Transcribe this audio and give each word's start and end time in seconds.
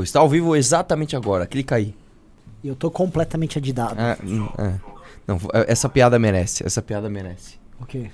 Está 0.00 0.20
ao 0.20 0.28
vivo 0.28 0.56
exatamente 0.56 1.14
agora. 1.14 1.46
Clica 1.46 1.74
aí. 1.74 1.94
Eu 2.64 2.74
tô 2.74 2.90
completamente 2.90 3.58
adidado. 3.58 4.00
É, 4.00 4.16
é. 4.58 4.80
Não, 5.26 5.36
é, 5.52 5.70
essa 5.70 5.86
piada 5.86 6.18
merece. 6.18 6.64
Essa 6.64 6.80
piada 6.80 7.10
merece. 7.10 7.58
O 7.78 7.84
quê? 7.84 8.10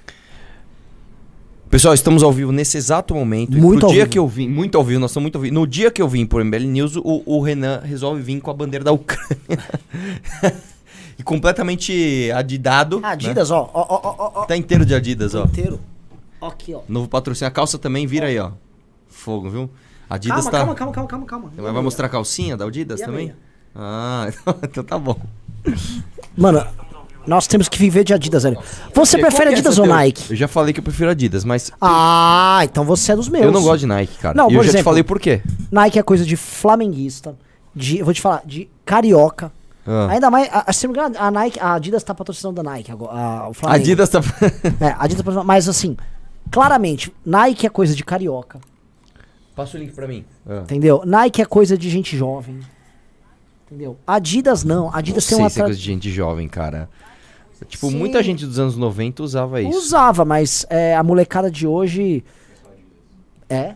Pessoal, 1.70 1.94
estamos 1.94 2.24
ao 2.24 2.32
vivo 2.32 2.50
nesse 2.50 2.76
exato 2.76 3.14
momento. 3.14 3.56
Muito 3.56 3.86
ao 3.86 3.92
dia 3.92 4.02
vivo. 4.02 4.10
que 4.10 4.18
eu 4.18 4.26
vim, 4.26 4.48
muito 4.48 4.76
ao 4.76 4.82
vivo, 4.82 4.98
nós 4.98 5.12
estamos 5.12 5.26
muito 5.26 5.36
ao 5.36 5.42
vivo. 5.42 5.54
No 5.54 5.68
dia 5.68 5.88
que 5.88 6.02
eu 6.02 6.08
vim 6.08 6.26
por 6.26 6.44
MBL 6.44 6.64
News, 6.64 6.96
o, 6.96 7.22
o 7.24 7.40
Renan 7.40 7.78
resolve 7.84 8.20
vir 8.22 8.40
com 8.40 8.50
a 8.50 8.54
bandeira 8.54 8.84
da 8.84 8.90
Ucrânia. 8.90 9.38
e 11.16 11.22
completamente 11.22 12.28
adidado. 12.34 12.98
né? 12.98 13.06
Adidas, 13.08 13.52
ó, 13.52 13.70
ó, 13.72 13.86
ó, 13.88 14.00
ó, 14.18 14.32
ó, 14.40 14.44
Tá 14.46 14.56
inteiro 14.56 14.84
de 14.84 14.96
Adidas, 14.96 15.32
ó. 15.36 15.44
inteiro. 15.44 15.78
Ó, 16.40 16.48
Aqui, 16.48 16.74
ó. 16.74 16.80
Novo 16.88 17.06
patrocínio. 17.06 17.46
A 17.46 17.52
calça 17.52 17.78
também 17.78 18.04
vira 18.04 18.26
aí, 18.26 18.38
ó. 18.40 18.50
Fogo, 19.06 19.48
viu? 19.48 19.70
Adidas 20.10 20.44
Calma, 20.46 20.50
tá. 20.50 20.58
calma, 20.58 20.74
calma, 20.74 20.92
calma, 20.92 21.08
calma, 21.08 21.26
calma. 21.26 21.50
Vai 21.56 21.72
vai 21.72 21.82
mostrar 21.82 22.06
a 22.06 22.08
calcinha 22.08 22.56
da 22.56 22.64
Adidas 22.64 23.00
E 23.00 23.02
a 23.02 23.06
também? 23.06 23.26
meia? 23.26 23.36
Ah, 23.74 24.28
então 24.62 24.82
tá 24.82 24.98
bom. 24.98 25.16
Mano, 26.36 26.64
nós 27.26 27.46
temos 27.46 27.68
que 27.68 27.78
viver 27.78 28.04
de 28.04 28.14
Adidas, 28.14 28.42
velho. 28.44 28.58
Você 28.94 29.18
prefere 29.18 29.50
é 29.50 29.52
Adidas 29.52 29.78
ou 29.78 29.84
teu- 29.84 29.94
Nike? 29.94 30.30
Eu 30.30 30.36
já 30.36 30.48
falei 30.48 30.72
que 30.72 30.80
eu 30.80 30.84
prefiro 30.84 31.10
Adidas, 31.10 31.44
mas 31.44 31.70
Ah, 31.80 32.60
então 32.64 32.84
você 32.84 33.12
é 33.12 33.16
dos 33.16 33.28
meus. 33.28 33.44
eu 33.44 33.52
não 33.52 33.62
gosto 33.62 33.80
de 33.80 33.86
Nike, 33.86 34.16
cara. 34.18 34.34
Não, 34.36 34.46
e 34.46 34.54
por 34.54 34.60
eu 34.60 34.62
já 34.64 34.70
te 34.70 34.74
exemplo- 34.76 34.84
falei 34.84 35.02
por 35.02 35.20
quê. 35.20 35.42
Nike 35.70 35.98
é 35.98 36.02
coisa 36.02 36.24
de 36.24 36.36
flamenguista, 36.36 37.36
de, 37.74 37.98
eu 37.98 38.04
vou 38.04 38.14
te 38.14 38.20
falar, 38.22 38.42
de 38.46 38.68
carioca. 38.84 39.52
Ah. 39.86 40.08
Ainda 40.10 40.30
mais, 40.30 40.48
a, 40.52 40.64
a, 40.66 40.72
se 40.72 40.86
não 40.86 40.92
me 40.94 40.98
engano, 40.98 41.16
a 41.18 41.30
Nike, 41.30 41.58
a 41.60 41.74
Adidas 41.74 42.02
tá 42.02 42.14
patrocinando 42.14 42.62
da 42.62 42.70
Nike 42.70 42.90
agora, 42.92 43.12
a, 43.12 43.48
o 43.48 43.54
Flamengo. 43.54 43.82
Adidas 43.82 44.08
tá. 44.08 44.20
É, 44.80 44.86
a 44.88 45.04
Adidas 45.04 45.16
tá 45.16 45.24
patrocinando, 45.24 45.46
mas 45.46 45.68
assim, 45.68 45.96
claramente, 46.50 47.12
Nike 47.24 47.66
é 47.66 47.70
coisa 47.70 47.94
de 47.94 48.04
carioca, 48.04 48.58
Passa 49.58 49.76
o 49.76 49.80
link 49.80 49.92
pra 49.92 50.06
mim. 50.06 50.24
entendeu? 50.62 51.02
Nike 51.04 51.42
é 51.42 51.44
coisa 51.44 51.76
de 51.76 51.90
gente 51.90 52.16
jovem. 52.16 52.60
Entendeu? 53.66 53.98
Adidas 54.06 54.62
não, 54.62 54.88
Adidas 54.94 55.24
Não 55.24 55.28
tem 55.30 55.36
sei 55.36 55.44
uma 55.44 55.50
se 55.50 55.60
é 55.60 55.64
coisa 55.64 55.76
de 55.78 55.84
gente 55.84 56.10
jovem, 56.12 56.46
cara. 56.46 56.88
Tipo, 57.66 57.88
Sim. 57.90 57.96
muita 57.96 58.22
gente 58.22 58.46
dos 58.46 58.56
anos 58.60 58.76
90 58.76 59.20
usava 59.20 59.60
isso. 59.60 59.76
Usava, 59.76 60.24
mas 60.24 60.64
é, 60.70 60.94
a 60.96 61.02
molecada 61.02 61.50
de 61.50 61.66
hoje 61.66 62.22
é. 63.50 63.74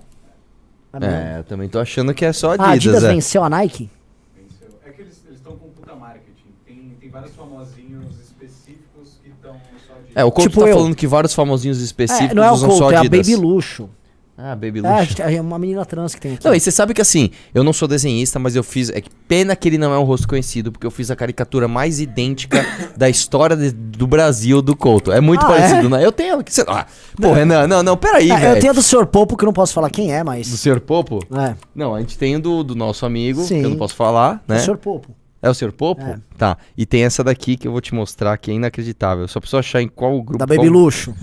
Não. 0.92 1.08
É, 1.08 1.38
eu 1.40 1.44
também 1.44 1.68
tô 1.68 1.80
achando 1.80 2.14
que 2.14 2.24
é 2.24 2.32
só 2.32 2.50
a 2.50 2.52
Adidas. 2.52 2.70
Adidas 2.70 3.04
é. 3.04 3.08
venceu 3.08 3.42
a 3.42 3.50
Nike? 3.50 3.90
Venceu. 4.36 4.68
É 4.86 4.90
que 4.90 5.02
eles 5.02 5.20
estão 5.34 5.56
com 5.56 5.68
puta 5.70 5.96
marketing. 5.96 6.44
Tem, 6.64 6.96
tem 7.00 7.10
vários 7.10 7.34
famosinhos 7.34 8.20
específicos 8.20 9.18
que 9.20 9.30
estão 9.30 9.56
só 9.88 9.94
de. 9.94 10.12
É, 10.14 10.24
o 10.24 10.30
Couto 10.30 10.48
Tipo 10.48 10.62
tá 10.62 10.68
eu. 10.68 10.76
falando 10.76 10.94
que 10.94 11.06
vários 11.08 11.34
famosinhos 11.34 11.80
específicos 11.80 12.30
É, 12.30 12.34
não 12.34 12.44
é 12.44 12.50
o 12.52 12.54
usam 12.54 12.70
só 12.70 12.78
Couto, 12.78 12.92
é 12.94 12.96
a 12.98 13.00
Adidas. 13.00 13.26
Baby 13.26 13.36
Luxo. 13.36 13.90
Ah, 14.36 14.56
Baby 14.56 14.80
É, 14.82 14.86
a 14.88 14.92
Luxo. 15.00 15.08
gente- 15.10 15.22
é 15.22 15.40
uma 15.40 15.58
menina 15.58 15.84
trans 15.84 16.14
que 16.14 16.20
tem 16.20 16.34
aqui. 16.34 16.44
Não, 16.44 16.54
e 16.54 16.58
você 16.58 16.70
sabe 16.70 16.94
que 16.94 17.00
assim, 17.02 17.30
eu 17.54 17.62
não 17.62 17.72
sou 17.72 17.86
desenhista, 17.86 18.38
mas 18.38 18.56
eu 18.56 18.62
fiz. 18.64 18.88
É 18.90 19.00
que 19.00 19.10
pena 19.28 19.54
que 19.54 19.68
ele 19.68 19.76
não 19.78 19.92
é 19.92 19.98
um 19.98 20.02
rosto 20.04 20.26
conhecido, 20.26 20.72
porque 20.72 20.86
eu 20.86 20.90
fiz 20.90 21.10
a 21.10 21.16
caricatura 21.16 21.68
mais 21.68 22.00
idêntica 22.00 22.64
da 22.96 23.08
história 23.10 23.54
de- 23.56 23.70
do 23.72 24.06
Brasil 24.06 24.62
do 24.62 24.74
Couto. 24.74 25.12
É 25.12 25.20
muito 25.20 25.44
Ah, 25.44 25.48
parecido, 25.48 25.86
é? 25.86 25.98
né? 25.98 26.04
Eu 26.04 26.10
tenho. 26.10 26.42
que 26.42 26.52
você- 26.52 26.64
Ah, 26.66 26.86
pô, 27.20 27.32
Renan, 27.32 27.66
não, 27.68 27.82
não, 27.82 27.96
peraí, 27.96 28.30
É, 28.30 28.36
velho. 28.36 28.56
eu 28.56 28.60
tenho 28.60 28.72
a 28.72 28.74
do 28.74 28.82
Sr. 28.82 29.06
Popo, 29.06 29.36
que 29.36 29.44
eu 29.44 29.46
não 29.46 29.52
posso 29.52 29.74
falar 29.74 29.90
quem 29.90 30.12
é, 30.14 30.20
Do 30.20 30.26
mas. 30.26 30.46
Sr. 30.46 30.80
Popo? 30.80 31.18
É, 31.36 31.54
Não, 31.74 31.94
a 31.94 32.00
gente 32.00 32.16
tem 32.16 32.40
do, 32.40 32.64
do 32.64 32.74
nosso 32.74 33.04
amigo, 33.04 33.42
Sim. 33.42 33.60
que 33.60 33.66
eu 33.66 33.70
não 33.70 33.76
posso 33.76 33.94
falar, 33.94 34.42
o 34.48 34.52
né? 34.52 34.58
Sr. 34.60 34.76
Popo. 34.78 35.14
É 35.42 35.50
o 35.50 35.54
Sr. 35.54 35.72
Popo? 35.72 36.00
É. 36.02 36.18
Tá. 36.38 36.56
E 36.76 36.86
tem 36.86 37.04
essa 37.04 37.22
daqui 37.22 37.56
que 37.56 37.66
eu 37.68 37.72
vou 37.72 37.80
te 37.80 37.94
mostrar 37.94 38.36
que 38.38 38.50
é 38.50 38.54
inacreditável. 38.54 39.26
Só 39.28 39.40
preciso 39.40 39.58
achar 39.58 39.82
em 39.82 39.88
qual 39.88 40.14
grupo. 40.22 40.38
Da 40.38 40.46
Baby 40.46 40.68
qual... 40.68 40.82
Luxo. 40.84 41.14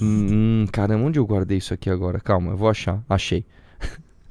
Hum, 0.00 0.66
caramba, 0.72 1.06
onde 1.06 1.18
eu 1.18 1.26
guardei 1.26 1.58
isso 1.58 1.74
aqui 1.74 1.90
agora? 1.90 2.20
Calma, 2.20 2.52
eu 2.52 2.56
vou 2.56 2.68
achar. 2.68 3.02
Achei. 3.08 3.44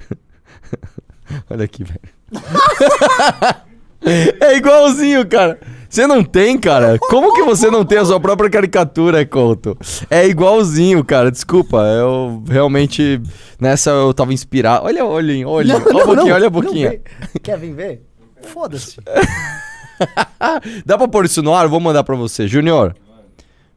Olha 1.50 1.66
aqui, 1.66 1.84
velho. 1.84 2.00
é 4.42 4.58
igualzinho, 4.58 5.28
cara. 5.28 5.60
Você 5.92 6.08
não 6.08 6.24
tem, 6.24 6.58
cara? 6.58 6.98
Como 6.98 7.34
que 7.34 7.44
você 7.44 7.70
não 7.70 7.84
tem 7.84 7.98
a 7.98 8.06
sua 8.06 8.18
própria 8.18 8.50
caricatura, 8.50 9.26
Couto? 9.26 9.78
É 10.10 10.26
igualzinho, 10.26 11.04
cara. 11.04 11.30
Desculpa, 11.30 11.80
eu 11.80 12.42
realmente. 12.48 13.22
Nessa 13.60 13.90
eu 13.90 14.14
tava 14.14 14.34
inspirado. 14.34 14.86
Olha, 14.86 15.06
olha, 15.06 15.48
olha. 15.48 15.76
Olha 15.76 15.76
a 15.76 16.06
boquinha, 16.06 16.34
olha 16.34 16.48
a 16.48 16.50
boquinha. 16.50 17.02
Quer 17.44 17.60
vir 17.60 17.74
ver? 17.74 18.04
Foda-se. 18.42 19.02
Dá 20.86 20.98
pra 20.98 21.10
pôr 21.10 21.26
isso 21.26 21.44
no 21.44 21.54
ar? 21.54 21.68
Vou 21.68 21.82
mandar 21.82 22.06
pra 22.06 22.16
você. 22.16 22.48
Júnior. 22.48 22.96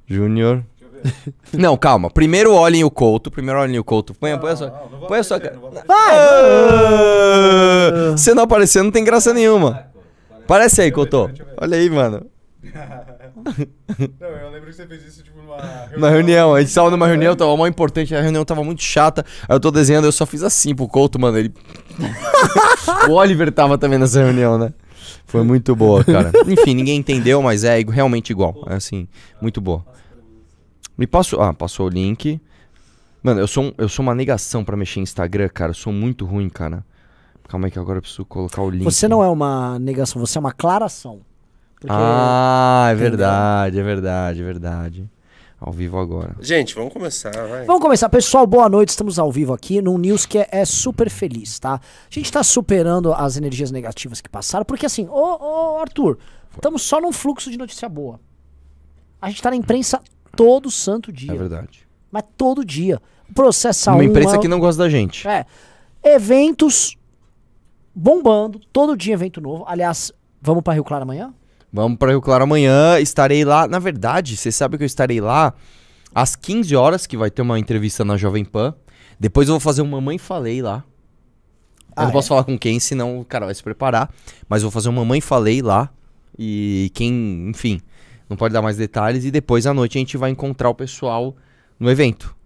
Júnior. 0.07 0.65
Não, 1.53 1.77
calma. 1.77 2.11
Primeiro 2.11 2.55
olhem 2.55 2.83
o 2.85 2.91
Couto. 2.91 3.31
Primeiro 3.31 3.61
olhem 3.61 3.79
o 3.79 3.85
Couto. 3.85 4.15
Põe, 4.15 4.39
põe 4.39 4.53
a 4.53 4.57
sua. 4.57 4.69
não, 4.69 4.91
não 4.91 4.99
vou 4.99 5.09
põe 5.09 5.19
a 5.19 5.25
sua 5.25 5.39
cara. 5.41 5.55
não 5.55 5.61
vou 5.61 5.73
Ah, 5.89 6.23
Você 8.17 8.35
não 8.35 8.45
aparecer, 8.45 8.83
não 8.83 8.91
tem 8.91 9.05
graça 9.05 9.33
nenhuma. 9.33 9.87
Parece 10.47 10.83
aí, 10.83 10.91
Couto. 10.91 11.31
Olha 11.61 11.77
aí, 11.77 11.89
mano. 11.91 12.27
Não, 14.21 14.29
eu 14.29 14.51
lembro 14.51 14.71
que 14.71 14.77
você 14.77 14.87
fez 14.87 15.05
isso 15.07 15.23
tipo 15.23 15.39
numa 15.39 15.57
Na 15.99 16.09
reunião, 16.09 16.55
a 16.55 16.61
gente 16.61 16.75
tava 16.75 16.91
numa 16.91 17.07
reunião, 17.07 17.37
tava 17.37 17.55
mal 17.57 17.67
importante, 17.67 18.15
a 18.15 18.21
reunião 18.23 18.45
tava 18.45 18.65
muito 18.65 18.83
chata. 18.83 19.25
Aí 19.49 19.55
eu 19.55 19.61
tô 19.61 19.71
desenhando, 19.71 20.07
eu 20.07 20.13
só 20.13 20.25
fiz 20.25 20.43
assim 20.43 20.75
pro 20.75 20.89
Couto, 20.89 21.21
mano. 21.21 21.39
Ele. 21.39 21.53
o 23.09 23.13
Oliver 23.13 23.53
tava 23.53 23.77
também 23.77 23.99
nessa 23.99 24.23
reunião, 24.23 24.59
né? 24.59 24.73
Foi 25.27 25.43
muito 25.43 25.75
boa, 25.77 26.03
cara. 26.05 26.33
Enfim, 26.47 26.75
ninguém 26.75 26.97
entendeu, 26.97 27.43
mas 27.43 27.65
é 27.65 27.79
realmente 27.81 28.31
igual. 28.31 28.65
É 28.69 28.75
assim, 28.75 29.07
muito 29.41 29.61
boa. 29.61 29.85
Me 30.97 31.07
passou. 31.07 31.41
Ah, 31.41 31.53
passou 31.53 31.87
o 31.87 31.89
link. 31.89 32.41
Mano, 33.23 33.41
eu 33.41 33.47
sou, 33.49 33.65
um- 33.65 33.73
eu 33.79 33.89
sou 33.89 34.03
uma 34.03 34.15
negação 34.15 34.65
pra 34.65 34.77
mexer 34.77 35.01
em 35.01 35.03
Instagram, 35.03 35.49
cara. 35.49 35.71
Eu 35.71 35.75
sou 35.75 35.93
muito 35.93 36.25
ruim, 36.27 36.49
cara. 36.49 36.85
Calma 37.49 37.67
aí 37.67 37.71
que 37.71 37.79
agora 37.79 37.99
eu 37.99 38.03
preciso 38.03 38.25
colocar 38.25 38.63
o 38.63 38.71
link. 38.71 38.85
Você 38.85 39.09
não 39.09 39.23
é 39.23 39.29
uma 39.29 39.79
negação, 39.79 40.21
você 40.25 40.39
é 40.39 40.41
uma 40.41 40.51
aclaração. 40.51 41.21
Porque 41.81 41.89
Ah, 41.91 42.89
é 42.91 42.95
verdade, 42.95 43.79
é 43.79 43.83
verdade, 43.83 44.41
é 44.41 44.45
verdade. 44.45 45.11
Ao 45.61 45.73
vivo 45.73 45.99
agora. 45.99 46.37
Gente, 46.41 46.75
vamos 46.75 46.93
começar, 46.93 47.31
vai. 47.47 47.65
Vamos 47.65 47.81
começar, 47.81 48.09
pessoal. 48.11 48.47
Boa 48.47 48.69
noite. 48.69 48.91
Estamos 48.91 49.19
ao 49.19 49.33
vivo 49.33 49.53
aqui 49.55 49.81
num 49.81 49.97
news 49.97 50.27
que 50.27 50.39
é, 50.39 50.49
é 50.51 50.65
super 50.67 51.09
feliz, 51.09 51.59
tá? 51.59 51.75
A 51.75 51.81
gente 52.15 52.31
tá 52.31 52.43
superando 52.43 53.13
as 53.15 53.37
energias 53.39 53.71
negativas 53.71 54.21
que 54.21 54.29
passaram, 54.29 54.65
porque 54.65 54.85
assim, 54.85 55.07
ô, 55.09 55.75
ô 55.77 55.79
Arthur, 55.79 56.19
estamos 56.55 56.83
só 56.83 57.01
num 57.01 57.13
fluxo 57.13 57.51
de 57.51 57.57
notícia 57.57 57.89
boa. 57.89 58.21
A 59.23 59.31
gente 59.31 59.41
tá 59.41 59.49
na 59.51 59.57
imprensa 59.57 60.01
todo 60.37 60.71
santo 60.71 61.13
dia. 61.13 61.33
É 61.33 61.37
verdade. 61.37 61.87
Mas 62.11 62.25
todo 62.37 62.65
dia. 62.65 63.01
Processa 63.35 63.91
Uma 63.91 63.97
uma. 63.99 64.05
imprensa 64.05 64.39
que 64.39 64.47
não 64.49 64.61
gosta 64.61 64.83
da 64.85 64.89
gente. 64.89 65.27
É. 65.27 65.45
Eventos 66.03 66.97
bombando, 67.95 68.61
todo 68.73 68.97
dia 68.97 69.15
evento 69.15 69.41
novo. 69.41 69.65
Aliás, 69.67 70.13
vamos 70.41 70.63
pra 70.63 70.75
Rio 70.75 70.85
Claro 70.85 71.03
amanhã? 71.05 71.33
Vamos 71.73 71.99
para 71.99 72.11
Rio 72.11 72.21
Claro 72.21 72.45
amanhã. 72.45 72.99
Estarei 73.01 73.45
lá. 73.45 73.67
Na 73.67 73.79
verdade, 73.79 74.37
você 74.37 74.53
sabe 74.53 74.77
que 74.77 74.83
eu 74.83 74.87
estarei 74.87 75.21
lá 75.21 75.55
às 76.15 76.37
15 76.37 76.77
horas, 76.77 77.07
que 77.07 77.17
vai 77.17 77.31
ter 77.31 77.43
uma 77.43 77.59
entrevista 77.59 78.05
na 78.05 78.17
Jovem 78.17 78.45
Pan. 78.45 78.75
Depois 79.19 79.49
eu 79.49 79.55
vou 79.55 79.61
fazer 79.61 79.83
um 79.83 79.87
Mamãe 79.87 80.19
Falei 80.19 80.61
lá. 80.63 80.85
eu 81.89 81.93
Ah, 81.97 82.03
não 82.03 82.11
é? 82.11 82.13
posso 82.13 82.29
falar 82.29 82.45
com 82.45 82.59
quem, 82.59 82.79
senão 82.79 83.21
o 83.21 83.25
cara 83.25 83.47
vai 83.47 83.55
se 83.55 83.63
preparar. 83.63 84.13
Mas 84.49 84.63
eu 84.63 84.69
vou 84.69 84.73
fazer 84.73 84.89
um 84.89 84.93
Mamãe 84.93 85.21
Falei 85.21 85.63
lá. 85.63 85.91
E 86.39 86.91
quem, 86.95 87.49
enfim, 87.49 87.81
não 88.35 88.37
pode 88.37 88.53
dar 88.53 88.61
mais 88.63 88.77
detalhes. 88.77 89.25
E 89.25 89.31
depois 89.31 89.67
à 89.67 89.73
noite 89.73 89.97
a 89.97 90.01
gente 90.01 90.17
vai 90.17 90.31
encontrar 90.31 90.69
o 90.69 90.75
pessoal 90.75 91.35
no 91.79 91.91
evento. 91.91 92.37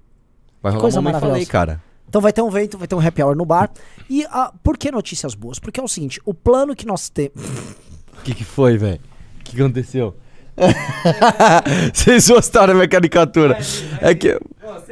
Vai 0.63 0.73
rolar 0.73 0.83
Coisa 0.83 1.01
um 1.01 1.21
Falei, 1.21 1.47
cara. 1.47 1.83
Então 2.09 2.21
vai 2.21 2.33
ter 2.33 2.43
um 2.43 2.49
evento, 2.49 2.79
vai 2.79 2.87
ter 2.87 2.95
um 2.95 3.01
happy 3.07 3.23
hour 3.23 3.37
no 3.37 3.45
bar. 3.45 3.71
E 4.09 4.25
ah, 4.31 4.53
por 4.63 4.79
que 4.79 4.91
notícias 4.91 5.35
boas? 5.35 5.59
Porque 5.59 5.79
é 5.81 5.83
o 5.83 5.89
seguinte, 5.89 6.21
o 6.25 6.33
plano 6.33 6.75
que 6.77 6.87
nós 6.87 7.09
temos. 7.09 7.33
O 8.19 8.21
que, 8.23 8.35
que 8.35 8.45
foi, 8.45 8.77
velho? 8.77 8.99
O 9.41 9.45
que 9.45 9.63
aconteceu? 9.63 10.17
Vocês 11.95 12.29
gostaram 12.29 12.67
da 12.69 12.75
minha 12.75 12.89
caricatura? 12.89 13.57
É 14.01 14.13
que. 14.13 14.39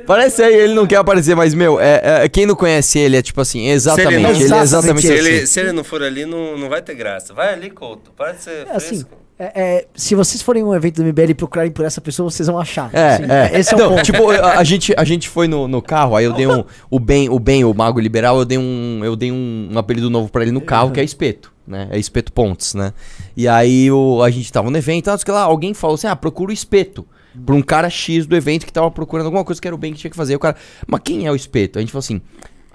Parece 0.06 0.44
aí, 0.44 0.54
ele 0.54 0.74
não 0.74 0.86
quer 0.86 0.96
aparecer, 0.96 1.34
mas, 1.34 1.52
meu, 1.52 1.80
é, 1.80 2.24
é- 2.24 2.28
quem 2.28 2.46
não 2.46 2.54
conhece 2.54 3.00
ele 3.00 3.16
é 3.16 3.22
tipo 3.22 3.40
assim, 3.40 3.66
exatamente. 3.66 4.22
não- 4.22 4.30
ele 4.30 4.54
é 4.54 4.58
exatamente 4.62 5.06
Se 5.08 5.12
assim. 5.12 5.26
ele, 5.28 5.46
se 5.46 5.58
ele 5.60 5.72
não 5.72 5.82
for 5.82 6.02
ali, 6.04 6.24
não, 6.24 6.56
não 6.56 6.68
vai 6.68 6.80
ter 6.80 6.94
graça. 6.94 7.34
Vai 7.34 7.52
ali, 7.52 7.68
Couto. 7.68 8.12
Parece 8.16 8.44
ser 8.44 8.66
É 8.68 8.76
assim, 8.76 8.88
fresco. 9.00 9.25
É- 9.38 9.52
é, 9.54 9.86
se 9.94 10.14
vocês 10.14 10.40
forem 10.42 10.62
em 10.62 10.66
um 10.66 10.74
evento 10.74 10.96
do 10.96 11.02
MBL 11.04 11.30
e 11.30 11.34
procurarem 11.34 11.70
por 11.72 11.84
essa 11.84 12.00
pessoa, 12.00 12.30
vocês 12.30 12.46
vão 12.46 12.58
achar. 12.58 12.90
É, 12.94 13.14
Assim, 13.14 13.24
é. 13.30 13.58
Esse 13.60 13.74
é 13.74 13.76
o 13.76 13.80
não, 13.80 13.88
ponto. 13.90 14.02
tipo, 14.02 14.30
a, 14.30 14.58
a 14.58 14.64
gente, 14.64 14.94
a 14.96 15.04
gente 15.04 15.28
foi 15.28 15.46
no, 15.46 15.68
no 15.68 15.82
carro, 15.82 16.16
aí 16.16 16.24
eu 16.24 16.32
dei 16.32 16.46
um. 16.46 16.64
O 16.90 16.98
bem, 16.98 17.28
o 17.28 17.38
bem, 17.38 17.64
o 17.64 17.72
Mago 17.74 18.00
Liberal, 18.00 18.38
eu 18.38 18.44
dei 18.44 18.58
um. 18.58 19.00
Eu 19.04 19.14
dei 19.16 19.30
um, 19.32 19.68
um 19.72 19.78
apelido 19.78 20.08
novo 20.10 20.30
pra 20.30 20.42
ele 20.42 20.52
no 20.52 20.60
carro, 20.60 20.90
que 20.90 21.00
é 21.00 21.04
espeto, 21.04 21.52
né? 21.66 21.88
É 21.90 21.98
espeto 21.98 22.32
pontes, 22.32 22.74
né? 22.74 22.92
E 23.36 23.46
aí 23.46 23.90
o, 23.90 24.22
a 24.22 24.30
gente 24.30 24.50
tava 24.52 24.70
no 24.70 24.76
evento, 24.78 25.10
sei 25.18 25.34
lá, 25.34 25.42
alguém 25.42 25.74
falou 25.74 25.94
assim: 25.94 26.06
ah, 26.06 26.16
procura 26.16 26.50
o 26.50 26.54
espeto. 26.54 27.06
Pra 27.44 27.54
um 27.54 27.60
cara 27.60 27.90
X 27.90 28.24
do 28.26 28.34
evento 28.34 28.64
que 28.64 28.72
tava 28.72 28.90
procurando 28.90 29.26
alguma 29.26 29.44
coisa 29.44 29.60
que 29.60 29.68
era 29.68 29.74
o 29.74 29.78
bem 29.78 29.92
que 29.92 29.98
tinha 29.98 30.10
que 30.10 30.16
fazer. 30.16 30.34
O 30.34 30.38
cara, 30.38 30.56
mas 30.86 31.02
quem 31.04 31.26
é 31.26 31.30
o 31.30 31.36
espeto? 31.36 31.78
A 31.78 31.82
gente 31.82 31.92
falou 31.92 32.00
assim. 32.00 32.20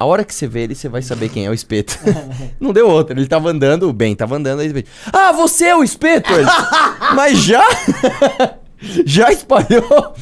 A 0.01 0.05
hora 0.05 0.25
que 0.25 0.33
você 0.33 0.47
vê 0.47 0.61
ele, 0.61 0.73
você 0.73 0.89
vai 0.89 1.03
saber 1.03 1.29
quem 1.29 1.45
é 1.45 1.49
o 1.51 1.53
espeto. 1.53 1.95
Não 2.59 2.73
deu 2.73 2.89
outra. 2.89 3.15
Ele 3.15 3.27
tava 3.27 3.51
andando, 3.51 3.87
o 3.87 3.93
bem 3.93 4.15
tava 4.15 4.35
andando, 4.35 4.61
aí 4.61 4.65
ele 4.65 4.83
Ah, 5.13 5.31
você 5.31 5.65
é 5.65 5.75
o 5.75 5.83
espeto? 5.83 6.33
Ele, 6.33 6.47
mas 7.15 7.37
já? 7.37 7.63
já 9.05 9.31
espalhou? 9.31 10.15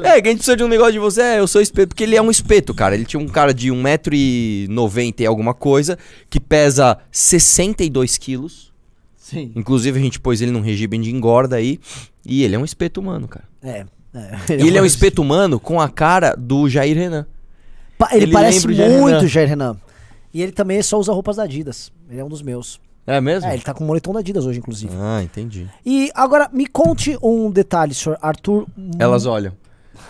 É, 0.00 0.20
que 0.20 0.26
a 0.26 0.30
gente 0.32 0.38
precisa 0.38 0.56
de 0.56 0.64
um 0.64 0.68
negócio 0.68 0.94
de 0.94 0.98
você, 0.98 1.22
é, 1.22 1.38
eu 1.38 1.46
sou 1.46 1.60
espeto, 1.60 1.90
porque 1.90 2.02
ele 2.02 2.16
é 2.16 2.20
um 2.20 2.32
espeto, 2.32 2.74
cara. 2.74 2.96
Ele 2.96 3.04
tinha 3.04 3.22
um 3.22 3.28
cara 3.28 3.54
de 3.54 3.68
1,90m 3.70 5.20
e 5.20 5.26
alguma 5.26 5.54
coisa, 5.54 5.96
que 6.28 6.40
pesa 6.40 6.98
62 7.12 8.18
quilos. 8.18 8.72
Sim. 9.16 9.52
Inclusive 9.54 10.00
a 10.00 10.02
gente 10.02 10.18
pôs 10.18 10.42
ele 10.42 10.50
num 10.50 10.62
regime 10.62 10.98
de 10.98 11.14
engorda 11.14 11.54
aí. 11.54 11.78
E 12.26 12.42
ele 12.42 12.56
é 12.56 12.58
um 12.58 12.64
espeto 12.64 13.00
humano, 13.00 13.28
cara. 13.28 13.44
É. 13.62 13.86
é. 14.12 14.56
E 14.56 14.66
ele 14.66 14.78
é 14.78 14.82
um 14.82 14.86
espeto 14.86 15.22
humano 15.22 15.60
com 15.60 15.80
a 15.80 15.88
cara 15.88 16.34
do 16.34 16.68
Jair 16.68 16.96
Renan. 16.96 17.24
Pa- 18.06 18.14
Ele, 18.14 18.24
ele 18.24 18.32
parece 18.32 18.66
muito 18.66 19.24
o 19.24 19.28
Jair 19.28 19.48
Renan. 19.48 19.76
E 20.34 20.42
ele 20.42 20.52
também 20.52 20.82
só 20.82 20.98
usa 20.98 21.12
roupas 21.12 21.36
da 21.36 21.42
Adidas. 21.44 21.92
Ele 22.10 22.20
é 22.20 22.24
um 22.24 22.28
dos 22.28 22.42
meus. 22.42 22.80
É 23.06 23.20
mesmo? 23.20 23.48
É, 23.48 23.54
ele 23.54 23.62
tá 23.62 23.74
com 23.74 23.84
o 23.84 23.86
moletom 23.86 24.12
da 24.12 24.20
Adidas 24.20 24.46
hoje, 24.46 24.58
inclusive. 24.60 24.92
Ah, 24.98 25.22
entendi. 25.22 25.68
E 25.84 26.10
agora, 26.14 26.48
me 26.52 26.66
conte 26.66 27.18
um 27.22 27.50
detalhe, 27.50 27.92
senhor 27.94 28.18
Arthur. 28.22 28.66
Elas 28.98 29.26
olham. 29.26 29.52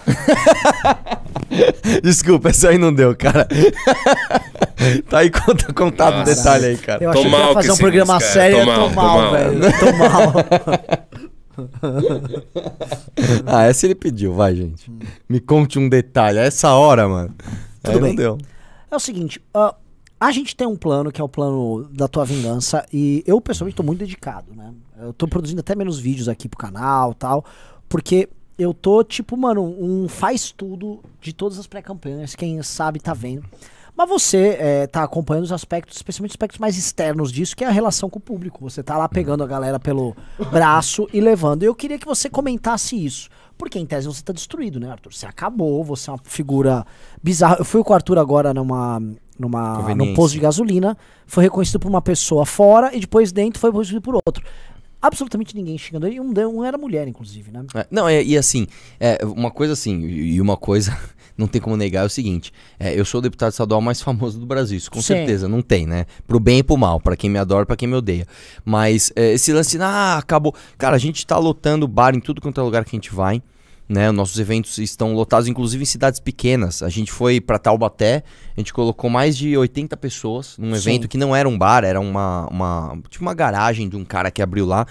Desculpa, 2.03 2.49
essa 2.51 2.69
aí 2.71 2.79
não 2.79 2.93
deu, 2.95 3.15
cara. 3.17 3.47
tá 5.09 5.19
aí 5.19 5.31
conta, 5.31 5.73
contado 5.73 6.15
o 6.15 6.19
Nossa. 6.21 6.35
detalhe 6.35 6.67
aí, 6.67 6.77
cara. 6.77 7.03
Eu 7.05 7.11
achei 7.11 7.23
Tô 7.25 7.31
que 7.31 7.37
ia 7.37 7.53
fazer 7.55 7.69
com 7.69 7.75
um 7.75 7.79
programa 7.79 8.21
sério, 8.21 8.57
Tô 8.57 8.63
eu 8.63 8.67
tô 8.67 8.73
mal, 8.73 8.89
tô 8.89 8.95
mal, 8.95 9.19
mal. 9.19 9.33
velho. 9.33 9.61
Tô 9.79 9.93
mal. 9.99 10.33
Ah, 13.47 13.65
essa 13.65 13.87
ele 13.87 13.95
pediu, 13.95 14.33
vai, 14.33 14.55
gente. 14.57 14.91
Me 15.29 15.39
conte 15.39 15.79
um 15.79 15.87
detalhe. 15.89 16.39
A 16.39 16.43
essa 16.45 16.73
hora, 16.73 17.07
mano. 17.07 17.35
Tudo 17.83 18.05
Aí 18.05 18.15
bem. 18.15 18.17
É 18.91 18.97
o 18.97 19.01
seguinte, 19.01 19.43
ah, 19.53 19.75
a 20.21 20.31
gente 20.31 20.55
tem 20.55 20.67
um 20.67 20.77
plano 20.77 21.11
que 21.11 21.21
é 21.21 21.25
o 21.25 21.29
plano 21.29 21.89
da 21.91 22.07
tua 22.07 22.25
vingança 22.25 22.87
e 22.93 23.25
eu 23.27 23.41
pessoalmente 23.41 23.77
tô 23.77 23.83
muito 23.83 23.99
dedicado, 23.99 24.55
né? 24.55 24.73
Eu 25.01 25.13
tô 25.13 25.27
produzindo 25.27 25.61
até 25.61 25.75
menos 25.75 25.99
vídeos 25.99 26.29
aqui 26.29 26.49
pro 26.49 26.59
canal 26.59 27.13
tal, 27.13 27.45
porque 27.89 28.29
eu 28.57 28.73
tô 28.73 29.03
tipo, 29.03 29.37
mano, 29.37 29.63
um 29.63 30.07
faz 30.09 30.53
tudo 30.53 31.03
de 31.21 31.33
todas 31.33 31.59
as 31.59 31.67
pré-campanhas, 31.67 32.37
quem 32.37 32.63
sabe 32.63 33.01
tá 33.01 33.13
vendo. 33.13 33.45
Mas 33.97 34.09
você 34.09 34.57
é, 34.59 34.87
tá 34.87 35.03
acompanhando 35.03 35.45
os 35.45 35.53
aspectos, 35.53 35.97
especialmente 35.97 36.31
os 36.31 36.35
aspectos 36.35 36.59
mais 36.59 36.77
externos 36.79 37.31
disso, 37.31 37.55
que 37.55 37.63
é 37.63 37.67
a 37.67 37.71
relação 37.71 38.09
com 38.09 38.19
o 38.19 38.23
público. 38.23 38.61
Você 38.69 38.83
tá 38.83 38.97
lá 38.97 39.09
pegando 39.09 39.45
a 39.45 39.47
galera 39.47 39.79
pelo 39.79 40.17
braço 40.51 41.07
e 41.13 41.21
levando. 41.21 41.63
Eu 41.63 41.75
queria 41.75 41.99
que 41.99 42.07
você 42.07 42.31
comentasse 42.31 42.97
isso. 42.97 43.29
Porque 43.57 43.79
em 43.79 43.87
tese 43.87 44.07
você 44.07 44.23
tá 44.23 44.33
destruído, 44.33 44.81
né, 44.81 44.91
Arthur? 44.91 45.13
Você 45.13 45.27
acabou, 45.27 45.85
você 45.85 46.11
é 46.11 46.13
uma 46.15 46.21
figura 46.25 46.85
bizarra. 47.23 47.57
Eu 47.59 47.65
fui 47.65 47.85
com 47.85 47.93
o 47.93 47.95
Arthur 47.95 48.19
agora 48.19 48.53
numa, 48.53 49.01
numa, 49.39 49.95
num 49.95 50.15
posto 50.15 50.35
de 50.35 50.41
gasolina, 50.41 50.97
foi 51.27 51.45
reconhecido 51.45 51.79
por 51.79 51.89
uma 51.89 52.03
pessoa 52.03 52.47
fora 52.47 52.95
e 52.95 53.01
depois 53.01 53.31
dentro 53.31 53.61
foi 53.61 53.71
reconhecido 53.71 54.01
por 54.01 54.15
outro. 54.15 54.43
Absolutamente 55.01 55.55
ninguém 55.55 55.77
xingando 55.77 56.07
ele. 56.07 56.19
Um, 56.19 56.33
um 56.49 56.65
era 56.65 56.79
mulher, 56.79 57.07
inclusive, 57.09 57.51
né? 57.51 57.65
É, 57.75 57.87
não, 57.91 58.09
é, 58.09 58.23
e 58.23 58.39
assim, 58.39 58.67
é, 58.99 59.19
uma 59.25 59.51
coisa 59.51 59.73
assim, 59.73 60.01
e 60.07 60.41
uma 60.41 60.57
coisa 60.57 60.97
não 61.43 61.49
tem 61.49 61.61
como 61.61 61.77
negar 61.77 62.03
é 62.03 62.07
o 62.07 62.11
seguinte: 62.11 62.53
é, 62.79 62.99
eu 62.99 63.05
sou 63.05 63.19
o 63.19 63.23
deputado 63.23 63.51
estadual 63.51 63.81
mais 63.81 64.01
famoso 64.01 64.39
do 64.39 64.47
Brasil, 64.47 64.79
isso 64.79 64.91
com 64.91 65.01
Sim. 65.01 65.15
certeza, 65.15 65.49
não 65.49 65.61
tem, 65.61 65.87
né? 65.87 66.07
Pro 66.27 66.41
bem 66.41 66.59
e 66.59 66.63
pro 66.63 66.77
mal, 66.77 67.01
pra 67.01 67.17
quem 67.17 67.29
me 67.29 67.39
adora 67.39 67.65
e 67.65 67.67
pra 67.67 67.77
quem 67.77 67.89
me 67.89 67.95
odeia. 67.95 68.27
Mas 68.65 69.13
é, 69.15 69.33
esse 69.33 69.53
lance, 69.53 69.77
ah, 69.81 70.19
acabou. 70.19 70.55
Cara, 70.79 70.97
a 70.97 70.99
gente 70.99 71.27
tá 71.27 71.37
lotando 71.37 71.87
bar 71.87 72.15
em 72.15 72.21
tudo 72.21 72.41
quanto 72.41 72.61
é 72.61 72.65
lugar 72.65 72.85
que 72.85 72.95
a 72.95 72.99
gente 72.99 73.13
vai. 73.13 73.43
Né, 73.89 74.11
nossos 74.11 74.39
eventos 74.39 74.79
estão 74.79 75.13
lotados, 75.13 75.49
inclusive 75.49 75.83
em 75.83 75.87
cidades 75.87 76.19
pequenas. 76.19 76.83
A 76.83 76.89
gente 76.89 77.13
foi 77.13 77.43
pra 77.43 77.59
Taubaté, 77.59 78.23
a 78.57 78.61
gente 78.61 78.73
colocou 78.73 79.11
mais 79.11 79.37
de 79.37 79.55
80 79.55 79.95
pessoas 79.99 80.57
num 80.57 80.75
Sim. 80.75 80.77
evento 80.77 81.09
que 81.09 81.19
não 81.19 81.37
era 81.37 81.47
um 81.47 81.59
bar, 81.59 81.85
era 81.85 82.01
uma, 82.01 82.47
uma 82.47 82.99
tipo 83.11 83.23
uma 83.23 83.35
garagem 83.35 83.91
de 83.91 83.97
um 83.97 84.05
cara 84.05 84.31
que 84.31 84.41
abriu 84.41 84.65
lá. 84.65 84.87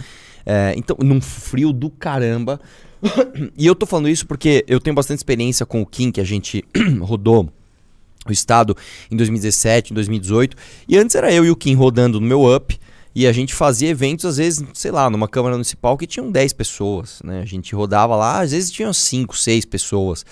É, 0.46 0.74
então, 0.76 0.96
num 1.00 1.20
frio 1.20 1.74
do 1.74 1.90
caramba. 1.90 2.60
e 3.58 3.66
eu 3.66 3.76
tô 3.76 3.86
falando 3.86 4.10
isso 4.10 4.26
porque 4.26 4.64
eu 4.68 4.80
tenho 4.80 4.96
bastante 4.96 5.20
experiência 5.20 5.66
com 5.66 5.82
o 5.82 5.86
Kim, 5.86 6.12
que 6.12 6.22
a 6.22 6.26
gente 6.26 6.64
rodou 7.02 7.50
o 8.28 8.32
estado 8.32 8.76
em 9.10 9.16
2017, 9.16 9.92
em 9.92 9.96
2018. 9.96 10.56
E 10.88 10.98
antes 10.98 11.16
era 11.16 11.34
eu 11.34 11.46
e 11.46 11.50
o 11.50 11.56
Kim 11.56 11.74
rodando 11.74 12.20
no 12.20 12.28
meu 12.28 12.54
up. 12.54 12.80
E 13.14 13.28
a 13.28 13.34
gente 13.34 13.54
fazia 13.54 13.90
eventos, 13.90 14.24
às 14.24 14.38
vezes, 14.38 14.66
sei 14.74 14.90
lá, 14.90 15.10
numa 15.10 15.28
Câmara 15.28 15.56
Municipal 15.56 15.98
que 15.98 16.08
tinham 16.08 16.32
10 16.32 16.54
pessoas, 16.54 17.20
né? 17.24 17.42
A 17.42 17.46
gente 17.46 17.76
rodava 17.76 18.16
lá, 18.16 18.40
às 18.40 18.52
vezes 18.52 18.72
tinham 18.72 18.94
5, 18.94 19.36
6 19.36 19.66
pessoas. 19.66 20.26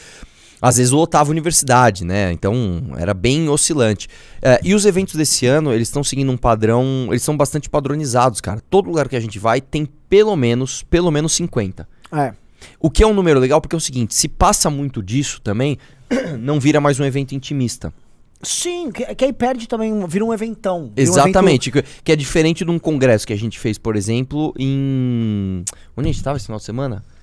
Às 0.62 0.77
vezes 0.77 0.92
lotava 0.92 1.30
a 1.30 1.31
universidade, 1.31 2.06
né? 2.06 2.31
Então 2.31 2.81
era 2.98 3.13
bem 3.13 3.50
oscilante. 3.50 4.07
É, 4.42 4.62
e 4.63 4.74
os 4.74 4.86
eventos 4.86 5.15
desse 5.15 5.45
ano, 5.45 5.74
eles 5.74 5.89
estão 5.89 6.04
seguindo 6.04 6.31
um 6.31 6.38
padrão, 6.38 7.07
eles 7.10 7.24
são 7.24 7.36
bastante 7.36 7.69
padronizados, 7.69 8.39
cara. 8.39 8.62
Todo 8.69 8.88
lugar 8.88 9.10
que 9.10 9.15
a 9.15 9.19
gente 9.19 9.39
vai 9.39 9.60
tem 9.60 9.86
pelo 10.10 10.36
menos, 10.38 10.83
pelo 10.83 11.12
menos 11.12 11.33
50. 11.33 11.88
É. 12.13 12.33
O 12.80 12.90
que 12.90 13.04
é 13.04 13.08
um 13.08 13.14
número 13.14 13.40
legal, 13.40 13.60
porque 13.62 13.76
é 13.76 13.78
o 13.78 13.82
seguinte, 13.82 14.14
se 14.16 14.28
passa 14.28 14.70
muito 14.70 15.02
disso 15.04 15.40
também, 15.42 15.78
não 16.40 16.60
vira 16.60 16.80
mais 16.82 17.00
um 17.00 17.06
evento 17.06 17.34
intimista. 17.34 17.94
Sim, 18.42 18.90
que, 18.92 19.04
que 19.16 19.26
aí 19.26 19.34
perde 19.34 19.68
também, 19.68 19.94
vira 20.08 20.24
um 20.24 20.34
eventão. 20.34 20.92
vira 20.96 21.10
um 21.10 21.14
Exatamente, 21.14 21.72
que, 21.72 21.84
que 22.04 22.12
é 22.12 22.16
diferente 22.16 22.64
de 22.64 22.72
um 22.72 22.80
congresso 22.80 23.28
que 23.28 23.34
a 23.34 23.38
gente 23.38 23.60
fez, 23.60 23.78
por 23.78 23.96
exemplo, 23.98 24.54
em... 24.58 25.64
Onde 25.98 26.08
a 26.08 26.12
gente 26.12 26.18
estava 26.18 26.38
esse 26.38 26.46
final 26.46 26.58
de 26.60 26.66
semana? 26.66 27.04
evento 27.04 27.20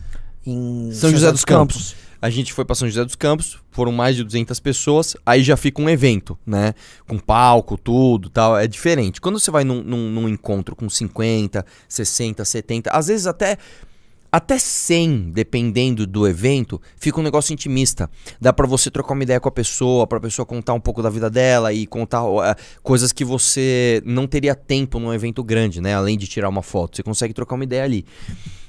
em 0.46 0.92
São 0.92 1.10
José 1.10 1.32
dos 1.32 1.44
Campos. 1.44 1.96
A 2.22 2.30
gente 2.30 2.52
foi 2.52 2.64
para 2.64 2.74
São 2.74 2.88
José 2.88 3.04
dos 3.04 3.14
Campos, 3.14 3.58
foram 3.70 3.92
mais 3.92 4.16
de 4.16 4.24
200 4.24 4.58
pessoas, 4.60 5.16
aí 5.24 5.42
já 5.42 5.56
fica 5.56 5.82
um 5.82 5.88
evento, 5.88 6.38
né? 6.46 6.72
Com 7.06 7.18
palco, 7.18 7.76
tudo 7.76 8.30
tal, 8.30 8.56
é 8.56 8.66
diferente. 8.66 9.20
Quando 9.20 9.38
você 9.38 9.50
vai 9.50 9.64
num, 9.64 9.82
num- 9.82 10.10
num 10.10 10.28
encontro 10.28 10.74
com 10.74 10.88
50, 10.88 11.64
60, 11.88 12.44
70, 12.44 12.90
às 12.90 13.08
vezes 13.08 13.26
até, 13.26 13.58
até 14.36 14.58
100, 14.58 15.30
dependendo 15.32 16.06
do 16.06 16.26
evento, 16.28 16.80
fica 16.96 17.18
um 17.18 17.22
negócio 17.22 17.52
intimista. 17.52 18.10
Dá 18.40 18.52
pra 18.52 18.66
você 18.66 18.90
trocar 18.90 19.14
uma 19.14 19.22
ideia 19.22 19.40
com 19.40 19.48
a 19.48 19.52
pessoa, 19.52 20.06
pra 20.06 20.20
pessoa 20.20 20.44
contar 20.44 20.74
um 20.74 20.80
pouco 20.80 21.02
da 21.02 21.08
vida 21.08 21.30
dela 21.30 21.72
e 21.72 21.86
contar 21.86 22.22
eh, 22.44 22.54
coisas 22.82 23.12
que 23.12 23.24
você 23.24 24.02
não 24.04 24.26
teria 24.26 24.54
tempo 24.54 24.98
num 24.98 25.12
evento 25.14 25.42
grande, 25.42 25.80
né? 25.80 25.94
Além 25.94 26.18
de 26.18 26.26
tirar 26.26 26.48
uma 26.48 26.62
foto, 26.62 26.96
você 26.96 27.02
consegue 27.02 27.32
trocar 27.32 27.54
uma 27.54 27.64
ideia 27.64 27.84
ali. 27.84 28.04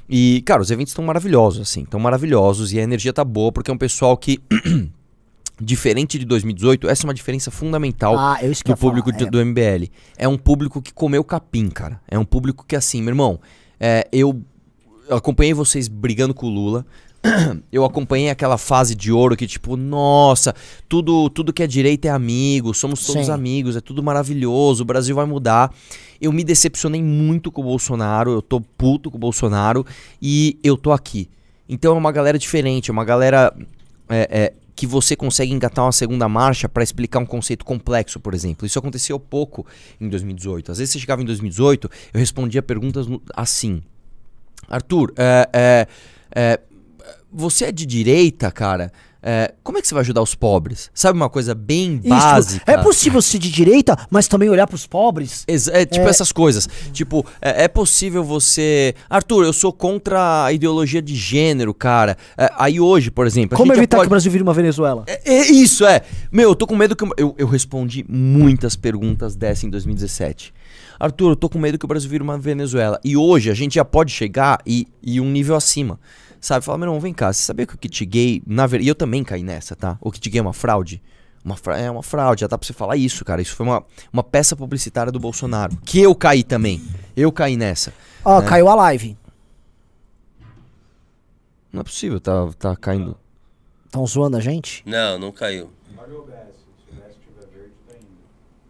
E, 0.10 0.42
cara, 0.46 0.62
os 0.62 0.72
eventos 0.72 0.92
estão 0.92 1.04
maravilhosos, 1.04 1.62
assim, 1.70 1.82
estão 1.84 2.00
maravilhosos 2.00 2.72
e 2.72 2.80
a 2.80 2.84
energia 2.84 3.12
tá 3.12 3.26
boa, 3.26 3.52
porque 3.52 3.70
é 3.70 3.74
um 3.74 3.78
pessoal 3.78 4.16
que, 4.16 4.40
diferente 5.60 6.18
de 6.20 6.26
2018, 6.26 6.88
essa 6.88 7.04
é 7.04 7.08
uma 7.08 7.14
diferença 7.14 7.50
fundamental 7.52 8.16
Ah, 8.18 8.38
do 8.66 8.78
público 8.78 9.12
de- 9.12 9.26
é. 9.26 9.30
do 9.30 9.40
MBL. 9.44 9.90
É 10.18 10.28
um 10.28 10.38
público 10.38 10.82
que 10.82 10.94
comeu 10.94 11.24
capim, 11.24 11.68
cara. 11.70 12.00
É 12.08 12.18
um 12.18 12.24
público 12.26 12.64
que, 12.66 12.76
assim, 12.76 13.02
meu 13.02 13.10
irmão, 13.12 13.40
é, 13.80 14.08
eu 14.12 14.42
acompanhei 15.10 15.54
vocês 15.54 15.88
brigando 15.88 16.34
com 16.34 16.48
o 16.48 16.50
Lula. 16.50 16.86
Eu 17.72 17.84
acompanhei 17.84 18.30
aquela 18.30 18.58
fase 18.58 18.96
de 18.96 19.12
ouro 19.12 19.36
que, 19.36 19.48
tipo, 19.48 19.76
nossa, 19.76 20.54
tudo, 20.88 21.30
tudo 21.30 21.54
que 21.54 21.64
é 21.64 21.68
direita 21.68 22.08
é 22.08 22.12
amigo, 22.12 22.74
somos 22.74 23.06
todos 23.06 23.26
Sim. 23.26 23.32
amigos, 23.32 23.76
é 23.76 23.82
tudo 23.82 24.04
maravilhoso, 24.04 24.84
o 24.84 24.86
Brasil 24.86 25.16
vai 25.16 25.26
mudar. 25.26 25.74
Eu 26.22 26.32
me 26.32 26.44
decepcionei 26.44 27.02
muito 27.02 27.52
com 27.52 27.62
o 27.62 27.66
Bolsonaro, 27.66 28.32
eu 28.32 28.42
tô 28.42 28.62
puto 28.62 29.12
com 29.12 29.18
o 29.18 29.20
Bolsonaro 29.20 29.86
e 30.22 30.58
eu 30.64 30.78
tô 30.78 30.92
aqui. 30.92 31.30
Então 31.70 31.96
é 31.96 31.98
uma 31.98 32.12
galera 32.12 32.40
diferente, 32.40 32.90
é 32.90 32.94
uma 32.94 33.04
galera 33.04 33.54
é, 34.10 34.28
é, 34.32 34.54
que 34.76 34.88
você 34.88 35.16
consegue 35.16 35.52
engatar 35.52 35.84
uma 35.86 35.92
segunda 35.92 36.30
marcha 36.30 36.70
pra 36.70 36.84
explicar 36.84 37.20
um 37.20 37.26
conceito 37.26 37.66
complexo, 37.66 38.20
por 38.20 38.34
exemplo. 38.34 38.66
Isso 38.66 38.80
aconteceu 38.80 39.20
pouco 39.20 39.66
em 40.00 40.08
2018. 40.08 40.72
Às 40.72 40.78
vezes 40.78 40.94
você 40.94 41.00
chegava 41.00 41.22
em 41.22 41.26
2018, 41.26 41.90
eu 42.14 42.20
respondia 42.20 42.62
perguntas 42.62 43.06
assim. 43.36 43.82
Arthur, 44.70 45.14
é, 45.18 45.50
é, 45.54 45.88
é, 46.36 46.60
você 47.32 47.66
é 47.66 47.72
de 47.72 47.86
direita, 47.86 48.52
cara? 48.52 48.92
É, 49.30 49.54
como 49.64 49.78
é 49.78 49.82
que 49.82 49.88
você 49.88 49.94
vai 49.94 50.02
ajudar 50.02 50.22
os 50.22 50.36
pobres? 50.36 50.90
Sabe 50.94 51.18
uma 51.18 51.28
coisa 51.30 51.54
bem 51.54 51.96
Isso, 51.96 52.08
básica? 52.08 52.72
É 52.72 52.78
possível 52.78 53.22
ser 53.22 53.40
de 53.40 53.52
direita, 53.52 53.98
mas 54.10 54.28
também 54.28 54.48
olhar 54.50 54.68
pros 54.68 54.86
pobres? 54.88 55.44
Ex- 55.48 55.68
É, 55.68 55.86
tipo 55.86 56.06
É. 56.06 56.10
essas 56.10 56.32
coisas. 56.32 56.70
Tipo, 56.94 57.26
é, 57.42 57.64
é 57.64 57.68
possível 57.68 58.24
você. 58.24 58.94
Arthur, 59.10 59.44
eu 59.44 59.52
sou 59.52 59.74
contra 59.74 60.46
a 60.46 60.54
ideologia 60.54 61.02
de 61.02 61.14
gênero, 61.16 61.74
cara. 61.74 62.16
Aí 62.58 62.80
hoje, 62.80 63.12
por 63.12 63.26
exemplo. 63.28 63.58
Como 63.58 63.74
evitar 63.74 63.98
que 63.98 64.02
pode- 64.02 64.08
o 64.08 64.10
Brasil 64.12 64.32
vire 64.32 64.44
uma 64.44 64.54
Venezuela? 64.54 65.04
É, 65.08 65.34
é 65.34 65.48
isso, 65.52 65.84
é. 65.86 66.04
Meu, 66.32 66.50
eu 66.52 66.56
tô 66.56 66.66
com 66.68 66.76
medo 66.78 66.96
que. 66.96 67.04
Eu, 67.18 67.36
eu 67.38 67.48
respondi 67.48 68.06
muitas 68.08 68.76
perguntas 68.78 69.36
dessa 69.36 69.66
em 69.66 69.70
2017. 69.70 70.54
Arthur, 71.00 71.32
eu 71.32 71.36
tô 71.36 71.50
com 71.50 71.60
medo 71.60 71.78
que 71.78 71.86
o 71.86 71.88
Brasil 71.88 72.10
vire 72.10 72.24
uma 72.24 72.38
Venezuela. 72.38 73.00
E 73.04 73.16
hoje 73.18 73.50
a 73.52 73.54
gente 73.54 73.76
já 73.76 73.86
pode 73.86 74.12
chegar 74.12 74.60
e, 74.66 74.88
e 75.02 75.20
um 75.22 75.30
nível 75.30 75.56
acima. 75.56 76.00
Sabe? 76.40 76.64
Fala, 76.66 76.78
meu 76.78 76.88
irmão, 76.88 77.00
vem 77.00 77.14
cá. 77.14 77.32
Você 77.34 77.42
sabia 77.44 77.66
que 77.66 77.76
o 77.76 77.78
kit 77.78 78.06
gay. 78.06 78.42
Na 78.46 78.66
ver... 78.68 78.82
E 78.82 78.88
eu 78.88 78.96
também 78.96 79.24
caí 79.24 79.44
nessa, 79.44 79.76
tá? 79.76 79.98
O 80.02 80.12
kit 80.12 80.30
gay 80.30 80.40
é 80.40 80.42
uma 80.42 80.54
fraude? 80.54 81.02
Uma 81.44 81.56
fra... 81.56 81.78
É 81.78 81.90
uma 81.90 82.04
fraude, 82.04 82.42
já 82.42 82.48
dá 82.48 82.58
pra 82.58 82.66
você 82.68 82.74
falar 82.74 82.96
isso, 82.98 83.24
cara. 83.26 83.42
Isso 83.42 83.56
foi 83.56 83.66
uma, 83.66 83.84
uma 84.12 84.24
peça 84.24 84.56
publicitária 84.56 85.12
do 85.12 85.20
Bolsonaro. 85.20 85.76
Que 85.86 86.00
eu 86.02 86.14
caí 86.16 86.44
também. 86.44 86.82
Eu 87.16 87.32
caí 87.32 87.56
nessa. 87.58 87.94
Ó, 88.24 88.42
É. 88.42 88.46
caiu 88.46 88.68
a 88.68 88.76
live. 88.76 89.18
Não 91.72 91.82
é 91.82 91.84
possível, 91.84 92.20
tá, 92.20 92.48
tá 92.58 92.76
caindo. 92.76 93.18
Estão 93.86 94.06
zoando 94.06 94.38
a 94.38 94.40
gente? 94.40 94.84
Não, 94.86 95.18
não 95.20 95.32
caiu. 95.32 95.70
Olha 95.98 96.14
o 96.14 96.20
OBS. 96.20 96.34
Se 96.34 96.92
o 96.92 96.96
OBS 96.96 97.12
estiver 97.12 97.48
verde, 97.54 97.74
tá 97.88 97.94
indo. 97.96 98.08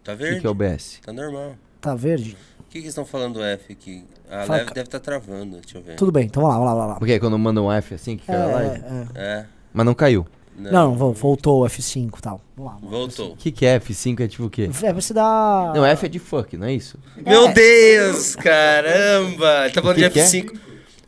Tá 0.04 0.12
O 0.12 0.16
verde? 0.16 0.34
que, 0.36 0.40
que 0.42 0.46
é 0.46 0.50
o 0.50 0.54
BS? 0.54 1.00
Tá 1.04 1.12
normal. 1.12 1.56
Tá 1.90 1.94
verde? 1.96 2.36
O 2.60 2.62
que, 2.64 2.72
que 2.72 2.78
eles 2.78 2.88
estão 2.88 3.04
falando 3.04 3.34
do 3.34 3.42
F 3.42 3.72
aqui? 3.72 4.04
A 4.28 4.40
Fala, 4.40 4.46
live 4.48 4.66
ca- 4.66 4.74
deve 4.74 4.86
estar 4.88 5.00
travando, 5.00 5.56
deixa 5.60 5.78
eu 5.78 5.82
ver. 5.82 5.96
Tudo 5.96 6.12
bem, 6.12 6.26
então 6.26 6.42
vamos 6.42 6.56
lá, 6.56 6.58
vamos 6.64 6.68
lá, 6.74 6.80
vamos 6.80 6.92
lá. 6.94 6.98
Porque 6.98 7.18
quando 7.18 7.38
manda 7.38 7.62
um 7.62 7.72
F 7.72 7.94
assim, 7.94 8.16
que 8.18 8.30
É, 8.30 8.34
cai 8.34 8.42
a 8.42 8.46
live? 8.46 8.70
é, 8.84 9.06
é. 9.14 9.22
É. 9.40 9.46
Mas 9.72 9.86
não 9.86 9.94
caiu. 9.94 10.26
Não, 10.60 10.94
vo- 10.96 11.12
voltou 11.12 11.62
o 11.62 11.66
F5 11.66 12.18
e 12.18 12.20
tal. 12.20 12.40
Vamos 12.56 12.72
lá. 12.72 12.78
Voltou. 12.82 13.32
O 13.32 13.36
que, 13.36 13.52
que 13.52 13.64
é? 13.64 13.78
F5 13.78 14.20
é 14.20 14.26
tipo 14.28 14.44
o 14.46 14.50
quê? 14.50 14.68
É, 14.82 14.92
você 14.92 15.14
dá. 15.14 15.72
Não, 15.74 15.84
F 15.86 16.04
é 16.06 16.08
de 16.08 16.18
fuck, 16.18 16.56
não 16.56 16.66
é 16.66 16.72
isso? 16.74 16.98
Meu 17.24 17.52
Deus, 17.52 18.34
caramba! 18.36 19.64
Ele 19.64 19.72
tá 19.72 19.80
falando 19.80 19.96
O 19.96 20.00
que 20.00 20.08
de 20.08 20.10
que 20.14 20.20
é? 20.20 20.24
F5. 20.24 20.58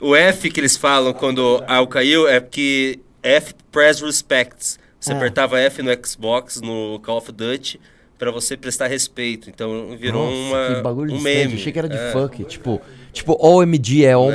O 0.00 0.14
F 0.16 0.50
que 0.50 0.60
eles 0.60 0.76
falam 0.76 1.12
quando 1.12 1.62
A 1.66 1.84
caiu 1.87 2.26
é 2.28 2.40
porque 2.40 3.00
F 3.22 3.54
press 3.70 4.00
respects. 4.00 4.78
Você 4.99 5.12
É. 5.12 5.16
apertava 5.16 5.58
F 5.58 5.82
no 5.82 5.90
Xbox, 6.06 6.60
no 6.60 7.00
Call 7.00 7.18
of 7.18 7.32
Duty, 7.32 7.80
pra 8.20 8.30
você 8.30 8.56
prestar 8.56 8.86
respeito. 8.86 9.50
Então 9.50 9.96
virou 9.98 10.26
Nossa, 10.26 10.36
uma, 10.36 10.76
que 10.76 10.82
bagulho 10.82 11.14
um 11.14 11.16
de 11.18 11.22
meme. 11.24 11.54
Achei 11.54 11.72
que 11.72 11.78
era 11.80 11.88
de 11.88 11.96
É. 11.96 12.12
fuck. 12.12 12.44
Tipo, 12.44 12.80
tipo, 13.12 13.36
OMG 13.44 14.04
é 14.04 14.16
Oh 14.16 14.28
My 14.28 14.34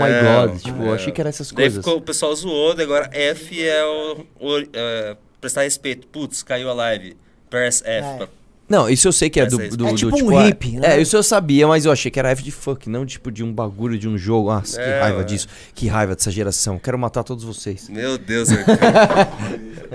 God. 0.49 0.59
Tipo, 0.61 0.83
eu 0.83 0.93
achei 0.93 1.13
que 1.13 1.21
era 1.21 1.29
essas 1.29 1.49
Daí 1.51 1.65
coisas. 1.67 1.85
ficou, 1.85 1.99
o 1.99 2.01
pessoal 2.01 2.35
zoou, 2.35 2.73
daí 2.75 2.83
agora 2.85 3.09
F 3.13 3.63
é 3.63 3.85
o, 3.85 4.25
o, 4.41 4.57
é, 4.73 5.15
prestar 5.39 5.61
respeito. 5.61 6.07
Putz, 6.07 6.43
caiu 6.43 6.69
a 6.69 6.73
live. 6.73 7.15
Press 7.49 7.81
F. 7.85 8.05
É. 8.07 8.17
pra- 8.17 8.27
Não, 8.67 8.89
isso 8.89 9.07
eu 9.07 9.11
sei 9.11 9.29
que 9.29 9.39
é 9.39 9.45
do. 9.45 9.61
É 9.61 9.67
do, 9.69 9.87
É 9.87 9.91
do, 9.91 9.95
tipo 9.95 10.23
um 10.25 10.35
a- 10.39 10.45
hippie, 10.47 10.79
né? 10.79 10.95
É, 10.97 10.99
isso 11.01 11.15
eu 11.15 11.21
sabia, 11.21 11.67
mas 11.67 11.85
eu 11.85 11.91
achei 11.91 12.09
que 12.09 12.17
era 12.17 12.31
F 12.31 12.41
de 12.41 12.49
fuck, 12.49 12.89
não 12.89 13.05
tipo 13.05 13.31
de 13.31 13.43
um 13.43 13.53
bagulho 13.53 13.95
de 13.99 14.09
um 14.09 14.17
jogo. 14.17 14.49
Nossa, 14.51 14.77
que 14.81 14.89
É, 14.89 14.99
raiva 14.99 15.19
ué. 15.19 15.23
disso. 15.23 15.47
Que 15.75 15.87
raiva 15.87 16.15
dessa 16.15 16.31
geração. 16.31 16.79
Quero 16.79 16.97
matar 16.97 17.23
todos 17.23 17.43
vocês. 17.43 17.87
Meu 17.87 18.17
Deus. 18.17 18.49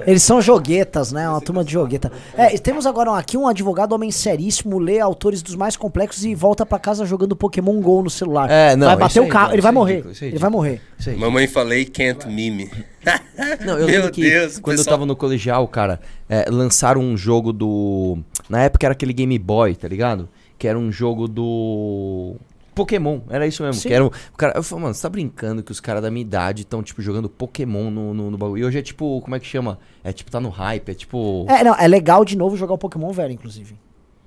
Eles 0.06 0.22
são 0.22 0.40
joguetas, 0.40 1.12
né? 1.12 1.28
Uma 1.28 1.40
turma 1.40 1.64
de 1.64 1.72
jogueta. 1.72 2.10
É, 2.36 2.54
e 2.54 2.58
temos 2.58 2.86
agora 2.86 3.16
aqui 3.16 3.36
um 3.36 3.46
advogado 3.48 3.92
homem 3.92 4.10
seríssimo, 4.10 4.78
lê 4.78 5.00
autores 5.00 5.42
dos 5.42 5.54
mais 5.54 5.76
complexos 5.76 6.24
e 6.24 6.34
volta 6.34 6.64
pra 6.66 6.78
casa 6.78 7.04
jogando 7.04 7.36
Pokémon 7.36 7.80
GO 7.80 8.02
no 8.02 8.10
celular. 8.10 8.50
É, 8.50 8.76
não, 8.76 8.86
Vai 8.86 8.96
bater 8.96 9.18
é 9.18 9.22
o 9.22 9.28
carro, 9.28 9.50
ridículo, 9.50 9.54
ele 9.54 9.62
vai 9.62 9.70
é 9.70 9.74
morrer. 9.74 9.94
ridículo, 9.96 10.16
é 10.20 10.26
Ele 10.26 10.38
vai 10.38 10.50
morrer. 10.50 10.80
Mamãe 11.18 11.46
falei 11.46 11.84
can't 11.84 12.26
meme. 12.28 12.70
Não, 13.64 13.78
eu 13.78 13.86
Meu 13.86 13.96
lembro 13.96 14.10
que 14.12 14.20
Deus, 14.22 14.58
quando 14.58 14.76
eu 14.76 14.80
pessoal. 14.80 14.96
tava 14.98 15.06
no 15.06 15.16
colegial, 15.16 15.66
cara, 15.66 15.98
é, 16.28 16.44
lançaram 16.50 17.00
um 17.00 17.16
jogo 17.16 17.52
do. 17.52 18.18
Na 18.48 18.62
época 18.62 18.86
era 18.86 18.92
aquele 18.92 19.14
Game 19.14 19.38
Boy, 19.38 19.74
tá 19.74 19.88
ligado? 19.88 20.28
Que 20.58 20.68
era 20.68 20.78
um 20.78 20.92
jogo 20.92 21.26
do. 21.26 22.36
Pokémon, 22.74 23.20
era 23.28 23.46
isso 23.46 23.62
mesmo. 23.62 23.80
Sim. 23.80 23.88
Que 23.88 23.94
era 23.94 24.04
um, 24.04 24.08
o 24.08 24.36
cara, 24.36 24.52
eu 24.56 24.62
falei, 24.62 24.82
mano, 24.84 24.94
você 24.94 25.02
tá 25.02 25.08
brincando 25.08 25.62
que 25.62 25.72
os 25.72 25.80
caras 25.80 26.02
da 26.02 26.10
minha 26.10 26.22
idade 26.22 26.62
estão, 26.62 26.82
tipo, 26.82 27.02
jogando 27.02 27.28
Pokémon 27.28 27.90
no, 27.90 28.14
no, 28.14 28.30
no 28.30 28.38
bagulho. 28.38 28.62
E 28.62 28.64
hoje 28.64 28.78
é 28.78 28.82
tipo, 28.82 29.20
como 29.22 29.34
é 29.36 29.40
que 29.40 29.46
chama? 29.46 29.78
É 30.04 30.12
tipo, 30.12 30.30
tá 30.30 30.40
no 30.40 30.48
hype, 30.48 30.88
é 30.90 30.94
tipo. 30.94 31.46
É, 31.48 31.62
não, 31.64 31.74
é 31.74 31.86
legal 31.88 32.24
de 32.24 32.36
novo 32.36 32.56
jogar 32.56 32.74
o 32.74 32.78
Pokémon 32.78 33.10
velho, 33.12 33.32
inclusive. 33.32 33.76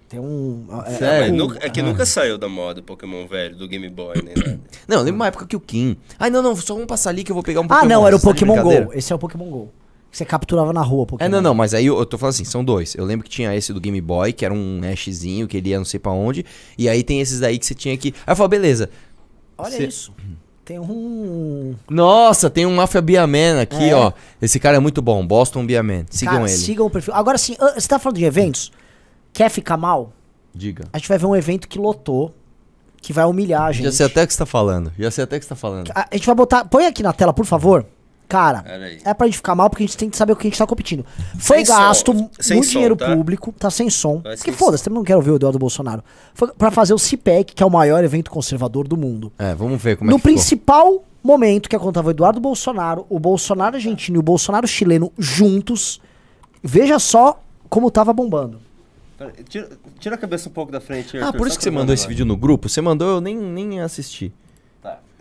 Tem 0.09 0.19
um. 0.19 0.67
É? 0.85 0.91
É, 0.91 1.07
É, 1.07 1.21
mas 1.21 1.31
o- 1.31 1.33
nunca- 1.35 1.59
é 1.65 1.69
que 1.69 1.81
nunca 1.81 2.05
saiu 2.05 2.37
da 2.37 2.47
moda 2.47 2.81
o 2.81 2.83
Pokémon 2.83 3.25
velho, 3.25 3.55
do 3.55 3.67
Game 3.67 3.89
Boy, 3.89 4.21
nem 4.23 4.35
nada. 4.35 4.59
Não, 4.87 4.97
lembro 4.99 5.15
uma 5.15 5.27
época 5.27 5.47
que 5.47 5.55
o 5.55 5.59
Kim. 5.59 5.97
Ai, 6.19 6.29
não, 6.29 6.41
não, 6.43 6.55
só 6.55 6.73
vamos 6.75 6.87
passar 6.87 7.09
ali 7.09 7.23
que 7.23 7.31
eu 7.31 7.35
vou 7.35 7.43
pegar 7.43 7.61
um 7.61 7.65
Ah, 7.65 7.67
Pokémon. 7.69 7.87
não, 7.89 8.05
era 8.05 8.15
o 8.15 8.19
tá 8.19 8.25
Pokémon? 8.27 8.61
GO. 8.61 8.93
Esse 8.93 9.11
é 9.11 9.15
o 9.15 9.19
Pokémon 9.19 9.49
GO. 9.49 9.71
Que 10.13 10.17
você 10.19 10.25
capturava 10.25 10.71
na 10.71 10.81
rua, 10.83 11.07
Pokémon. 11.07 11.25
É, 11.25 11.27
não, 11.27 11.41
não, 11.41 11.55
mas 11.55 11.73
aí 11.73 11.87
eu, 11.87 11.97
eu 11.97 12.05
tô 12.05 12.19
falando 12.19 12.35
assim, 12.35 12.45
são 12.45 12.63
dois. 12.63 12.93
Eu 12.93 13.03
lembro 13.03 13.23
que 13.23 13.31
tinha 13.31 13.55
esse 13.55 13.73
do 13.73 13.81
Game 13.81 13.99
Boy, 13.99 14.31
que 14.31 14.45
era 14.45 14.53
um 14.53 14.79
Ashzinho, 14.83 15.47
que 15.47 15.57
ele 15.57 15.69
ia 15.69 15.77
não 15.79 15.85
sei 15.85 15.99
pra 15.99 16.11
onde. 16.11 16.45
E 16.77 16.87
aí 16.87 17.01
tem 17.01 17.19
esses 17.19 17.39
daí 17.39 17.57
que 17.57 17.65
você 17.65 17.73
tinha 17.73 17.97
que. 17.97 18.09
Aí 18.27 18.31
eu 18.31 18.35
falo, 18.35 18.47
beleza. 18.47 18.91
Olha 19.57 19.71
Você- 19.71 19.87
isso. 19.87 20.13
Tem 20.63 20.79
um. 20.79 21.73
Nossa, 21.89 22.47
tem 22.47 22.63
um 22.63 22.75
Mafia 22.75 23.01
Biaman 23.01 23.59
aqui, 23.59 23.89
É. 23.89 23.95
ó. 23.95 24.13
Esse 24.39 24.59
cara 24.59 24.77
é 24.77 24.79
muito 24.79 25.01
bom, 25.01 25.25
Boston 25.25 25.65
Biaman. 25.65 26.05
Sigam 26.11 26.35
Cara, 26.35 26.47
ele. 26.47 26.57
Sigam 26.59 26.85
o 26.85 26.89
perfil. 26.91 27.13
Agora 27.15 27.37
sim, 27.39 27.55
ah, 27.59 27.73
você 27.75 27.87
tá 27.87 27.97
falando 27.97 28.17
de 28.19 28.23
eventos? 28.23 28.71
Quer 29.33 29.49
ficar 29.49 29.77
mal? 29.77 30.13
Diga. 30.53 30.85
A 30.93 30.99
gente 30.99 31.09
vai 31.09 31.17
ver 31.17 31.25
um 31.25 31.35
evento 31.35 31.67
que 31.67 31.79
lotou, 31.79 32.35
que 33.01 33.11
vai 33.11 33.25
humilhar 33.25 33.63
a 33.63 33.71
gente. 33.71 33.85
Já 33.85 33.91
sei 33.91 34.05
até 34.05 34.23
o 34.23 34.27
que 34.27 34.33
você 34.33 34.37
tá 34.39 34.45
falando. 34.45 34.93
Já 34.97 35.09
sei 35.09 35.23
até 35.23 35.37
o 35.37 35.39
que 35.39 35.45
você 35.45 35.49
tá 35.49 35.55
falando. 35.55 35.89
A, 35.95 36.07
a 36.11 36.15
gente 36.15 36.25
vai 36.27 36.35
botar. 36.35 36.65
Põe 36.65 36.85
aqui 36.85 37.01
na 37.01 37.11
tela, 37.13 37.33
por 37.33 37.45
favor. 37.47 37.83
Cara, 38.33 38.63
é 39.05 39.13
pra 39.13 39.27
gente 39.27 39.35
ficar 39.37 39.53
mal 39.53 39.69
porque 39.69 39.83
a 39.83 39.85
gente 39.85 39.95
tem 39.95 40.09
que 40.09 40.17
saber 40.17 40.33
o 40.33 40.35
que 40.35 40.47
a 40.47 40.49
gente 40.49 40.57
tá 40.57 40.65
competindo. 40.65 41.05
Foi 41.37 41.57
Sem 41.63 41.65
gasto 41.67 42.11
som. 42.11 42.17
muito 42.17 42.43
som, 42.43 42.59
dinheiro 42.71 42.95
tá? 42.95 43.15
público, 43.15 43.53
tá 43.59 43.69
sem 43.69 43.91
som. 43.91 44.21
Vai 44.21 44.35
sem 44.35 44.51
foda-se, 44.51 44.83
também 44.83 44.97
não 44.97 45.03
quero 45.03 45.19
ouvir 45.19 45.29
o 45.29 45.35
Eduardo 45.35 45.59
Bolsonaro. 45.59 46.03
Foi 46.33 46.47
pra 46.47 46.71
fazer 46.71 46.95
o 46.95 46.97
CIPEC, 46.97 47.53
que 47.53 47.61
é 47.61 47.65
o 47.65 47.69
maior 47.69 48.03
evento 48.03 48.31
conservador 48.31 48.87
do 48.87 48.97
mundo. 48.97 49.31
É, 49.37 49.53
vamos 49.53 49.79
ver 49.79 49.97
como 49.97 50.09
no 50.09 50.15
é 50.15 50.19
que 50.19 50.21
ficou. 50.23 50.33
principal 50.33 51.03
momento 51.23 51.69
que 51.69 51.75
é 51.75 51.79
quando 51.79 51.93
tava 51.93 52.07
o 52.07 52.11
Eduardo 52.11 52.39
Bolsonaro, 52.39 53.05
o 53.07 53.19
Bolsonaro 53.19 53.75
argentino 53.75 54.17
e 54.17 54.19
o 54.19 54.23
Bolsonaro 54.23 54.67
chileno 54.67 55.13
juntos, 55.15 56.01
veja 56.63 56.97
só 56.97 57.39
como 57.69 57.91
tava 57.91 58.11
bombando. 58.13 58.59
Tira, 59.47 59.69
tira 59.99 60.15
a 60.15 60.17
cabeça 60.17 60.49
um 60.49 60.51
pouco 60.51 60.71
da 60.71 60.81
frente, 60.81 61.15
Ah, 61.17 61.27
Arthur, 61.27 61.37
por 61.37 61.43
só 61.45 61.49
isso 61.49 61.57
que 61.59 61.63
você 61.63 61.69
eu 61.69 61.73
mandou 61.73 61.93
esse 61.93 62.07
vídeo 62.07 62.25
no 62.25 62.35
grupo? 62.35 62.67
Você 62.67 62.81
mandou, 62.81 63.07
eu 63.07 63.21
nem, 63.21 63.37
nem 63.37 63.79
assisti. 63.79 64.33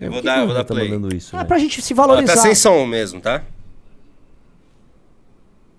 É, 0.02 0.06
Eu 0.09 0.12
vou 0.12 0.23
dar, 0.23 0.38
eu 0.40 0.47
vou 0.47 0.54
dar 0.54 0.64
tá 0.64 0.75
play. 0.75 0.88
mandando 0.88 1.14
isso, 1.14 1.37
É 1.37 1.44
pra 1.44 1.59
gente 1.59 1.80
se 1.82 1.94
valorizar. 1.94 2.35
tá 2.35 2.40
sem 2.40 2.54
som 2.54 2.85
mesmo, 2.87 3.21
tá? 3.21 3.42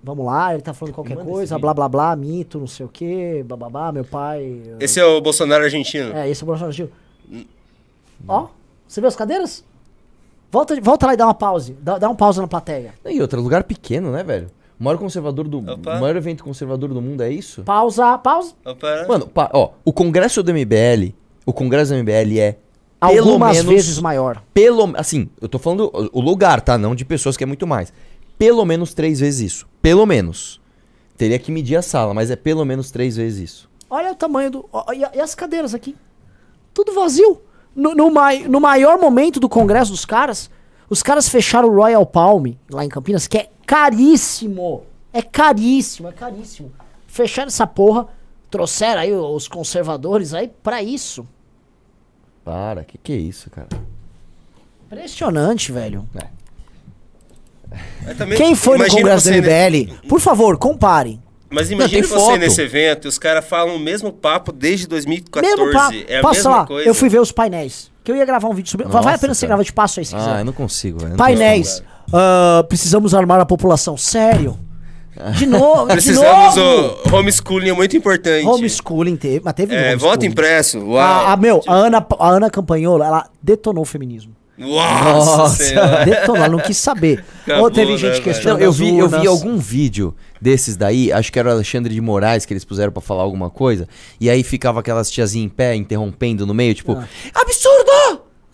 Vamos 0.06 0.26
lá, 0.26 0.54
ele 0.54 0.62
tá 0.62 0.74
falando 0.74 0.94
qualquer 0.94 1.16
Manda 1.16 1.30
coisa, 1.30 1.58
blá 1.58 1.74
blá 1.74 1.88
blá, 1.88 2.14
mito, 2.16 2.60
não 2.60 2.68
sei 2.68 2.86
o 2.86 2.90
que, 2.90 3.42
bababá, 3.44 3.90
meu 3.92 4.04
pai. 4.04 4.62
Esse 4.80 5.00
é 5.00 5.06
o 5.06 5.22
Bolsonaro 5.22 5.64
argentino. 5.64 6.14
É, 6.14 6.30
esse 6.30 6.42
é 6.42 6.44
o 6.44 6.48
Bolsonaro 6.48 6.72
argentino. 6.74 7.46
Ó, 8.28 8.48
você 8.86 9.00
viu 9.00 9.08
as 9.08 9.16
cadeiras? 9.16 9.64
Volta, 10.52 10.80
volta 10.82 11.08
lá 11.08 11.14
e 11.14 11.18
dá 11.18 11.26
uma 11.26 11.34
pause. 11.34 11.76
Dá, 11.82 11.98
dá 11.98 12.10
um 12.10 12.16
pause 12.16 12.40
na 12.42 12.48
plateia. 12.48 12.94
E 13.06 13.22
outro, 13.22 13.42
lugar 13.42 13.64
pequeno, 13.64 14.12
né, 14.12 14.24
velho? 14.24 14.52
O 14.78 14.84
maior 14.84 14.98
conservador 14.98 15.48
do. 15.48 15.60
Opa. 15.72 16.00
Maior 16.00 16.16
evento 16.18 16.44
conservador 16.44 16.90
do 16.94 17.02
mundo 17.02 17.22
é 17.24 17.32
isso? 17.32 17.64
Pausa, 17.64 18.18
pausa. 18.18 18.54
Opa. 18.66 19.06
Mano, 19.08 19.28
pa- 19.28 19.50
ó, 19.54 19.70
o 19.86 19.94
Congresso 19.94 20.44
do 20.44 20.52
MBL. 20.54 21.14
O 21.46 21.54
Congresso 21.54 21.94
do 21.94 21.98
MBL 22.00 22.40
é. 22.40 22.58
Pelo 23.10 23.30
Algumas 23.32 23.58
menos, 23.58 23.72
vezes 23.72 24.00
maior. 24.00 24.42
Pelo. 24.54 24.94
Assim, 24.98 25.30
eu 25.42 25.48
tô 25.50 25.58
falando 25.60 25.92
o 26.12 26.22
lugar, 26.22 26.62
tá? 26.62 26.78
Não 26.78 26.94
de 26.96 27.04
pessoas 27.06 27.36
que 27.38 27.44
é 27.44 27.48
muito 27.48 27.66
mais. 27.68 27.92
Pelo 28.38 28.64
menos 28.66 28.94
três 28.94 29.20
vezes 29.20 29.52
isso. 29.54 29.68
Pelo 29.82 30.06
menos. 30.06 30.62
Teria 31.18 31.38
que 31.40 31.52
medir 31.52 31.76
a 31.76 31.82
sala, 31.82 32.14
mas 32.14 32.32
é 32.32 32.36
pelo 32.36 32.66
menos 32.66 32.90
três 32.92 33.16
vezes 33.16 33.52
isso. 33.52 33.70
Olha 33.90 34.12
o 34.12 34.16
tamanho 34.16 34.50
do. 34.50 34.66
e, 35.16 35.20
as 35.20 35.36
cadeiras 35.36 35.74
aqui? 35.74 35.96
Tudo 36.74 36.94
vazio. 36.94 37.42
No, 37.76 37.94
no, 37.96 38.12
mai- 38.12 38.48
no 38.48 38.60
maior 38.60 39.00
momento 39.00 39.40
do 39.40 39.48
congresso 39.50 39.92
dos 39.92 40.06
caras, 40.06 40.50
os 40.90 41.02
caras 41.04 41.30
fecharam 41.30 41.70
o 41.70 41.76
Royal 41.76 42.06
Palm, 42.06 42.46
lá 42.70 42.84
em 42.84 42.90
Campinas, 42.90 43.28
que 43.28 43.38
é 43.38 43.50
caríssimo. 43.66 44.84
É 45.12 45.22
caríssimo, 45.22 46.08
é 46.08 46.12
caríssimo. 46.12 46.72
Fecharam 47.08 47.48
essa 47.48 47.68
porra, 47.68 48.08
trouxeram 48.50 49.02
aí 49.02 49.14
os 49.14 49.48
conservadores 49.48 50.34
aí 50.34 50.48
pra 50.62 50.82
isso. 50.82 51.28
Para, 52.44 52.84
que 52.84 52.98
que 52.98 53.14
é 53.14 53.18
isso, 53.18 53.50
cara? 53.50 53.68
Impressionante, 54.88 55.72
velho. 55.72 56.08
Mas 58.06 58.18
também- 58.18 58.38
Quem 58.38 58.56
foi 58.56 58.78
no 58.78 58.84
imagina 58.84 59.02
congresso 59.02 59.24
do 59.30 59.34
você 59.34 59.42
MBL, 59.42 60.08
por 60.08 60.20
favor, 60.20 60.58
comparem. 60.58 61.22
Mas 61.50 61.68
tem 61.68 61.78
você 62.02 62.08
foto. 62.08 62.38
nesse 62.40 62.62
evento 62.62 63.06
e 63.06 63.08
os 63.10 63.20
caras 63.20 63.46
falam 63.46 63.76
o 63.76 63.80
mesmo 63.80 64.12
papo 64.12 64.52
desde 64.52 64.88
2014. 64.88 65.56
Mesmo 65.56 65.72
papo. 65.72 65.96
É 66.08 66.18
a 66.18 66.22
Passa 66.22 66.36
mesma 66.36 66.52
lá, 66.58 66.66
coisa. 66.66 66.90
eu 66.90 66.96
fui 66.96 67.10
ver 67.10 67.20
os 67.22 67.32
painéis. 67.32 67.92
Que 68.04 68.12
eu 68.12 68.16
ia 68.16 68.26
gravar 68.26 68.48
um 68.50 68.54
vídeo 68.54 68.70
sobre. 68.72 68.88
vai 68.88 69.00
a 69.00 69.06
Nossa, 69.06 69.18
pena 69.20 69.34
você 69.36 69.42
cara. 69.42 69.50
gravar 69.50 69.64
de 69.64 69.72
passo 69.72 70.00
aí 70.00 70.06
se 70.06 70.16
quiser. 70.16 70.30
Ah, 70.32 70.40
eu 70.40 70.46
não 70.46 70.52
consigo, 70.54 70.98
velho. 70.98 71.10
eu 71.10 71.12
não 71.12 71.18
Painéis. 71.18 71.84
Ah, 72.12 72.66
precisamos 72.68 73.14
armar 73.14 73.40
a 73.40 73.46
população. 73.46 73.96
Sério? 73.96 74.58
De 75.38 75.46
novo, 75.46 75.88
Precisamos 75.88 76.54
de 76.56 76.60
novo. 76.60 76.98
o 77.12 77.16
homeschooling 77.16 77.70
é 77.70 77.74
muito 77.74 77.96
importante. 77.96 78.46
Homeschooling 78.48 79.16
teve, 79.16 79.42
mas 79.44 79.54
teve 79.54 79.76
É, 79.76 79.96
voto 79.96 80.26
impresso. 80.26 80.80
Uau. 80.80 80.98
A, 81.00 81.34
a- 81.34 81.38
meu, 81.38 81.62
a 81.68 81.74
Ana, 81.74 82.06
a 82.20 82.30
Ana 82.30 82.50
Campanholo, 82.50 83.04
ela 83.04 83.28
detonou 83.42 83.84
o 83.84 83.86
feminismo. 83.86 84.36
Nossa, 84.58 85.38
Nossa. 85.38 85.64
senhora. 85.64 86.06
Detonou, 86.06 86.38
ela 86.38 86.50
não 86.50 86.60
quis 86.60 86.78
saber. 86.78 87.24
Acabou, 87.44 87.64
Ou 87.64 87.72
teve 87.72 87.92
né, 87.94 87.98
gente 87.98 88.12
velho? 88.12 88.24
questionando 88.24 88.62
eu 88.62 88.72
vi, 88.72 88.98
eu 88.98 89.10
vi 89.10 89.26
algum 89.28 89.58
vídeo 89.58 90.16
desses 90.40 90.76
daí, 90.78 91.12
acho 91.12 91.32
que 91.32 91.40
era 91.40 91.50
o 91.50 91.52
Alexandre 91.52 91.92
de 91.94 92.00
Moraes 92.02 92.46
que 92.46 92.54
eles 92.54 92.64
puseram 92.64 92.92
pra 92.92 93.02
falar 93.02 93.24
alguma 93.24 93.50
coisa, 93.50 93.88
e 94.20 94.30
aí 94.30 94.44
ficava 94.44 94.80
aquelas 94.82 95.10
tiazinhas 95.10 95.46
em 95.46 95.50
pé 95.50 95.74
interrompendo 95.76 96.46
no 96.46 96.54
meio, 96.54 96.74
tipo, 96.76 96.98
absurdo! 97.34 98.22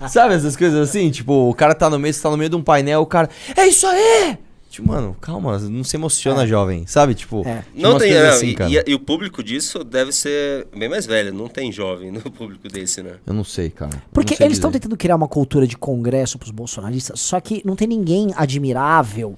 Ah! 0.00 0.08
Sabe 0.08 0.34
essas 0.34 0.54
coisas 0.56 0.88
assim? 0.88 1.10
Tipo, 1.10 1.50
o 1.50 1.54
cara 1.54 1.74
tá 1.74 1.90
no 1.90 1.98
meio, 1.98 2.14
você 2.14 2.22
tá 2.22 2.30
no 2.30 2.36
meio 2.36 2.48
de 2.48 2.54
um 2.56 2.62
painel, 2.62 3.00
o 3.02 3.06
cara, 3.06 3.28
é 3.56 3.66
isso 3.66 3.84
aí! 3.86 4.38
Tipo, 4.76 4.88
mano, 4.88 5.16
calma, 5.20 5.58
não 5.58 5.82
se 5.82 5.96
emociona, 5.96 6.46
jovem, 6.46 6.86
sabe? 6.86 7.14
Tipo, 7.14 7.42
É. 7.46 7.64
Não 7.74 7.98
tem, 7.98 8.12
não, 8.12 8.28
assim, 8.28 8.48
e, 8.48 8.54
cara. 8.54 8.70
e- 8.86 8.94
o 8.94 8.98
público 8.98 9.42
disso 9.42 9.82
deve 9.82 10.12
ser 10.12 10.66
bem 10.76 10.88
mais 10.88 11.06
velho. 11.06 11.32
Não 11.32 11.48
tem 11.48 11.72
jovem 11.72 12.10
no 12.10 12.20
público 12.30 12.68
desse, 12.68 13.02
né? 13.02 13.12
Eu 13.26 13.32
não 13.32 13.42
sei, 13.44 13.70
cara. 13.70 14.02
Porque 14.12 14.36
sei 14.36 14.46
eles 14.46 14.58
estão 14.58 14.70
tentando 14.70 14.96
criar 14.96 15.16
uma 15.16 15.28
cultura 15.28 15.66
de 15.66 15.76
congresso 15.78 16.38
pros 16.38 16.50
bolsonaristas, 16.50 17.18
só 17.20 17.40
que 17.40 17.62
não 17.64 17.74
tem 17.74 17.88
ninguém 17.88 18.32
admirável 18.36 19.36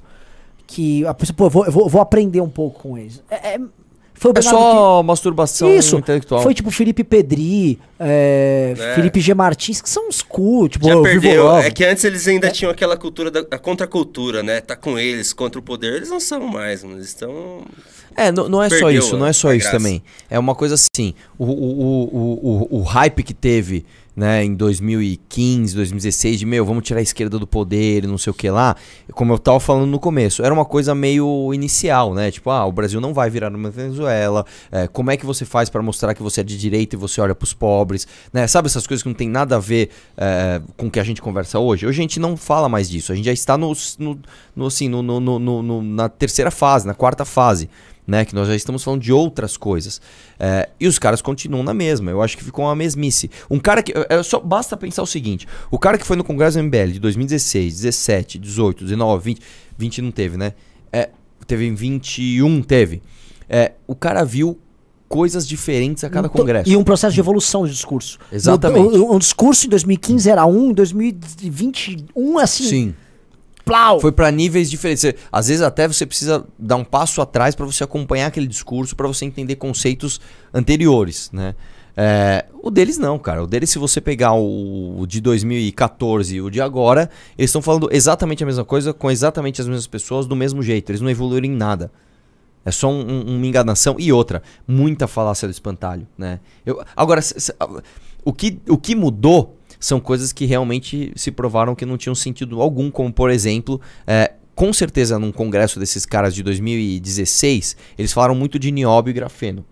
que 0.67 1.07
a 1.07 1.15
pessoa, 1.15 1.35
pô, 1.37 1.45
eu 1.47 1.51
vou, 1.51 1.67
eu 1.67 1.73
vou, 1.73 1.83
eu 1.85 1.89
vou 1.89 2.01
aprender 2.01 2.41
um 2.41 2.49
pouco 2.51 2.81
com 2.81 2.99
eles. 2.99 3.23
É, 3.31 3.55
é- 3.55 3.61
foi 4.19 4.33
É 4.35 4.43
só 4.43 5.03
masturbação 5.03 5.75
Isso, 5.75 5.97
intelectual. 5.97 6.43
foi 6.43 6.53
tipo 6.55 6.71
Felipe 6.71 7.05
Pedri, 7.05 7.79
é, 7.99 8.75
É. 8.77 8.95
Felipe 8.95 9.21
G. 9.21 9.33
Martins, 9.35 9.81
que 9.81 9.89
são 9.89 10.09
uns 10.09 10.21
cu, 10.23 10.69
tipo, 10.69 10.87
Já 10.87 11.01
perdeu. 11.01 11.51
É 11.57 11.71
que 11.71 11.85
antes 11.85 12.05
eles 12.05 12.27
ainda 12.27 12.51
tinham 12.51 12.71
aquela 12.71 12.97
cultura 12.97 13.31
da 13.31 13.41
a 13.51 13.59
contracultura, 13.59 14.43
né? 14.43 14.61
Tá 14.61 14.75
com 14.77 14.99
eles 14.99 15.33
contra 15.33 15.59
o 15.59 15.63
poder. 15.63 15.95
Eles 15.95 16.11
não 16.11 16.21
são 16.21 16.41
mais, 16.47 16.83
mas 16.85 16.95
eles 16.97 17.07
estão. 17.09 17.63
É, 18.17 18.33
não, 18.33 18.49
não 18.49 18.61
é 18.63 18.69
só 18.69 18.77
Perdeu 18.87 18.91
isso, 18.99 19.17
não 19.17 19.27
é 19.27 19.33
só 19.33 19.49
a 19.51 19.55
isso 19.55 19.65
graça. 19.71 19.79
também. 19.79 20.03
É 20.29 20.39
uma 20.39 20.55
coisa 20.55 20.75
assim, 20.75 21.15
o, 21.39 21.45
o, 21.45 22.09
o, 22.13 22.69
o, 22.75 22.79
o 22.79 22.83
hype 22.83 23.23
que 23.23 23.33
teve 23.33 23.87
né, 24.19 24.45
em 24.45 24.53
2015, 24.53 25.77
2016, 25.77 26.41
de 26.41 26.45
meu, 26.45 26.65
vamos 26.67 26.83
tirar 26.83 26.99
a 26.99 27.03
esquerda 27.03 27.39
do 27.39 27.47
poder 27.47 28.05
não 28.05 28.19
sei 28.19 28.33
o 28.33 28.35
que 28.35 28.51
lá, 28.51 28.75
como 29.13 29.33
eu 29.33 29.39
tava 29.39 29.61
falando 29.61 29.87
no 29.87 30.01
começo, 30.01 30.43
era 30.43 30.53
uma 30.53 30.65
coisa 30.65 30.93
meio 30.93 31.55
inicial, 31.55 32.13
né? 32.13 32.29
Tipo, 32.33 32.51
ah, 32.51 32.67
o 32.67 32.73
Brasil 32.73 33.01
não 33.01 33.15
vai 33.15 33.31
virar 33.31 33.55
uma 33.55 33.71
Venezuela, 33.71 34.45
é, 34.73 34.89
como 34.89 35.13
é 35.13 35.17
que 35.17 35.25
você 35.25 35.45
faz 35.45 35.71
pra 35.71 35.81
mostrar 35.81 36.15
que 36.15 36.23
você 36.23 36.41
é 36.41 36.45
de 36.45 36.59
direita 36.59 36.97
e 36.97 36.99
você 36.99 37.21
olha 37.21 37.33
pros 37.33 37.55
pobres, 37.55 38.09
né? 38.33 38.45
Sabe 38.49 38.67
essas 38.67 38.89
coisas 38.89 39.05
que 39.05 39.09
não 39.09 39.15
tem 39.15 39.29
nada 39.29 39.55
a 39.55 39.61
ver 39.61 39.91
é, 40.17 40.61
com 40.77 40.89
o 40.89 40.91
que 40.91 40.99
a 40.99 41.05
gente 41.05 41.23
conversa 41.23 41.61
hoje? 41.61 41.87
Hoje 41.87 42.01
a 42.01 42.03
gente 42.03 42.19
não 42.19 42.37
fala 42.37 42.69
mais 42.69 42.91
disso, 42.91 43.13
a 43.13 43.15
gente 43.15 43.27
já 43.27 43.33
está 43.33 43.57
no, 43.57 43.73
no, 44.01 44.19
no, 44.57 44.67
assim, 44.67 44.89
no- 44.89 45.01
no- 45.01 45.39
no- 45.39 45.83
na 45.83 46.09
terceira 46.09 46.51
fase, 46.51 46.89
na 46.89 46.95
quarta 46.95 47.25
fase 47.25 47.71
né? 48.09 48.25
Que 48.25 48.35
nós 48.35 48.49
já 48.49 48.57
estamos 48.57 48.83
falando 48.83 49.03
de 49.03 49.13
outras 49.13 49.57
coisas. 49.57 50.01
É, 50.41 50.69
e 50.81 50.89
os 50.89 50.99
caras 50.99 51.21
continuam 51.23 51.63
na 51.63 51.75
mesma. 51.75 52.11
Eu 52.11 52.23
acho 52.23 52.37
que 52.37 52.43
ficou 52.43 52.65
uma 52.65 52.75
mesmice. 52.75 53.31
Um 53.51 53.59
cara 53.61 53.83
que. 53.83 53.93
é, 54.09 54.23
só 54.23 54.41
basta 54.41 54.77
pensar 54.77 55.03
o 55.03 55.07
seguinte: 55.07 55.47
o 55.71 55.79
cara 55.79 55.99
que 55.99 56.07
foi 56.07 56.17
no 56.17 56.25
Congresso 56.25 56.61
MBL 56.61 56.93
de 56.93 56.99
2016, 56.99 57.75
17, 57.83 58.39
18, 58.39 58.85
19, 58.85 59.25
20. 59.25 59.41
20 59.77 60.03
não 60.03 60.11
teve, 60.11 60.37
né? 60.37 60.55
É, 60.93 61.11
teve 61.47 61.67
em 61.67 61.75
21, 61.75 62.63
teve. 62.63 63.01
É, 63.49 63.73
o 63.87 63.95
cara 63.95 64.25
viu 64.25 64.59
coisas 65.09 65.47
diferentes 65.47 66.03
a 66.05 66.11
cada 66.11 66.29
to- 66.29 66.37
congresso. 66.37 66.69
E 66.69 66.77
um 66.77 66.83
processo 66.85 67.15
de 67.15 67.21
evolução 67.21 67.65
de 67.65 67.73
discurso. 67.73 68.19
Exatamente. 68.33 68.97
Um, 68.99 69.15
um 69.15 69.19
discurso 69.19 69.67
em 69.67 69.71
2015 69.71 70.29
era 70.31 70.45
um, 70.47 70.71
em 70.71 70.75
2021 70.75 72.39
assim, 72.39 72.65
Sim. 72.65 72.95
Plau. 73.69 74.01
Foi 74.01 74.11
pra 74.13 74.31
níveis 74.31 74.71
diferentes. 74.71 75.15
Às 75.31 75.49
vezes 75.49 75.63
até 75.63 75.87
você 75.87 76.05
precisa 76.05 76.45
dar 76.59 76.77
um 76.77 76.85
passo 76.85 77.21
atrás 77.21 77.55
pra 77.55 77.65
você 77.67 77.85
acompanhar 77.85 78.27
aquele 78.27 78.47
discurso, 78.47 78.97
pra 78.97 79.07
você 79.07 79.25
entender 79.25 79.57
conceitos 79.57 80.21
anteriores, 80.53 81.31
né? 81.33 81.55
É, 82.01 82.45
o 82.63 82.71
deles 82.71 82.97
não, 82.97 83.19
cara. 83.19 83.43
O 83.43 83.47
deles, 83.47 83.71
se 83.71 83.79
você 83.79 84.01
pegar 84.01 84.33
o, 84.35 85.01
o 85.01 85.07
de 85.07 85.21
2014 85.21 86.37
e 86.37 86.41
o 86.41 86.49
de 86.49 86.61
agora, 86.61 87.11
eles 87.37 87.49
estão 87.51 87.61
falando 87.61 87.89
exatamente 87.91 88.43
a 88.43 88.47
mesma 88.47 88.65
coisa 88.65 88.93
com 88.93 89.11
exatamente 89.11 89.61
as 89.61 89.67
mesmas 89.67 89.87
pessoas 89.89 90.25
do 90.27 90.37
mesmo 90.37 90.63
jeito. 90.63 90.91
Eles 90.91 91.01
não 91.01 91.11
evoluíram 91.11 91.47
em 91.47 91.51
nada. 91.57 91.91
É 92.65 92.71
só 92.71 92.89
um- 92.89 93.01
um- 93.01 93.37
uma 93.37 93.47
enganação. 93.47 93.97
E 93.99 94.13
outra, 94.13 94.43
muita 94.67 95.09
falácia 95.09 95.49
do 95.49 95.51
espantalho, 95.51 96.07
né? 96.17 96.39
Eu, 96.65 96.81
agora, 96.95 97.21
o, 98.25 98.33
que, 98.33 98.61
o 98.69 98.79
que 98.79 98.95
mudou 98.95 99.58
são 99.81 100.01
coisas 100.01 100.33
que 100.33 100.45
realmente 100.45 101.13
se 101.17 101.31
provaram 101.31 101.75
que 101.75 101.87
não 101.87 101.97
tinham 101.97 102.15
sentido 102.15 102.61
algum, 102.61 102.91
como 102.91 103.13
por 103.13 103.31
exemplo, 103.31 103.81
é, 104.07 104.33
com 104.55 104.73
certeza 104.73 105.19
num 105.19 105.31
congresso 105.33 105.79
desses 105.79 106.05
caras 106.05 106.35
de 106.35 106.43
2016, 106.43 107.77
eles 107.99 108.13
falaram 108.13 108.35
muito 108.35 108.59
de 108.59 108.71
nióbio 108.73 109.11
e 109.11 109.15
grafeno. 109.15 109.65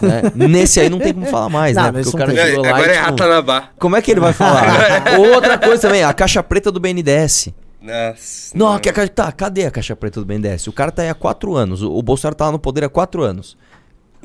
né? 0.00 0.22
Nesse 0.48 0.80
aí 0.80 0.88
não 0.88 0.98
tem 0.98 1.12
como 1.12 1.26
falar 1.26 1.48
mais, 1.48 1.76
Não, 1.76 1.84
né? 1.84 1.92
Porque 2.02 2.08
o 2.08 2.12
cara 2.18 2.32
tem. 2.32 2.44
chegou 2.44 2.62
lá 2.64 2.70
Agora 2.70 2.86
e, 2.86 2.90
é 2.90 2.98
tipo, 2.98 3.10
Ratanabá. 3.10 3.68
Como 3.78 3.96
é 3.96 4.02
que 4.02 4.10
ele 4.10 4.20
vai 4.20 4.32
falar? 4.32 5.18
Outra 5.18 5.58
coisa 5.58 5.82
também, 5.82 6.02
a 6.02 6.12
caixa 6.14 6.42
preta 6.42 6.70
do 6.72 6.80
BNDES. 6.80 7.48
Nossa. 7.82 8.56
Não, 8.56 8.78
que 8.78 8.88
a 8.88 8.92
caixa- 8.94 9.12
tá, 9.12 9.30
cadê 9.30 9.66
a 9.66 9.70
caixa 9.70 9.94
preta 9.94 10.18
do 10.20 10.24
BNDES? 10.26 10.68
O 10.68 10.72
cara 10.72 10.90
tá 10.90 11.02
aí 11.02 11.08
há 11.10 11.14
quatro 11.14 11.54
anos. 11.54 11.82
O, 11.82 11.92
o 11.92 12.02
Bolsonaro 12.02 12.34
tá 12.34 12.46
lá 12.46 12.52
no 12.52 12.58
poder 12.58 12.84
há 12.84 12.88
quatro 12.88 13.22
anos. 13.22 13.58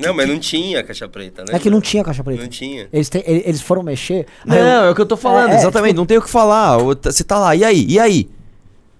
Não, 0.00 0.14
mas 0.14 0.28
não 0.28 0.38
tinha 0.38 0.82
caixa 0.82 1.08
preta, 1.08 1.42
né? 1.44 1.54
É 1.54 1.58
que 1.58 1.68
não 1.70 1.80
tinha 1.80 2.02
caixa 2.04 2.22
preta. 2.24 2.42
Não 2.42 2.48
tinha. 2.48 2.88
Eles, 2.92 3.10
ele- 3.14 3.42
eles 3.46 3.60
foram 3.60 3.82
mexer. 3.82 4.26
aí 4.48 4.58
eu- 4.58 4.64
Não, 4.64 4.84
é 4.84 4.90
o 4.90 4.94
que 4.94 5.00
eu 5.00 5.06
tô 5.06 5.16
falando, 5.16 5.50
É, 5.50 5.54
é, 5.54 5.56
exatamente. 5.56 5.90
tipo- 5.90 5.98
Não 6.00 6.06
tem 6.06 6.18
o 6.18 6.22
que 6.22 6.30
falar. 6.30 6.78
O- 6.78 6.94
Você 6.94 7.22
tá 7.24 7.38
lá, 7.38 7.54
e 7.54 7.64
aí? 7.64 7.84
E 7.88 7.98
aí? 7.98 8.28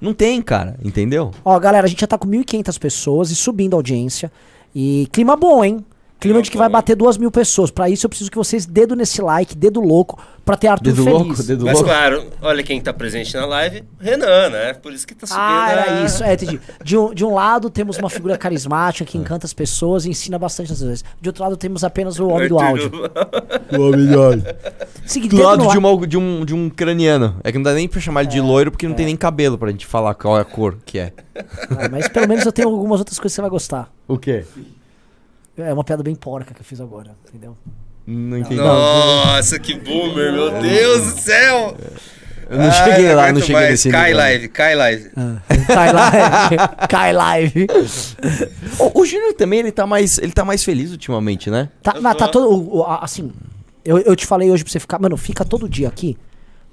Não 0.00 0.14
tem, 0.14 0.40
cara, 0.40 0.76
entendeu? 0.82 1.30
Ó, 1.44 1.58
galera, 1.58 1.86
a 1.86 1.88
gente 1.90 2.00
já 2.00 2.06
tá 2.06 2.16
com 2.16 2.26
1.500 2.26 2.78
pessoas 2.78 3.30
e 3.30 3.36
subindo 3.36 3.74
a 3.74 3.76
audiência. 3.78 4.32
E 4.74 5.06
clima 5.12 5.36
bom, 5.36 5.64
hein? 5.64 5.84
Clima 6.20 6.42
de 6.42 6.50
que 6.50 6.58
vai 6.58 6.68
bater 6.68 6.94
duas 6.94 7.16
mil 7.16 7.30
pessoas. 7.30 7.70
Pra 7.70 7.88
isso 7.88 8.04
eu 8.04 8.08
preciso 8.10 8.30
que 8.30 8.36
vocês 8.36 8.66
dedo 8.66 8.94
nesse 8.94 9.22
like, 9.22 9.56
dedo 9.56 9.80
louco, 9.80 10.18
pra 10.44 10.54
ter 10.56 10.68
Arthur 10.68 10.84
Dedo 10.92 11.04
feliz. 11.04 11.18
louco, 11.26 11.42
dedo 11.42 11.64
Mas 11.64 11.74
louco. 11.74 11.88
claro, 11.88 12.26
olha 12.42 12.62
quem 12.62 12.78
tá 12.80 12.92
presente 12.92 13.34
na 13.34 13.46
live, 13.46 13.82
Renan, 13.98 14.50
né? 14.50 14.74
Por 14.74 14.92
isso 14.92 15.06
que 15.06 15.14
tá 15.14 15.26
subindo. 15.26 15.40
Ah, 15.42 15.64
a- 15.66 15.70
era 15.72 16.04
isso. 16.04 16.22
É, 16.22 16.34
entendi. 16.34 16.60
De 16.84 16.96
um, 16.96 17.14
de 17.14 17.24
um 17.24 17.32
lado 17.34 17.70
temos 17.70 17.96
uma 17.96 18.10
figura 18.10 18.36
carismática 18.36 19.10
que 19.10 19.16
encanta 19.16 19.46
as 19.46 19.54
pessoas 19.54 20.04
e 20.04 20.10
ensina 20.10 20.38
bastante 20.38 20.72
às 20.72 20.80
vezes. 20.82 21.04
De 21.20 21.28
outro 21.28 21.42
lado 21.42 21.56
temos 21.56 21.82
apenas 21.84 22.18
o 22.18 22.28
homem 22.28 22.48
do 22.48 22.58
áudio. 22.60 22.90
Seguinte, 25.06 25.30
Do 25.30 25.36
dedo 25.36 25.46
lado 25.46 25.58
no 25.64 25.70
de, 25.70 25.78
like. 25.78 25.78
uma- 25.78 26.06
de 26.06 26.16
um, 26.18 26.44
de 26.44 26.54
um 26.54 26.66
ucraniano. 26.66 27.36
É 27.42 27.50
que 27.50 27.58
não 27.58 27.62
dá 27.64 27.72
nem 27.74 27.88
pra 27.88 28.00
chamar 28.00 28.20
ele 28.22 28.30
de 28.30 28.40
loiro 28.40 28.70
porque 28.70 28.86
não 28.86 28.94
tem 28.94 29.06
nem 29.06 29.16
cabelo 29.16 29.56
pra 29.58 29.70
gente 29.70 29.86
falar 29.86 30.14
qual 30.14 30.36
é 30.38 30.42
a 30.42 30.44
cor 30.44 30.76
que 30.84 30.98
é. 30.98 31.12
Ah, 31.34 31.88
mas 31.90 32.08
pelo 32.08 32.28
menos 32.28 32.44
eu 32.44 32.52
tenho 32.52 32.68
algumas 32.68 33.00
outras 33.00 33.18
coisas 33.18 33.32
que 33.32 33.36
você 33.36 33.40
vai 33.40 33.50
gostar. 33.50 33.90
O 34.06 34.18
quê? 34.18 34.44
É 35.64 35.72
uma 35.72 35.84
piada 35.84 36.02
bem 36.02 36.14
porca 36.14 36.54
que 36.54 36.60
eu 36.60 36.64
fiz 36.64 36.80
agora, 36.80 37.10
entendeu? 37.28 37.56
Não 38.06 38.38
entendi. 38.38 38.56
Nossa, 38.56 39.58
que 39.58 39.74
boomer, 39.74 40.32
meu 40.32 40.60
Deus 40.60 41.14
do 41.14 41.20
céu! 41.20 41.76
Eu 42.48 42.58
não 42.58 42.72
cheguei 42.72 43.06
Ai, 43.08 43.14
lá, 43.14 43.32
não 43.32 43.40
cheguei 43.40 43.54
mais. 43.54 43.70
nesse 43.70 43.90
Cai 43.90 44.06
nível. 44.06 44.16
live, 44.18 44.48
cai 44.48 44.74
live. 44.74 45.10
Cai 45.68 45.92
live. 45.92 46.56
Cai 46.88 47.12
live. 47.12 47.66
O, 48.80 49.00
o 49.02 49.06
Júnior 49.06 49.34
também, 49.34 49.60
ele 49.60 49.70
tá, 49.70 49.86
mais, 49.86 50.18
ele 50.18 50.32
tá 50.32 50.44
mais 50.44 50.64
feliz 50.64 50.90
ultimamente, 50.90 51.48
né? 51.48 51.68
Tá, 51.80 51.94
mas 52.00 52.16
tá 52.16 52.26
todo. 52.26 52.82
Assim, 53.00 53.30
eu, 53.84 53.98
eu 53.98 54.16
te 54.16 54.26
falei 54.26 54.50
hoje 54.50 54.64
pra 54.64 54.72
você 54.72 54.80
ficar. 54.80 54.98
Mano, 54.98 55.16
fica 55.16 55.44
todo 55.44 55.68
dia 55.68 55.86
aqui, 55.86 56.18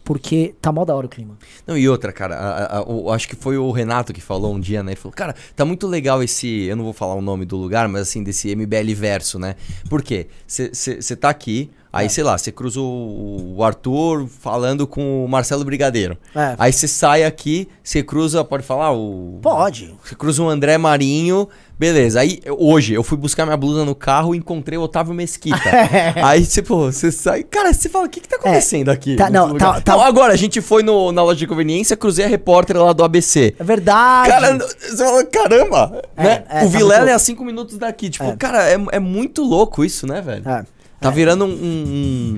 porque 0.07 0.55
tá 0.61 0.71
mó 0.71 0.85
da 0.85 0.95
hora 0.95 1.05
o 1.05 1.09
clima. 1.09 1.37
Não, 1.67 1.77
e 1.77 1.89
outra, 1.89 2.13
cara, 2.13 2.33
a- 2.37 2.49
a- 2.49 2.77
a- 2.77 2.83
o- 2.83 3.11
acho 3.11 3.27
que 3.27 3.35
foi 3.35 3.57
o 3.57 3.69
Renato 3.71 4.13
que 4.13 4.21
falou 4.21 4.55
um 4.55 4.59
dia, 4.59 4.81
né? 4.81 4.93
Ele 4.93 4.99
falou, 4.99 5.13
cara, 5.13 5.35
tá 5.53 5.65
muito 5.65 5.85
legal 5.85 6.23
esse. 6.23 6.47
Eu 6.63 6.77
não 6.77 6.85
vou 6.85 6.93
falar 6.93 7.13
o 7.15 7.21
nome 7.21 7.43
do 7.43 7.57
lugar, 7.57 7.89
mas 7.89 8.03
assim, 8.03 8.23
desse 8.23 8.49
MBL 8.55 8.93
verso, 8.95 9.37
né? 9.37 9.55
Por 9.89 10.01
quê? 10.01 10.27
Você 10.47 11.13
tá 11.17 11.27
aqui, 11.29 11.69
aí, 11.91 12.09
sei 12.09 12.23
lá, 12.23 12.37
você 12.37 12.53
cruza 12.53 12.79
o, 12.79 13.55
o 13.57 13.63
Arthur 13.65 14.27
falando 14.27 14.87
com 14.87 15.25
o 15.25 15.27
Marcelo 15.27 15.65
Brigadeiro. 15.65 16.17
É. 16.33 16.55
Aí 16.57 16.71
você 16.71 16.87
sai 16.87 17.25
aqui, 17.25 17.67
você 17.83 18.01
cruza, 18.01 18.45
pode 18.45 18.63
falar? 18.63 18.93
O. 18.93 19.39
Pode. 19.41 19.93
Você 20.05 20.15
cruza 20.15 20.41
um 20.41 20.47
André 20.47 20.77
Marinho, 20.77 21.49
beleza. 21.77 22.19
Aí 22.19 22.39
hoje 22.57 22.93
eu 22.93 23.03
fui 23.03 23.17
buscar 23.17 23.45
minha 23.45 23.57
blusa 23.57 23.85
no 23.85 23.93
carro 23.95 24.33
e 24.33 24.37
encontrei 24.37 24.77
o 24.77 24.81
Otávio 24.81 25.13
Mesquita. 25.13 25.57
aí, 26.23 26.45
tipo, 26.45 26.75
você 26.91 27.11
sai. 27.11 27.43
Cara, 27.43 27.73
você 27.73 27.87
fala, 27.89 28.05
o 28.05 28.09
que, 28.09 28.19
que 28.21 28.27
tá 28.27 28.37
acontecendo 28.37 28.89
aqui? 28.89 29.15
Tá, 29.15 29.29
não, 29.29 29.47
lugar?" 29.47 29.75
tá- 29.75 29.81
tá- 29.81 29.91
Não, 29.97 30.01
agora, 30.01 30.33
a 30.33 30.37
gente 30.37 30.59
foi 30.61 30.83
no- 30.83 31.11
na 31.11 31.23
loja 31.23 31.39
de 31.39 31.47
conveniência, 31.47 31.95
cruzei 31.97 32.25
a 32.25 32.27
repórter 32.27 32.77
lá 32.77 32.93
do 32.93 33.03
ABC. 33.03 33.55
É 33.59 33.63
verdade. 33.63 34.29
Cara, 34.29 34.57
você 34.57 34.97
fala, 34.97 35.23
caramba! 35.25 36.01
É, 36.15 36.23
né? 36.23 36.43
é, 36.49 36.57
o 36.59 36.61
tá 36.61 36.65
Vilela 36.77 36.97
muito- 36.99 37.09
é 37.11 37.13
a 37.13 37.19
cinco 37.19 37.43
minutos 37.45 37.77
daqui. 37.77 38.09
Tipo, 38.09 38.25
É. 38.25 38.35
cara, 38.35 38.69
é, 38.69 38.77
é 38.93 38.99
muito 38.99 39.43
louco 39.43 39.83
isso, 39.85 40.05
né, 40.07 40.21
velho? 40.21 40.47
É. 40.47 40.65
Tá 40.99 41.11
virando 41.11 41.45
um, 41.45 41.49
um- 41.49 41.53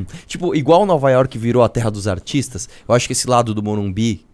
um- 0.02 0.06
Tipo, 0.28 0.54
igual 0.54 0.86
Nova 0.86 1.10
York 1.10 1.38
virou 1.38 1.64
a 1.64 1.70
terra 1.70 1.90
dos 1.90 2.10
artistas, 2.10 2.68
eu 2.88 2.94
acho 2.94 3.08
que 3.08 3.14
esse 3.14 3.26
lado 3.26 3.54
do 3.54 3.64
Morumbi. 3.64 4.26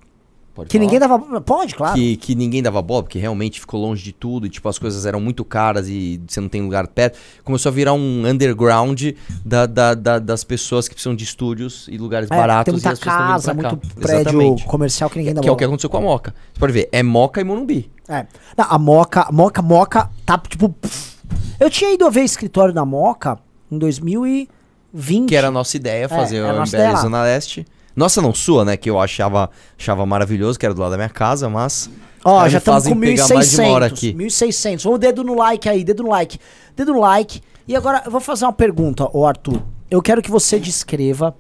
Pode 0.56 0.70
Que 0.70 0.78
falar? 0.78 0.86
ninguém 0.86 1.00
dava. 1.00 1.42
Pode, 1.42 1.76
claro. 1.76 1.94
que, 1.94 2.16
que 2.18 2.34
ninguém 2.34 2.64
dava 2.64 2.82
bola, 2.82 3.04
porque 3.04 3.20
realmente 3.20 3.60
ficou 3.60 3.80
longe 3.82 4.02
de 4.04 4.12
tudo, 4.12 4.48
e 4.48 4.50
tipo, 4.50 4.68
as 4.68 4.80
coisas 4.80 5.06
eram 5.06 5.20
muito 5.22 5.46
caras 5.46 5.88
e 5.88 6.20
você 6.28 6.40
não 6.42 6.50
tem 6.50 6.62
lugar 6.64 6.88
perto. 6.88 7.20
Começou 7.44 7.70
a 7.70 7.74
virar 7.74 7.94
um 7.94 8.26
underground 8.26 9.02
da, 9.46 9.66
da- 9.66 9.94
da- 9.94 10.20
das 10.20 10.44
pessoas 10.44 10.88
que 10.88 10.96
precisam 10.96 11.16
de 11.16 11.24
estúdios 11.24 11.88
e 11.90 11.98
lugares 11.98 12.32
É, 12.32 12.36
baratos. 12.36 12.66
tem 12.66 12.74
muita 12.82 12.94
e 13.00 13.06
casa, 13.06 13.54
muito 13.54 13.78
prédio 14.00 14.22
Exatamente. 14.22 14.66
comercial 14.66 15.10
que 15.10 15.20
ninguém 15.20 15.34
dá 15.34 15.42
Que 15.42 15.48
é 15.48 15.52
o 15.52 15.54
bola. 15.54 15.58
que 15.60 15.64
aconteceu 15.66 15.90
com 15.90 15.98
a 15.98 16.02
Moca. 16.02 16.34
Você 16.54 16.60
pode 16.60 16.74
ver, 16.74 16.90
é 16.92 17.04
Moca 17.04 17.40
e 17.42 17.44
Morumbi. 17.44 17.92
É. 18.08 18.26
Não, 18.58 18.66
a 18.70 18.78
Moca, 18.80 19.28
Moca, 19.32 19.62
Moca 19.62 20.10
tá 20.26 20.38
tipo. 20.38 20.70
pff. 20.70 21.16
Eu 21.60 21.70
tinha 21.70 21.94
ido 21.94 22.10
ver 22.12 22.22
escritório 22.24 22.74
da 22.74 22.86
Moca 22.86 23.38
em 23.72 23.78
2020. 23.78 25.28
Que 25.28 25.36
era 25.36 25.48
a 25.48 25.52
nossa 25.52 25.76
ideia, 25.78 26.08
fazer 26.08 26.38
era 26.38 26.54
a 26.90 26.94
lá. 26.94 27.02
Zona 27.02 27.24
Leste. 27.24 27.66
Nossa, 27.96 28.22
não 28.22 28.34
sua, 28.34 28.66
né? 28.66 28.76
Que 28.78 28.90
eu 28.90 29.00
achava, 29.00 29.50
achava 29.80 30.06
maravilhoso, 30.06 30.60
que 30.60 30.66
era 30.66 30.74
do 30.74 30.82
lado 30.82 30.92
da 30.92 30.98
minha 30.98 31.10
casa, 31.10 31.50
mas. 31.50 31.90
Ó, 32.24 32.48
já 32.50 32.58
estamos 32.58 32.88
com 32.88 33.00
pegar 33.00 33.28
mais 33.30 33.52
de 33.52 33.62
uma 33.62 33.70
hora 33.70 33.86
aqui. 33.86 34.14
1.600. 34.14 34.48
1.600. 34.50 34.84
Vamos 34.84 35.00
dedo 35.00 35.24
no 35.24 35.36
like 35.36 35.70
aí, 35.70 35.84
dedo 35.84 36.04
no 36.04 36.10
like. 36.10 36.40
Dedo 36.76 36.94
no 36.94 37.00
like. 37.00 37.42
E 37.68 37.76
agora 37.76 38.02
eu 38.06 38.12
vou 38.12 38.20
fazer 38.20 38.46
uma 38.46 38.54
pergunta, 38.54 39.08
ô 39.14 39.26
Arthur. 39.26 39.62
Eu 39.90 40.02
quero 40.02 40.22
que 40.22 40.32
você 40.32 40.60
descreva 40.60 41.36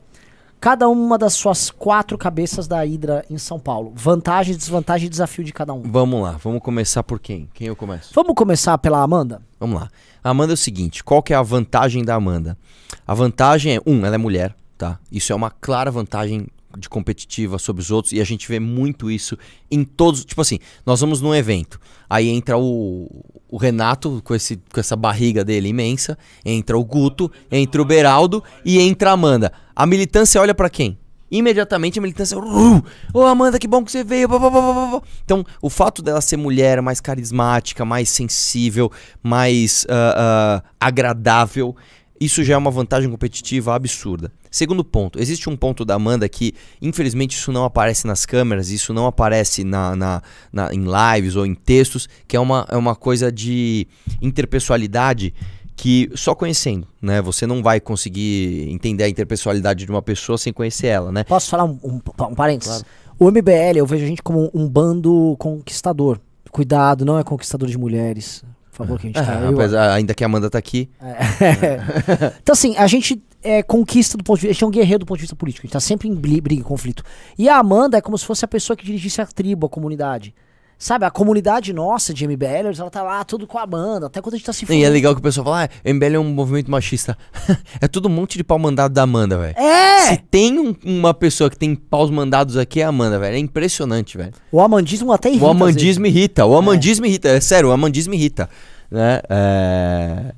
cada 0.59 0.87
uma 0.87 1.17
das 1.17 1.33
suas 1.33 1.69
quatro 1.69 2.17
cabeças 2.17 2.67
da 2.67 2.83
Hidra 2.85 3.23
em 3.29 3.37
São 3.37 3.59
Paulo. 3.59 3.91
Vantagem, 3.95 4.55
desvantagem 4.55 5.07
e 5.07 5.09
desafio 5.09 5.43
de 5.43 5.53
cada 5.53 5.73
um. 5.73 5.83
Vamos 5.83 6.21
lá, 6.21 6.39
vamos 6.43 6.61
começar 6.61 7.03
por 7.03 7.19
quem? 7.19 7.49
Quem 7.53 7.67
eu 7.67 7.75
começo? 7.75 8.11
Vamos 8.15 8.33
começar 8.33 8.77
pela 8.77 9.01
Amanda? 9.01 9.41
Vamos 9.59 9.79
lá. 9.79 9.89
A 10.23 10.29
Amanda 10.31 10.53
é 10.53 10.55
o 10.55 10.57
seguinte: 10.57 11.03
qual 11.03 11.21
que 11.21 11.33
é 11.33 11.35
a 11.35 11.41
vantagem 11.43 12.03
da 12.03 12.15
Amanda? 12.15 12.57
A 13.05 13.13
vantagem 13.13 13.75
é, 13.75 13.81
um, 13.85 14.05
ela 14.05 14.15
é 14.15 14.17
mulher, 14.17 14.55
tá? 14.77 14.99
Isso 15.11 15.31
é 15.31 15.35
uma 15.35 15.51
clara 15.51 15.91
vantagem 15.91 16.47
de 16.77 16.89
competitiva 16.89 17.57
sobre 17.57 17.81
os 17.81 17.89
outros 17.89 18.11
e 18.11 18.19
a 18.19 18.23
gente 18.23 18.47
vê 18.47 18.59
muito 18.59 19.09
isso 19.09 19.37
em 19.71 19.83
todos. 19.83 20.25
Tipo 20.25 20.41
assim, 20.41 20.59
nós 20.85 20.99
vamos 20.99 21.21
num 21.21 21.33
evento, 21.33 21.79
aí 22.09 22.29
entra 22.29 22.57
o, 22.57 23.07
o 23.49 23.57
Renato 23.57 24.21
com, 24.23 24.35
esse, 24.35 24.57
com 24.71 24.79
essa 24.79 24.95
barriga 24.95 25.43
dele 25.43 25.69
imensa, 25.69 26.17
entra 26.43 26.77
o 26.77 26.83
Guto, 26.83 27.31
entra 27.51 27.81
o 27.81 27.85
Beraldo 27.85 28.43
e 28.63 28.79
entra 28.79 29.11
a 29.11 29.13
Amanda. 29.13 29.51
A 29.75 29.85
militância 29.85 30.39
olha 30.41 30.53
pra 30.53 30.69
quem? 30.69 30.97
Imediatamente 31.29 31.97
a 31.97 32.01
militância. 32.01 32.37
"Uh, 32.37 32.83
Ô 33.13 33.23
Amanda, 33.23 33.57
que 33.57 33.67
bom 33.67 33.83
que 33.83 33.91
você 33.91 34.03
veio. 34.03 34.27
blá, 34.27 34.37
blá, 34.37 34.49
blá, 34.49 34.61
blá, 34.61 34.87
blá." 34.87 35.01
Então, 35.23 35.43
o 35.59 35.69
fato 35.69 36.01
dela 36.01 36.21
ser 36.21 36.37
mulher, 36.37 36.81
mais 36.81 37.01
carismática, 37.01 37.83
mais 37.83 38.09
sensível, 38.09 38.91
mais 39.23 39.87
ah, 39.89 40.61
ah, 40.63 40.69
agradável, 40.79 41.75
isso 42.19 42.43
já 42.43 42.53
é 42.53 42.57
uma 42.57 42.71
vantagem 42.71 43.09
competitiva 43.09 43.75
absurda. 43.75 44.31
Segundo 44.49 44.85
ponto, 44.85 45.19
existe 45.19 45.49
um 45.49 45.55
ponto 45.57 45.83
da 45.83 45.95
Amanda 45.95 46.29
que, 46.29 46.53
infelizmente, 46.81 47.33
isso 47.35 47.51
não 47.51 47.65
aparece 47.65 48.07
nas 48.07 48.25
câmeras, 48.25 48.69
isso 48.69 48.93
não 48.93 49.05
aparece 49.05 49.63
na, 49.65 49.95
na- 49.95 50.21
na- 50.51 50.73
em 50.73 50.85
lives 50.85 51.35
ou 51.35 51.45
em 51.45 51.53
textos, 51.53 52.07
que 52.27 52.37
é 52.37 52.39
uma, 52.39 52.65
é 52.69 52.77
uma 52.77 52.95
coisa 52.95 53.29
de 53.31 53.85
interpessoalidade 54.21 55.33
que 55.75 56.09
só 56.15 56.33
conhecendo, 56.33 56.87
né? 57.01 57.21
Você 57.21 57.45
não 57.45 57.61
vai 57.61 57.81
conseguir 57.81 58.69
entender 58.71 59.03
a 59.03 59.09
interpessoalidade 59.09 59.83
de 59.85 59.91
uma 59.91 60.01
pessoa 60.01 60.37
sem 60.37 60.53
conhecer 60.53 60.87
ela, 60.87 61.11
né? 61.11 61.23
Posso 61.25 61.49
falar 61.49 61.65
um, 61.65 61.77
um, 61.83 61.99
um 62.29 62.35
parênteses? 62.35 62.83
O 63.19 63.29
MBL, 63.29 63.77
eu 63.77 63.85
vejo 63.85 64.05
a 64.05 64.07
gente 64.07 64.23
como 64.23 64.49
um 64.53 64.67
bando 64.69 65.35
conquistador. 65.37 66.19
Cuidado, 66.49 67.03
não 67.03 67.19
é 67.19 67.23
conquistador 67.25 67.67
de 67.67 67.77
mulheres. 67.77 68.41
Por 68.75 68.85
favor, 68.85 68.99
que 68.99 69.07
a 69.07 69.09
gente 69.09 69.25
tá. 69.25 69.41
É, 69.41 69.45
eu- 69.45 69.53
apesar- 69.53 69.93
ainda 69.93 70.13
que 70.13 70.23
a 70.23 70.27
Amanda 70.27 70.49
tá 70.49 70.57
aqui. 70.57 70.89
É. 71.01 72.33
então, 72.41 72.53
assim, 72.53 72.75
a 72.77 72.87
gente 72.87 73.21
é 73.41 73.61
conquista 73.63 74.17
do 74.17 74.23
ponto 74.23 74.37
de 74.39 74.47
vista. 74.47 74.51
A 74.51 74.53
gente 74.53 74.63
é 74.63 74.67
um 74.67 74.71
guerreiro 74.71 74.99
do 74.99 75.05
ponto 75.05 75.17
de 75.17 75.21
vista 75.21 75.35
político. 75.35 75.65
A 75.65 75.67
gente 75.67 75.73
tá 75.73 75.79
sempre 75.79 76.07
em 76.09 76.15
briga 76.15 76.53
e 76.53 76.61
conflito. 76.61 77.03
E 77.37 77.47
a 77.47 77.57
Amanda 77.57 77.97
é 77.97 78.01
como 78.01 78.17
se 78.17 78.25
fosse 78.25 78.43
a 78.43 78.47
pessoa 78.47 78.75
que 78.75 78.85
dirigisse 78.85 79.21
a 79.21 79.25
tribo, 79.25 79.67
a 79.67 79.69
comunidade. 79.69 80.33
Sabe, 80.77 81.05
a 81.05 81.09
comunidade 81.09 81.71
nossa 81.71 82.13
de 82.13 82.25
MBLers, 82.25 82.79
ela 82.79 82.89
tá 82.89 83.01
lá 83.01 83.23
tudo 83.23 83.47
com 83.47 83.57
a 83.57 83.63
Amanda, 83.63 84.07
até 84.07 84.21
quando 84.21 84.33
a 84.35 84.37
gente 84.37 84.45
tá 84.45 84.51
se 84.53 84.65
E 84.71 84.83
é 84.83 84.89
legal 84.89 85.13
que 85.13 85.19
o 85.19 85.23
pessoal 85.23 85.45
fala, 85.45 85.63
ah, 85.63 85.69
MBL 85.89 86.15
é 86.15 86.19
um 86.19 86.25
movimento 86.33 86.69
machista. 86.69 87.17
é 87.79 87.87
tudo 87.87 88.07
um 88.09 88.11
monte 88.11 88.37
de 88.37 88.43
pau 88.43 88.59
mandado 88.59 88.93
da 88.93 89.03
Amanda, 89.03 89.37
velho. 89.37 89.55
Se 89.55 90.13
É! 90.13 90.17
tem 90.29 90.59
um- 90.59 90.75
uma 90.83 91.13
pessoa 91.13 91.49
que 91.49 91.57
tem 91.57 91.73
paus 91.75 92.09
mandados 92.11 92.57
aqui, 92.57 92.81
é 92.81 92.83
a 92.83 92.89
Amanda, 92.89 93.17
velho. 93.17 93.35
É 93.35 93.39
impressionante, 93.39 94.17
velho. 94.17 94.33
O 94.51 94.59
amandismo 94.59 95.11
até 95.13 95.29
irrita. 95.29 95.45
O 95.45 95.47
às 95.47 95.53
vezes. 95.53 95.61
amandismo 95.71 96.05
irrita, 96.07 96.45
o 96.45 96.57
amandismo 96.57 97.05
irrita. 97.05 97.29
É 97.29 97.39
sério, 97.39 97.69
o 97.69 97.71
amandismo 97.71 98.13
irrita. 98.13 98.49
Né? 98.91 99.21
É... 99.29 100.33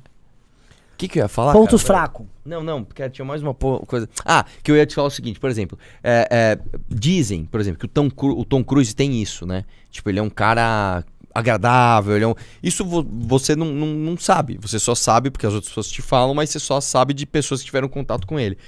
O 0.98 1.00
que, 1.00 1.06
que 1.06 1.20
eu 1.20 1.22
ia 1.22 1.28
falar? 1.28 1.52
Pontos 1.52 1.84
cara? 1.84 2.00
fracos. 2.00 2.26
Não, 2.44 2.60
não, 2.60 2.82
porque 2.82 3.08
tinha 3.08 3.24
mais 3.24 3.40
uma 3.40 3.54
coisa. 3.54 4.08
Ah, 4.24 4.44
que 4.64 4.68
eu 4.72 4.76
ia 4.76 4.84
te 4.84 4.96
falar 4.96 5.06
o 5.06 5.10
seguinte, 5.12 5.38
por 5.38 5.48
exemplo, 5.48 5.78
é, 6.02 6.26
é, 6.28 6.58
dizem, 6.88 7.44
por 7.44 7.60
exemplo, 7.60 7.78
que 7.78 7.84
o 7.84 7.88
Tom, 7.88 8.10
Cru- 8.10 8.36
o 8.36 8.44
Tom 8.44 8.64
Cruise 8.64 8.92
tem 8.96 9.22
isso, 9.22 9.46
né? 9.46 9.64
Tipo, 9.92 10.10
ele 10.10 10.18
é 10.18 10.22
um 10.22 10.28
cara 10.28 11.04
agradável, 11.32 12.16
ele 12.16 12.24
é 12.24 12.26
um... 12.28 12.34
Isso 12.60 12.84
vo- 12.84 13.06
você 13.08 13.54
não, 13.54 13.66
não, 13.66 13.86
não 13.86 14.18
sabe. 14.18 14.58
Você 14.60 14.80
só 14.80 14.92
sabe 14.92 15.30
porque 15.30 15.46
as 15.46 15.52
outras 15.54 15.68
pessoas 15.70 15.88
te 15.88 16.02
falam, 16.02 16.34
mas 16.34 16.50
você 16.50 16.58
só 16.58 16.80
sabe 16.80 17.14
de 17.14 17.24
pessoas 17.26 17.60
que 17.60 17.66
tiveram 17.66 17.88
contato 17.88 18.26
com 18.26 18.40
ele. 18.40 18.58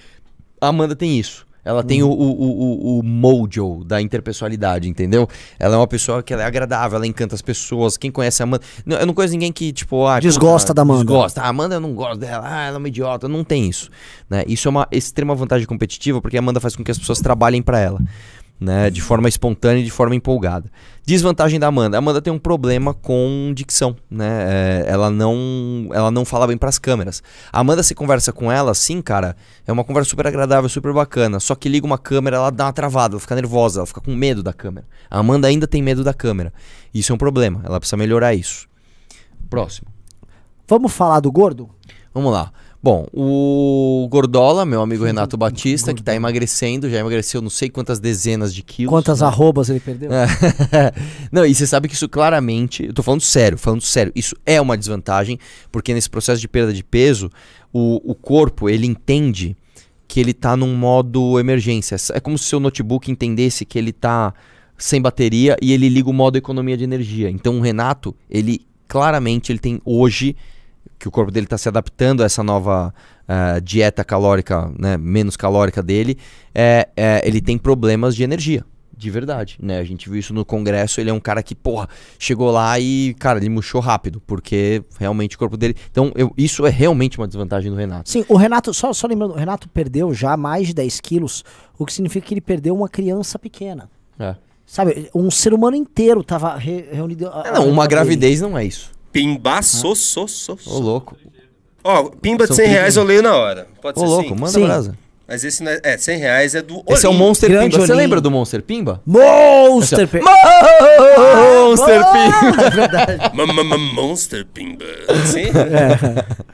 A 0.60 0.68
Amanda 0.68 0.94
tem 0.94 1.18
isso. 1.18 1.44
Ela 1.64 1.82
tem 1.82 2.02
o, 2.02 2.08
o, 2.08 2.12
o, 2.12 2.96
o, 2.96 2.98
o 3.00 3.02
mojo 3.02 3.84
da 3.84 4.00
interpessoalidade, 4.00 4.88
entendeu? 4.88 5.28
Ela 5.58 5.74
é 5.74 5.78
uma 5.78 5.86
pessoa 5.86 6.22
que 6.22 6.32
ela 6.32 6.42
é 6.42 6.46
agradável, 6.46 6.96
ela 6.96 7.06
encanta 7.06 7.34
as 7.34 7.42
pessoas. 7.42 7.96
Quem 7.96 8.10
conhece 8.10 8.42
a 8.42 8.44
Amanda. 8.44 8.64
Não, 8.84 8.96
eu 8.96 9.06
não 9.06 9.14
conheço 9.14 9.32
ninguém 9.32 9.52
que, 9.52 9.72
tipo, 9.72 10.06
ah, 10.06 10.18
Desgosta 10.18 10.72
da 10.72 10.82
Amanda. 10.82 11.04
Desgosta. 11.04 11.42
A 11.42 11.48
Amanda 11.48 11.76
eu 11.76 11.80
não 11.80 11.94
gosto 11.94 12.18
dela. 12.20 12.44
Ah, 12.46 12.66
ela 12.66 12.76
é 12.76 12.78
uma 12.78 12.88
idiota. 12.88 13.28
Não 13.28 13.44
tem 13.44 13.68
isso. 13.68 13.90
Né? 14.28 14.44
Isso 14.46 14.68
é 14.68 14.70
uma 14.70 14.88
extrema 14.90 15.34
vantagem 15.34 15.66
competitiva 15.66 16.20
porque 16.20 16.36
a 16.36 16.40
Amanda 16.40 16.60
faz 16.60 16.74
com 16.74 16.82
que 16.82 16.90
as 16.90 16.98
pessoas 16.98 17.20
trabalhem 17.20 17.62
pra 17.62 17.78
ela. 17.78 18.00
Né, 18.60 18.90
de 18.90 19.00
forma 19.00 19.26
espontânea 19.26 19.80
e 19.80 19.84
de 19.84 19.90
forma 19.90 20.14
empolgada. 20.14 20.70
Desvantagem 21.06 21.58
da 21.58 21.68
Amanda. 21.68 21.96
A 21.96 21.98
Amanda 21.98 22.20
tem 22.20 22.30
um 22.30 22.38
problema 22.38 22.92
com 22.92 23.52
dicção, 23.54 23.96
né? 24.10 24.28
É, 24.28 24.84
ela 24.86 25.08
não, 25.10 25.88
ela 25.94 26.10
não 26.10 26.26
fala 26.26 26.46
bem 26.46 26.58
pras 26.58 26.78
câmeras. 26.78 27.22
A 27.50 27.60
Amanda 27.60 27.82
se 27.82 27.94
conversa 27.94 28.34
com 28.34 28.52
ela, 28.52 28.70
assim, 28.72 29.00
cara, 29.00 29.34
é 29.66 29.72
uma 29.72 29.82
conversa 29.82 30.10
super 30.10 30.26
agradável, 30.26 30.68
super 30.68 30.92
bacana. 30.92 31.40
Só 31.40 31.54
que 31.54 31.70
liga 31.70 31.86
uma 31.86 31.96
câmera, 31.96 32.36
ela 32.36 32.50
dá 32.50 32.66
uma 32.66 32.72
travada, 32.74 33.14
ela 33.14 33.20
fica 33.20 33.34
nervosa, 33.34 33.80
ela 33.80 33.86
fica 33.86 34.02
com 34.02 34.14
medo 34.14 34.42
da 34.42 34.52
câmera. 34.52 34.86
A 35.10 35.20
Amanda 35.20 35.48
ainda 35.48 35.66
tem 35.66 35.82
medo 35.82 36.04
da 36.04 36.12
câmera. 36.12 36.52
Isso 36.92 37.12
é 37.12 37.14
um 37.14 37.18
problema. 37.18 37.62
Ela 37.64 37.80
precisa 37.80 37.96
melhorar 37.96 38.34
isso. 38.34 38.68
Próximo. 39.48 39.88
Vamos 40.68 40.92
falar 40.92 41.20
do 41.20 41.32
gordo? 41.32 41.70
Vamos 42.12 42.30
lá. 42.30 42.52
Bom, 42.82 43.06
o 43.12 44.08
Gordola, 44.10 44.64
meu 44.64 44.80
amigo 44.80 45.04
Renato 45.04 45.36
Batista, 45.36 45.92
que 45.92 46.02
tá 46.02 46.14
emagrecendo, 46.14 46.88
já 46.88 46.98
emagreceu 46.98 47.42
não 47.42 47.50
sei 47.50 47.68
quantas 47.68 48.00
dezenas 48.00 48.54
de 48.54 48.62
quilos. 48.62 48.90
Quantas 48.90 49.20
né? 49.20 49.26
arrobas 49.26 49.68
ele 49.68 49.80
perdeu? 49.80 50.10
Não, 51.30 51.44
e 51.44 51.54
você 51.54 51.66
sabe 51.66 51.88
que 51.88 51.94
isso 51.94 52.08
claramente, 52.08 52.86
eu 52.86 52.94
tô 52.94 53.02
falando 53.02 53.20
sério, 53.20 53.58
falando 53.58 53.82
sério, 53.82 54.10
isso 54.16 54.34
é 54.46 54.58
uma 54.58 54.78
desvantagem, 54.78 55.38
porque 55.70 55.92
nesse 55.92 56.08
processo 56.08 56.40
de 56.40 56.48
perda 56.48 56.72
de 56.72 56.82
peso, 56.82 57.30
o, 57.70 58.00
o 58.12 58.14
corpo, 58.14 58.66
ele 58.66 58.86
entende 58.86 59.54
que 60.08 60.18
ele 60.18 60.32
tá 60.32 60.56
num 60.56 60.74
modo 60.74 61.38
emergência. 61.38 61.96
É 62.14 62.18
como 62.18 62.38
se 62.38 62.46
o 62.46 62.48
seu 62.48 62.60
notebook 62.60 63.10
entendesse 63.10 63.66
que 63.66 63.78
ele 63.78 63.92
tá 63.92 64.32
sem 64.78 65.02
bateria 65.02 65.54
e 65.60 65.74
ele 65.74 65.90
liga 65.90 66.08
o 66.08 66.14
modo 66.14 66.38
economia 66.38 66.78
de 66.78 66.84
energia. 66.84 67.28
Então 67.28 67.58
o 67.58 67.60
Renato, 67.60 68.16
ele 68.28 68.66
claramente 68.88 69.52
ele 69.52 69.58
tem 69.58 69.80
hoje 69.84 70.34
que 71.00 71.08
o 71.08 71.10
corpo 71.10 71.32
dele 71.32 71.46
está 71.46 71.58
se 71.58 71.66
adaptando 71.68 72.22
a 72.22 72.26
essa 72.26 72.42
nova 72.44 72.94
ah, 73.26 73.58
dieta 73.60 74.04
calórica, 74.04 74.70
né, 74.78 74.96
menos 74.96 75.36
calórica 75.36 75.82
dele, 75.82 76.16
é, 76.54 76.88
é, 76.96 77.22
ele 77.26 77.40
tem 77.40 77.56
problemas 77.58 78.14
de 78.14 78.22
energia. 78.22 78.64
De 78.96 79.08
verdade, 79.10 79.56
né? 79.62 79.78
A 79.78 79.84
gente 79.84 80.10
viu 80.10 80.18
isso 80.18 80.34
no 80.34 80.44
congresso. 80.44 81.00
Ele 81.00 81.08
é 81.08 81.12
um 81.12 81.18
cara 81.18 81.42
que, 81.42 81.54
porra, 81.54 81.88
chegou 82.18 82.50
lá 82.50 82.78
e, 82.78 83.14
cara, 83.18 83.38
ele 83.38 83.48
murchou 83.48 83.80
rápido, 83.80 84.20
porque 84.26 84.82
realmente 84.98 85.36
o 85.36 85.38
corpo 85.38 85.56
dele. 85.56 85.74
Então, 85.90 86.12
eu- 86.14 86.30
isso 86.36 86.66
é 86.66 86.70
realmente 86.70 87.16
uma 87.16 87.26
desvantagem 87.26 87.70
do 87.70 87.76
Renato. 87.78 88.10
Sim, 88.10 88.26
o 88.28 88.36
Renato, 88.36 88.74
só, 88.74 88.92
só 88.92 89.06
lembrando, 89.06 89.32
o 89.32 89.38
Renato 89.38 89.70
perdeu 89.70 90.12
já 90.12 90.36
mais 90.36 90.66
de 90.66 90.74
10 90.74 91.00
quilos, 91.00 91.42
o 91.78 91.86
que 91.86 91.94
significa 91.94 92.26
que 92.26 92.34
ele 92.34 92.42
perdeu 92.42 92.74
uma 92.76 92.90
criança 92.90 93.38
pequena. 93.38 93.88
É. 94.18 94.34
Sabe, 94.66 95.08
um 95.14 95.30
ser 95.30 95.54
humano 95.54 95.76
inteiro 95.76 96.22
tava 96.22 96.54
re- 96.56 96.84
reunido. 96.92 97.26
a- 97.28 97.42
É, 97.46 97.48
ao 97.48 97.54
não, 97.54 97.68
uma 97.70 97.84
dele. 97.84 97.94
gravidez 98.02 98.42
não 98.42 98.58
é 98.58 98.66
isso. 98.66 98.92
Pimba, 99.12 99.60
so, 99.62 99.94
so, 99.94 100.26
so, 100.28 100.58
Ô, 100.66 100.78
louco. 100.78 101.16
Ó, 101.82 102.04
pimba 102.10 102.44
de 102.44 102.48
São 102.48 102.56
100 102.56 102.66
reais 102.68 102.96
eu 102.96 103.04
leio 103.04 103.22
na 103.22 103.34
hora. 103.34 103.66
Pode 103.80 103.98
Ô, 103.98 104.02
ser 104.02 104.06
louco, 104.08 104.26
assim? 104.32 104.40
manda 104.40 104.52
Sim. 104.52 104.64
brasa. 104.64 104.98
Mas 105.26 105.44
esse 105.44 105.62
não 105.62 105.70
é, 105.70 105.80
é, 105.84 105.96
100 105.96 106.18
reais 106.18 106.54
é 106.56 106.62
do 106.62 106.82
Esse 106.88 107.06
é 107.06 107.08
o 107.08 107.12
Olim. 107.12 107.20
Monster 107.20 107.48
Grande 107.50 107.70
Pimba. 107.70 107.86
Você 107.86 107.92
Olim. 107.92 108.00
lembra 108.02 108.20
do 108.20 108.30
Monster 108.32 108.62
Pimba? 108.62 109.00
Monster 109.06 110.00
Esse 110.00 110.02
é- 110.02 110.06
Pe- 110.06 110.20
Monster 111.26 112.02
Pimba! 112.12 112.62
É 112.66 112.70
verdade. 112.70 113.36
Ma- 113.36 113.46
ma- 113.46 113.64
ma- 113.64 113.78
Monster 113.78 114.44
Pimba. 114.46 114.84
Sim? 115.26 115.50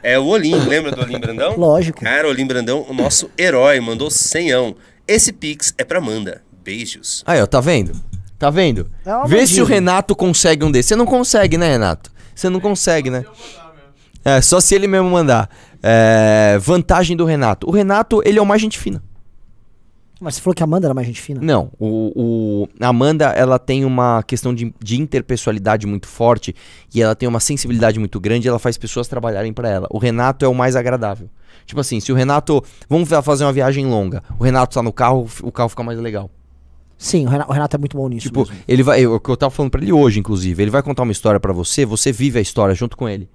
É. 0.02 0.18
o 0.18 0.26
Olim, 0.26 0.54
lembra 0.66 0.92
do 0.92 1.00
Olim 1.00 1.18
Brandão? 1.18 1.56
Lógico. 1.56 2.00
Cara, 2.00 2.26
o 2.28 2.30
Olim 2.30 2.46
Brandão, 2.46 2.84
o 2.88 2.92
nosso 2.94 3.30
herói, 3.38 3.80
mandou 3.80 4.10
senhão. 4.10 4.76
Esse 5.08 5.32
Pix 5.32 5.72
é 5.78 5.84
pra 5.84 5.98
Amanda. 5.98 6.42
Beijos. 6.64 7.22
Aí, 7.26 7.40
ó, 7.40 7.46
tá 7.46 7.60
vendo? 7.60 7.92
Tá 8.38 8.50
vendo? 8.50 8.90
É 9.06 9.14
uma 9.14 9.26
Vê 9.26 9.46
se 9.46 9.62
o 9.62 9.64
Renato 9.64 10.14
consegue 10.14 10.64
um 10.64 10.70
desses. 10.70 10.88
Você 10.88 10.96
não 10.96 11.06
consegue, 11.06 11.56
né, 11.56 11.70
Renato? 11.70 12.10
Você 12.36 12.48
não 12.48 12.60
consegue, 12.60 13.10
né? 13.10 13.24
É, 14.24 14.40
só 14.40 14.60
se 14.60 14.74
ele 14.74 14.86
mesmo 14.86 15.08
mandar. 15.10 15.48
É, 15.82 16.58
vantagem 16.60 17.16
do 17.16 17.24
Renato. 17.24 17.66
O 17.68 17.72
Renato, 17.72 18.20
ele 18.24 18.38
é 18.38 18.42
o 18.42 18.46
mais 18.46 18.60
gente 18.60 18.78
fina. 18.78 19.02
Mas 20.20 20.34
você 20.36 20.40
falou 20.40 20.54
que 20.54 20.62
a 20.62 20.64
Amanda 20.64 20.86
era 20.86 20.94
mais 20.94 21.06
gente 21.06 21.20
fina? 21.20 21.40
Não, 21.42 21.70
o, 21.78 22.12
o- 22.64 22.68
a 22.80 22.88
Amanda, 22.88 23.26
ela 23.26 23.58
tem 23.58 23.84
uma 23.84 24.22
questão 24.22 24.54
de, 24.54 24.74
de 24.82 24.98
interpessoalidade 25.00 25.86
muito 25.86 26.06
forte 26.08 26.54
e 26.94 27.02
ela 27.02 27.14
tem 27.14 27.28
uma 27.28 27.38
sensibilidade 27.40 27.98
muito 27.98 28.18
grande 28.18 28.46
e 28.46 28.48
ela 28.48 28.58
faz 28.58 28.78
pessoas 28.78 29.06
trabalharem 29.08 29.52
pra 29.52 29.68
ela. 29.68 29.86
O 29.90 29.98
Renato 29.98 30.42
é 30.44 30.48
o 30.48 30.54
mais 30.54 30.74
agradável. 30.74 31.28
Tipo 31.66 31.80
assim, 31.80 32.00
se 32.00 32.10
o 32.12 32.14
Renato... 32.14 32.64
Vamos 32.88 33.08
fa- 33.08 33.20
fazer 33.22 33.44
uma 33.44 33.52
viagem 33.52 33.84
longa. 33.86 34.22
O 34.38 34.44
Renato 34.44 34.74
tá 34.74 34.82
no 34.82 34.92
carro, 34.92 35.28
o 35.42 35.52
carro 35.52 35.68
fica 35.68 35.82
mais 35.82 35.98
legal. 35.98 36.30
Sim, 36.98 37.26
o 37.26 37.28
Renato, 37.28 37.50
o 37.50 37.52
Renato 37.52 37.76
é 37.76 37.78
muito 37.78 37.96
bom 37.96 38.08
nisso. 38.08 38.26
Tipo, 38.28 38.40
mesmo. 38.40 38.56
ele 38.66 38.82
vai. 38.82 39.00
eu- 39.00 39.14
O 39.14 39.20
que 39.20 39.28
eu 39.28 39.36
tava 39.36 39.50
falando 39.50 39.70
pra 39.70 39.82
ele 39.82 39.92
hoje, 39.92 40.18
inclusive, 40.18 40.62
ele 40.62 40.70
vai 40.70 40.82
contar 40.82 41.02
uma 41.02 41.12
história 41.12 41.38
pra 41.38 41.52
você, 41.52 41.84
você 41.84 42.10
vive 42.10 42.38
a 42.38 42.42
história 42.42 42.74
junto 42.74 42.96
com 42.96 43.08
ele. 43.08 43.28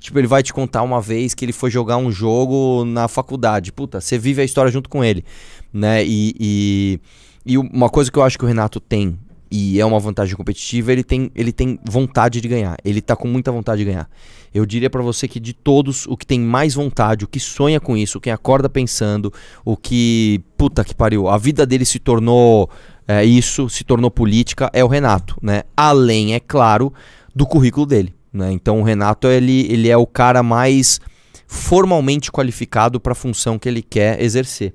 Tipo, 0.00 0.18
ele 0.18 0.26
vai 0.26 0.42
te 0.42 0.52
contar 0.52 0.82
uma 0.82 1.00
vez 1.00 1.32
que 1.32 1.44
ele 1.44 1.52
foi 1.52 1.70
jogar 1.70 1.96
um 1.96 2.10
jogo 2.10 2.84
na 2.84 3.08
faculdade. 3.08 3.72
Puta, 3.72 4.00
você 4.00 4.18
vive 4.18 4.42
a 4.42 4.44
história 4.44 4.70
junto 4.70 4.88
com 4.90 5.02
ele. 5.02 5.24
Né? 5.72 6.04
E, 6.04 6.34
e, 6.38 7.00
e 7.46 7.56
uma 7.58 7.88
coisa 7.88 8.10
que 8.12 8.18
eu 8.18 8.22
acho 8.22 8.36
que 8.36 8.44
o 8.44 8.48
Renato 8.48 8.78
tem, 8.80 9.18
e 9.50 9.80
é 9.80 9.86
uma 9.86 9.98
vantagem 10.00 10.36
competitiva, 10.36 10.92
ele 10.92 11.02
tem, 11.04 11.30
ele 11.34 11.52
tem 11.52 11.78
vontade 11.88 12.40
de 12.40 12.48
ganhar. 12.48 12.76
Ele 12.84 13.00
tá 13.00 13.16
com 13.16 13.28
muita 13.28 13.50
vontade 13.50 13.78
de 13.78 13.86
ganhar. 13.86 14.10
Eu 14.52 14.66
diria 14.66 14.90
pra 14.90 15.00
você 15.02 15.26
que 15.26 15.40
de 15.40 15.52
todos, 15.54 16.06
o 16.06 16.16
que 16.16 16.26
tem 16.26 16.38
mais 16.38 16.74
vontade, 16.74 17.24
o 17.24 17.28
que 17.28 17.40
sonha 17.40 17.80
com 17.80 17.96
isso, 17.96 18.18
o 18.18 18.20
que 18.20 18.30
acorda 18.30 18.68
pensando, 18.68 19.32
o 19.64 19.76
que. 19.76 20.42
Puta 20.56 20.84
que 20.84 20.94
pariu, 20.94 21.28
a 21.28 21.38
vida 21.38 21.64
dele 21.66 21.84
se 21.84 21.98
tornou 21.98 22.68
é, 23.06 23.24
isso, 23.24 23.68
se 23.68 23.84
tornou 23.84 24.10
política, 24.10 24.70
é 24.72 24.82
o 24.82 24.88
Renato, 24.88 25.36
né? 25.42 25.62
Além, 25.76 26.34
é 26.34 26.40
claro, 26.40 26.92
do 27.34 27.46
currículo 27.46 27.86
dele. 27.86 28.14
Né? 28.32 28.50
Então 28.52 28.80
o 28.80 28.82
Renato 28.82 29.28
ele, 29.28 29.66
ele 29.70 29.88
é 29.88 29.96
o 29.96 30.06
cara 30.06 30.42
mais 30.42 31.00
formalmente 31.46 32.32
qualificado 32.32 32.98
para 32.98 33.12
a 33.12 33.16
função 33.16 33.58
que 33.58 33.68
ele 33.68 33.82
quer 33.82 34.20
exercer. 34.20 34.74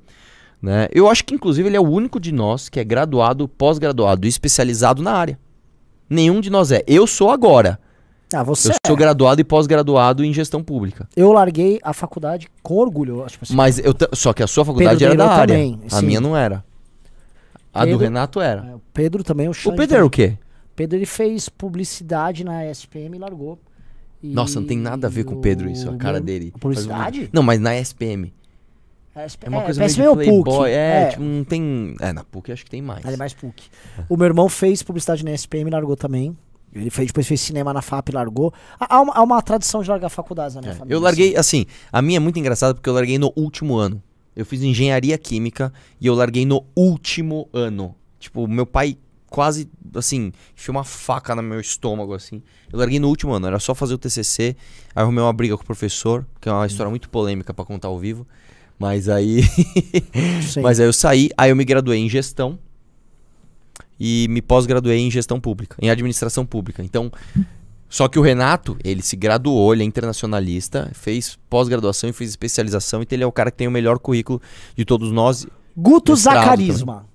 Né? 0.61 0.87
Eu 0.91 1.09
acho 1.09 1.23
que, 1.25 1.33
inclusive, 1.33 1.67
ele 1.67 1.77
é 1.77 1.79
o 1.79 1.89
único 1.89 2.19
de 2.19 2.31
nós 2.31 2.69
que 2.69 2.79
é 2.79 2.83
graduado, 2.83 3.47
pós-graduado 3.47 4.25
e 4.25 4.29
especializado 4.29 5.01
na 5.01 5.13
área. 5.13 5.39
Nenhum 6.09 6.41
de 6.41 6.49
nós 6.49 6.71
é. 6.71 6.83
Eu 6.87 7.05
sou 7.07 7.29
agora. 7.29 7.79
Ah, 8.33 8.43
você. 8.43 8.69
Eu 8.69 8.75
sou 8.85 8.95
graduado 8.95 9.41
e 9.41 9.43
pós-graduado 9.43 10.23
em 10.23 10.33
gestão 10.33 10.63
pública. 10.63 11.07
Eu 11.15 11.31
larguei 11.31 11.79
a 11.83 11.93
faculdade 11.93 12.47
com 12.61 12.75
orgulho. 12.75 13.25
Tipo 13.27 13.45
assim, 13.45 13.55
Mas 13.55 13.79
eu 13.79 13.93
só 14.13 14.33
que 14.33 14.43
a 14.43 14.47
sua 14.47 14.65
faculdade 14.65 15.03
era 15.03 15.15
da 15.15 15.31
área. 15.31 15.55
também, 15.55 15.79
a 15.89 15.99
sim. 15.99 16.05
minha 16.05 16.21
não 16.21 16.35
era. 16.35 16.63
A 17.73 17.81
do 17.81 17.91
Pedro- 17.91 18.03
Renato 18.03 18.41
era. 18.41 18.65
É, 18.71 18.75
o 18.75 18.81
Pedro 18.93 19.23
também, 19.23 19.47
o 19.47 19.51
O 19.51 19.53
Xande 19.53 19.77
Pedro 19.77 19.95
era 19.97 20.05
o 20.05 20.09
quê? 20.09 20.37
Pedro 20.75 20.97
ele 20.97 21.05
fez 21.05 21.49
publicidade 21.49 22.43
na 22.43 22.65
SPM 22.65 23.15
e 23.15 23.19
largou. 23.19 23.59
E 24.21 24.33
Nossa, 24.33 24.59
não 24.59 24.67
tem 24.67 24.77
nada 24.77 25.07
a 25.07 25.09
ver 25.09 25.23
com 25.23 25.35
o 25.35 25.41
Pedro 25.41 25.69
isso, 25.69 25.89
a 25.89 25.95
cara 25.95 26.19
dele. 26.19 26.51
Publicidade? 26.59 27.17
Faz 27.19 27.27
uma- 27.27 27.29
Não, 27.33 27.43
mas 27.43 27.59
na 27.59 27.75
SPM. 27.75 28.33
É, 29.15 29.25
SP, 29.27 29.47
É 29.47 29.49
uma 29.49 29.61
é, 29.61 29.65
coisa 29.65 29.79
meio 29.81 30.15
de 30.15 30.23
playboy. 30.23 30.69
É, 30.69 30.73
É, 30.73 31.05
tipo, 31.09 31.23
não 31.23 31.43
tem... 31.43 31.95
É, 31.99 32.13
na 32.13 32.23
PUC 32.23 32.51
acho 32.51 32.63
que 32.63 32.69
tem 32.71 32.81
mais. 32.81 33.03
ele 33.03 33.15
é 33.15 33.17
mais 33.17 33.33
PUC. 33.33 33.63
O 34.07 34.15
meu 34.15 34.25
irmão 34.27 34.47
fez 34.47 34.81
publicidade 34.83 35.25
na 35.25 35.31
SPM 35.31 35.69
e 35.69 35.71
largou 35.71 35.95
também. 35.97 36.37
Ele 36.71 36.89
fez, 36.89 37.07
depois 37.07 37.27
fez 37.27 37.41
cinema 37.41 37.73
na 37.73 37.81
FAP 37.81 38.09
e 38.09 38.11
largou. 38.11 38.53
Há 38.79 38.95
há 38.97 39.01
uma, 39.01 39.13
há 39.13 39.23
uma 39.23 39.41
tradição 39.41 39.81
de 39.81 39.89
largar 39.89 40.09
faculdades 40.09 40.55
na 40.55 40.61
minha 40.61 40.73
É, 40.73 40.75
família. 40.75 40.95
Eu 40.95 40.99
larguei, 41.01 41.35
assim, 41.35 41.65
a 41.91 42.01
minha 42.01 42.17
é 42.17 42.19
muito 42.19 42.37
engraçada 42.37 42.73
porque 42.75 42.87
eu 42.87 42.93
larguei 42.93 43.17
no 43.17 43.33
último 43.35 43.75
ano. 43.77 44.01
Eu 44.39 44.45
fiz 44.45 44.61
engenharia 44.61 45.17
química 45.17 45.73
e 45.99 46.07
eu 46.07 46.15
larguei 46.15 46.45
no 46.45 46.65
último 46.75 47.49
ano. 47.51 47.93
Tipo, 48.19 48.47
meu 48.47 48.65
pai 48.65 48.97
quase, 49.27 49.69
assim, 49.95 50.31
enfiou 50.55 50.77
uma 50.77 50.83
faca 50.83 51.35
no 51.35 51.43
meu 51.43 51.59
estômago, 51.59 52.13
assim. 52.13 52.41
Eu 52.71 52.79
larguei 52.79 52.99
no 52.99 53.09
último 53.09 53.33
ano, 53.33 53.47
era 53.47 53.59
só 53.59 53.75
fazer 53.75 53.93
o 53.93 53.97
TCC. 53.97 54.55
Aí 54.95 55.03
arrumei 55.03 55.23
uma 55.23 55.33
briga 55.33 55.57
com 55.57 55.63
o 55.63 55.65
professor, 55.65 56.25
que 56.39 56.47
é 56.47 56.51
uma 56.51 56.65
história 56.65 56.89
muito 56.89 57.09
polêmica 57.09 57.53
pra 57.53 57.65
contar 57.65 57.89
ao 57.89 57.99
vivo. 57.99 58.25
Mas 58.79 59.09
aí. 59.09 59.41
Mas 60.63 60.79
aí 60.79 60.85
eu 60.85 60.93
saí, 60.93 61.29
aí 61.37 61.49
eu 61.49 61.55
me 61.55 61.65
graduei 61.65 61.99
em 61.99 62.09
gestão 62.09 62.57
e 63.99 64.27
me 64.29 64.41
pós-graduei 64.41 64.99
em 64.99 65.11
gestão 65.11 65.39
pública, 65.39 65.75
em 65.81 65.89
administração 65.89 66.45
pública. 66.45 66.81
Então, 66.81 67.11
só 67.89 68.07
que 68.07 68.19
o 68.19 68.21
Renato, 68.21 68.77
ele 68.83 69.01
se 69.01 69.15
graduou, 69.15 69.73
ele 69.73 69.83
é 69.83 69.85
internacionalista, 69.85 70.91
fez 70.93 71.37
pós-graduação 71.49 72.09
e 72.09 72.13
fez 72.13 72.29
especialização, 72.29 73.01
então 73.01 73.15
ele 73.15 73.23
é 73.23 73.27
o 73.27 73.31
cara 73.31 73.49
que 73.49 73.57
tem 73.57 73.67
o 73.67 73.71
melhor 73.71 73.97
currículo 73.97 74.39
de 74.75 74.85
todos 74.85 75.11
nós, 75.11 75.47
Guto 75.75 76.15
Zacarisma. 76.15 77.09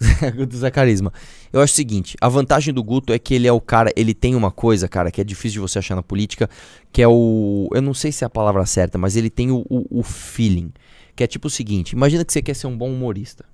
Guto 0.36 0.56
Zé 0.56 0.70
Carisma. 0.70 1.12
Eu 1.52 1.60
acho 1.60 1.72
o 1.72 1.76
seguinte, 1.76 2.16
a 2.20 2.28
vantagem 2.28 2.72
do 2.72 2.82
Guto 2.82 3.12
é 3.12 3.18
que 3.18 3.34
ele 3.34 3.46
é 3.46 3.52
o 3.52 3.60
cara, 3.60 3.92
ele 3.96 4.14
tem 4.14 4.34
uma 4.34 4.50
coisa, 4.50 4.88
cara, 4.88 5.10
que 5.10 5.20
é 5.20 5.24
difícil 5.24 5.54
de 5.54 5.60
você 5.60 5.78
achar 5.78 5.94
na 5.94 6.02
política, 6.02 6.48
que 6.92 7.00
é 7.02 7.08
o, 7.08 7.68
eu 7.72 7.82
não 7.82 7.94
sei 7.94 8.10
se 8.10 8.24
é 8.24 8.26
a 8.26 8.30
palavra 8.30 8.64
certa, 8.66 8.98
mas 8.98 9.16
ele 9.16 9.30
tem 9.30 9.50
o, 9.50 9.64
o, 9.68 10.00
o 10.00 10.02
feeling, 10.02 10.72
que 11.14 11.22
é 11.22 11.26
tipo 11.26 11.48
o 11.48 11.50
seguinte, 11.50 11.92
imagina 11.92 12.24
que 12.24 12.32
você 12.32 12.42
quer 12.42 12.54
ser 12.54 12.66
um 12.66 12.76
bom 12.76 12.90
humorista. 12.90 13.44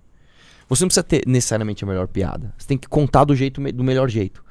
Você 0.69 0.85
não 0.85 0.89
precisa 0.89 1.03
ter 1.03 1.23
necessariamente 1.27 1.83
a 1.85 1.87
melhor 1.87 2.07
piada, 2.07 2.55
você 2.57 2.67
tem 2.67 2.79
que 2.79 2.89
contar 2.89 3.25
do 3.25 3.35
jeito 3.35 3.61
do 3.73 3.85
melhor 3.85 4.09
jeito. 4.09 4.43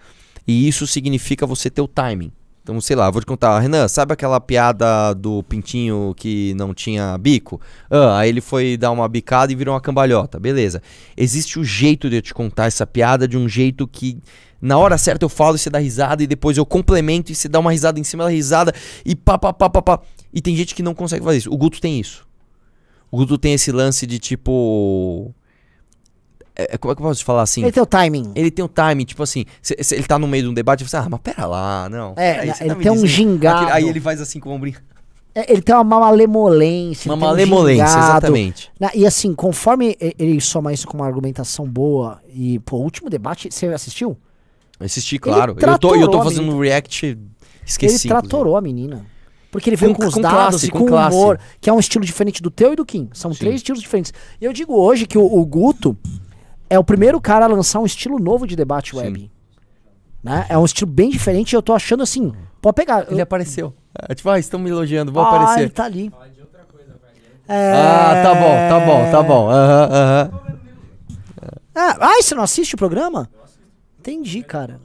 E 0.50 0.68
isso 0.68 0.88
significa 0.88 1.46
você 1.46 1.70
ter 1.70 1.80
o 1.80 1.88
timing. 1.88 2.32
Então, 2.64 2.82
sei 2.82 2.96
lá, 2.96 3.12
vou 3.12 3.22
te 3.22 3.26
contar, 3.28 3.60
Renan, 3.60 3.88
sabe 3.88 4.14
aquela 4.14 4.42
piada 4.42 5.14
do 5.14 5.44
pintinho 5.44 6.12
que 6.18 6.56
não 6.56 6.74
tinha 6.74 7.16
bico? 7.20 7.62
Ah, 7.88 8.18
aí 8.18 8.30
ele 8.30 8.42
foi 8.42 8.76
dar 8.76 8.90
uma 8.90 9.08
bicada 9.08 9.52
e 9.52 9.56
virou 9.56 9.76
uma 9.76 9.80
cambalhota. 9.80 10.40
Beleza. 10.40 10.82
Existe 11.16 11.60
o 11.60 11.64
jeito 11.64 12.10
de 12.10 12.16
eu 12.16 12.22
te 12.24 12.34
contar 12.34 12.66
essa 12.66 12.88
piada 12.88 13.28
de 13.28 13.38
um 13.38 13.48
jeito 13.48 13.88
que 13.88 14.18
na 14.60 14.76
hora 14.76 14.98
certa 14.98 15.24
eu 15.24 15.30
falo 15.30 15.56
e 15.56 15.60
você 15.60 15.70
dá 15.70 15.78
risada 15.78 16.24
e 16.24 16.28
depois 16.28 16.58
eu 16.58 16.66
complemento 16.66 17.32
e 17.32 17.36
você 17.36 17.48
dá 17.48 17.60
uma 17.60 17.72
risada 17.72 18.00
em 18.00 18.04
cima 18.04 18.24
da 18.24 18.32
risada 18.32 18.74
e 19.06 19.16
pá, 19.16 19.38
pá, 19.38 19.54
pá, 19.54 19.70
pá, 19.70 19.84
pá. 19.84 20.02
E 20.34 20.42
tem 20.42 20.56
gente 20.56 20.74
que 20.74 20.82
não 20.82 20.96
consegue 20.96 21.24
fazer 21.24 21.38
isso. 21.38 21.54
O 21.54 21.58
Guto 21.58 21.80
tem 21.80 22.00
isso. 22.00 22.28
O 23.12 23.18
Guto 23.18 23.38
tem 23.38 23.54
esse 23.54 23.72
lance 23.72 24.08
de 24.08 24.18
tipo. 24.18 25.32
É, 26.62 26.76
é- 26.76 26.78
como 26.78 26.92
é 26.92 26.96
que 26.96 27.02
eu 27.02 27.06
posso 27.08 27.20
te 27.20 27.26
falar 27.26 27.42
assim? 27.44 27.62
Ele 27.64 27.72
tem 27.72 27.82
o 27.84 27.86
timing. 27.86 28.32
Ele 28.36 28.52
tem 28.52 28.64
o 28.66 28.70
time, 28.70 29.06
tipo 29.06 29.24
assim, 29.24 29.46
se, 29.62 29.76
se 29.82 29.96
ele 29.96 30.04
tá 30.04 30.18
no 30.20 30.28
meio 30.28 30.44
de 30.44 30.50
um 30.50 30.54
debate, 30.54 30.84
você 30.84 30.90
fala, 30.90 31.06
ah, 31.06 31.10
mas 31.10 31.20
pera 31.22 31.46
lá, 31.46 31.88
não. 31.90 32.14
É, 32.18 32.46
você 32.54 32.64
ele 32.66 32.76
me 32.76 32.84
tem 32.84 32.92
um 32.92 33.06
gingado. 33.06 33.58
aquele- 33.66 33.72
Aí 33.72 33.88
ele 33.90 34.00
faz 34.00 34.20
assim 34.22 34.40
com 34.40 34.50
o 34.50 34.54
ombrinho. 34.54 34.78
É, 35.36 35.54
Ele 35.54 35.62
tem 35.62 35.76
uma 35.76 35.84
malemolência. 35.84 37.08
Uma 37.10 37.16
ele 37.16 37.24
um 37.24 37.28
malemolência, 37.30 37.86
gingado. 37.88 38.10
exatamente. 38.12 38.72
Na- 38.80 38.92
e 38.96 39.06
assim, 39.06 39.34
conforme 39.36 39.96
ele 40.18 40.42
soma 40.42 40.74
isso 40.74 40.88
com 40.88 40.98
uma 40.98 41.06
argumentação 41.06 41.68
boa, 41.68 42.20
e, 42.34 42.60
pô, 42.60 42.78
o 42.78 42.82
último 42.82 43.10
debate, 43.10 43.48
você 43.52 43.68
assistiu? 43.68 44.18
Assisti, 44.80 45.20
claro. 45.20 45.56
Eu 45.60 45.78
tô, 45.78 45.96
eu 45.96 46.08
tô 46.10 46.24
fazendo 46.24 46.52
um 46.52 46.60
react 46.60 47.18
esqueci. 47.66 48.08
ele 48.08 48.14
tratorou 48.16 48.58
a 48.58 48.62
menina. 48.62 49.06
Porque 49.52 49.70
ele 49.70 49.76
veio 49.78 49.94
Com- 49.94 50.02
com, 50.04 50.08
os 50.08 50.14
com 50.16 50.22
dados 50.22 50.38
classe, 50.40 50.66
e 50.68 50.70
com 50.72 50.80
com 50.80 50.86
classe. 50.88 51.16
humor, 51.16 51.40
que 51.60 51.70
é 51.70 51.74
um 51.74 51.80
estilo 51.80 52.06
diferente 52.06 52.42
do 52.42 52.52
teu 52.52 52.74
e 52.74 52.76
do 52.76 52.86
Kim. 52.86 53.10
São 53.14 53.34
Sim. 53.34 53.40
três 53.40 53.56
estilos 53.58 53.82
diferentes. 53.82 54.14
E 54.40 54.46
eu 54.46 54.54
digo 54.54 54.74
hoje 54.76 55.06
que 55.08 55.18
o, 55.18 55.24
o 55.26 55.46
Guto 55.46 55.98
é 56.70 56.78
o 56.78 56.84
primeiro 56.84 57.20
cara 57.20 57.46
a 57.46 57.48
lançar 57.48 57.80
um 57.80 57.86
estilo 57.86 58.20
novo 58.20 58.46
de 58.46 58.56
debate 58.56 58.92
Sim. 58.92 58.98
web. 58.98 59.32
Né? 60.24 60.46
É 60.50 60.58
um 60.58 60.66
estilo 60.66 60.92
bem 60.92 61.10
diferente 61.10 61.54
e 61.54 61.56
eu 61.56 61.62
tô 61.62 61.74
achando 61.74 62.04
assim, 62.04 62.34
pode 62.62 62.76
pegar. 62.76 63.06
Ele 63.10 63.20
eu, 63.20 63.24
apareceu. 63.24 63.74
É, 64.08 64.14
tipo, 64.14 64.30
ah, 64.30 64.38
estão 64.38 64.60
me 64.60 64.70
elogiando, 64.70 65.12
vou 65.12 65.24
ah, 65.24 65.36
ele 65.36 65.44
aparecer. 65.44 65.70
tá 65.72 65.86
ali. 65.86 66.12
Ah, 67.48 68.22
tá 68.22 68.36
bom, 68.36 68.70
tá 68.70 68.80
bom, 68.86 69.12
tá 69.12 69.24
bom. 69.24 69.50
Aham, 69.50 69.90
aham. 69.92 70.32
Ah, 71.74 71.98
ai, 72.02 72.22
você 72.22 72.36
não 72.36 72.44
assiste 72.44 72.76
o 72.76 72.78
programa? 72.78 73.30
Entendi, 74.00 74.44
cara. 74.44 74.80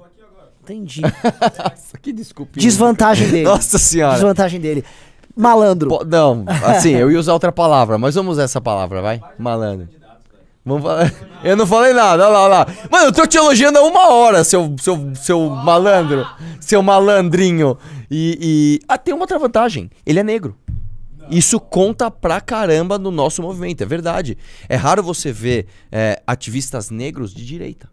Entendi. 0.62 1.02
Nossa, 1.02 1.98
que 2.00 2.12
desculpinha. 2.12 2.62
Desvantagem 2.62 3.28
dele. 3.30 3.44
Nossa 3.44 3.78
senhora. 3.78 4.14
Desvantagem 4.14 4.60
dele. 4.60 4.84
Malandro. 5.36 5.90
Po- 5.90 6.04
não, 6.04 6.44
assim, 6.64 6.92
eu 6.92 7.10
ia 7.10 7.18
usar 7.18 7.32
outra 7.32 7.52
palavra, 7.52 7.98
mas 7.98 8.14
vamos 8.14 8.32
usar 8.32 8.44
essa 8.44 8.60
palavra, 8.60 9.02
vai? 9.02 9.20
Malandro. 9.38 9.88
Vamos 10.64 10.82
falar. 10.82 11.12
Eu 11.44 11.56
não 11.56 11.66
falei 11.66 11.92
nada, 11.92 12.24
olha 12.26 12.32
lá, 12.32 12.40
olha 12.40 12.48
lá. 12.48 12.66
Mano, 12.90 13.04
eu 13.08 13.12
tô 13.12 13.26
te 13.26 13.36
elogiando 13.36 13.78
há 13.78 13.82
uma 13.82 14.08
hora, 14.08 14.42
seu, 14.42 14.74
seu, 14.80 15.14
seu 15.14 15.50
malandro. 15.50 16.26
Seu 16.58 16.82
malandrinho. 16.82 17.76
E, 18.10 18.38
e. 18.40 18.80
Ah, 18.88 18.96
tem 18.96 19.12
uma 19.12 19.24
outra 19.24 19.38
vantagem. 19.38 19.90
Ele 20.06 20.20
é 20.20 20.22
negro. 20.22 20.56
Isso 21.30 21.60
conta 21.60 22.10
pra 22.10 22.40
caramba 22.40 22.98
no 22.98 23.10
nosso 23.10 23.42
movimento, 23.42 23.82
é 23.82 23.86
verdade. 23.86 24.38
É 24.66 24.74
raro 24.74 25.02
você 25.02 25.30
ver 25.30 25.66
é, 25.92 26.22
ativistas 26.26 26.88
negros 26.88 27.34
de 27.34 27.44
direita. 27.44 27.90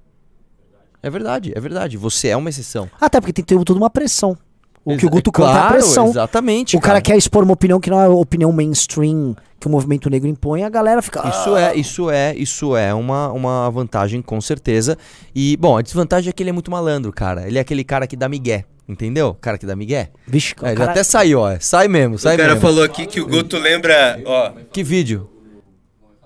É 1.04 1.10
verdade, 1.10 1.52
é 1.54 1.60
verdade. 1.60 1.98
Você 1.98 2.30
é 2.30 2.38
uma 2.38 2.50
exceção. 2.50 2.90
Até 3.00 3.20
porque 3.20 3.34
tem 3.34 3.44
ter 3.44 3.62
toda 3.64 3.80
uma 3.80 3.90
pressão. 3.90 4.38
O 4.84 4.98
que 4.98 5.06
o 5.06 5.10
Guto 5.10 5.32
conta 5.32 5.50
é 5.50 5.52
a 5.52 5.56
claro, 5.58 5.74
pressão. 5.74 6.08
Exatamente. 6.10 6.76
O 6.76 6.82
cara 6.82 7.00
quer 7.02 7.16
expor 7.16 7.44
uma 7.44 7.54
opinião 7.54 7.80
que 7.80 7.90
não 7.90 8.02
é 8.02 8.06
a 8.06 8.10
opinião 8.10 8.52
mainstream 8.52 9.36
que 9.60 9.68
o 9.68 9.70
movimento 9.70 10.10
negro 10.10 10.28
impõe, 10.28 10.64
a 10.64 10.70
galera 10.70 11.04
fica. 11.04 11.20
Isso 11.30 11.54
"Ah". 11.54 11.62
é, 11.62 11.76
isso 11.76 12.10
é, 12.10 12.36
isso 12.36 12.76
é 12.76 12.92
uma, 12.94 13.32
uma 13.32 13.70
vantagem 13.70 14.20
com 14.22 14.42
certeza. 14.42 14.98
E, 15.36 15.56
bom, 15.58 15.78
a 15.78 15.84
desvantagem 15.84 16.30
é 16.32 16.34
que 16.34 16.42
ele 16.42 16.50
é 16.50 16.54
muito 16.54 16.72
malandro, 16.72 17.14
cara. 17.14 17.48
Ele 17.48 17.60
é 17.60 17.62
aquele 17.62 17.84
cara 17.84 18.08
que 18.08 18.16
dá 18.16 18.28
migué, 18.28 18.66
entendeu? 18.90 19.36
Cara 19.40 19.60
que 19.60 19.66
dá 19.68 19.76
migué. 19.76 20.10
Vixe, 20.26 20.56
É, 20.64 20.70
ele 20.70 20.78
cara- 20.78 20.92
até 20.92 21.04
saiu, 21.04 21.42
ó. 21.42 21.56
Sai 21.60 21.88
mesmo, 21.88 22.18
sai 22.18 22.34
o 22.34 22.38
cara 22.40 22.54
mesmo. 22.56 22.68
falou 22.68 22.84
aqui 22.84 23.06
que 23.06 23.22
o 23.22 23.28
Guto 23.28 23.60
lembra, 23.60 24.20
ó, 24.26 24.52
Que 24.74 24.84
vídeo? 24.84 25.30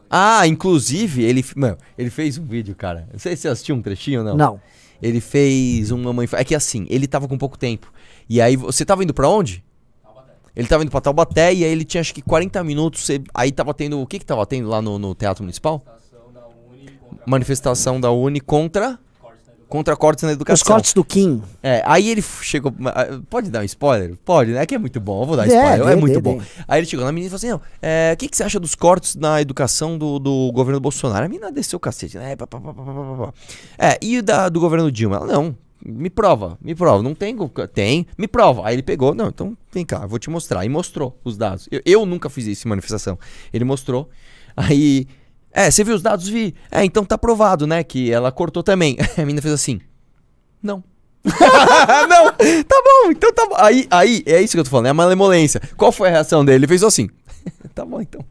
Ah, 0.09 0.47
inclusive, 0.47 1.23
ele, 1.23 1.43
mano, 1.57 1.77
ele 1.97 2.09
fez 2.09 2.37
um 2.37 2.45
vídeo, 2.45 2.73
cara. 2.75 3.07
Não 3.11 3.19
sei 3.19 3.35
se 3.35 3.41
você 3.41 3.47
assistiu 3.49 3.75
um 3.75 3.81
trechinho 3.81 4.19
ou 4.19 4.25
não. 4.25 4.37
Não. 4.37 4.61
Ele 5.01 5.19
fez 5.19 5.91
um 5.91 5.97
Mamãe 6.01 6.25
Fa- 6.25 6.39
É 6.39 6.43
que 6.45 6.55
assim, 6.55 6.85
ele 6.89 7.05
tava 7.05 7.27
com 7.27 7.37
pouco 7.37 7.57
tempo. 7.57 7.91
E 8.29 8.41
aí, 8.41 8.55
você 8.55 8.83
tava 8.85 9.03
indo 9.03 9.13
pra 9.13 9.27
onde? 9.29 9.63
Ele 10.55 10.67
tava 10.67 10.83
indo 10.83 10.89
pra 10.91 11.01
Taubaté 11.01 11.53
e 11.53 11.63
aí 11.65 11.69
ele 11.71 11.83
tinha 11.83 11.99
acho 12.01 12.13
que 12.13 12.21
40 12.21 12.63
minutos. 12.63 13.05
você- 13.05 13.21
Aí 13.33 13.51
tava 13.51 13.73
tendo. 13.73 13.99
O 13.99 14.07
que 14.07 14.17
que 14.19 14.25
tava 14.25 14.45
tendo 14.45 14.69
lá 14.69 14.81
no, 14.81 14.97
no 14.97 15.13
Teatro 15.13 15.43
Municipal? 15.43 15.83
Manifestação 17.25 17.99
da 17.99 18.11
Uni 18.11 18.39
contra. 18.39 18.97
Contra 19.67 19.95
cortes 19.97 20.23
na 20.23 20.31
educação. 20.31 20.53
Os 20.53 20.63
cortes 20.63 20.93
do 20.93 21.03
Kim. 21.03 21.41
É, 21.61 21.81
aí 21.85 22.07
ele 22.07 22.21
chegou. 22.21 22.71
ah, 22.85 23.19
Pode 23.29 23.49
dar 23.49 23.61
um 23.61 23.63
spoiler? 23.63 24.15
Pode, 24.23 24.51
né? 24.51 24.61
É 24.61 24.65
que 24.65 24.75
é 24.75 24.77
muito 24.77 24.99
bom. 25.01 25.23
Eu 25.23 25.25
vou 25.25 25.35
dar 25.35 25.43
É, 25.43 25.47
spoiler. 25.47 25.87
É, 25.87 25.95
muito 25.95 26.13
dê, 26.13 26.21
bom. 26.21 26.37
dê. 26.37 26.43
Aí 26.67 26.79
ele 26.79 26.87
chegou 26.87 27.03
na 27.03 27.11
menina 27.11 27.27
e 27.27 27.29
falou 27.31 27.37
assim: 27.37 27.49
não, 27.49 27.61
é, 27.81 28.11
o 28.13 28.17
que, 28.17 28.29
que 28.29 28.37
você 28.37 28.43
acha 28.43 28.59
dos 28.59 28.75
cortes 28.75 29.15
na 29.15 29.41
educação 29.41 29.97
do, 29.97 30.19
do 30.19 30.51
governo 30.53 30.79
Bolsonaro? 30.79 31.25
A 31.25 31.27
menina 31.27 31.51
desceu 31.51 31.77
o 31.77 31.79
cacete, 31.79 32.15
né? 32.17 32.35
Pá, 32.35 32.45
pá, 32.45 32.59
pá. 32.61 33.33
É, 33.77 33.97
e 34.01 34.19
o 34.19 34.23
da, 34.23 34.47
do 34.49 34.59
governo 34.59 34.89
Dilma? 34.91 35.17
Ela, 35.17 35.25
não. 35.25 35.57
Me 35.87 36.09
prova, 36.09 36.57
me 36.59 36.73
prova. 36.73 37.03
Não 37.03 37.13
tem. 37.13 37.37
Tem, 37.71 38.07
me 38.17 38.27
prova. 38.27 38.67
Aí 38.67 38.73
ele 38.75 38.81
pegou, 38.81 39.13
não, 39.13 39.27
então 39.27 39.55
vem 39.71 39.85
cá, 39.85 40.01
eu 40.01 40.07
vou 40.07 40.17
te 40.17 40.31
mostrar. 40.31 40.65
E 40.65 40.69
mostrou 40.69 41.19
os 41.23 41.37
dados. 41.37 41.69
Eu, 41.71 41.81
eu 41.85 42.05
nunca 42.05 42.27
fiz 42.27 42.47
isso 42.47 42.67
em 42.67 42.69
manifestação. 42.69 43.19
Ele 43.53 43.63
mostrou. 43.63 44.09
Aí. 44.57 45.07
É, 45.51 45.69
você 45.69 45.83
viu 45.83 45.95
os 45.95 46.01
dados? 46.01 46.27
Vi. 46.27 46.55
É, 46.71 46.83
então 46.83 47.05
tá 47.05 47.17
provado, 47.17 47.67
né? 47.67 47.83
Que 47.83 48.11
ela 48.11 48.31
cortou 48.31 48.63
também. 48.63 48.97
A 49.15 49.21
menina 49.21 49.41
fez 49.41 49.53
assim. 49.53 49.79
Não. 50.61 50.83
não, 51.25 52.31
tá 52.63 52.83
bom, 52.83 53.11
então 53.11 53.33
tá 53.33 53.47
bom. 53.47 53.55
Aí, 53.57 53.87
aí, 53.89 54.23
é 54.27 54.41
isso 54.41 54.53
que 54.53 54.59
eu 54.59 54.63
tô 54.63 54.69
falando, 54.69 54.85
é 54.85 54.89
a 54.89 54.93
malemolência. 54.93 55.59
Qual 55.75 55.91
foi 55.91 56.07
a 56.07 56.11
reação 56.11 56.45
dele? 56.45 56.59
Ele 56.59 56.67
fez 56.67 56.83
assim. 56.83 57.09
tá 57.73 57.83
bom, 57.83 57.99
então. 57.99 58.23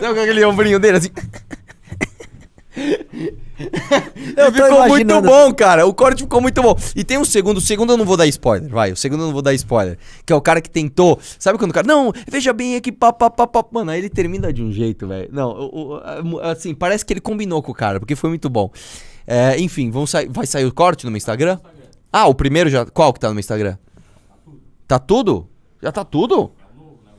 Sabe 0.00 0.20
aquele 0.20 0.44
ombrinho 0.46 0.80
dele 0.80 0.96
assim? 0.96 1.10
Eu 4.36 4.52
ficou 4.52 4.88
muito 4.88 5.22
bom, 5.22 5.54
cara. 5.54 5.86
O 5.86 5.94
corte 5.94 6.22
ficou 6.22 6.40
muito 6.40 6.60
bom. 6.62 6.76
E 6.96 7.04
tem 7.04 7.18
um 7.18 7.24
segundo, 7.24 7.58
o 7.58 7.60
segundo 7.60 7.92
eu 7.92 7.96
não 7.96 8.04
vou 8.04 8.16
dar 8.16 8.26
spoiler, 8.26 8.68
vai. 8.70 8.92
O 8.92 8.96
segundo 8.96 9.20
eu 9.20 9.26
não 9.26 9.32
vou 9.32 9.42
dar 9.42 9.54
spoiler. 9.54 9.96
Que 10.26 10.32
é 10.32 10.36
o 10.36 10.40
cara 10.40 10.60
que 10.60 10.68
tentou. 10.70 11.18
Sabe 11.38 11.58
quando 11.58 11.70
o 11.70 11.74
cara. 11.74 11.86
Não, 11.86 12.12
veja 12.28 12.52
bem 12.52 12.76
aqui, 12.76 12.90
pá, 12.90 13.12
pá, 13.12 13.30
pá, 13.30 13.46
pá. 13.46 13.64
Mano, 13.70 13.90
aí 13.90 13.98
ele 14.00 14.08
termina 14.10 14.52
de 14.52 14.62
um 14.62 14.72
jeito, 14.72 15.06
velho. 15.06 15.28
Não, 15.32 15.50
o- 15.50 15.94
o- 15.96 16.40
assim, 16.40 16.74
parece 16.74 17.04
que 17.04 17.12
ele 17.12 17.20
combinou 17.20 17.62
com 17.62 17.70
o 17.72 17.74
cara, 17.74 18.00
porque 18.00 18.16
foi 18.16 18.28
muito 18.30 18.48
bom. 18.50 18.70
É, 19.26 19.58
enfim, 19.60 19.90
vão 19.90 20.06
sair, 20.06 20.28
vai 20.28 20.46
sair 20.46 20.64
o 20.66 20.72
corte 20.74 21.04
no 21.04 21.10
meu 21.10 21.16
Instagram? 21.18 21.58
Ah, 22.12 22.26
o 22.26 22.34
primeiro 22.34 22.68
já. 22.70 22.84
Qual 22.86 23.12
que 23.12 23.20
tá 23.20 23.28
no 23.28 23.34
meu 23.34 23.40
Instagram? 23.40 23.76
Tá 24.86 24.98
tudo? 24.98 25.48
Já 25.82 25.90
tá 25.92 26.04
tudo? 26.04 26.50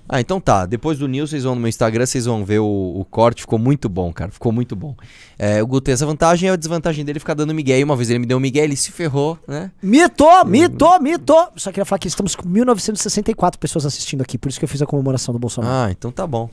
Ah, 0.07 0.21
então 0.21 0.39
tá. 0.39 0.65
Depois 0.65 0.99
do 0.99 1.07
News, 1.07 1.31
vocês 1.31 1.43
vão 1.43 1.55
no 1.55 1.61
meu 1.61 1.67
Instagram, 1.67 2.05
vocês 2.05 2.25
vão 2.25 2.45
ver 2.45 2.59
o, 2.59 2.65
o 2.65 3.05
corte. 3.05 3.41
Ficou 3.41 3.57
muito 3.57 3.89
bom, 3.89 4.13
cara. 4.13 4.31
Ficou 4.31 4.51
muito 4.51 4.75
bom. 4.75 4.95
É, 5.37 5.61
o 5.63 5.67
Guto 5.67 5.85
tem 5.85 5.93
essa 5.93 6.05
vantagem, 6.05 6.49
a 6.49 6.55
desvantagem 6.55 7.03
dele 7.03 7.17
é 7.17 7.19
ficar 7.19 7.33
dando 7.33 7.53
migué. 7.53 7.79
E 7.79 7.83
uma 7.83 7.95
vez 7.95 8.09
ele 8.09 8.19
me 8.19 8.25
deu 8.25 8.37
um 8.37 8.39
migué, 8.39 8.63
ele 8.63 8.75
se 8.75 8.91
ferrou, 8.91 9.37
né? 9.47 9.71
Mito, 9.81 10.25
mito, 10.45 11.01
mito. 11.01 11.35
Só 11.55 11.71
queria 11.71 11.85
falar 11.85 11.99
que 11.99 12.07
estamos 12.07 12.35
com 12.35 12.47
1964 12.47 13.59
pessoas 13.59 13.85
assistindo 13.85 14.21
aqui, 14.21 14.37
por 14.37 14.49
isso 14.49 14.59
que 14.59 14.65
eu 14.65 14.69
fiz 14.69 14.81
a 14.81 14.85
comemoração 14.85 15.33
do 15.33 15.39
Bolsonaro. 15.39 15.73
Ah, 15.73 15.91
então 15.91 16.11
tá 16.11 16.27
bom. 16.27 16.49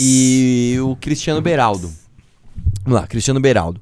E 0.00 0.76
o 0.80 0.96
Cristiano 0.96 1.40
Beraldo. 1.40 1.90
Vamos 2.84 3.00
lá, 3.00 3.06
Cristiano 3.06 3.40
Beraldo. 3.40 3.80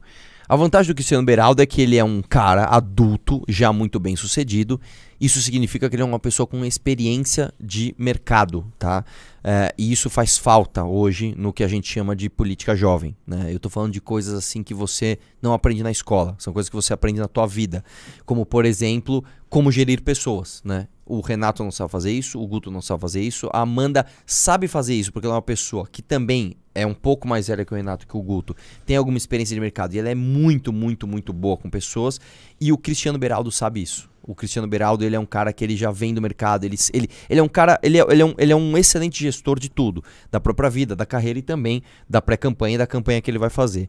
A 0.48 0.54
vantagem 0.54 0.92
do 0.92 0.94
Cristiano 0.94 1.24
Beraldo 1.24 1.60
é 1.60 1.66
que 1.66 1.82
ele 1.82 1.96
é 1.96 2.04
um 2.04 2.22
cara 2.22 2.66
adulto, 2.66 3.42
já 3.48 3.72
muito 3.72 3.98
bem 3.98 4.14
sucedido. 4.14 4.80
Isso 5.20 5.40
significa 5.40 5.88
que 5.88 5.96
ele 5.96 6.02
é 6.02 6.04
uma 6.04 6.18
pessoa 6.18 6.46
com 6.46 6.64
experiência 6.64 7.52
de 7.60 7.94
mercado, 7.98 8.70
tá? 8.78 9.04
É, 9.42 9.72
e 9.78 9.92
isso 9.92 10.10
faz 10.10 10.36
falta 10.36 10.84
hoje 10.84 11.32
no 11.36 11.52
que 11.52 11.62
a 11.62 11.68
gente 11.68 11.90
chama 11.90 12.16
de 12.16 12.28
política 12.28 12.74
jovem, 12.74 13.16
né? 13.26 13.52
Eu 13.52 13.60
tô 13.60 13.70
falando 13.70 13.92
de 13.92 14.00
coisas 14.00 14.34
assim 14.34 14.62
que 14.62 14.74
você 14.74 15.18
não 15.40 15.52
aprende 15.52 15.82
na 15.82 15.90
escola, 15.90 16.34
são 16.38 16.52
coisas 16.52 16.68
que 16.68 16.74
você 16.74 16.92
aprende 16.92 17.20
na 17.20 17.28
tua 17.28 17.46
vida, 17.46 17.84
como 18.24 18.44
por 18.44 18.64
exemplo, 18.64 19.24
como 19.48 19.70
gerir 19.70 20.02
pessoas, 20.02 20.60
né? 20.64 20.88
O 21.04 21.20
Renato 21.20 21.62
não 21.62 21.70
sabe 21.70 21.92
fazer 21.92 22.10
isso, 22.10 22.40
o 22.40 22.46
Guto 22.46 22.72
não 22.72 22.82
sabe 22.82 23.00
fazer 23.00 23.20
isso, 23.20 23.48
a 23.52 23.60
Amanda 23.60 24.04
sabe 24.26 24.66
fazer 24.66 24.94
isso 24.94 25.12
porque 25.12 25.26
ela 25.26 25.36
é 25.36 25.36
uma 25.36 25.42
pessoa 25.42 25.86
que 25.86 26.02
também 26.02 26.56
é 26.74 26.84
um 26.84 26.94
pouco 26.94 27.28
mais 27.28 27.46
velha 27.46 27.64
que 27.64 27.72
o 27.72 27.76
Renato 27.76 28.06
que 28.06 28.16
o 28.16 28.22
Guto, 28.22 28.54
tem 28.84 28.96
alguma 28.96 29.16
experiência 29.16 29.54
de 29.54 29.60
mercado 29.60 29.94
e 29.94 29.98
ela 29.98 30.10
é 30.10 30.14
muito, 30.14 30.72
muito, 30.72 31.06
muito 31.06 31.32
boa 31.32 31.56
com 31.56 31.70
pessoas 31.70 32.20
e 32.60 32.72
o 32.72 32.76
Cristiano 32.76 33.18
Beraldo 33.18 33.52
sabe 33.52 33.80
isso. 33.80 34.10
O 34.26 34.34
Cristiano 34.34 34.66
Beraldo, 34.66 35.04
ele 35.04 35.14
é 35.14 35.20
um 35.20 35.26
cara 35.26 35.52
que 35.52 35.62
ele 35.62 35.76
já 35.76 35.90
vem 35.90 36.12
do 36.12 36.20
mercado, 36.20 36.64
ele, 36.64 36.76
ele, 36.92 37.08
ele 37.30 37.40
é 37.40 37.42
um 37.42 37.48
cara, 37.48 37.78
ele 37.82 37.98
é, 38.00 38.04
ele, 38.10 38.22
é 38.22 38.24
um, 38.24 38.34
ele 38.36 38.52
é 38.52 38.56
um 38.56 38.76
excelente 38.76 39.22
gestor 39.22 39.58
de 39.58 39.68
tudo, 39.68 40.02
da 40.30 40.40
própria 40.40 40.68
vida, 40.68 40.96
da 40.96 41.06
carreira 41.06 41.38
e 41.38 41.42
também 41.42 41.82
da 42.08 42.20
pré-campanha 42.20 42.74
e 42.74 42.78
da 42.78 42.86
campanha 42.86 43.20
que 43.20 43.30
ele 43.30 43.38
vai 43.38 43.50
fazer. 43.50 43.88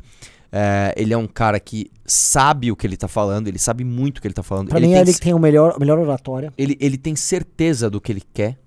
É, 0.51 0.93
ele 0.95 1.13
é 1.13 1.17
um 1.17 1.27
cara 1.27 1.59
que 1.59 1.91
sabe 2.05 2.71
o 2.71 2.75
que 2.75 2.87
ele 2.87 2.95
tá 2.95 3.07
falando, 3.07 3.47
ele 3.47 3.59
sabe 3.59 3.83
muito 3.83 4.19
o 4.19 4.21
que 4.21 4.27
ele 4.27 4.33
tá 4.33 4.43
falando. 4.43 4.69
Pra 4.69 4.77
ele 4.77 4.87
mim 4.87 4.93
tem 4.93 4.99
é 4.99 5.01
ele 5.01 5.13
que 5.13 5.19
tem 5.19 5.33
o 5.33 5.39
melhor, 5.39 5.73
a 5.75 5.79
melhor 5.79 5.99
oratória. 5.99 6.53
ele, 6.57 6.77
ele 6.79 6.97
tem 6.97 7.15
certeza 7.15 7.89
do 7.89 7.99
que 7.99 8.11
ele 8.11 8.23
quer 8.33 8.57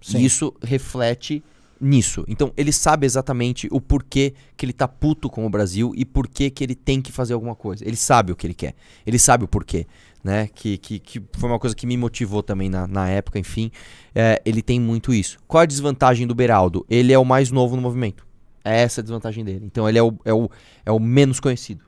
Sim. 0.00 0.18
e 0.18 0.24
isso 0.24 0.52
reflete 0.62 1.42
nisso. 1.82 2.24
Então 2.28 2.52
ele 2.56 2.72
sabe 2.72 3.04
exatamente 3.04 3.68
o 3.70 3.80
porquê 3.80 4.34
que 4.56 4.64
ele 4.64 4.72
tá 4.72 4.86
puto 4.86 5.28
com 5.28 5.44
o 5.44 5.50
Brasil 5.50 5.92
e 5.96 6.04
porquê 6.04 6.48
que 6.48 6.62
ele 6.62 6.74
tem 6.74 7.02
que 7.02 7.10
fazer 7.10 7.34
alguma 7.34 7.56
coisa. 7.56 7.84
Ele 7.84 7.96
sabe 7.96 8.30
o 8.30 8.36
que 8.36 8.46
ele 8.46 8.54
quer. 8.54 8.74
Ele 9.04 9.18
sabe 9.18 9.44
o 9.44 9.48
porquê. 9.48 9.86
Né? 10.22 10.48
Que, 10.54 10.78
que, 10.78 10.98
que 11.00 11.22
foi 11.32 11.50
uma 11.50 11.58
coisa 11.58 11.74
que 11.74 11.86
me 11.86 11.96
motivou 11.96 12.42
também 12.42 12.68
na, 12.68 12.86
na 12.86 13.08
época, 13.08 13.38
enfim. 13.38 13.72
É, 14.14 14.40
ele 14.44 14.62
tem 14.62 14.78
muito 14.78 15.12
isso. 15.12 15.38
Qual 15.48 15.62
a 15.62 15.66
desvantagem 15.66 16.26
do 16.26 16.34
Beraldo? 16.34 16.86
Ele 16.88 17.12
é 17.12 17.18
o 17.18 17.24
mais 17.24 17.50
novo 17.50 17.74
no 17.74 17.82
movimento. 17.82 18.24
É 18.64 18.82
essa 18.82 19.00
a 19.00 19.02
desvantagem 19.02 19.44
dele. 19.44 19.66
Então 19.66 19.88
ele 19.88 19.98
é 19.98 20.02
o, 20.02 20.14
é 20.24 20.32
o, 20.32 20.48
é 20.86 20.92
o 20.92 21.00
menos 21.00 21.40
conhecido. 21.40 21.84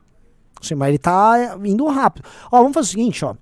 Sim, 0.61 0.75
mas 0.75 0.89
ele 0.89 0.97
tá 0.97 1.57
indo 1.63 1.85
rápido. 1.87 2.27
Ó, 2.51 2.57
vamos 2.57 2.73
fazer 2.73 2.87
o 2.87 2.91
seguinte, 2.91 3.23
ó. 3.23 3.35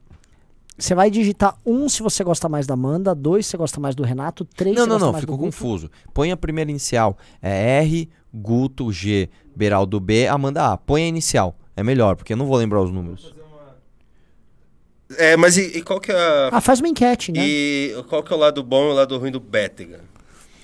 Você 0.78 0.96
vai 0.96 1.10
digitar 1.10 1.56
um 1.66 1.88
se 1.88 2.02
você 2.02 2.24
gosta 2.24 2.50
mais 2.50 2.66
da 2.66 2.74
Amanda, 2.74 3.14
dois 3.14 3.46
se 3.46 3.52
você 3.52 3.58
gosta 3.58 3.80
mais 3.80 3.96
do 3.96 4.04
Renato, 4.04 4.44
três 4.44 4.76
Não, 4.76 4.84
se 4.84 4.90
não, 4.90 4.96
gosta 4.96 5.06
não, 5.06 5.12
mais 5.14 5.22
ficou 5.22 5.38
do 5.38 5.44
Guto. 5.44 5.52
confuso. 5.52 5.90
Põe 6.14 6.32
a 6.32 6.38
primeira 6.38 6.70
inicial. 6.70 7.18
É 7.42 7.80
R, 7.82 8.10
Guto, 8.34 8.92
G, 8.92 9.30
Beraldo 9.56 10.00
B, 10.00 10.28
Amanda 10.28 10.74
A. 10.74 10.78
Põe 10.78 11.04
a 11.04 11.08
inicial. 11.08 11.56
É 11.76 11.84
melhor, 11.84 12.16
porque 12.16 12.34
eu 12.34 12.38
não 12.38 12.46
vou 12.46 12.58
lembrar 12.58 12.82
os 12.82 12.92
números. 12.92 13.33
É, 15.18 15.38
mas 15.38 15.58
e, 15.58 15.78
e 15.78 15.82
qual 15.82 16.00
que 16.00 16.12
é 16.12 16.16
a... 16.16 16.50
Ah, 16.54 16.62
faz 16.62 16.80
uma 16.80 16.88
enquete, 16.88 17.32
né? 17.32 17.39
E 17.44 17.96
qual 18.10 18.24
que 18.24 18.34
é 18.34 18.36
o 18.36 18.39
lado 18.39 18.63
bom 18.63 18.88
e 18.88 18.92
o 18.92 18.94
lado 18.94 19.18
ruim 19.18 19.32
do 19.32 19.39
Bétega? 19.39 20.00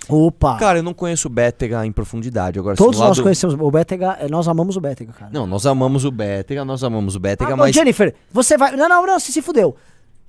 Opa! 0.08 0.58
Cara, 0.58 0.80
eu 0.80 0.84
não 0.84 0.94
conheço 0.94 1.28
o 1.28 1.32
Bétega 1.32 1.86
em 1.86 1.92
profundidade. 1.92 2.58
Agora, 2.58 2.76
Todos 2.76 2.98
no 2.98 3.06
nós 3.06 3.18
lado- 3.18 3.24
conhecemos 3.24 3.56
o 3.60 3.72
Bétega, 3.72 4.18
eh, 4.20 4.28
nós 4.28 4.48
amamos 4.48 4.76
o 4.76 4.82
Bétega, 4.82 5.14
cara. 5.14 5.30
Não, 5.32 5.46
nós 5.46 5.68
amamos 5.68 6.04
o 6.04 6.10
Bétega, 6.10 6.66
nós 6.66 6.84
amamos 6.84 7.16
o 7.16 7.20
Bétega, 7.20 7.52
Ah, 7.52 7.54
ô, 7.54 7.58
mas... 7.58 7.76
Jennifer, 7.76 8.16
você 8.32 8.58
vai. 8.58 8.76
Não, 8.76 8.90
não, 8.90 9.06
não, 9.06 9.20
você 9.20 9.32
se 9.32 9.42
fudeu. 9.42 9.76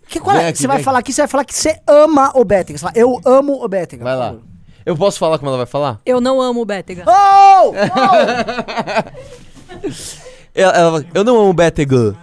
Que, 0.06 0.20
qual 0.20 0.36
é? 0.36 0.48
aqui, 0.48 0.58
você 0.58 0.66
vai 0.66 0.76
vem 0.78 0.84
falar 0.84 0.98
aqui, 0.98 1.12
você 1.14 1.22
vai 1.22 1.28
falar 1.28 1.44
que 1.46 1.54
você 1.54 1.80
ama 1.86 2.30
o 2.34 2.44
Bétega. 2.44 2.78
Você 2.78 2.82
fala, 2.82 2.92
eu 2.96 3.18
amo 3.24 3.64
o 3.64 3.68
Bétega. 3.68 4.04
Vai 4.04 4.16
lá. 4.16 4.34
Eu 4.84 4.96
posso 4.96 5.18
falar 5.18 5.38
como 5.38 5.48
ela 5.48 5.56
vai 5.58 5.66
falar? 5.66 6.00
Eu 6.04 6.20
não 6.20 6.42
amo 6.42 6.60
o 6.60 6.64
Bétega. 6.66 7.04
Oh! 7.06 7.72
Ela, 10.52 10.72
ela 10.76 10.90
vai- 10.90 11.06
eu 11.14 11.22
não 11.24 11.36
amo 11.38 11.50
o 11.50 11.54
Bétega. 11.54 12.16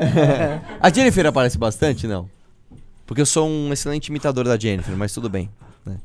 a 0.80 0.90
Jennifer 0.90 1.26
aparece 1.26 1.58
bastante, 1.58 2.06
não? 2.06 2.28
Porque 3.06 3.20
eu 3.20 3.26
sou 3.26 3.48
um 3.48 3.72
excelente 3.72 4.08
imitador 4.08 4.44
da 4.44 4.58
Jennifer, 4.58 4.96
mas 4.96 5.12
tudo 5.12 5.28
bem. 5.28 5.48
Né? 5.84 5.96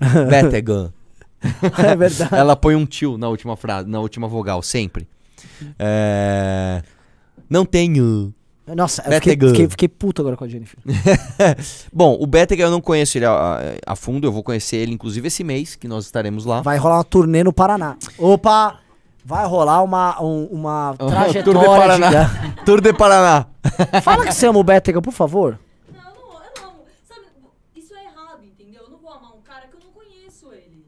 Bétega. 0.28 0.92
é 1.42 1.96
verdade. 1.96 2.34
Ela 2.34 2.54
põe 2.54 2.74
um 2.74 2.84
tio 2.86 3.16
na 3.16 3.28
última 3.28 3.56
frase, 3.56 3.88
na 3.88 4.00
última 4.00 4.28
vogal, 4.28 4.62
sempre. 4.62 5.08
É... 5.78 6.82
Não 7.48 7.64
tenho. 7.64 8.32
Nossa, 8.76 9.02
eu 9.02 9.12
fiquei, 9.14 9.34
Bétega. 9.34 9.48
fiquei, 9.50 9.68
fiquei 9.68 9.88
puto 9.88 10.22
agora 10.22 10.36
com 10.36 10.44
a 10.44 10.48
Jennifer. 10.48 10.78
Bom, 11.92 12.16
o 12.20 12.26
Bétega 12.26 12.62
eu 12.62 12.70
não 12.70 12.80
conheço 12.80 13.18
ele 13.18 13.26
a- 13.26 13.74
a 13.84 13.96
fundo, 13.96 14.26
eu 14.26 14.32
vou 14.32 14.42
conhecer 14.42 14.76
ele 14.76 14.92
inclusive 14.92 15.26
esse 15.26 15.42
mês, 15.42 15.74
que 15.74 15.88
nós 15.88 16.04
estaremos 16.04 16.44
lá. 16.44 16.62
Vai 16.62 16.78
rolar 16.78 16.98
uma 16.98 17.04
turnê 17.04 17.42
no 17.42 17.52
Paraná. 17.52 17.96
Opa! 18.18 18.78
Vai 19.24 19.46
rolar 19.46 19.82
uma, 19.82 20.20
um- 20.22 20.46
uma 20.50 20.94
Tour 20.98 21.08
de 21.08 21.14
trajetória 21.14 21.60
Paraná. 21.68 22.06
gigante. 22.10 22.64
Tour 22.64 22.80
de 22.80 22.92
Paraná. 22.92 23.46
Fala 24.02 24.26
que 24.26 24.32
você 24.34 24.46
ama 24.46 24.58
o 24.58 24.64
Bétega, 24.64 25.00
por 25.00 25.12
favor. 25.12 25.58
Não, 25.92 25.98
eu 26.00 26.04
não, 26.04 26.32
eu 26.34 26.62
não 26.62 26.68
amo. 26.70 26.80
Sabe, 27.08 27.20
isso 27.76 27.94
é 27.94 28.04
errado, 28.04 28.42
entendeu? 28.44 28.82
Eu 28.84 28.90
não 28.90 28.98
vou 28.98 29.12
amar 29.12 29.30
um 29.32 29.40
cara 29.42 29.66
que 29.68 29.76
eu 29.76 29.80
não 29.84 29.90
conheço 29.92 30.46
ele. 30.52 30.84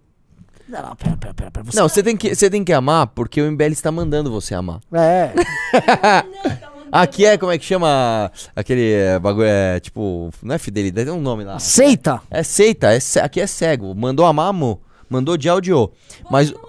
Não, 0.68 0.82
não, 0.82 0.96
pera, 0.96 1.16
pera, 1.16 1.34
pera. 1.34 1.50
pera. 1.50 1.64
Você... 1.64 1.78
Não, 1.80 1.88
você 1.88 2.02
tem, 2.02 2.16
que, 2.16 2.34
você 2.34 2.50
tem 2.50 2.64
que 2.64 2.72
amar 2.72 3.06
porque 3.08 3.40
o 3.40 3.50
MBL 3.52 3.72
está 3.72 3.92
mandando 3.92 4.30
você 4.32 4.54
amar. 4.54 4.80
É. 4.92 5.32
Não, 6.44 6.60
tá 6.60 6.74
Aqui 6.92 7.26
é, 7.26 7.36
como 7.36 7.50
é 7.50 7.58
que 7.58 7.64
chama 7.64 8.30
aquele 8.54 8.92
é, 8.92 9.18
bagulho, 9.18 9.46
é 9.48 9.80
tipo, 9.80 10.30
não 10.40 10.54
é 10.54 10.58
fidelidade, 10.58 11.10
tem 11.10 11.18
um 11.18 11.20
nome 11.20 11.42
lá. 11.42 11.56
Aceita. 11.56 12.22
É 12.30 12.44
seita, 12.44 12.94
é, 12.94 12.98
aqui 13.20 13.40
é 13.40 13.48
cego. 13.48 13.92
Mandou 13.96 14.24
amar, 14.24 14.46
amor. 14.48 14.78
Mandou 15.10 15.34
odiar, 15.34 15.56
odiou. 15.56 15.92
Mas, 16.30 16.52
não. 16.52 16.60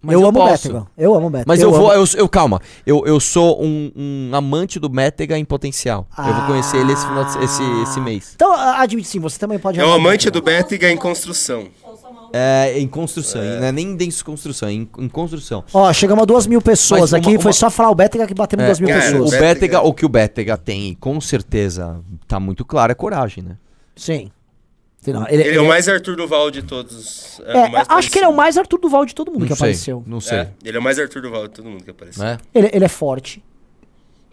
Mas 0.00 0.14
eu, 0.14 0.20
amo 0.26 0.28
o 0.38 0.42
posso. 0.42 0.68
Bétega. 0.68 0.86
Eu 0.96 1.14
amo 1.14 1.26
o 1.26 1.30
Bétega. 1.30 1.44
Mas 1.48 1.60
eu, 1.60 1.70
vou, 1.72 1.90
amo. 1.90 2.02
eu, 2.02 2.18
eu- 2.20 2.28
calma, 2.28 2.60
eu, 2.86 3.04
eu 3.06 3.18
sou 3.18 3.62
um, 3.62 3.90
um 3.96 4.30
amante 4.32 4.78
do 4.78 4.88
Bétega 4.88 5.36
em 5.38 5.44
potencial. 5.44 6.06
Eu 6.16 6.34
vou 6.34 6.46
conhecer 6.46 6.76
ele 6.78 6.92
esse, 6.92 7.04
final 7.06 7.24
de- 7.24 7.44
esse, 7.44 7.62
esse 7.82 8.00
mês. 8.00 8.32
Então, 8.34 8.52
admite 8.52 9.08
sim, 9.08 9.18
você 9.18 9.38
também 9.38 9.58
pode 9.58 9.78
É 9.80 9.82
o 9.82 9.86
amar 9.86 9.98
amante 9.98 10.30
do 10.30 10.40
Bétega 10.40 10.90
em 10.90 10.96
construção. 10.96 11.66
É, 12.30 12.78
em 12.78 12.86
construção, 12.86 13.40
não 13.42 13.64
é 13.64 13.72
nem 13.72 13.86
em 13.92 13.96
desconstrução, 13.96 14.68
é 14.68 14.72
em, 14.72 14.88
em 14.98 15.08
construção. 15.08 15.64
Ó, 15.72 15.90
chegamos 15.94 16.22
a 16.22 16.26
duas 16.26 16.46
mil 16.46 16.60
pessoas 16.60 17.12
uma- 17.12 17.18
aqui. 17.18 17.36
Foi 17.38 17.46
uma- 17.46 17.52
só 17.54 17.70
falar 17.70 17.90
o 17.90 17.94
Bétega 17.94 18.26
que 18.26 18.34
batemos 18.34 18.64
É, 18.64 18.66
duas 18.66 18.80
mil 18.80 18.88
cara, 18.90 19.00
pessoas. 19.00 19.28
O 19.28 19.30
Bétega- 19.30 19.54
Bétega, 19.54 19.80
o 19.80 19.94
que 19.94 20.04
o 20.04 20.08
Bétega 20.10 20.56
tem, 20.58 20.94
com 21.00 21.18
certeza, 21.22 22.00
tá 22.26 22.38
muito 22.38 22.66
claro, 22.66 22.92
é 22.92 22.94
coragem, 22.94 23.42
né? 23.42 23.56
Sim. 23.96 24.30
Ele, 25.06 25.42
Ele 25.42 25.56
é 25.56 25.60
o 25.60 25.66
mais 25.68 25.88
Arthur 25.88 26.16
Duval 26.16 26.50
de 26.50 26.62
todos. 26.62 27.40
É, 27.46 27.68
mais 27.68 27.86
acho 27.88 28.10
que 28.10 28.18
ele 28.18 28.24
é 28.24 28.28
o 28.28 28.32
parecido. 28.32 28.36
mais 28.36 28.58
Arthur 28.58 28.78
Duval 28.80 29.06
de 29.06 29.14
todo 29.14 29.30
mundo 29.30 29.44
que 29.44 29.50
não 29.50 29.56
sei, 29.56 29.64
apareceu. 29.66 30.04
não 30.06 30.20
sei. 30.20 30.38
É, 30.38 30.50
ele 30.64 30.76
é 30.76 30.80
o 30.80 30.82
mais 30.82 30.98
Arthur 30.98 31.22
Duval 31.22 31.48
de 31.48 31.54
todo 31.54 31.68
mundo 31.70 31.84
que 31.84 31.90
apareceu. 31.90 32.22
Né? 32.24 32.38
Ele, 32.54 32.68
ele 32.72 32.84
é 32.84 32.88
forte. 32.88 33.42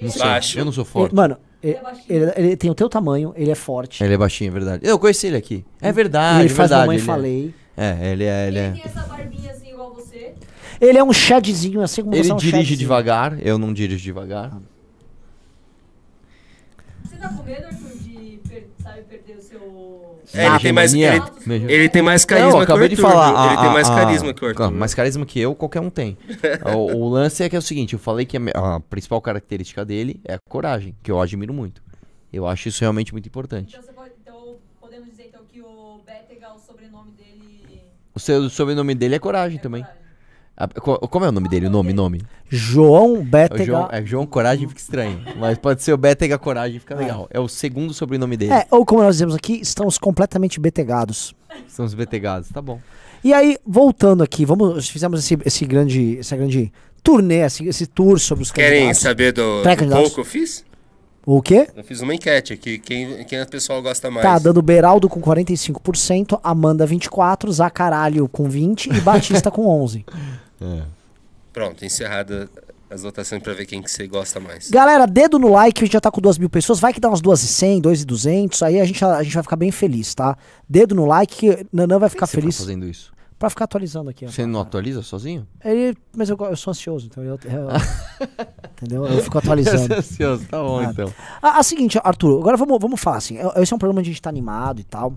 Não 0.01 0.10
sei. 0.10 0.21
Baixo. 0.21 0.60
Eu 0.60 0.65
não 0.65 0.71
sou 0.73 0.84
Ele- 0.84 0.91
forte. 0.91 1.15
mano, 1.15 1.38
ele, 1.63 1.75
é 1.78 1.82
baixinho. 1.82 2.06
ele- 2.10 2.34
ele 2.36 2.58
tem 2.58 2.69
o 2.69 2.75
teu 2.75 2.89
tamanho, 2.89 3.32
ele 3.38 3.51
é 3.51 3.56
forte. 3.56 4.04
Ele 4.04 4.13
é 4.13 4.17
baixinho, 4.17 4.49
é 4.49 4.51
verdade. 4.51 4.86
Eu 4.86 4.99
conheci 4.99 5.28
ele 5.28 5.38
aqui. 5.38 5.63
É 5.80 5.91
verdade, 5.91 6.39
ele 6.41 6.45
é 6.51 6.56
faz 6.56 6.69
verdade. 6.71 6.82
mamãe 6.88 6.95
ele 6.97 7.04
é- 7.04 7.06
falei. 7.06 7.54
É, 7.78 8.12
ele 8.12 8.23
é. 8.25 8.47
Ele, 8.47 8.60
é. 8.60 8.71
tem 8.71 8.82
essa 8.84 9.01
barbinha 9.04 9.51
assim 9.51 9.69
igual 9.69 9.93
você. 9.93 10.34
Ele 10.82 10.97
é 10.97 11.04
um 11.04 11.13
chadzinho, 11.13 11.82
assim 11.82 12.01
como 12.01 12.15
ele 12.15 12.23
você 12.23 12.32
é 12.32 12.34
um 12.34 12.38
dirige 12.38 12.58
chadzinho. 12.58 12.80
devagar, 12.80 13.39
eu 13.45 13.58
não 13.58 13.71
dirijo 13.71 14.04
devagar. 14.04 14.51
Você 17.04 17.15
tá 17.17 17.30
com 17.30 17.43
medo, 17.43 17.65
Arthur, 17.67 17.85
per- 18.38 18.67
sabe, 18.82 19.02
perder 19.04 19.38
o 19.38 19.41
seu. 19.41 20.19
É, 20.34 20.45
ele 20.48 20.60
tem 20.60 20.71
mais. 20.74 20.93
Ele, 20.93 21.06
ele 21.74 21.89
tem 21.89 22.02
mais 22.02 22.21
Não, 22.24 22.28
carisma 22.28 22.50
eu 22.50 22.52
que 22.54 22.58
o 22.60 22.63
acabei 22.63 22.88
de 22.89 22.95
Arthur, 22.95 23.10
falar. 23.10 23.28
viu? 23.30 23.38
a- 23.38 23.48
Ele 23.54 23.62
tem 23.62 23.71
mais 23.74 23.89
a- 23.89 23.95
carisma 23.95 24.34
que 24.34 24.45
o 24.45 24.48
Arthur. 24.48 24.71
Mais 24.71 24.93
carisma 24.93 25.26
que 25.26 25.39
eu, 25.39 25.56
qualquer 25.56 25.80
um 25.82 25.89
tem. 25.89 26.17
o, 26.76 26.78
o 26.95 27.10
lance 27.10 27.43
é 27.43 27.50
que 27.50 27.56
é 27.56 27.60
o 27.60 27.62
seguinte: 27.62 27.93
eu 27.93 28.00
falei 28.00 28.26
que 28.26 28.38
a, 28.38 28.76
a 28.76 28.80
principal 28.80 29.21
característica 29.21 29.84
dele 29.86 30.19
é 30.26 30.36
a 30.36 30.39
coragem, 30.50 30.95
que 31.04 31.12
eu 31.12 31.19
admiro 31.21 31.54
muito. 31.54 31.82
Eu 32.34 32.45
acho 32.48 32.67
isso 32.67 32.82
realmente 32.82 33.13
muito 33.13 33.28
importante. 33.28 33.69
Então, 33.76 33.82
você 33.84 33.93
pode, 33.93 34.12
então 34.21 34.58
podemos 34.80 35.10
dizer 35.10 35.28
então 35.30 35.41
que 35.52 35.62
o 35.62 36.00
Bétega, 36.06 36.54
o 36.54 36.60
sobrenome 36.60 37.12
dele. 37.12 37.82
O, 38.13 38.19
seu, 38.19 38.39
o 38.41 38.50
sobrenome 38.50 38.93
dele 38.95 39.15
é 39.15 39.19
coragem 39.19 39.58
é 39.58 39.62
também. 39.62 39.84
coragem. 39.84 40.05
A- 40.58 40.68
como 40.68 41.26
é 41.26 41.30
o 41.30 41.32
nome 41.34 41.50
dele? 41.50 41.68
O 41.68 41.70
nome, 41.70 41.91
nome? 41.91 42.22
João 42.50 43.15
É 43.18 43.20
o 43.20 43.24
Bétega. 43.24 43.65
João, 43.65 43.89
é 43.91 44.06
João 44.06 44.26
Coragem, 44.26 44.68
fica 44.70 44.80
estranho. 44.80 45.22
Mas 45.38 45.58
pode 45.58 45.84
ser 45.84 45.91
o 45.91 45.98
Bétega 45.98 46.38
Coragem, 46.38 46.80
fica 46.80 46.96
legal. 46.96 47.28
É 47.30 47.39
o 47.39 47.48
segundo 47.48 47.94
sobrenome 47.94 48.38
dele. 48.38 48.54
É, 48.54 48.65
ou 48.72 48.86
como 48.86 49.04
nós 49.04 49.15
dizemos 49.15 49.36
aqui, 49.36 49.60
estamos 49.62 49.98
completamente 49.98 50.60
betegados. 50.60 51.36
São 51.67 51.86
os 51.86 51.94
betegados, 51.94 52.50
tá 52.50 52.62
bom. 52.62 52.79
E 53.23 53.34
aí, 53.34 53.58
voltando 53.65 54.23
aqui, 54.23 54.46
vamos, 54.46 54.88
fizemos 54.88 55.19
esse, 55.19 55.38
esse 55.46 55.65
grande, 55.65 56.19
essa 56.19 56.38
grande 56.38 56.71
turnê, 57.04 57.40
esse, 57.40 57.67
esse 57.67 57.86
tour 57.88 58.19
sobre 58.19 58.44
os 58.44 58.52
Querem 58.52 58.79
candidatos. 58.88 59.02
saber 59.02 59.32
do, 59.34 59.62
do 59.62 59.90
pouco 59.90 60.15
que 60.15 60.19
eu 60.21 60.25
fiz? 60.25 60.63
O 61.25 61.42
quê? 61.42 61.67
Eu 61.75 61.84
fiz 61.84 62.02
uma 62.02 62.13
enquete 62.13 62.54
aqui, 62.54 62.77
quem, 62.77 63.23
quem 63.25 63.42
o 63.42 63.48
pessoal 63.48 63.82
gosta 63.82 64.12
mais. 64.12 64.23
Tá 64.23 64.38
dando 64.38 64.62
Beraldo 64.62 65.10
com 65.10 65.19
45%, 65.19 66.40
Amanda 66.44 66.88
24%, 66.88 67.52
Zacaralho 67.52 68.29
com 68.29 68.48
20% 68.48 68.96
e 68.96 69.02
Batista 69.02 69.50
com 69.50 69.65
11%. 69.84 70.06
Pronto, 71.53 71.85
encerrada 71.85 72.49
as 72.89 73.01
votações 73.01 73.41
pra 73.41 73.53
ver 73.53 73.65
quem 73.65 73.81
que 73.81 73.89
você 73.89 74.08
gosta 74.08 74.39
mais. 74.39 74.69
Galera, 74.69 75.06
dedo 75.08 75.39
no 75.39 75.49
like, 75.51 75.81
a 75.81 75.85
gente 75.85 75.93
já 75.93 76.01
tá 76.01 76.12
com 76.12 76.21
2 76.21 76.37
mil 76.37 76.49
pessoas. 76.49 76.79
Vai 76.79 76.93
que 76.93 76.99
dá 76.99 77.08
umas 77.10 77.21
2.100, 77.21 77.81
2.200. 77.81 78.62
Aí 78.65 78.79
a 78.79 78.85
gente, 78.85 79.03
a 79.03 79.23
gente 79.23 79.33
vai 79.33 79.43
ficar 79.43 79.56
bem 79.56 79.71
feliz, 79.71 80.13
tá? 80.13 80.37
Dedo 80.69 80.93
no 80.93 81.06
like 81.06 81.35
que 81.35 81.67
Nanã 81.73 81.97
vai 81.97 82.10
ficar 82.10 82.27
Por 82.27 82.31
que 82.31 82.35
você 82.35 82.41
feliz. 82.41 82.58
tá 82.58 82.63
fazendo 82.63 82.85
isso? 82.87 83.13
Pra 83.39 83.49
ficar 83.49 83.65
atualizando 83.65 84.10
aqui. 84.10 84.25
ó. 84.25 84.29
Você 84.29 84.45
não 84.45 84.62
atualiza 84.62 85.01
sozinho? 85.01 85.45
Ele, 85.63 85.95
mas 86.15 86.29
eu, 86.29 86.37
eu 86.39 86.56
sou 86.56 86.71
ansioso, 86.71 87.08
então 87.08 87.21
eu, 87.23 87.37
eu- 87.43 87.67
entendeu? 88.77 89.06
Eu 89.06 89.21
fico 89.23 89.37
atualizando. 89.37 89.93
ansioso, 89.95 90.45
tá 90.45 90.62
bom 90.62 90.79
Ah, 90.79 90.83
então. 90.85 91.13
A, 91.41 91.60
a 91.60 91.63
seguinte, 91.63 91.99
Arthur, 92.03 92.39
agora 92.39 92.56
vamos, 92.56 92.77
vamos 92.79 92.99
falar 92.99 93.17
assim. 93.17 93.37
é- 93.37 93.62
Esse 93.62 93.73
é 93.73 93.75
um 93.75 93.79
programa 93.79 93.99
onde 93.99 94.10
a 94.10 94.13
gente 94.13 94.21
tá 94.21 94.29
animado 94.29 94.79
e 94.79 94.83
tal. 94.85 95.13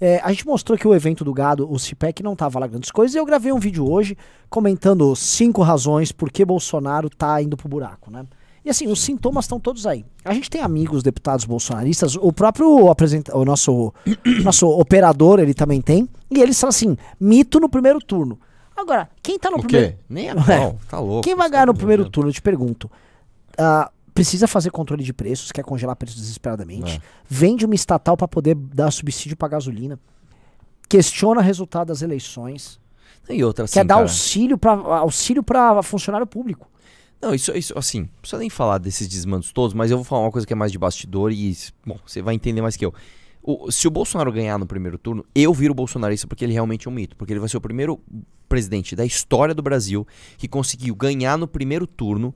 É, 0.00 0.18
a 0.24 0.30
gente 0.30 0.46
mostrou 0.46 0.78
que 0.78 0.88
o 0.88 0.94
evento 0.94 1.24
do 1.24 1.32
gado, 1.34 1.70
o 1.70 1.78
CIPEC, 1.78 2.22
não 2.22 2.34
tava 2.34 2.58
lá 2.58 2.66
grandes 2.66 2.90
coisas. 2.90 3.14
E 3.14 3.18
eu 3.18 3.24
gravei 3.26 3.52
um 3.52 3.58
vídeo 3.58 3.86
hoje 3.90 4.16
comentando 4.48 5.14
cinco 5.14 5.60
razões 5.62 6.10
por 6.10 6.32
que 6.32 6.44
Bolsonaro 6.44 7.10
tá 7.10 7.40
indo 7.42 7.56
pro 7.56 7.68
buraco, 7.68 8.10
né? 8.10 8.24
E 8.64 8.68
assim, 8.70 8.86
os 8.88 9.00
sintomas 9.00 9.44
estão 9.44 9.58
todos 9.58 9.86
aí. 9.86 10.04
A 10.24 10.34
gente 10.34 10.50
tem 10.50 10.60
amigos 10.60 11.02
deputados 11.02 11.44
bolsonaristas, 11.44 12.14
o 12.16 12.32
próprio 12.32 12.90
apresenta 12.90 13.36
o 13.36 13.44
nosso, 13.44 13.92
nosso 14.44 14.68
operador, 14.68 15.38
ele 15.38 15.54
também 15.54 15.80
tem. 15.80 16.08
E 16.30 16.40
eles 16.40 16.56
são 16.56 16.68
assim, 16.68 16.96
mito 17.18 17.58
no 17.58 17.68
primeiro 17.68 17.98
turno. 18.00 18.38
Agora, 18.76 19.08
quem 19.22 19.38
tá 19.38 19.50
no 19.50 19.58
O 19.58 19.62
primeiro. 19.62 19.92
quê? 19.92 19.98
Nem 20.08 20.30
a 20.30 20.34
Ué, 20.34 20.58
pau, 20.58 20.78
tá 20.88 20.98
louco. 20.98 21.22
Quem 21.22 21.34
vai 21.34 21.50
ganhar 21.50 21.66
tá 21.66 21.72
no 21.72 21.74
primeiro 21.74 22.08
turno, 22.08 22.30
eu 22.30 22.34
te 22.34 22.40
pergunto. 22.42 22.90
Ah, 23.58 23.90
precisa 24.14 24.46
fazer 24.48 24.70
controle 24.70 25.02
de 25.04 25.12
preços, 25.12 25.52
quer 25.52 25.62
congelar 25.62 25.96
preços 25.96 26.20
desesperadamente. 26.20 26.96
É. 26.96 27.00
Vende 27.28 27.64
uma 27.64 27.74
estatal 27.74 28.16
para 28.16 28.28
poder 28.28 28.54
dar 28.54 28.90
subsídio 28.90 29.36
para 29.36 29.48
gasolina. 29.48 29.98
Questiona 30.88 31.40
o 31.40 31.44
resultado 31.44 31.88
das 31.88 32.02
eleições. 32.02 32.80
E 33.28 33.44
outra 33.44 33.64
assim, 33.64 33.74
quer 33.74 33.84
dar 33.84 33.94
cara, 33.94 34.04
auxílio 34.06 34.58
para 34.58 34.72
auxílio 34.72 35.42
para 35.42 35.82
funcionário 35.82 36.26
público. 36.26 36.68
Não, 37.22 37.34
isso, 37.34 37.52
isso 37.56 37.78
assim, 37.78 38.00
não 38.00 38.08
precisa 38.20 38.38
nem 38.40 38.50
falar 38.50 38.78
desses 38.78 39.06
desmandos 39.06 39.52
todos, 39.52 39.74
mas 39.74 39.90
eu 39.90 39.98
vou 39.98 40.04
falar 40.04 40.22
uma 40.22 40.32
coisa 40.32 40.46
que 40.46 40.52
é 40.52 40.56
mais 40.56 40.72
de 40.72 40.78
bastidor 40.78 41.30
e, 41.30 41.56
bom, 41.86 41.98
você 42.04 42.22
vai 42.22 42.34
entender 42.34 42.62
mais 42.62 42.76
que 42.76 42.84
eu. 42.84 42.92
O- 43.42 43.70
se 43.70 43.86
o 43.86 43.90
Bolsonaro 43.90 44.32
ganhar 44.32 44.58
no 44.58 44.66
primeiro 44.66 44.98
turno, 44.98 45.24
eu 45.34 45.52
viro 45.54 45.72
bolsonarista 45.74 46.26
porque 46.26 46.44
ele 46.44 46.52
realmente 46.54 46.88
é 46.88 46.90
um 46.90 46.94
mito. 46.94 47.16
Porque 47.16 47.32
ele 47.32 47.40
vai 47.40 47.48
ser 47.48 47.56
o 47.56 47.60
primeiro 47.60 48.00
presidente 48.48 48.96
da 48.96 49.04
história 49.04 49.54
do 49.54 49.62
Brasil 49.62 50.06
que 50.38 50.48
conseguiu 50.48 50.94
ganhar 50.94 51.38
no 51.38 51.46
primeiro 51.46 51.86
turno 51.86 52.34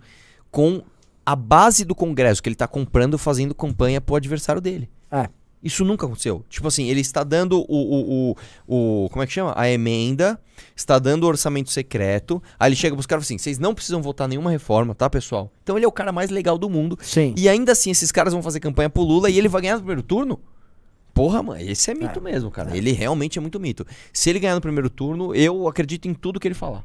com 0.50 0.82
a 1.26 1.34
base 1.36 1.84
do 1.84 1.94
Congresso 1.94 2.42
que 2.42 2.48
ele 2.48 2.56
tá 2.56 2.66
comprando 2.66 3.16
fazendo 3.18 3.54
campanha 3.54 4.00
pro 4.00 4.16
adversário 4.16 4.60
dele. 4.60 4.88
É. 5.10 5.28
Isso 5.62 5.82
nunca 5.82 6.04
aconteceu. 6.04 6.44
Tipo 6.50 6.68
assim, 6.68 6.88
ele 6.90 7.00
está 7.00 7.24
dando 7.24 7.58
o, 7.60 7.64
o, 7.68 8.34
o, 8.68 9.04
o- 9.04 9.08
Como 9.08 9.22
é 9.22 9.26
que 9.26 9.32
chama? 9.32 9.54
A 9.56 9.66
emenda, 9.70 10.38
está 10.76 10.98
dando 10.98 11.24
o 11.24 11.26
orçamento 11.26 11.70
secreto. 11.70 12.42
Aí 12.60 12.68
ele 12.68 12.76
chega 12.76 12.94
pros 12.94 13.06
caras 13.06 13.24
e 13.24 13.28
fala 13.28 13.34
assim: 13.36 13.38
vocês 13.42 13.58
não 13.58 13.74
precisam 13.74 14.02
votar 14.02 14.28
nenhuma 14.28 14.50
reforma, 14.50 14.94
tá, 14.94 15.08
pessoal? 15.08 15.50
Então 15.62 15.76
ele 15.78 15.86
é 15.86 15.88
o 15.88 15.92
cara 15.92 16.12
mais 16.12 16.28
legal 16.28 16.58
do 16.58 16.68
mundo. 16.68 16.98
Sim. 17.00 17.32
E 17.34 17.48
ainda 17.48 17.72
assim, 17.72 17.90
esses 17.90 18.12
caras 18.12 18.34
vão 18.34 18.42
fazer 18.42 18.60
campanha 18.60 18.90
pro 18.90 19.02
Lula 19.02 19.30
e 19.30 19.38
ele 19.38 19.48
vai 19.48 19.62
ganhar 19.62 19.74
no 19.76 19.80
primeiro 19.80 20.02
turno? 20.02 20.38
Porra, 21.14 21.42
mano, 21.42 21.60
esse 21.62 21.90
é 21.90 21.94
mito 21.94 22.20
mesmo, 22.20 22.50
cara. 22.50 22.76
Ele 22.76 22.92
realmente 22.92 23.38
é 23.38 23.40
muito 23.40 23.58
mito. 23.58 23.86
Se 24.12 24.28
ele 24.28 24.40
ganhar 24.40 24.56
no 24.56 24.60
primeiro 24.60 24.90
turno, 24.90 25.34
eu 25.34 25.66
acredito 25.66 26.06
em 26.08 26.12
tudo 26.12 26.38
que 26.40 26.46
ele 26.48 26.54
falar. 26.54 26.84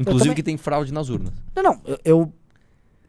Inclusive 0.00 0.24
também. 0.30 0.34
que 0.36 0.42
tem 0.42 0.56
fraude 0.56 0.92
nas 0.92 1.10
urnas. 1.10 1.32
Não, 1.54 1.62
não, 1.62 1.80
eu, 1.84 1.98
eu- 2.04 2.32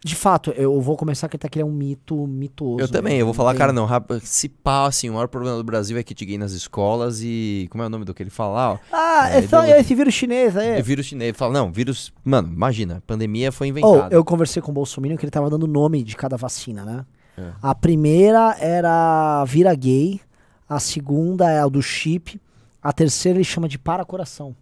de 0.03 0.15
fato, 0.15 0.51
eu 0.51 0.81
vou 0.81 0.97
começar 0.97 1.25
a 1.25 1.27
acreditar 1.27 1.47
que 1.47 1.59
ele 1.59 1.63
é 1.63 1.65
um 1.65 1.71
mito 1.71 2.25
mitoso. 2.25 2.79
Eu 2.81 2.87
também, 2.87 3.19
eu 3.19 3.25
vou 3.25 3.33
falar, 3.35 3.51
Tem- 3.51 3.59
cara, 3.59 3.71
não, 3.71 3.87
se 4.23 4.49
pá, 4.49 4.87
assim, 4.87 5.09
o 5.09 5.13
maior 5.13 5.27
problema 5.27 5.57
do 5.57 5.63
Brasil 5.63 5.95
é 5.97 6.01
kit 6.03 6.25
gay 6.25 6.37
nas 6.39 6.53
escolas 6.53 7.21
e. 7.21 7.67
Como 7.69 7.83
é 7.83 7.85
o 7.85 7.89
nome 7.89 8.03
do 8.03 8.13
que 8.13 8.23
ele 8.23 8.29
fala 8.31 8.73
ó? 8.73 8.77
Ah, 8.91 9.29
É, 9.31 9.37
é 9.37 9.41
só 9.47 9.61
deu- 9.61 9.75
esse 9.79 9.93
vírus 9.93 10.13
chinês 10.13 10.57
aí. 10.57 10.69
É 10.69 10.81
vírus 10.81 11.05
chinês. 11.05 11.29
Ele 11.29 11.37
fala, 11.37 11.53
não, 11.53 11.71
vírus. 11.71 12.11
Mano, 12.25 12.51
imagina, 12.51 13.03
pandemia 13.05 13.51
foi 13.51 13.67
Oh, 13.67 13.69
inventada. 13.69 14.15
eu 14.15 14.25
conversei 14.25 14.59
com 14.61 14.71
o 14.71 14.73
Bolsonaro 14.73 15.15
que 15.17 15.23
ele 15.25 15.31
tava 15.31 15.49
dando 15.49 15.67
nome 15.67 16.03
de 16.03 16.15
cada 16.15 16.35
vacina, 16.35 16.83
né? 16.83 17.05
É. 17.37 17.51
A 17.61 17.75
primeira 17.75 18.57
era 18.59 19.45
vira 19.45 19.73
gay, 19.75 20.19
a 20.67 20.79
segunda 20.79 21.49
é 21.49 21.59
a 21.59 21.67
do 21.67 21.81
chip, 21.81 22.41
a 22.81 22.91
terceira 22.91 23.37
ele 23.37 23.43
chama 23.45 23.69
de 23.69 23.77
para 23.77 24.03
coração. 24.03 24.55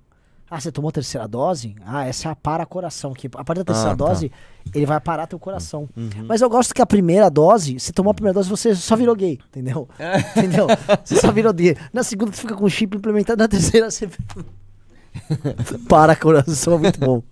Ah, 0.50 0.60
você 0.60 0.72
tomou 0.72 0.90
a 0.90 0.92
terceira 0.92 1.28
dose? 1.28 1.76
Ah, 1.86 2.06
essa 2.06 2.30
é 2.30 2.32
a 2.32 2.36
para 2.36 2.66
coração, 2.66 3.14
que 3.14 3.28
a 3.28 3.44
partir 3.44 3.60
da 3.60 3.66
terceira 3.66 3.92
Ah, 3.92 3.96
tá. 3.96 4.04
Uhum. 4.04 4.10
dose 4.10 4.32
ele 4.74 4.86
vai 4.86 5.00
parar 5.00 5.28
teu 5.28 5.40
coração. 5.40 5.88
Mas 6.28 6.42
eu 6.42 6.50
gosto 6.50 6.74
que 6.74 6.82
a 6.82 6.86
primeira 6.86 7.30
dose, 7.30 7.80
você 7.80 7.92
tomou 7.92 8.12
a 8.12 8.14
primeira 8.14 8.34
dose, 8.34 8.50
você 8.50 8.76
só 8.76 8.96
virou 8.96 9.16
gay, 9.16 9.40
entendeu? 9.50 9.88
entendeu? 10.36 10.68
Você 11.04 11.16
só 11.18 11.32
virou 11.32 11.54
gay. 11.54 11.76
Na 11.94 12.04
segunda 12.04 12.32
você 12.32 12.42
fica 12.42 12.56
com 12.56 12.66
o 12.66 12.70
chip 12.70 12.96
implementado, 12.96 13.42
na 13.42 13.48
terceira 13.48 13.90
você 13.90 14.10
para 15.90 16.16
coração, 16.16 16.76
é 16.76 16.78
muito 16.78 17.00
bom. 17.00 17.24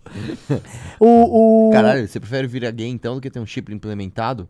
O, 0.99 1.69
o... 1.69 1.71
Caralho, 1.71 2.07
você 2.07 2.19
prefere 2.19 2.47
virar 2.47 2.71
gay 2.71 2.87
então 2.87 3.15
do 3.15 3.21
que 3.21 3.29
ter 3.29 3.39
um 3.39 3.45
chip 3.45 3.71
implementado? 3.73 4.47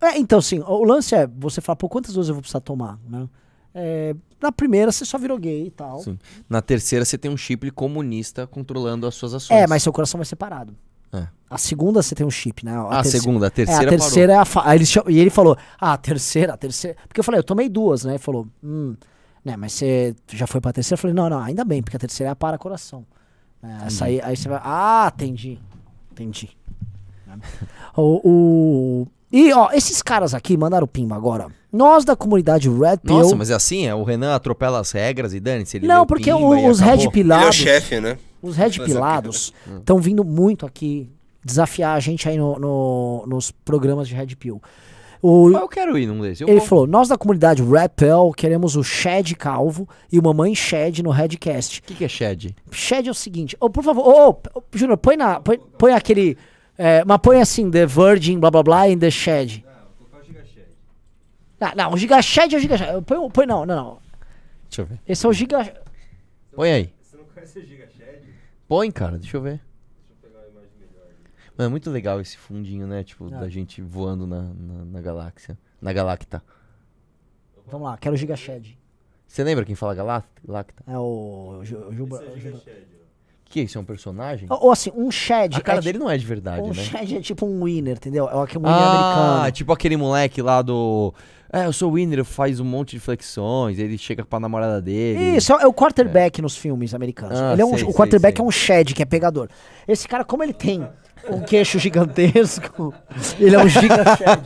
É, 0.00 0.16
então, 0.16 0.40
sim, 0.40 0.60
o 0.60 0.84
lance 0.84 1.14
é 1.14 1.26
você 1.26 1.60
falar, 1.60 1.76
pô, 1.76 1.88
quantas 1.88 2.14
doses 2.14 2.28
eu 2.28 2.34
vou 2.34 2.42
precisar 2.42 2.60
tomar, 2.60 2.98
né? 3.08 3.28
É, 3.74 4.14
na 4.40 4.50
primeira 4.50 4.90
você 4.90 5.04
só 5.04 5.18
virou 5.18 5.38
gay 5.38 5.66
e 5.66 5.70
tal. 5.70 6.00
Sim. 6.00 6.18
Na 6.48 6.60
terceira 6.62 7.04
você 7.04 7.16
tem 7.18 7.30
um 7.30 7.36
chip 7.36 7.70
comunista 7.70 8.46
controlando 8.46 9.06
as 9.06 9.14
suas 9.14 9.34
ações. 9.34 9.56
É, 9.60 9.66
mas 9.66 9.82
seu 9.82 9.92
coração 9.92 10.18
vai 10.18 10.24
ser 10.24 10.36
parado. 10.36 10.74
É. 11.12 11.26
A 11.50 11.56
segunda 11.56 12.02
você 12.02 12.14
tem 12.14 12.26
um 12.26 12.30
chip, 12.30 12.64
né? 12.64 12.72
Ah, 12.72 12.82
a 12.98 13.02
terceira- 13.02 13.22
segunda, 13.22 13.46
a 13.46 13.48
É, 13.48 13.50
terceira 13.50 13.86
a 13.86 13.88
terceira 13.90 14.32
é 14.32 14.36
a 14.36 14.44
fa... 14.44 14.74
ele 14.74 14.84
E 15.08 15.18
ele 15.18 15.30
falou, 15.30 15.56
ah, 15.80 15.94
a 15.94 15.96
terceira, 15.96 16.52
a 16.52 16.56
terceira. 16.56 16.96
Porque 17.08 17.20
eu 17.20 17.24
falei, 17.24 17.38
eu 17.38 17.44
tomei 17.44 17.68
duas, 17.68 18.04
né? 18.04 18.12
Ele 18.12 18.18
falou, 18.18 18.46
hum, 18.62 18.94
né, 19.44 19.56
mas 19.56 19.72
você 19.72 20.14
já 20.32 20.46
foi 20.46 20.60
pra 20.60 20.72
terceira? 20.72 20.98
Eu 20.98 21.00
falei, 21.00 21.14
não, 21.14 21.30
não, 21.30 21.38
ainda 21.40 21.64
bem, 21.64 21.82
porque 21.82 21.96
a 21.96 22.00
terceira 22.00 22.30
é 22.30 22.32
a 22.32 22.36
para 22.36 22.58
coração. 22.58 23.06
É, 23.62 23.86
essa 23.86 24.04
aí, 24.04 24.20
aí 24.22 24.36
você 24.36 24.48
vai, 24.48 24.60
ah, 24.62 25.10
entendi. 25.14 25.58
Entendi. 26.12 26.50
O, 27.96 28.20
o- 29.02 29.08
E, 29.30 29.52
ó, 29.52 29.70
esses 29.72 30.02
caras 30.02 30.32
aqui 30.34 30.56
mandaram 30.56 30.86
pimba 30.86 31.14
agora. 31.14 31.46
Nós 31.70 32.04
da 32.04 32.16
comunidade 32.16 32.68
Red 32.68 32.98
Pill. 33.04 33.18
Nossa, 33.18 33.36
mas 33.36 33.50
é 33.50 33.54
assim? 33.54 33.86
É, 33.86 33.94
o 33.94 34.02
Renan 34.02 34.34
atropela 34.34 34.80
as 34.80 34.90
regras 34.90 35.34
e 35.34 35.40
dane-se. 35.40 35.76
ele 35.76 35.86
Não, 35.86 36.06
porque 36.06 36.32
o- 36.32 36.68
os. 36.68 36.80
Red 36.80 36.92
Ele 36.94 37.04
é 37.04 37.08
o 37.08 37.10
Pilados. 37.10 37.56
chefe, 37.56 38.00
né? 38.00 38.16
Os 38.40 38.56
Red 38.56 38.70
Pilados 38.82 39.52
estão 39.78 39.98
vindo 39.98 40.24
muito 40.24 40.64
aqui 40.64 41.10
desafiar 41.44 41.94
a 41.96 42.00
gente 42.00 42.26
aí 42.28 42.38
no, 42.38 42.58
no- 42.58 43.24
nos 43.26 43.50
programas 43.50 44.08
de 44.08 44.14
Red 44.14 44.28
Pill. 44.36 44.62
O, 45.20 45.50
Eu 45.50 45.68
quero 45.68 45.98
ir 45.98 46.06
num 46.06 46.20
desses. 46.22 46.42
ele 46.42 46.58
vou. 46.60 46.66
falou: 46.66 46.86
Nós 46.86 47.08
da 47.08 47.18
comunidade 47.18 47.62
Red 47.62 47.88
Pill 47.96 48.32
queremos 48.36 48.76
o 48.76 48.82
Shed 48.84 49.34
Calvo 49.34 49.86
e 50.10 50.18
o 50.18 50.22
Mamãe 50.22 50.54
Shed 50.54 51.02
no 51.02 51.10
Redcast. 51.10 51.80
O 51.80 51.82
que, 51.82 51.94
que 51.96 52.04
é 52.04 52.08
Shed? 52.08 52.54
Shed 52.70 53.08
é 53.08 53.10
o 53.10 53.14
seguinte: 53.14 53.56
ô, 53.60 53.68
por 53.68 53.82
favor, 53.84 54.06
ô, 54.06 54.30
ô, 54.54 54.62
Júnior, 54.72 54.96
põe, 54.96 55.16
na, 55.16 55.38
põe, 55.40 55.58
põe 55.76 55.92
aquele. 55.92 56.38
É, 56.78 57.04
mas 57.04 57.18
põe 57.18 57.40
assim: 57.40 57.70
The 57.70 57.84
Virgin, 57.86 58.38
blá 58.38 58.50
blá 58.50 58.62
blá, 58.62 58.86
and 58.86 58.98
The 58.98 59.10
Shed. 59.10 59.64
Não, 61.60 61.72
não, 61.74 61.92
o 61.92 61.96
Giga 61.96 62.22
Shed 62.22 62.54
é 62.54 62.56
o 62.56 62.60
Giga 62.60 62.78
Shed. 62.78 63.02
Põe, 63.04 63.18
o- 63.18 63.28
põe 63.30 63.44
não, 63.44 63.66
não, 63.66 63.74
não. 63.76 63.98
Deixa 64.68 64.82
eu 64.82 64.86
ver. 64.86 65.00
Esse 65.08 65.26
é 65.26 65.28
o 65.28 65.32
Giga. 65.32 65.82
Põe 66.54 66.70
aí. 66.72 66.94
Você 67.02 67.16
não 67.16 67.24
conhece 67.24 67.58
o 67.58 67.66
Giga 67.66 67.88
Shed? 67.88 68.22
Põe, 68.68 68.90
cara, 68.92 69.18
deixa 69.18 69.36
eu 69.36 69.42
ver. 69.42 69.60
Mano, 71.56 71.66
é 71.66 71.68
muito 71.68 71.90
legal 71.90 72.20
esse 72.20 72.36
fundinho, 72.36 72.86
né? 72.86 73.02
Tipo, 73.02 73.26
Ah. 73.34 73.40
da 73.40 73.48
gente 73.48 73.82
voando 73.82 74.24
na, 74.24 74.42
na, 74.42 74.84
na 74.84 75.00
galáxia. 75.00 75.58
Na 75.82 75.92
Galacta. 75.92 76.40
Vamos 77.66 77.88
lá, 77.88 77.96
quero 77.98 78.14
o 78.14 78.16
Giga 78.16 78.36
Shed. 78.36 78.78
Você 79.26 79.42
lembra 79.42 79.64
quem 79.64 79.74
fala 79.74 79.94
Galacta? 79.94 80.82
É 80.86 80.96
o. 80.96 81.60
Ju- 81.64 81.76
o 81.76 81.82
é 81.82 81.84
o 81.86 81.88
o 81.88 81.92
Giga 81.92 82.50
Juba- 82.50 82.58
Shed. 82.60 82.86
ó. 82.94 82.97
Que 83.48 83.60
isso, 83.62 83.78
é 83.78 83.80
um 83.80 83.84
personagem? 83.84 84.46
Ou, 84.50 84.64
ou 84.66 84.70
assim, 84.72 84.92
um 84.94 85.10
Shed. 85.10 85.56
A 85.56 85.60
cara 85.60 85.78
é, 85.78 85.82
dele 85.82 85.98
não 85.98 86.10
é 86.10 86.18
de 86.18 86.26
verdade, 86.26 86.60
Um 86.60 86.68
né? 86.68 86.74
Shed 86.74 87.16
é 87.16 87.20
tipo 87.20 87.46
um 87.46 87.64
winner, 87.64 87.96
entendeu? 87.96 88.28
É 88.28 88.42
aquele 88.42 88.58
winner 88.62 88.74
Ah, 88.76 89.34
americano. 89.36 89.52
tipo 89.52 89.72
aquele 89.72 89.96
moleque 89.96 90.42
lá 90.42 90.60
do. 90.60 91.14
É, 91.50 91.64
eu 91.64 91.72
sou 91.72 91.90
winner, 91.94 92.22
faz 92.26 92.60
um 92.60 92.64
monte 92.64 92.90
de 92.90 93.00
flexões, 93.00 93.78
ele 93.78 93.96
chega 93.96 94.22
pra 94.22 94.38
namorada 94.38 94.82
dele. 94.82 95.36
Isso, 95.38 95.50
é 95.54 95.66
o 95.66 95.72
quarterback 95.72 96.42
nos 96.42 96.54
filmes 96.58 96.92
americanos. 96.92 97.40
Ah, 97.40 97.54
ele 97.54 97.62
é 97.62 97.64
um, 97.64 97.70
sei, 97.70 97.84
o 97.84 97.86
sei, 97.86 97.94
quarterback 97.94 98.36
sei. 98.36 98.44
é 98.44 98.46
um 98.46 98.50
shed, 98.50 98.92
que 98.94 99.02
é 99.02 99.06
pegador. 99.06 99.48
Esse 99.86 100.06
cara, 100.06 100.26
como 100.26 100.42
ele 100.42 100.52
tem 100.52 100.86
um 101.30 101.40
queixo 101.40 101.78
gigantesco, 101.78 102.92
ele 103.40 103.56
é 103.56 103.58
um 103.58 103.68
giga 103.68 104.04
shed. 104.16 104.42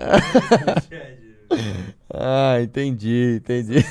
Ah, 2.12 2.58
entendi, 2.60 3.36
entendi. 3.40 3.84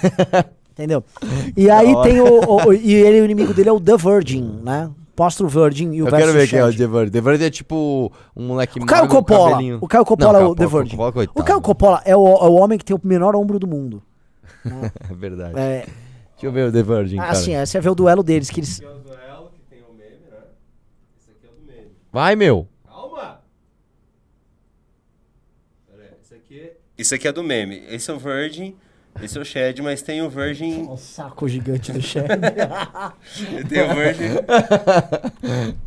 Entendeu? 0.79 1.03
E 1.57 1.69
aí 1.69 1.93
tem 2.03 2.21
o, 2.21 2.25
o, 2.25 2.67
o, 2.67 2.73
E 2.73 2.93
ele, 2.93 3.19
o 3.19 3.25
inimigo 3.25 3.53
dele 3.53 3.67
é 3.67 3.71
o 3.71 3.81
The 3.81 3.97
Virgin, 3.97 4.61
né? 4.63 4.89
Posto 5.13 5.43
o 5.43 5.49
Virgin 5.49 5.91
e 5.91 6.01
o 6.01 6.07
Eu 6.07 6.11
quero 6.15 6.31
ver 6.31 6.47
quem 6.47 6.59
é 6.59 6.65
o 6.65 6.73
The 6.73 6.87
Virgin. 6.87 7.11
The 7.11 7.21
Virgin 7.21 7.43
é 7.43 7.49
tipo 7.49 8.13
um 8.33 8.47
moleque 8.47 8.79
o 8.79 8.85
Caio 8.85 9.09
Coppola. 9.09 9.57
O 9.81 9.87
Caio 9.87 10.05
Coppola 10.05 10.33
Não, 10.33 10.39
é 10.39 10.45
o 10.45 10.55
The 10.55 10.65
Virgin. 10.65 10.97
O 11.35 11.43
Caio 11.43 11.61
Coppola 11.61 12.01
é 12.05 12.15
o, 12.15 12.25
é 12.25 12.47
o 12.47 12.53
homem 12.53 12.77
que 12.77 12.85
tem 12.85 12.95
o 12.95 13.01
menor 13.03 13.35
ombro 13.35 13.59
do 13.59 13.67
mundo. 13.67 14.01
Né? 14.63 14.91
é 15.09 15.13
verdade. 15.13 15.57
É... 15.57 15.85
Deixa 16.31 16.45
eu 16.45 16.51
ver 16.51 16.67
o 16.67 16.71
The 16.71 16.83
Virgin, 16.83 17.17
ah, 17.19 17.33
sim, 17.33 17.53
é, 17.53 17.65
você 17.65 17.79
vê 17.79 17.89
o 17.89 17.95
duelo 17.95 18.21
deles, 18.21 18.49
que 18.49 18.59
eles... 18.59 18.81
Vai, 22.11 22.35
meu. 22.35 22.67
Calma. 22.85 23.39
Isso 26.97 27.15
aqui 27.15 27.27
é 27.27 27.31
do 27.31 27.41
meme. 27.41 27.83
Esse 27.89 28.11
é 28.11 28.13
o 28.13 28.19
Virgin 28.19 28.75
esse 29.21 29.37
é 29.37 29.41
o 29.41 29.45
Shed, 29.45 29.81
mas 29.81 30.01
tem 30.01 30.21
o 30.21 30.29
Virgin. 30.29 30.83
O 30.89 30.95
saco 30.97 31.47
gigante 31.47 31.91
do 31.91 32.01
chefe. 32.01 32.27
Tem 33.67 33.81
o 33.83 33.93
Virgin. 33.95 34.35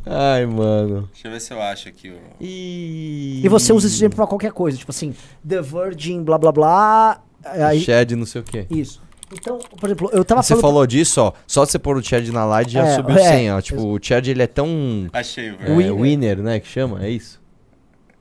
Ai, 0.04 0.46
mano. 0.46 1.08
Deixa 1.12 1.28
eu 1.28 1.32
ver 1.32 1.40
se 1.40 1.52
eu 1.52 1.62
acho 1.62 1.88
aqui. 1.88 2.10
o- 2.10 2.18
E... 2.40 3.40
e 3.44 3.48
você 3.48 3.72
usa 3.72 3.86
esse 3.86 3.96
exemplo 3.96 4.16
pra 4.16 4.26
qualquer 4.26 4.52
coisa. 4.52 4.76
Tipo 4.76 4.90
assim, 4.90 5.14
The 5.48 5.60
Virgin, 5.62 6.22
blá 6.22 6.36
blá 6.38 6.52
blá. 6.52 7.22
Aí, 7.44 7.80
Shed, 7.80 8.14
não 8.16 8.26
sei 8.26 8.40
o 8.40 8.44
quê. 8.44 8.66
isso. 8.70 9.00
Então, 9.34 9.58
por 9.80 9.88
exemplo, 9.88 10.10
eu 10.12 10.22
tava 10.26 10.42
Você 10.42 10.48
falando. 10.48 10.60
falou 10.62 10.86
disso, 10.86 11.20
ó. 11.22 11.32
Só 11.46 11.64
você 11.64 11.78
pôr 11.78 11.96
o 11.96 12.02
Chad 12.04 12.28
na 12.28 12.44
live 12.44 12.70
já 12.70 12.86
É, 12.86 12.96
subiu 12.96 13.16
é. 13.16 13.22
100, 13.30 13.52
ó. 13.52 13.60
Tipo, 13.62 13.82
o 13.94 13.98
Chad 14.02 14.28
ele 14.28 14.42
é 14.42 14.46
tão. 14.46 14.68
Achei 15.10 15.50
o 15.52 15.54
é, 15.54 15.56
Virgin. 15.56 15.74
winner. 15.76 15.96
Winner. 16.02 16.42
né? 16.42 16.60
Que 16.60 16.68
chama? 16.68 17.02
É 17.02 17.08
isso? 17.08 17.40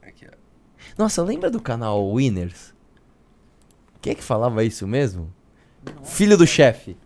Aqui, 0.01 0.25
ó. 0.25 0.33
Nossa, 0.97 1.21
lembra 1.21 1.51
do 1.51 1.59
canal 1.59 2.09
Winners? 2.13 2.73
Quem 4.01 4.11
é 4.11 4.15
que 4.15 4.23
falava 4.23 4.63
isso 4.63 4.87
mesmo? 4.87 5.31
Filho 6.03 6.37
do 6.37 6.45
chefe. 6.47 6.97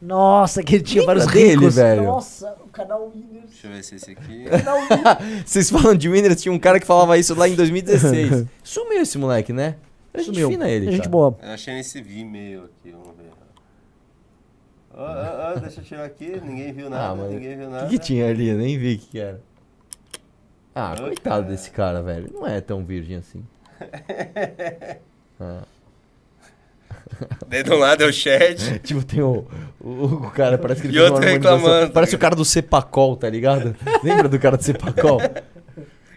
Nossa, 0.00 0.62
que 0.62 0.74
ele 0.74 0.84
tinha 0.84 1.00
Lembra 1.02 1.20
vários 1.20 1.32
dele, 1.32 1.56
ricos. 1.60 1.74
velho? 1.76 2.02
Nossa, 2.04 2.54
o 2.64 2.68
canal 2.68 3.10
Winners. 3.14 3.50
Deixa 3.50 3.66
eu 3.66 3.72
ver 3.72 3.82
se 3.84 3.94
esse 3.94 4.10
aqui. 4.10 4.44
Canal 4.44 4.76
Winners. 4.80 5.42
Vocês 5.46 5.70
falam 5.70 5.94
de 5.94 6.08
Winners, 6.08 6.42
tinha 6.42 6.52
um 6.52 6.58
cara 6.58 6.78
que 6.80 6.86
falava 6.86 7.16
isso 7.16 7.34
lá 7.34 7.48
em 7.48 7.54
2016. 7.54 8.46
Sumiu 8.62 9.00
esse 9.00 9.16
moleque, 9.16 9.52
né? 9.52 9.76
A 10.12 10.18
gente 10.18 10.26
Sumiu. 10.26 10.50
fina 10.50 10.68
ele. 10.68 10.86
Gente 10.86 10.98
cara. 10.98 11.10
boa. 11.10 11.38
Eu 11.42 11.50
achei 11.50 11.74
nesse 11.74 12.00
Vimeo 12.02 12.64
aqui, 12.64 12.90
vamos 12.90 13.16
ver. 13.16 13.30
Ó, 14.96 15.02
ó, 15.02 15.52
ó, 15.56 15.58
deixa 15.58 15.80
eu 15.80 15.84
tirar 15.84 16.04
aqui, 16.04 16.40
ninguém 16.44 16.72
viu 16.72 16.88
nada, 16.88 17.08
Ah, 17.10 17.14
mas 17.16 17.30
ninguém 17.32 17.56
viu 17.56 17.66
O 17.66 17.70
nada. 17.70 17.86
que, 17.88 17.98
que 17.98 18.04
tinha 18.04 18.28
ali? 18.28 18.48
Eu 18.48 18.58
nem 18.58 18.78
vi 18.78 18.94
o 18.94 18.98
que, 18.98 19.06
que 19.06 19.18
era. 19.18 19.40
Ah, 20.74 20.92
Ah, 20.92 20.96
coitado 21.00 21.22
cara. 21.22 21.42
desse 21.42 21.70
cara, 21.70 22.02
velho. 22.02 22.30
Não 22.32 22.46
é 22.46 22.60
tão 22.60 22.84
virgem 22.84 23.16
assim. 23.16 23.42
Ah. 25.40 25.62
Daí 27.48 27.62
de 27.62 27.70
um 27.70 27.78
lado 27.78 28.02
é 28.02 28.06
o 28.06 28.12
Shed. 28.12 28.80
Tipo, 28.84 29.04
tem 29.04 29.20
o, 29.22 29.46
o, 29.80 30.04
o 30.04 30.30
cara, 30.30 30.56
parece 30.58 30.80
que 30.82 30.86
ele 30.88 30.96
E 30.96 30.98
fez 30.98 31.10
uma 31.10 31.14
outro 31.16 31.28
harmonização. 31.28 31.58
reclamando. 31.58 31.92
Parece 31.92 32.14
o 32.14 32.18
cara 32.18 32.34
do 32.36 32.44
Cepacol, 32.44 33.16
tá 33.16 33.28
ligado? 33.30 33.74
Lembra 34.02 34.28
do 34.28 34.38
cara 34.38 34.56
do 34.56 34.62
Cepacol? 34.62 35.20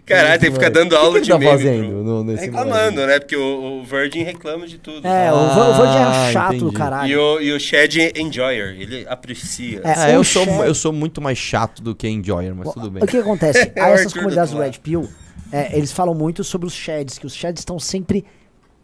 Caralho, 0.06 0.40
tem 0.40 0.50
que 0.50 0.56
ficar 0.56 0.70
dando 0.70 0.96
aula 0.96 1.18
o 1.18 1.22
que 1.22 1.26
de 1.28 1.32
ele 1.34 1.44
tá 1.46 1.52
meme. 1.52 1.58
fazendo 1.58 1.88
bro. 1.90 2.04
no, 2.04 2.24
nesse 2.24 2.46
Reclamando, 2.46 2.92
moleque? 3.02 3.08
né? 3.08 3.20
Porque 3.20 3.36
o, 3.36 3.80
o 3.82 3.84
Virgin 3.84 4.24
reclama 4.24 4.66
de 4.66 4.78
tudo. 4.78 5.06
É, 5.06 5.34
o, 5.34 5.36
Ah, 5.36 5.54
Vir- 5.54 5.62
o 5.62 5.74
Virgin 5.84 5.98
é 6.30 6.32
chato 6.32 6.50
do 6.52 6.56
entendi. 6.56 6.76
caralho. 6.78 7.10
E 7.12 7.18
o, 7.18 7.42
e 7.42 7.52
o 7.52 7.60
Shed 7.60 8.14
Enjoyer, 8.16 8.70
ele 8.80 9.06
aprecia. 9.10 9.82
É, 9.84 9.94
Ah, 9.98 10.10
eu 10.12 10.24
sou, 10.24 10.46
eu 10.64 10.74
sou 10.74 10.94
muito 10.94 11.22
mais 11.22 11.38
chato 11.38 11.82
do 11.84 11.94
que 11.94 12.08
Enjoyer, 12.08 12.56
mas 12.56 12.72
tudo 12.74 12.90
bem. 12.90 13.04
O 13.04 13.06
que 13.06 13.18
acontece? 13.18 13.70
É 13.76 13.82
o 13.82 13.86
Aí 13.86 13.92
essas 13.96 14.14
comunidades 14.14 14.52
do 14.52 14.58
do 14.58 14.64
Red 14.64 14.80
Pill, 14.82 15.10
é, 15.52 15.78
eles 15.78 15.92
falam 15.92 16.16
muito 16.16 16.42
sobre 16.42 16.66
os 16.66 16.74
sheds, 16.74 17.20
que 17.20 17.26
os 17.26 17.36
sheds 17.36 17.60
estão 17.60 17.78
sempre 17.78 18.24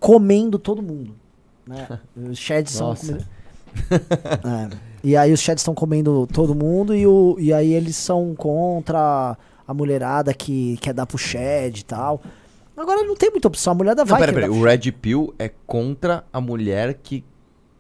comendo 0.02 0.60
todo 0.60 0.84
mundo. 0.84 1.16
Né? 1.68 2.00
Os 2.30 2.38
sheds 2.38 2.74
são. 2.74 2.96
É. 3.76 4.70
E 5.04 5.18
aí 5.18 5.34
os 5.34 5.40
sheds 5.40 5.62
estão 5.62 5.74
comendo 5.74 6.28
todo 6.32 6.54
mundo 6.54 6.96
e, 6.96 7.08
o, 7.08 7.36
e 7.40 7.52
aí 7.52 7.74
eles 7.74 7.96
são 7.96 8.36
contra 8.36 9.36
a 9.68 9.74
mulherada 9.74 10.32
que 10.34 10.78
quer 10.80 10.94
dar 10.94 11.06
pro 11.08 11.18
shed 11.18 11.80
e 11.80 11.84
tal. 11.84 12.22
Agora 12.78 13.02
não 13.04 13.16
tem 13.16 13.32
muita 13.32 13.48
opção, 13.48 13.74
a 13.74 13.76
mulherada 13.76 14.04
Não, 14.04 14.10
vai 14.10 14.20
pera, 14.20 14.32
pera. 14.34 14.48
dar 14.48 14.54
O 14.54 14.64
Red 14.64 14.92
Pill 14.92 15.34
é 15.40 15.50
contra 15.66 16.24
a 16.32 16.40
mulher 16.40 16.94
que 17.02 17.24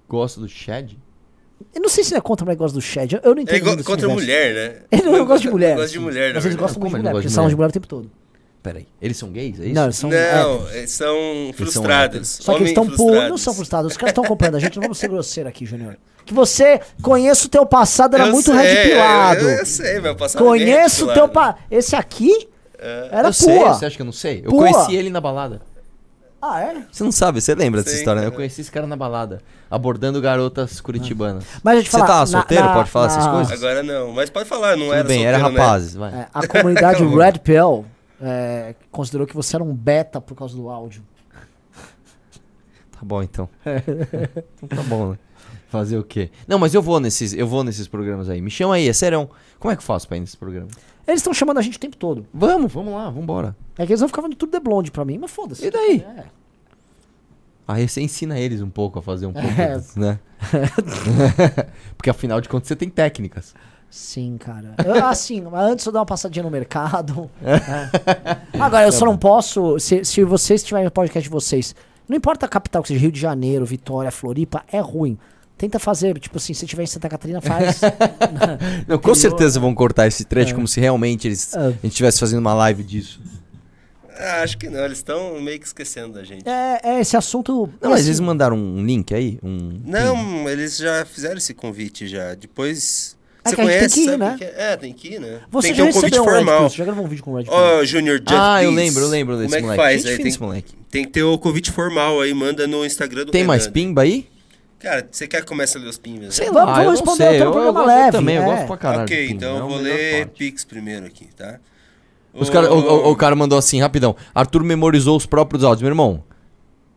gosta 0.09 0.39
do 0.41 0.49
Shed? 0.49 0.97
Eu 1.73 1.81
não 1.81 1.89
sei 1.89 2.03
se 2.03 2.11
ele 2.13 2.17
é 2.17 2.21
contra 2.21 2.43
o 2.45 2.49
negócio 2.49 2.73
do 2.75 2.81
shed, 2.81 3.13
eu- 3.23 3.35
não 3.35 3.41
entendo. 3.41 3.55
Ele 3.55 3.75
desse 3.77 3.83
contra 3.87 4.07
universo. 4.07 4.21
mulher, 4.31 4.53
né? 4.73 4.81
Ele 4.91 5.03
não 5.17 5.25
gosta 5.25 5.39
de 5.41 5.49
mulher. 5.49 5.69
Ele 5.71 5.79
gosta 5.81 5.91
de 5.93 5.99
mulher, 5.99 6.33
Mas 6.33 6.45
eles 6.45 6.57
gostam 6.57 6.79
muito 6.81 6.91
de 6.93 6.97
mulher, 6.99 7.11
porque 7.13 7.27
de 7.27 7.33
falam 7.33 7.49
de 7.49 7.55
mulher 7.55 7.69
o 7.69 7.71
tempo 7.71 7.87
todo. 7.87 8.11
Pera 8.63 8.79
aí. 8.79 8.87
Eles 9.01 9.17
são 9.17 9.29
gays, 9.29 9.59
é 9.59 9.65
isso? 9.65 9.73
Não, 9.75 9.83
eles 9.83 9.95
são 9.97 10.09
Não, 10.09 10.69
eles 10.71 10.91
são 10.91 11.15
frustrados. 11.53 12.29
Só 12.41 12.53
que 12.53 12.59
eles 12.59 12.69
estão 12.69 12.87
puros. 12.87 13.29
Não 13.29 13.37
são 13.37 13.53
frustrados, 13.53 13.91
os 13.91 13.97
caras 13.97 14.11
estão 14.11 14.23
comprando 14.23 14.55
a 14.55 14.59
gente. 14.59 14.77
Não 14.77 14.83
vamos 14.83 14.97
ser 14.97 15.09
grosseiro 15.09 15.49
aqui, 15.49 15.65
Júnior. 15.65 15.97
Que 16.25 16.33
você 16.33 16.79
conheça 17.01 17.45
o 17.45 17.49
teu 17.49 17.65
passado, 17.65 18.15
era 18.15 18.27
Eu 18.27 18.31
muito 18.31 18.45
sei, 18.45 18.55
red 18.55 18.89
pilado. 18.89 19.41
Eu, 19.41 19.49
eu 19.49 19.65
sei, 19.65 19.99
meu 19.99 20.15
passado 20.15 20.41
Conheço 20.41 21.07
o 21.07 21.11
é 21.11 21.13
teu 21.13 21.23
red 21.25 21.31
pilado. 21.33 21.53
pa... 21.57 21.63
Esse 21.69 21.93
aqui 21.97 22.47
era 23.11 23.27
eu 23.27 23.33
sei, 23.33 23.57
pua. 23.59 23.73
você 23.73 23.85
acha 23.85 23.95
que 23.97 24.01
eu 24.01 24.05
não 24.05 24.13
sei? 24.13 24.41
Eu 24.45 24.49
Pua. 24.49 24.71
conheci 24.71 24.95
ele 24.95 25.09
na 25.09 25.19
balada. 25.19 25.61
Ah, 26.41 26.61
é? 26.61 26.75
Você 26.91 27.03
não 27.03 27.11
sabe, 27.11 27.39
você 27.41 27.55
lembra 27.55 27.79
dessa 27.81 27.91
Sei, 27.91 27.99
história, 27.99 28.21
né? 28.21 28.27
Eu 28.27 28.31
conheci 28.33 28.59
esse 28.59 28.69
cara 28.71 28.85
na 28.85 28.97
balada, 28.97 29.39
abordando 29.71 30.19
garotas 30.19 30.81
curitibanas. 30.81 31.45
Mas 31.63 31.77
eu 31.77 31.83
te 31.83 31.89
Você 31.89 31.97
falar, 31.97 32.07
tá 32.07 32.25
solteiro? 32.25 32.65
na- 32.65 32.73
Pode 32.73 32.89
falar 32.91 33.05
essas 33.07 33.25
na- 33.25 33.31
coisas? 33.31 33.53
Agora 33.53 33.81
não, 33.83 34.11
mas 34.11 34.29
pode 34.29 34.47
falar, 34.49 34.75
não 34.75 34.87
Tudo 34.87 34.93
era 34.95 35.03
bem, 35.05 35.25
era 35.25 35.39
solteiro, 35.39 35.57
né? 35.61 35.65
rapazes, 35.65 35.95
vai. 35.95 36.13
É, 36.13 36.27
a 36.33 36.45
comunidade. 36.47 37.03
Red 37.15 37.39
Pill 37.43 37.85
é, 38.25 38.73
considerou 38.89 39.27
que 39.27 39.35
você 39.35 39.57
era 39.57 39.63
um 39.63 39.75
beta 39.75 40.21
por 40.21 40.35
causa 40.35 40.55
do 40.55 40.69
áudio. 40.69 41.03
Tá 42.91 42.99
bom 43.01 43.21
então. 43.21 43.49
então 44.63 44.69
tá 44.69 44.83
bom, 44.83 45.11
né? 45.11 45.19
Fazer 45.67 45.97
o 45.97 46.03
quê? 46.03 46.29
Não, 46.47 46.57
mas 46.57 46.73
eu 46.73 46.81
vou 46.81 46.99
nesses, 46.99 47.33
eu 47.33 47.45
vou 47.45 47.63
nesses 47.63 47.87
programas 47.87 48.29
aí. 48.29 48.41
Me 48.41 48.49
chama 48.49 48.75
aí, 48.75 48.87
é 48.87 48.93
serão. 48.93 49.29
Como 49.59 49.71
é 49.71 49.75
que 49.75 49.81
eu 49.81 49.85
faço 49.85 50.07
pra 50.07 50.15
ir 50.15 50.21
nesses 50.21 50.35
programas? 50.35 50.71
Eles 51.05 51.19
estão 51.19 51.33
chamando 51.33 51.57
a 51.57 51.61
gente 51.61 51.75
o 51.77 51.79
tempo 51.79 51.97
todo. 51.97 52.25
Vamos, 52.33 52.71
vamos 52.71 52.93
lá, 52.93 53.09
vambora. 53.09 53.55
É 53.77 53.85
que 53.85 53.91
eles 53.91 53.99
vão 53.99 54.07
ficar 54.07 54.21
no 54.21 54.35
tudo 54.35 54.51
de 54.51 54.59
blonde 54.59 54.89
pra 54.91 55.03
mim, 55.03 55.17
mas 55.17 55.31
foda-se. 55.31 55.65
E 55.65 55.71
daí? 55.71 56.05
É. 56.17 56.25
Aí 57.67 57.87
você 57.89 58.01
ensina 58.01 58.39
eles 58.39 58.61
um 58.61 58.69
pouco 58.69 58.99
a 58.99 59.01
fazer 59.01 59.25
um 59.25 59.33
pouco, 59.33 59.47
É. 59.59 59.81
né? 59.97 60.19
Porque 61.97 62.09
afinal 62.09 62.39
de 62.39 62.47
contas 62.47 62.67
você 62.67 62.75
tem 62.75 62.89
técnicas. 62.89 63.53
Sim, 63.95 64.37
cara. 64.39 64.73
Eu, 64.83 65.05
assim, 65.05 65.39
mas 65.41 65.69
antes 65.71 65.85
eu 65.85 65.91
dar 65.91 65.99
uma 65.99 66.05
passadinha 66.07 66.41
no 66.41 66.49
mercado. 66.49 67.29
é. 67.45 68.59
Agora, 68.59 68.87
eu 68.87 68.91
só 68.91 69.05
não 69.05 69.15
posso. 69.15 69.77
Se, 69.79 70.03
se 70.03 70.23
vocês 70.23 70.63
tiverem 70.63 70.87
o 70.87 70.91
podcast 70.91 71.21
de 71.23 71.29
vocês, 71.31 71.75
não 72.09 72.17
importa 72.17 72.47
a 72.47 72.49
capital 72.49 72.81
que 72.81 72.87
seja, 72.87 72.99
Rio 72.99 73.11
de 73.11 73.19
Janeiro, 73.19 73.63
Vitória, 73.67 74.09
Floripa, 74.09 74.63
é 74.71 74.79
ruim. 74.79 75.15
Tenta 75.59 75.77
fazer, 75.77 76.17
tipo 76.17 76.37
assim, 76.37 76.55
se 76.55 76.65
tiver 76.65 76.81
em 76.81 76.87
Santa 76.87 77.07
Catarina, 77.07 77.39
faz. 77.39 77.81
Não, 78.87 78.97
com 78.97 79.13
certeza 79.13 79.59
vão 79.59 79.75
cortar 79.75 80.07
esse 80.07 80.25
trecho 80.25 80.53
É. 80.53 80.55
como 80.55 80.67
se 80.67 80.79
realmente 80.79 81.27
eles, 81.27 81.53
É. 81.53 81.59
a 81.59 81.69
gente 81.69 81.87
estivesse 81.89 82.19
fazendo 82.19 82.39
uma 82.39 82.55
live 82.55 82.81
disso. 82.83 83.21
Ah, 84.17 84.41
acho 84.41 84.57
que 84.57 84.69
não, 84.69 84.83
eles 84.85 84.97
estão 84.99 85.39
meio 85.39 85.59
que 85.59 85.65
esquecendo 85.67 86.13
da 86.13 86.23
gente. 86.23 86.47
é, 86.49 86.79
é 86.83 86.99
esse 86.99 87.15
assunto. 87.15 87.69
Não, 87.81 87.91
mas 87.91 88.01
assim, 88.01 88.09
eles 88.09 88.19
mandaram 88.19 88.55
um 88.57 88.83
link 88.83 89.13
aí? 89.13 89.39
Um 89.43 89.81
Não, 89.85 90.49
eles 90.49 90.77
já 90.77 91.05
fizeram 91.05 91.37
esse 91.37 91.53
convite 91.53 92.07
já. 92.07 92.33
Depois. 92.33 93.15
É 93.45 93.49
Você 93.49 93.55
que 93.55 93.61
a 93.61 93.65
gente 93.65 93.71
tem 93.73 93.79
conhece, 93.79 93.95
que 93.95 94.09
ir, 94.09 94.17
né? 94.17 94.35
que 94.37 94.43
é? 94.45 94.53
É, 94.57 94.77
tem 94.77 94.93
que 94.93 95.07
ir, 95.15 95.19
né? 95.19 95.39
Você 95.51 95.67
tem 95.67 95.75
que 95.75 95.81
ter 95.83 95.89
um 95.89 95.91
convite 95.93 96.19
um 96.19 96.23
formal. 96.23 96.69
Você 96.69 96.77
já 96.77 96.85
gravou 96.85 97.03
um 97.03 97.07
vídeo 97.09 97.23
com 97.23 97.33
o 97.33 97.37
Red. 97.37 97.45
Ó, 97.49 97.83
Junior 97.83 98.19
Jeff 98.19 98.33
Ah, 98.39 98.63
eu 98.63 98.71
lembro, 98.71 99.03
eu 99.03 99.09
lembro 99.09 99.35
desse 99.37 99.45
Como 99.47 99.55
é 99.55 99.59
que 99.59 99.63
moleque. 99.65 99.81
faz? 99.83 100.01
Gente 100.03 100.11
Aí 100.11 100.17
tem, 100.17 100.27
esse 100.27 100.41
moleque. 100.41 100.73
tem 100.89 101.03
que 101.03 101.11
ter 101.11 101.23
o 101.23 101.37
convite 101.37 101.69
formal 101.71 102.21
aí, 102.21 102.33
manda 102.33 102.65
no 102.67 102.85
Instagram 102.85 103.25
do 103.25 103.31
Tem 103.31 103.43
mais 103.43 103.63
Renan. 103.63 103.73
pimba 103.73 104.01
aí? 104.03 104.27
Cara, 104.79 105.07
você 105.11 105.27
quer 105.27 105.41
que 105.41 105.47
comece 105.47 105.77
a 105.77 105.81
ler 105.81 105.87
os 105.87 105.97
pimbas? 105.97 106.35
Sei 106.35 106.45
né? 106.47 106.51
Vamos- 106.53 106.67
lá, 106.69 106.73
vamos 106.75 106.99
eu 106.99 107.05
não 107.05 107.13
responder 107.13 107.17
sei. 107.17 107.27
até 107.27 107.37
no 107.37 107.43
Eu, 107.43 107.47
eu, 107.47 107.51
programa 107.53 107.79
gosto 107.83 107.87
leve, 107.97 108.11
também, 108.11 108.35
eu 108.35 108.41
é. 108.41 108.45
gosto 108.45 108.67
pra 108.67 108.77
caralho. 108.77 109.01
ok, 109.03 109.29
então 109.29 109.55
é 109.55 109.59
eu 109.59 109.63
a 109.63 109.67
vou 109.67 109.77
ler. 109.77 110.27
Pix 110.27 110.63
primeiro 110.65 111.05
aqui, 111.05 111.27
tá? 111.37 111.59
Os 112.33 112.49
cara, 112.49 112.73
o, 112.73 112.79
o- 112.79 113.11
o 113.11 113.15
cara 113.15 113.35
mandou 113.35 113.57
assim, 113.57 113.79
rapidão. 113.79 114.15
Arthur 114.33 114.63
memorizou 114.63 115.15
os 115.15 115.25
próprios 115.25 115.63
áudios. 115.63 115.81
Meu 115.83 115.91
irmão, 115.91 116.23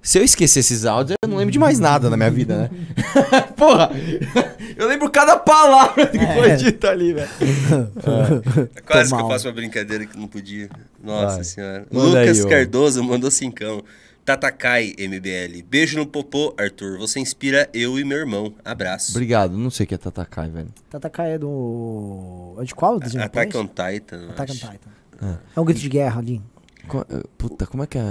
se 0.07 0.19
eu 0.19 0.23
esquecer 0.25 0.61
esses 0.61 0.85
áudios, 0.87 1.17
eu 1.23 1.29
não 1.29 1.37
lembro 1.37 1.51
de 1.53 1.59
mais 1.59 1.79
nada 1.81 2.09
na 2.09 2.17
minha 2.17 2.31
vida, 2.31 2.57
né? 2.57 2.71
Porra! 3.57 3.91
Eu 4.77 4.87
lembro 4.89 5.11
cada 5.11 5.39
palavra 5.39 6.07
que 6.07 6.19
foi 6.19 6.55
dita 6.57 6.91
ali, 6.91 7.15
velho. 7.15 7.29
É 8.77 8.81
quase 8.83 9.15
que 9.15 9.21
eu 9.21 9.27
faço 9.27 9.49
uma 9.49 9.55
brincadeira 9.55 10.05
que 10.05 10.19
não 10.19 10.29
podia. 10.29 10.69
Nossa 11.03 11.37
Vai. 11.37 11.45
senhora. 11.45 11.87
Manda 11.91 12.21
Lucas 12.21 12.45
aí. 12.45 12.51
Cardoso 12.51 13.03
mandou 13.03 13.31
cincão. 13.31 13.83
Tatakai, 14.25 14.93
MBL. 14.99 15.63
Beijo 15.67 15.97
no 15.97 16.07
popô, 16.07 16.55
Arthur. 16.59 16.99
Você 16.99 17.21
inspira 17.21 17.69
eu 17.73 17.99
e 17.99 18.05
meu 18.05 18.19
irmão. 18.19 18.53
Abraço. 18.65 19.13
Obrigado, 19.13 19.57
não 19.57 19.71
sei 19.71 19.85
o 19.85 19.87
que 19.87 19.95
é 19.95 19.99
Tatakai, 19.99 20.51
velho. 20.51 20.69
Tatakai 20.91 21.33
é 21.33 21.39
do. 21.39 22.55
É 22.61 22.65
de 22.65 22.75
qual? 22.75 23.01
Desenho 23.01 23.25
Attack 23.25 23.57
on 23.57 23.67
Titan. 23.67 24.29
Attack 24.31 24.53
on. 24.53 24.55
Titan. 24.55 25.39
É 25.57 25.61
um 25.61 25.65
grito 25.65 25.81
de 25.81 25.89
guerra 25.89 26.21
ali. 26.21 26.43
Co- 26.87 27.07
eh, 27.09 27.23
Puta, 27.39 27.67
como 27.67 27.83
é 27.83 27.87
que 27.87 27.97
é. 27.97 28.03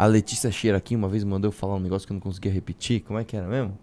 A 0.00 0.06
Letícia 0.06 0.50
Cheira 0.50 0.78
aqui 0.78 0.96
uma 0.96 1.08
vez 1.08 1.22
mandou 1.24 1.48
eu 1.48 1.52
falar 1.52 1.74
um 1.76 1.80
negócio 1.80 2.06
que 2.06 2.12
eu 2.12 2.14
não 2.14 2.20
conseguia 2.20 2.50
repetir. 2.50 3.00
Como 3.02 3.18
é 3.18 3.24
que 3.24 3.36
era 3.36 3.46
mesmo? 3.46 3.76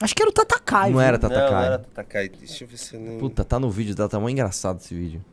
Acho 0.00 0.14
que 0.14 0.22
era 0.22 0.30
o 0.30 0.32
Tatakai. 0.32 0.90
não 0.90 0.98
viu? 0.98 1.00
era 1.00 1.18
Não, 1.18 1.28
não 1.28 1.34
Tatakai. 1.36 1.66
era 1.66 1.78
Tatakai. 1.78 2.28
Deixa 2.28 2.62
eu 2.64 2.68
ver 2.68 2.76
se 2.76 2.94
eu 2.94 3.00
lembro. 3.00 3.18
Puta, 3.18 3.44
tá 3.44 3.58
no 3.58 3.68
vídeo 3.70 3.94
dela, 3.94 4.08
tá 4.08 4.20
mó 4.20 4.28
engraçado 4.28 4.78
esse 4.78 4.94
vídeo. 4.94 5.24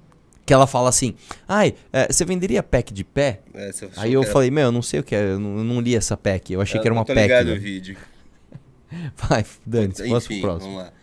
Que 0.45 0.53
ela 0.53 0.65
fala 0.65 0.89
assim, 0.89 1.13
ai, 1.47 1.75
eh, 1.93 2.07
você 2.11 2.25
venderia 2.25 2.63
pack 2.63 2.91
de 2.93 3.03
pé? 3.03 3.41
É, 3.53 3.69
Aí 3.97 4.13
eu 4.13 4.23
falei, 4.23 4.49
meu, 4.49 4.63
eu 4.65 4.71
não 4.71 4.81
sei 4.81 4.99
o 4.99 5.03
que 5.03 5.15
é, 5.15 5.33
eu 5.33 5.39
não, 5.39 5.57
eu 5.59 5.63
não 5.63 5.79
li 5.79 5.95
essa 5.95 6.17
pack, 6.17 6.51
eu 6.51 6.59
achei 6.59 6.79
Eu 6.79 6.81
que 6.81 6.87
era 6.87 6.93
não 6.95 6.99
uma 7.01 7.05
tô 7.05 7.13
pack. 7.13 7.21
ligado 7.27 7.43
o 7.45 7.49
velho. 7.49 7.61
vídeo. 7.61 7.97
Vai, 9.15 9.45
dane-se, 9.65 10.09
passa 10.09 10.27
pro 10.27 10.41
próximo. 10.41 10.71
vamos 10.73 10.85
lá. 10.87 10.93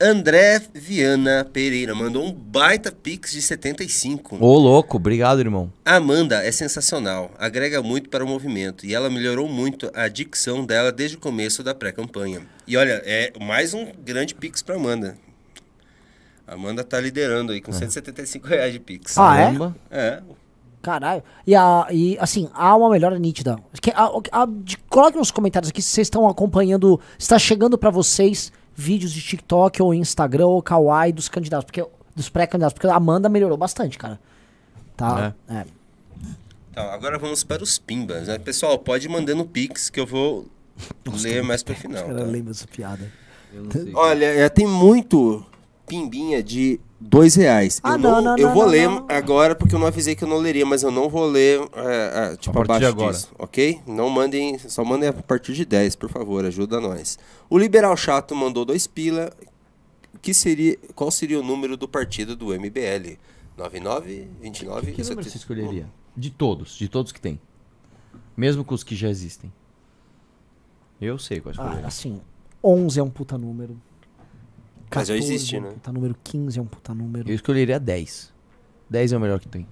André 0.00 0.60
Viana 0.74 1.44
Pereira 1.50 1.94
mandou 1.94 2.24
um 2.24 2.32
baita 2.32 2.90
pix 2.90 3.30
de 3.30 3.40
75. 3.40 4.36
Ô, 4.44 4.58
louco, 4.58 4.96
obrigado, 4.96 5.38
irmão. 5.38 5.72
A 5.84 5.96
Amanda 5.96 6.44
é 6.44 6.50
sensacional, 6.50 7.30
agrega 7.38 7.80
muito 7.80 8.10
para 8.10 8.24
o 8.24 8.26
movimento 8.28 8.84
e 8.84 8.92
ela 8.94 9.08
melhorou 9.08 9.48
muito 9.48 9.90
a 9.94 10.08
dicção 10.08 10.64
dela 10.66 10.90
desde 10.90 11.16
o 11.16 11.20
começo 11.20 11.62
da 11.62 11.74
pré-campanha. 11.74 12.42
E 12.66 12.76
olha, 12.76 13.00
é 13.04 13.32
mais 13.40 13.72
um 13.72 13.86
grande 14.04 14.34
pix 14.34 14.62
para 14.62 14.74
Amanda. 14.74 15.16
A 16.46 16.54
Amanda 16.54 16.82
tá 16.82 17.00
liderando 17.00 17.52
aí 17.52 17.60
com 17.60 17.72
175 17.72 18.46
reais 18.48 18.72
de 18.72 18.80
pix. 18.80 19.16
Ah, 19.16 19.36
é? 19.38 19.42
Caramba. 19.44 19.76
É. 19.90 20.22
Caralho. 20.82 21.22
E, 21.46 21.54
a, 21.54 21.86
e 21.90 22.18
assim, 22.20 22.50
há 22.52 22.76
uma 22.76 22.90
melhora 22.90 23.18
nítida. 23.18 23.58
Que- 23.80 23.92
a- 23.92 24.10
a- 24.32 24.46
de- 24.46 24.76
coloque 24.90 25.16
nos 25.16 25.30
comentários 25.30 25.70
aqui 25.70 25.80
se 25.80 25.88
vocês 25.88 26.06
estão 26.06 26.28
acompanhando, 26.28 27.00
se 27.16 27.24
está 27.24 27.38
chegando 27.38 27.78
pra 27.78 27.88
vocês 27.88 28.52
vídeos 28.74 29.12
de 29.12 29.20
TikTok 29.20 29.82
ou 29.82 29.94
Instagram 29.94 30.46
ou 30.46 30.62
Kawaii 30.62 31.12
dos 31.12 31.28
candidatos, 31.28 31.66
porque 31.66 31.86
dos 32.14 32.28
pré-candidatos, 32.28 32.74
porque 32.74 32.86
a 32.86 32.94
Amanda 32.94 33.28
melhorou 33.28 33.56
bastante, 33.56 33.98
cara. 33.98 34.20
Tá? 34.96 35.34
É. 35.48 35.64
Tá, 36.72 36.92
agora 36.92 37.18
vamos 37.18 37.44
para 37.44 37.62
os 37.62 37.78
pimbas, 37.78 38.28
né? 38.28 38.38
Pessoal, 38.38 38.78
pode 38.78 39.06
ir 39.06 39.10
mandando 39.10 39.44
pix 39.44 39.90
que 39.90 40.00
eu 40.00 40.06
vou 40.06 40.46
ler 41.22 41.42
mais 41.42 41.62
pro 41.62 41.74
final. 41.74 42.04
Cara, 42.04 42.18
tá? 42.18 42.24
lembra 42.24 42.50
essa 42.50 42.66
piada. 42.66 43.12
Eu 43.52 43.64
não 43.64 43.70
sei. 43.70 43.92
Olha, 43.94 44.24
é, 44.26 44.48
tem 44.48 44.66
muito 44.66 45.44
pimbinha 45.86 46.42
de 46.42 46.80
dois 47.06 47.34
reais. 47.34 47.80
Ah, 47.82 47.92
eu 47.92 47.98
não, 47.98 48.22
não, 48.22 48.38
eu 48.38 48.46
não, 48.48 48.54
vou 48.54 48.64
não, 48.64 48.70
ler 48.70 48.88
não. 48.88 49.06
agora 49.08 49.54
porque 49.54 49.74
eu 49.74 49.78
não 49.78 49.86
avisei 49.86 50.14
que 50.14 50.24
eu 50.24 50.28
não 50.28 50.38
leria, 50.38 50.64
mas 50.64 50.82
eu 50.82 50.90
não 50.90 51.08
vou 51.08 51.26
ler 51.26 51.60
é, 51.74 52.32
é, 52.32 52.36
tipo 52.36 52.58
A 52.58 52.64
partir 52.64 52.80
de 52.80 52.86
abaixo 52.86 52.88
agora. 52.88 53.12
disso, 53.12 53.28
ok? 53.38 53.80
Não 53.86 54.08
mandem, 54.08 54.58
só 54.58 54.84
mandem 54.84 55.08
a 55.08 55.12
partir 55.12 55.52
de 55.52 55.64
10, 55.64 55.96
por 55.96 56.08
favor, 56.08 56.44
ajuda 56.44 56.80
nós. 56.80 57.18
O 57.50 57.58
liberal 57.58 57.96
chato 57.96 58.34
mandou 58.34 58.64
dois 58.64 58.86
pila. 58.86 59.30
Que 60.22 60.32
seria, 60.32 60.78
qual 60.94 61.10
seria 61.10 61.38
o 61.38 61.42
número 61.42 61.76
do 61.76 61.86
partido 61.86 62.34
do 62.34 62.46
MBL? 62.58 63.18
99, 63.58 64.28
29 64.40 64.92
Que 64.92 65.00
e 65.02 65.04
número 65.04 65.22
você 65.22 65.30
70. 65.30 65.36
escolheria? 65.36 65.86
De 66.16 66.30
todos, 66.30 66.76
de 66.78 66.88
todos 66.88 67.12
que 67.12 67.20
tem. 67.20 67.38
Mesmo 68.34 68.64
com 68.64 68.74
os 68.74 68.82
que 68.82 68.96
já 68.96 69.08
existem. 69.10 69.52
Eu 71.00 71.18
sei 71.18 71.40
quais 71.40 71.58
Ah, 71.58 71.62
escolheria. 71.64 71.86
assim, 71.86 72.20
11 72.62 72.98
é 72.98 73.02
um 73.02 73.10
puta 73.10 73.36
número. 73.36 73.76
Mas 74.94 75.08
já 75.08 75.14
14 75.14 75.34
existe, 75.34 75.56
é 75.56 75.60
né? 75.60 75.70
Puta 75.70 75.92
número 75.92 76.16
15 76.22 76.58
é 76.58 76.62
um 76.62 76.66
puta 76.66 76.94
número. 76.94 77.28
Eu 77.28 77.34
escolheria 77.34 77.78
10. 77.80 78.32
10 78.88 79.12
é 79.12 79.16
o 79.16 79.20
melhor 79.20 79.40
que 79.40 79.48
tem. 79.48 79.66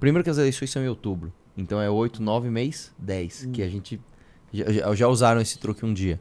Primeiro 0.00 0.22
que 0.24 0.30
as 0.30 0.38
eleições 0.38 0.70
são 0.70 0.82
em 0.82 0.88
outubro. 0.88 1.32
Então 1.56 1.80
é 1.80 1.88
8, 1.88 2.22
9 2.22 2.50
mês, 2.50 2.92
10. 2.98 3.48
Que 3.52 3.62
a 3.62 3.68
gente. 3.68 4.00
Já, 4.52 4.94
já- 4.94 5.08
usaram 5.08 5.40
esse 5.40 5.58
truque 5.58 5.84
um 5.84 5.92
dia. 5.92 6.20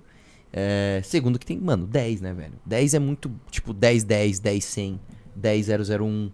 É, 0.52 1.02
segundo 1.04 1.40
que 1.40 1.46
tem, 1.46 1.60
mano, 1.60 1.88
10, 1.88 2.22
né, 2.22 2.34
velho? 2.34 2.54
10 2.66 2.94
é 2.94 3.00
muito. 3.00 3.32
Tipo, 3.50 3.74
10, 3.74 4.04
10, 4.04 4.40
10, 4.40 4.64
100, 4.64 5.00
10, 5.36 5.68
001, 5.68 6.32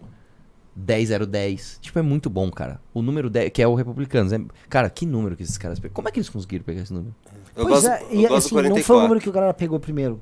10, 0.76 1.08
010. 1.26 1.78
Tipo, 1.80 1.98
é 1.98 2.02
muito 2.02 2.28
bom, 2.28 2.50
cara. 2.50 2.80
O 2.92 3.00
número 3.02 3.30
10, 3.30 3.50
que 3.50 3.62
é 3.62 3.66
o 3.66 3.74
Republicanos. 3.74 4.32
É, 4.32 4.40
cara, 4.68 4.88
que 4.90 5.06
número 5.06 5.36
que 5.36 5.42
esses 5.42 5.56
caras 5.58 5.78
pegam? 5.78 5.94
Como 5.94 6.08
é 6.08 6.12
que 6.12 6.18
eles 6.18 6.28
conseguiram 6.28 6.64
pegar 6.64 6.82
esse 6.82 6.92
número? 6.92 7.14
Eu 7.56 7.66
pois 7.66 7.82
gosto, 7.82 7.88
é, 7.88 8.02
eu 8.04 8.20
e 8.20 8.28
gosto 8.28 8.34
assim, 8.36 8.54
não 8.54 8.62
44. 8.62 8.84
foi 8.84 8.96
o 8.96 9.00
número 9.02 9.20
que 9.20 9.28
o 9.28 9.32
galera 9.32 9.54
pegou 9.54 9.80
primeiro. 9.80 10.20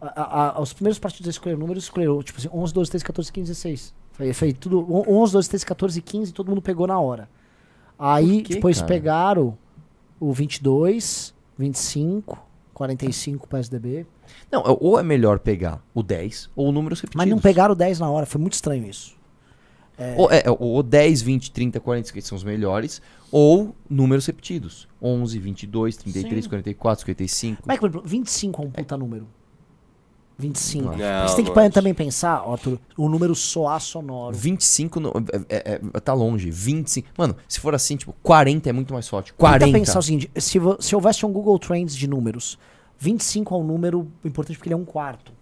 A- 0.00 0.56
a- 0.56 0.60
os 0.62 0.72
primeiros 0.72 0.98
partidos 0.98 1.28
a 1.28 1.30
escolher 1.30 1.58
números 1.58 1.84
escolheram, 1.84 2.22
tipo 2.22 2.38
assim, 2.38 2.48
11, 2.52 2.72
12, 2.72 2.90
13, 2.90 3.04
14, 3.04 3.32
15, 3.32 3.48
16. 3.50 3.94
Foi, 4.12 4.32
foi 4.32 4.52
tudo, 4.52 4.80
on- 4.92 5.04
11, 5.06 5.32
12, 5.32 5.48
13, 5.48 5.66
14, 5.66 6.00
15, 6.02 6.32
todo 6.32 6.48
mundo 6.48 6.62
pegou 6.62 6.86
na 6.86 6.98
hora. 6.98 7.28
Aí, 7.98 8.42
depois 8.42 8.76
cara? 8.78 8.88
pegaram 8.88 9.58
o 10.18 10.32
22, 10.32 11.34
25, 11.58 12.38
45 12.72 13.46
PSDB. 13.46 14.06
Não, 14.50 14.62
é- 14.62 14.76
ou 14.80 14.98
é 14.98 15.02
melhor 15.02 15.38
pegar 15.38 15.82
o 15.94 16.02
10 16.02 16.48
ou 16.56 16.72
números 16.72 17.00
repetidos. 17.00 17.18
Mas 17.22 17.28
não 17.30 17.38
pegaram 17.38 17.72
o 17.72 17.76
10 17.76 17.98
na 18.00 18.08
hora, 18.10 18.24
foi 18.24 18.40
muito 18.40 18.54
estranho 18.54 18.86
isso. 18.88 19.18
Ou, 20.16 20.32
é, 20.32 20.44
ou 20.58 20.82
10, 20.82 21.20
20, 21.20 21.50
30, 21.50 21.78
40, 21.78 22.10
que 22.10 22.22
são 22.22 22.34
os 22.34 22.42
melhores, 22.42 23.02
ou 23.30 23.74
números 23.88 24.24
repetidos. 24.24 24.88
11, 25.02 25.38
22, 25.38 25.94
33, 25.98 26.44
Sim. 26.44 26.48
44, 26.48 27.00
55. 27.00 27.60
Como 27.62 27.70
é 27.70 27.74
que, 27.76 27.80
por 27.82 27.90
exemplo, 27.90 28.08
25 28.08 28.62
é 28.62 28.64
um 28.64 28.70
puta 28.70 28.96
número? 28.96 29.28
25. 30.40 30.84
Não, 30.96 31.28
Você 31.28 31.36
tem 31.36 31.44
que 31.44 31.58
acho. 31.58 31.70
também 31.70 31.94
pensar, 31.94 32.42
Arthur, 32.46 32.78
o 32.96 33.08
número 33.08 33.34
soar 33.34 33.80
sonoro. 33.80 34.36
25 34.36 34.98
no- 34.98 35.12
é, 35.48 35.56
é- 35.56 35.80
é- 35.94 36.00
tá 36.00 36.12
longe. 36.12 36.50
25. 36.50 37.08
Mano, 37.16 37.36
se 37.48 37.60
for 37.60 37.74
assim, 37.74 37.96
tipo, 37.96 38.14
40 38.22 38.68
é 38.68 38.72
muito 38.72 38.92
mais 38.92 39.06
forte. 39.08 39.32
40. 39.34 39.66
Tenta 39.66 39.78
pensar 39.78 39.98
o 39.98 40.02
seguinte, 40.02 40.30
se, 40.36 40.58
se 40.80 40.94
houvesse 40.94 41.24
um 41.24 41.32
Google 41.32 41.58
Trends 41.58 41.94
de 41.94 42.06
números, 42.08 42.58
25 42.98 43.54
é 43.54 43.58
um 43.58 43.64
número 43.64 44.06
importante 44.24 44.56
porque 44.56 44.68
ele 44.68 44.74
é 44.74 44.76
um 44.76 44.84
quarto. 44.84 45.32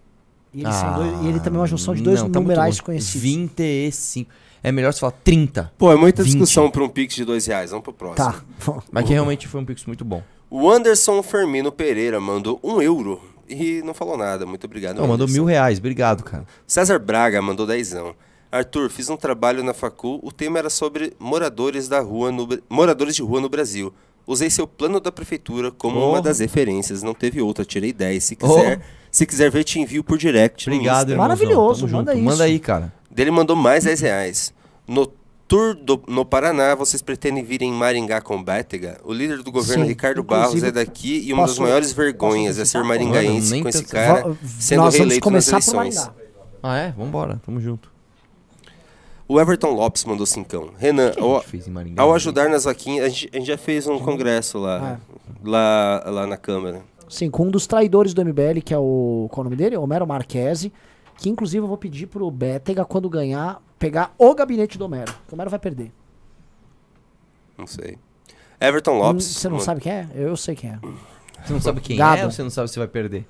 E 0.53 0.63
ele, 0.63 0.73
são 0.73 0.95
dois- 0.95 1.25
e 1.25 1.29
ele 1.29 1.41
também 1.41 1.59
é 1.59 1.61
uma 1.61 1.67
junção 1.67 1.95
de 1.95 2.03
dois 2.03 2.21
Ah, 2.21 2.25
não, 2.25 2.31
tá 2.31 2.41
numerais 2.41 2.75
longe. 2.77 2.83
conhecidos. 2.83 3.21
25. 3.23 4.31
É 4.63 4.73
melhor 4.73 4.93
você 4.93 4.99
falar 5.01 5.13
30. 5.23 5.71
Pô, 5.79 5.93
é 5.93 5.97
muita 5.97 6.23
20. 6.23 6.33
discussão 6.33 6.71
para 6.71 6.83
um 6.83 6.89
pix 6.89 7.15
de 7.15 7.25
dois 7.25 7.47
reais. 7.47 7.71
Vamos 7.71 7.85
pro 7.85 7.93
próximo. 7.93 8.17
Tá. 8.33 8.43
Mas 8.91 9.05
que 9.05 9.13
realmente 9.13 9.47
foi 9.47 9.61
um 9.61 9.65
pix 9.65 9.85
muito 9.85 10.05
bom. 10.05 10.23
O 10.51 10.69
Anderson 10.71 11.23
Fermino 11.23 11.71
Pereira 11.71 12.19
mandou 12.19 12.59
um 12.65 12.81
euro 12.81 13.21
e 13.49 13.83
não 13.85 13.95
falou 13.95 14.17
nada. 14.17 14.45
Muito 14.47 14.65
obrigado. 14.65 14.97
Não, 14.97 15.07
mandou 15.07 15.25
Anderson. 15.25 15.33
mil 15.35 15.45
reais. 15.45 15.79
Obrigado, 15.79 16.23
cara. 16.25 16.45
César 16.67 16.99
Braga 16.99 17.41
mandou 17.43 17.67
dezão. 17.67 18.15
Arthur, 18.51 18.89
fiz 18.91 19.11
um 19.11 19.17
trabalho 19.17 19.63
na 19.63 19.75
facul. 19.75 20.21
O 20.23 20.33
tema 20.33 20.59
era 20.59 20.71
sobre 20.71 21.13
moradores 21.19 21.87
da 21.89 22.01
rua 22.01 22.33
no, 22.33 22.49
moradores 22.69 23.15
de 23.15 23.23
rua 23.23 23.41
no 23.41 23.49
Brasil. 23.49 23.93
Usei 24.27 24.49
seu 24.51 24.67
plano 24.67 25.01
da 25.01 25.11
prefeitura 25.13 25.71
como 25.71 25.99
Oh. 26.01 26.11
uma 26.11 26.23
das 26.23 26.39
referências. 26.39 27.03
Não 27.03 27.15
teve 27.15 27.41
outra. 27.43 27.65
Tirei 27.65 27.93
10. 27.93 28.25
Se 28.25 28.37
quiser, 28.37 28.81
se 29.11 29.27
quiser 29.27 29.51
ver, 29.51 29.65
te 29.65 29.79
envio 29.81 30.03
por 30.05 30.17
direct. 30.19 30.69
Obrigado, 30.69 31.11
irmãozão. 31.11 31.17
Maravilhoso, 31.19 31.89
manda 31.89 32.13
junto. 32.13 32.13
isso. 32.13 32.23
Manda 32.25 32.45
aí, 32.45 32.59
cara. 32.59 32.93
Dele 33.11 33.31
mandou 33.31 33.57
mais 33.57 33.85
10 33.85 34.01
reais. 34.01 34.53
Tour 35.49 35.75
do- 35.75 36.03
no 36.07 36.25
Paraná, 36.25 36.75
vocês 36.75 37.01
pretendem 37.03 37.43
vir 37.43 37.63
em 37.63 37.73
Maringá 37.73 38.21
com 38.21 38.41
Bétega? 38.43 39.01
O 39.03 39.13
líder 39.13 39.43
do 39.43 39.51
governo, 39.51 39.85
Sim, 39.85 39.89
Ricardo 39.89 40.23
Barros, 40.23 40.63
é 40.63 40.71
daqui 40.71 41.27
e 41.27 41.33
uma 41.33 41.43
das 41.43 41.53
posso- 41.53 41.63
maiores 41.63 41.89
posso 41.89 41.97
vergonhas 41.97 42.59
é 42.59 42.65
ser 42.65 42.85
maringaense 42.85 43.51
Mano, 43.51 43.63
com 43.63 43.69
esse 43.71 43.85
cara 43.85 44.37
sendo 44.45 44.83
Nós 44.83 44.95
vamos 44.95 44.95
reeleito 44.95 45.15
nas 45.15 45.21
começar 45.51 45.61
por 45.73 45.77
eleições. 45.81 46.07
Maringá. 46.07 46.15
Ah, 46.63 46.77
é? 46.79 46.91
Vambora. 46.93 47.41
Tamo 47.45 47.61
junto. 47.61 47.91
O 49.27 49.39
Everton 49.41 49.71
Lopes 49.75 50.05
mandou 50.05 50.25
cincão. 50.27 50.71
Renan, 50.79 51.13
ao, 51.19 51.45
Maringá? 51.69 52.03
ao 52.03 52.15
ajudar 52.15 52.49
nas 52.49 52.65
vaquinhas, 52.65 53.05
a 53.07 53.09
gente, 53.09 53.31
a 53.33 53.37
gente 53.39 53.47
já 53.47 53.59
fez 53.59 53.87
um 53.87 53.99
congresso 53.99 54.59
lá, 54.59 54.99
lá, 55.45 56.03
lá 56.07 56.27
na 56.27 56.37
Câmara. 56.37 56.83
Sim, 57.09 57.31
com 57.31 57.45
um 57.45 57.51
dos 57.51 57.67
traidores 57.67 58.13
do 58.15 58.23
MBL, 58.23 58.61
que 58.65 58.73
é 58.75 58.79
o. 58.79 59.29
Qual 59.31 59.43
é 59.43 59.47
o 59.47 59.51
nome 59.51 59.57
dele? 59.57 59.77
Homero 59.77 60.07
Marquese. 60.07 60.73
Que 61.17 61.29
inclusive 61.29 61.63
eu 61.65 61.69
vou 61.69 61.77
pedir 61.77 62.07
pro 62.07 62.31
Bétega, 62.31 62.85
quando 62.85 63.09
ganhar, 63.11 63.61
pegar 63.79 64.15
o 64.19 64.35
gabinete 64.35 64.77
do 64.79 64.85
Homero. 64.85 65.13
que 65.27 65.33
O 65.33 65.35
Homero 65.35 65.51
vai 65.51 65.59
perder. 65.59 65.93
Não 67.57 67.67
sei. 67.67 67.99
Everton 68.61 68.99
Lopes. 68.99 69.27
Hum, 69.27 69.33
Você 69.41 69.49
não 69.49 69.57
mand- 69.57 69.65
sabe 69.65 69.81
quem 69.81 69.93
é? 69.93 70.09
Eu 70.15 70.37
sei 70.37 70.55
quem 70.55 70.71
é. 70.71 70.79
Você 71.45 71.53
não 71.53 71.61
sabe 71.61 71.81
quem 71.81 71.97
Gado. 71.97 72.23
é 72.23 72.25
ou 72.25 72.31
você 72.31 72.43
não 72.43 72.51
sabe 72.51 72.69
se 72.71 72.79
vai 72.79 72.89
perder? 72.89 73.25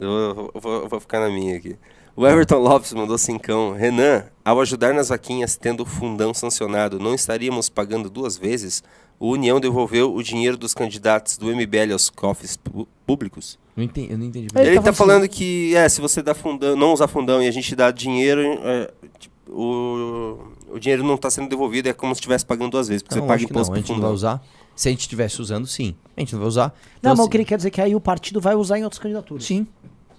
Eu, 0.00 0.34
vou- 0.34 0.50
eu 0.54 0.60
vou, 0.60 0.72
eu 0.82 0.88
vou 0.88 1.00
ficar 1.00 1.20
na 1.20 1.28
minha 1.28 1.56
aqui. 1.56 1.76
O 2.16 2.26
Everton 2.26 2.58
Lopes 2.58 2.92
mandou 2.92 3.18
cincão. 3.18 3.72
Renan, 3.72 4.24
ao 4.44 4.60
ajudar 4.60 4.94
nas 4.94 5.08
vaquinhas 5.08 5.56
tendo 5.56 5.82
o 5.82 5.86
fundão 5.86 6.32
sancionado, 6.32 6.98
não 6.98 7.14
estaríamos 7.14 7.68
pagando 7.68 8.08
duas 8.08 8.36
vezes? 8.36 8.82
O 9.18 9.30
União 9.30 9.60
devolveu 9.60 10.14
o 10.14 10.22
dinheiro 10.22 10.56
dos 10.56 10.74
candidatos 10.74 11.36
do 11.36 11.46
MBL 11.54 11.92
aos 11.92 12.10
cofres 12.10 12.58
públicos? 13.06 13.58
Não 13.76 13.82
entendi, 13.84 14.12
eu 14.12 14.18
não 14.18 14.26
entendi. 14.26 14.48
Ele 14.54 14.66
Ele, 14.68 14.76
tá 14.76 14.82
tá 14.84 14.92
falando 14.92 15.12
falando 15.20 15.28
que, 15.28 15.74
é, 15.74 15.88
se 15.88 16.00
você 16.00 16.22
dá 16.22 16.34
fundão, 16.34 16.76
não 16.76 16.92
usar 16.92 17.08
fundão 17.08 17.42
e 17.42 17.48
a 17.48 17.50
gente 17.50 17.74
dá 17.74 17.90
dinheiro, 17.90 18.40
é, 18.62 18.92
tipo, 19.18 19.33
o, 19.54 20.38
o 20.74 20.78
dinheiro 20.78 21.02
não 21.04 21.14
está 21.14 21.30
sendo 21.30 21.48
devolvido, 21.48 21.88
é 21.88 21.92
como 21.92 22.14
se 22.14 22.18
estivesse 22.20 22.44
pagando 22.44 22.72
duas 22.72 22.88
vezes, 22.88 23.02
porque 23.02 23.14
Não, 23.14 23.22
você 23.22 23.28
paga 23.28 23.42
imposto 23.44 23.70
não. 23.70 23.76
A 23.76 23.80
gente 23.80 23.92
não 23.92 24.00
vai 24.00 24.10
usar. 24.10 24.42
Se 24.74 24.88
a 24.88 24.90
gente 24.90 25.00
estivesse 25.02 25.40
usando, 25.40 25.66
sim. 25.66 25.94
A 26.16 26.20
gente 26.20 26.32
não 26.32 26.40
vai 26.40 26.48
usar. 26.48 26.64
Não, 26.66 26.72
Então, 26.98 27.12
mas 27.12 27.18
o 27.18 27.22
assim, 27.22 27.30
que 27.30 27.36
ele 27.36 27.44
quer 27.44 27.56
dizer 27.56 27.68
é 27.68 27.70
que 27.70 27.80
aí 27.80 27.94
o 27.94 28.00
partido 28.00 28.40
vai 28.40 28.54
usar 28.56 28.78
em 28.78 28.82
outras 28.82 28.98
candidaturas. 28.98 29.44
Sim, 29.44 29.66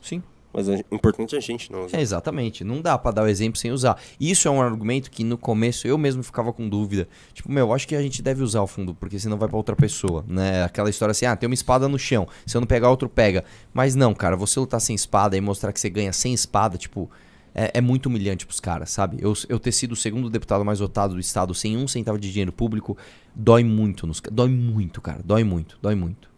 sim. 0.01 0.23
Mas 0.53 0.69
é 0.69 0.86
importante 0.89 1.36
a 1.36 1.39
gente 1.41 1.69
não 1.69 1.86
usar. 1.86 1.97
É, 1.97 2.01
exatamente. 2.01 2.63
Não 2.63 2.81
dá 2.81 2.97
pra 2.97 3.11
dar 3.11 3.23
o 3.23 3.27
exemplo 3.27 3.59
sem 3.59 3.73
usar. 3.73 3.99
Isso 4.17 4.47
é 4.47 4.51
um 4.51 4.61
argumento 4.61 5.11
que 5.11 5.21
no 5.21 5.38
começo 5.38 5.86
eu 5.86 5.97
mesmo 5.97 6.23
ficava 6.23 6.53
com 6.53 6.69
dúvida. 6.69 7.09
Tipo, 7.33 7.51
meu, 7.51 7.73
acho 7.73 7.86
que 7.86 7.93
a 7.93 8.01
gente 8.01 8.21
deve 8.21 8.41
usar 8.41 8.61
o 8.61 8.67
fundo, 8.67 8.95
porque 8.95 9.19
senão 9.19 9.38
vai 9.38 9.49
pra 9.49 9.57
outra 9.57 9.75
pessoa, 9.75 10.23
né? 10.25 10.63
Aquela 10.63 10.89
história 10.89 11.11
assim, 11.11 11.25
ah, 11.25 11.36
tem 11.36 11.45
uma 11.45 11.53
espada 11.53 11.89
no 11.89 11.99
chão. 11.99 12.25
Se 12.45 12.55
eu 12.55 12.61
não 12.61 12.67
pegar, 12.67 12.89
outro 12.89 13.09
pega. 13.09 13.43
Mas 13.73 13.95
não, 13.95 14.13
cara, 14.13 14.38
você 14.38 14.57
lutar 14.57 14.79
sem 14.79 14.95
espada 14.95 15.36
e 15.36 15.41
mostrar 15.41 15.73
que 15.73 15.79
você 15.81 15.89
ganha 15.89 16.13
sem 16.13 16.33
espada, 16.33 16.77
tipo, 16.77 17.11
é, 17.55 17.71
é 17.75 17.81
muito 17.81 18.07
humilhante 18.07 18.45
pros 18.45 18.59
caras, 18.59 18.91
sabe? 18.91 19.17
Eu, 19.21 19.33
eu 19.47 19.57
ter 19.57 19.71
sido 19.71 19.93
o 19.93 19.95
segundo 19.95 20.29
deputado 20.29 20.65
mais 20.65 20.79
votado 20.79 21.13
do 21.13 21.19
estado 21.19 21.55
sem 21.55 21.77
um 21.77 21.87
centavo 21.87 22.19
de 22.19 22.29
dinheiro 22.29 22.51
público, 22.51 22.97
dói 23.33 23.63
muito 23.63 24.05
nos 24.05 24.21
Dói 24.29 24.49
muito, 24.49 24.99
cara. 24.99 25.21
Dói 25.23 25.45
muito, 25.45 25.79
dói 25.81 25.95
muito. 25.95 26.29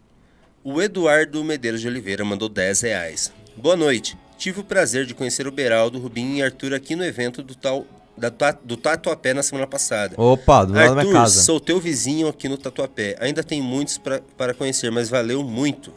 O 0.62 0.80
Eduardo 0.80 1.42
Medeiros 1.42 1.80
de 1.80 1.88
Oliveira 1.88 2.24
mandou 2.24 2.48
10 2.48 2.82
reais. 2.82 3.32
Boa 3.56 3.76
noite. 3.76 4.16
Tive 4.36 4.60
o 4.60 4.64
prazer 4.64 5.04
de 5.04 5.14
conhecer 5.14 5.48
o 5.48 5.50
Beraldo, 5.50 5.98
Rubinho 5.98 6.36
e 6.36 6.42
Arthur 6.42 6.72
aqui 6.72 6.94
no 6.94 7.04
evento 7.04 7.42
do, 7.42 7.56
tal, 7.56 7.84
da, 8.16 8.30
do 8.62 8.76
Tatuapé 8.76 9.34
na 9.34 9.42
semana 9.42 9.66
passada. 9.66 10.14
Opa, 10.16 10.64
do 10.64 10.72
lado 10.72 10.94
da 10.94 10.94
minha 10.94 11.00
Arthur, 11.00 11.12
casa. 11.12 11.40
sou 11.42 11.58
teu 11.58 11.80
vizinho 11.80 12.28
aqui 12.28 12.48
no 12.48 12.56
Tatuapé. 12.56 13.16
Ainda 13.18 13.42
tem 13.42 13.60
muitos 13.60 13.98
para 13.98 14.54
conhecer, 14.54 14.92
mas 14.92 15.08
valeu 15.08 15.42
muito. 15.42 15.92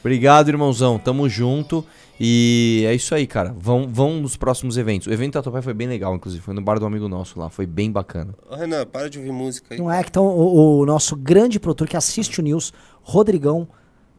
Obrigado, 0.00 0.48
irmãozão. 0.48 0.98
Tamo 0.98 1.28
junto. 1.28 1.84
E 2.22 2.84
é 2.86 2.94
isso 2.94 3.14
aí, 3.14 3.26
cara. 3.26 3.54
Vão, 3.58 3.88
vão 3.88 4.20
nos 4.20 4.36
próximos 4.36 4.76
eventos. 4.76 5.06
O 5.08 5.12
evento 5.12 5.32
Tatuapé 5.32 5.62
foi 5.62 5.72
bem 5.72 5.88
legal, 5.88 6.14
inclusive. 6.14 6.42
Foi 6.42 6.52
no 6.52 6.60
bar 6.60 6.78
do 6.78 6.84
amigo 6.84 7.08
nosso 7.08 7.40
lá. 7.40 7.48
Foi 7.48 7.64
bem 7.64 7.90
bacana. 7.90 8.34
Ô, 8.46 8.54
Renan, 8.54 8.84
para 8.84 9.08
de 9.08 9.18
ouvir 9.18 9.32
música 9.32 9.72
aí. 9.72 9.80
Não 9.80 9.90
é 9.90 10.02
que 10.02 10.10
então 10.10 10.26
o, 10.26 10.80
o 10.80 10.84
nosso 10.86 11.16
grande 11.16 11.58
produtor 11.58 11.88
que 11.88 11.96
assiste 11.96 12.38
o 12.38 12.42
News, 12.42 12.74
Rodrigão, 13.02 13.66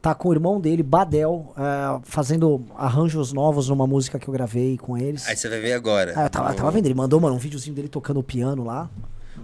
tá 0.02 0.16
com 0.16 0.30
o 0.30 0.34
irmão 0.34 0.60
dele, 0.60 0.82
Badel, 0.82 1.54
é, 1.56 2.02
fazendo 2.04 2.66
arranjos 2.76 3.34
novos 3.34 3.70
numa 3.70 3.86
música 3.86 4.18
que 4.18 4.28
eu 4.28 4.34
gravei 4.34 4.80
com 4.80 4.98
eles. 4.98 5.28
Aí 5.28 5.38
você 5.38 5.48
vai 5.48 5.60
ver 5.60 5.74
agora. 5.74 6.14
Ah, 6.16 6.24
eu 6.24 6.30
tava, 6.32 6.50
eu 6.50 6.56
tava 6.56 6.72
vendo, 6.72 6.88
ele 6.88 6.96
mandou, 6.96 7.22
mano, 7.22 7.36
um 7.36 7.40
videozinho 7.40 7.76
dele 7.76 7.88
tocando 7.88 8.20
o 8.20 8.24
piano 8.24 8.64
lá. 8.64 8.90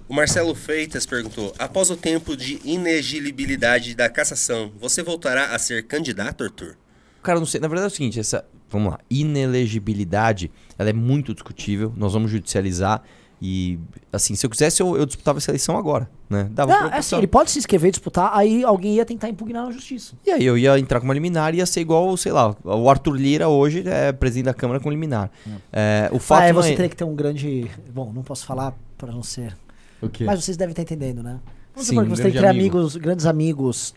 O 0.09 0.15
Marcelo 0.15 0.55
Freitas 0.55 1.05
perguntou: 1.05 1.53
após 1.59 1.91
o 1.91 1.95
tempo 1.95 2.35
de 2.35 2.59
inegibilidade 2.65 3.93
da 3.93 4.09
cassação, 4.09 4.71
você 4.79 5.03
voltará 5.03 5.53
a 5.53 5.59
ser 5.59 5.85
candidato, 5.85 6.43
Arthur? 6.43 6.75
Cara, 7.21 7.39
não 7.39 7.45
sei. 7.45 7.59
Na 7.59 7.67
verdade 7.67 7.85
é 7.85 7.93
o 7.93 7.95
seguinte, 7.95 8.19
essa. 8.19 8.45
Vamos 8.69 8.91
lá. 8.91 8.99
Inelegibilidade, 9.09 10.51
ela 10.77 10.89
é 10.89 10.93
muito 10.93 11.33
discutível. 11.33 11.93
Nós 11.95 12.13
vamos 12.13 12.29
judicializar. 12.29 13.01
E, 13.41 13.79
assim, 14.11 14.33
se 14.33 14.45
eu 14.45 14.49
quisesse, 14.49 14.81
eu, 14.81 14.97
eu 14.97 15.05
disputava 15.05 15.37
essa 15.37 15.51
eleição 15.51 15.77
agora, 15.77 16.09
né? 16.27 16.49
Dava 16.51 16.71
Não, 16.71 16.87
pra 16.87 16.97
é 16.97 16.99
assim, 16.99 17.17
ele 17.17 17.27
pode 17.27 17.51
se 17.51 17.59
inscrever 17.59 17.89
e 17.89 17.91
disputar, 17.91 18.31
aí 18.33 18.63
alguém 18.63 18.95
ia 18.95 19.05
tentar 19.05 19.29
impugnar 19.29 19.65
na 19.65 19.71
justiça. 19.71 20.15
E 20.25 20.31
aí 20.31 20.43
eu 20.43 20.57
ia 20.57 20.77
entrar 20.79 20.99
com 20.99 21.05
uma 21.05 21.13
liminar 21.13 21.53
e 21.53 21.59
ia 21.59 21.65
ser 21.67 21.81
igual, 21.81 22.17
sei 22.17 22.31
lá, 22.31 22.55
o 22.63 22.89
Arthur 22.89 23.15
Lira 23.15 23.47
hoje 23.47 23.83
é 23.87 24.11
presidente 24.11 24.45
da 24.45 24.55
Câmara 24.55 24.79
com 24.79 24.89
liminar. 24.89 25.29
É, 25.71 26.09
o 26.11 26.17
fato 26.17 26.41
ah, 26.41 26.45
é, 26.45 26.53
você 26.53 26.71
é... 26.71 26.75
teria 26.75 26.89
que 26.89 26.95
ter 26.95 27.03
um 27.03 27.15
grande. 27.15 27.69
Bom, 27.93 28.11
não 28.11 28.23
posso 28.23 28.43
falar 28.43 28.73
pra 28.97 29.11
não 29.11 29.21
ser. 29.21 29.55
O 30.01 30.09
quê? 30.09 30.23
Mas 30.23 30.43
vocês 30.43 30.57
devem 30.57 30.71
estar 30.71 30.81
entendendo, 30.81 31.21
né? 31.21 31.39
Vamos 31.75 31.87
Sim, 31.87 31.93
supor 31.93 32.03
que 32.05 32.09
você 32.09 32.23
tem 32.23 32.31
que 32.31 32.39
ter 32.39 32.45
amigo. 32.47 32.77
amigos, 32.77 32.95
grandes 32.95 33.25
amigos. 33.27 33.93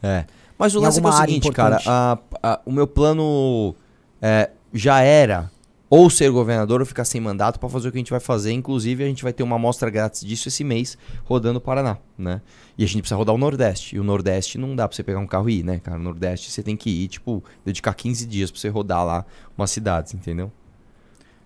É. 0.00 0.24
Mas 0.58 0.74
o 0.74 0.80
lance 0.80 0.98
é, 0.98 1.02
é 1.02 1.02
o 1.08 1.12
seguinte, 1.26 1.42
cara, 1.52 1.76
a- 1.86 2.18
a- 2.42 2.60
o 2.64 2.72
meu 2.72 2.86
plano 2.86 3.74
é, 4.22 4.50
já 4.72 5.00
era 5.00 5.50
ou 5.90 6.08
ser 6.10 6.30
governador 6.30 6.80
ou 6.80 6.86
ficar 6.86 7.04
sem 7.04 7.20
mandato 7.20 7.60
pra 7.60 7.68
fazer 7.68 7.88
o 7.88 7.92
que 7.92 7.98
a 7.98 8.00
gente 8.00 8.10
vai 8.10 8.18
fazer. 8.20 8.52
Inclusive, 8.52 9.04
a 9.04 9.06
gente 9.06 9.22
vai 9.22 9.32
ter 9.32 9.42
uma 9.42 9.56
amostra 9.56 9.88
grátis 9.90 10.24
disso 10.24 10.48
esse 10.48 10.64
mês, 10.64 10.96
rodando 11.24 11.58
o 11.58 11.60
Paraná, 11.60 11.98
né? 12.18 12.40
E 12.76 12.82
a 12.82 12.86
gente 12.86 13.02
precisa 13.02 13.16
rodar 13.16 13.34
o 13.34 13.38
Nordeste. 13.38 13.94
E 13.96 14.00
o 14.00 14.04
Nordeste 14.04 14.58
não 14.58 14.74
dá 14.74 14.88
pra 14.88 14.96
você 14.96 15.02
pegar 15.04 15.20
um 15.20 15.26
carro 15.26 15.48
e 15.48 15.60
ir, 15.60 15.62
né, 15.64 15.78
cara? 15.78 15.98
O 15.98 16.02
Nordeste 16.02 16.50
você 16.50 16.62
tem 16.62 16.76
que 16.76 16.90
ir, 16.90 17.08
tipo, 17.08 17.44
dedicar 17.64 17.94
15 17.94 18.26
dias 18.26 18.50
pra 18.50 18.60
você 18.60 18.68
rodar 18.68 19.04
lá 19.04 19.24
umas 19.56 19.70
cidades, 19.70 20.14
entendeu? 20.14 20.50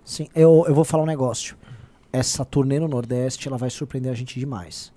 Sim, 0.05 0.29
eu, 0.35 0.65
eu 0.67 0.75
vou 0.75 0.85
falar 0.85 1.03
um 1.03 1.07
negócio. 1.07 1.57
Essa 2.11 2.43
turnê 2.45 2.81
no 2.81 2.89
Nordeste, 2.89 3.49
ela 3.49 3.59
vai 3.59 3.69
surpreender 3.69 4.11
a 4.11 4.15
gente 4.15 4.39
demais. 4.41 4.91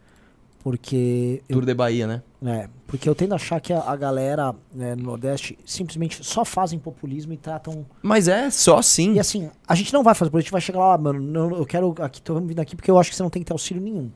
Porque 0.63 1.41
eu, 1.49 1.55
Tour 1.55 1.65
de 1.65 1.73
Bahia, 1.73 2.05
né? 2.05 2.21
é, 2.45 2.69
porque 2.85 3.09
eu 3.09 3.15
tendo 3.15 3.31
a 3.33 3.35
achar 3.35 3.59
que 3.59 3.73
a, 3.73 3.79
a 3.79 3.95
galera 3.95 4.53
né, 4.73 4.95
no 4.95 5.03
Nordeste 5.03 5.57
simplesmente 5.65 6.23
só 6.23 6.45
fazem 6.45 6.77
populismo 6.77 7.33
e 7.33 7.37
tratam. 7.37 7.85
Mas 8.01 8.27
é 8.27 8.49
só 8.51 8.77
assim. 8.77 9.13
E 9.13 9.19
assim, 9.19 9.49
a 9.67 9.73
gente 9.73 9.91
não 9.91 10.03
vai 10.03 10.13
fazer, 10.13 10.29
a 10.35 10.39
gente 10.39 10.51
vai 10.51 10.61
chegar 10.61 10.79
lá, 10.79 10.93
"Ah, 10.93 10.97
mano, 10.97 11.19
não, 11.19 11.55
eu 11.57 11.65
quero 11.65 11.95
aqui, 11.99 12.21
tô 12.21 12.39
vindo 12.39 12.59
aqui 12.59 12.75
porque 12.75 12.91
eu 12.91 12.99
acho 12.99 13.09
que 13.09 13.15
você 13.15 13.23
não 13.23 13.29
tem 13.29 13.41
que 13.41 13.47
ter 13.47 13.53
auxílio 13.53 13.81
nenhum. 13.81 14.11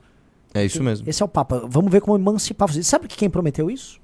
É 0.54 0.64
isso 0.64 0.82
mesmo. 0.84 1.10
Esse 1.10 1.22
é 1.22 1.26
o 1.26 1.28
papo. 1.28 1.68
Vamos 1.68 1.92
ver 1.92 2.00
como 2.02 2.16
emancipar 2.18 2.68
vocês. 2.72 2.86
Sabe 2.88 3.08
que 3.08 3.18
quem 3.18 3.30
prometeu 3.30 3.70
isso? 3.70 4.00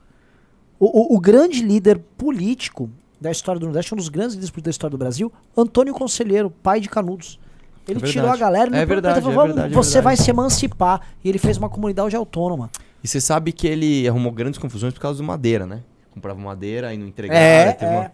O, 0.80 1.14
o- 1.14 1.16
o 1.16 1.20
grande 1.20 1.62
líder 1.62 2.00
político 2.18 2.90
da 3.22 3.30
história 3.30 3.60
do 3.60 3.66
Nordeste, 3.68 3.94
um 3.94 3.98
dos 3.98 4.10
grandes 4.10 4.34
líderes 4.34 4.50
políticos 4.50 4.64
da 4.64 4.72
história 4.72 4.92
do 4.92 4.98
Brasil, 4.98 5.32
Antônio 5.56 5.94
Conselheiro, 5.94 6.50
pai 6.50 6.80
de 6.80 6.90
Canudos. 6.90 7.40
Ele 7.88 8.00
É 8.00 8.08
tirou 8.08 8.30
a 8.30 8.38
galera 8.38 8.70
e 8.76 8.80
É 8.80 8.86
verdade, 8.86 9.22
prometeu, 9.22 9.32
é 9.32 9.36
"Vamos, 9.36 9.56
verdade, 9.56 9.74
é 9.74 9.76
você 9.76 9.94
verdade." 9.94 10.04
vai 10.18 10.18
se 10.26 10.30
emancipar. 10.30 11.02
E 11.24 11.30
ele 11.30 11.38
fez 11.40 11.58
uma 11.58 11.70
comunidade 11.70 12.16
autônoma. 12.16 12.70
E 13.04 13.08
você 13.08 13.20
sabe 13.20 13.52
que 13.52 13.68
ele 13.68 14.08
arrumou 14.08 14.32
grandes 14.32 14.60
confusões 14.60 14.94
por 14.94 15.00
causa 15.00 15.18
do 15.18 15.24
madeira, 15.24 15.66
né? 15.66 15.82
Comprava 16.12 16.40
madeira 16.40 16.94
e 16.94 16.98
não 16.98 17.08
entregava. 17.08 17.40
É, 17.40 17.72
teve 17.74 17.92
é. 17.92 17.98
uma- 17.98 18.12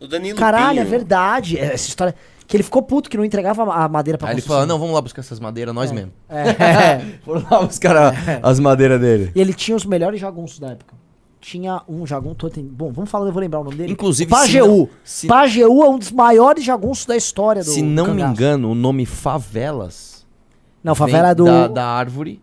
O 0.00 0.06
Danilo 0.06 0.38
Caralho, 0.38 0.78
é 0.78 0.82
Pinho, 0.82 0.90
verdade. 0.90 1.58
É, 1.58 1.64
Essa 1.74 1.88
história. 1.88 2.14
Que 2.46 2.56
ele 2.56 2.62
ficou 2.64 2.82
puto 2.82 3.08
que 3.08 3.16
não 3.16 3.24
entregava 3.24 3.62
a 3.72 3.88
madeira 3.88 4.18
pra 4.18 4.28
Aí 4.28 4.34
ele 4.34 4.42
construção. 4.42 4.60
falou, 4.62 4.66
não, 4.68 4.78
vamos 4.78 4.94
lá 4.94 5.00
buscar 5.00 5.20
essas 5.20 5.40
madeiras, 5.40 5.74
nós 5.74 5.90
mesmo. 5.90 6.12
É. 6.28 7.00
Foram 7.24 7.46
lá 7.50 7.62
buscar 7.62 7.96
a- 7.96 8.12
as 8.42 8.60
madeiras 8.60 9.00
dele. 9.00 9.32
E 9.34 9.40
ele 9.40 9.54
tinha 9.54 9.76
os 9.76 9.86
melhores 9.86 10.20
jagunços 10.20 10.58
da 10.58 10.70
época. 10.72 10.94
Tinha 11.42 11.82
um 11.88 12.06
jagunço. 12.06 12.36
todo 12.36 12.52
tem- 12.52 12.64
Bom, 12.64 12.92
vamos 12.92 13.10
falar, 13.10 13.26
eu 13.26 13.32
vou 13.32 13.40
lembrar 13.40 13.60
o 13.60 13.64
nome 13.64 13.76
dele. 13.76 13.92
Inclusive, 13.92 14.32
o 14.32 14.36
se 14.36 14.58
não- 14.58 14.66
Pajeú. 14.68 14.88
se- 15.04 15.26
Pajeú 15.26 15.82
é 15.82 15.88
um 15.90 15.98
dos 15.98 16.10
maiores 16.12 16.64
jagunços 16.64 17.04
da 17.04 17.16
história 17.16 17.64
do 17.64 17.70
Se 17.70 17.82
não 17.82 18.04
me 18.04 18.10
cangaço. 18.22 18.32
engano, 18.32 18.70
o 18.70 18.74
nome 18.76 19.04
Favelas 19.04 20.24
Não, 20.84 20.94
favela 20.94 21.22
vem 21.24 21.30
é 21.32 21.34
do. 21.34 21.44
da, 21.44 21.66
da 21.68 21.86
árvore 21.86 22.40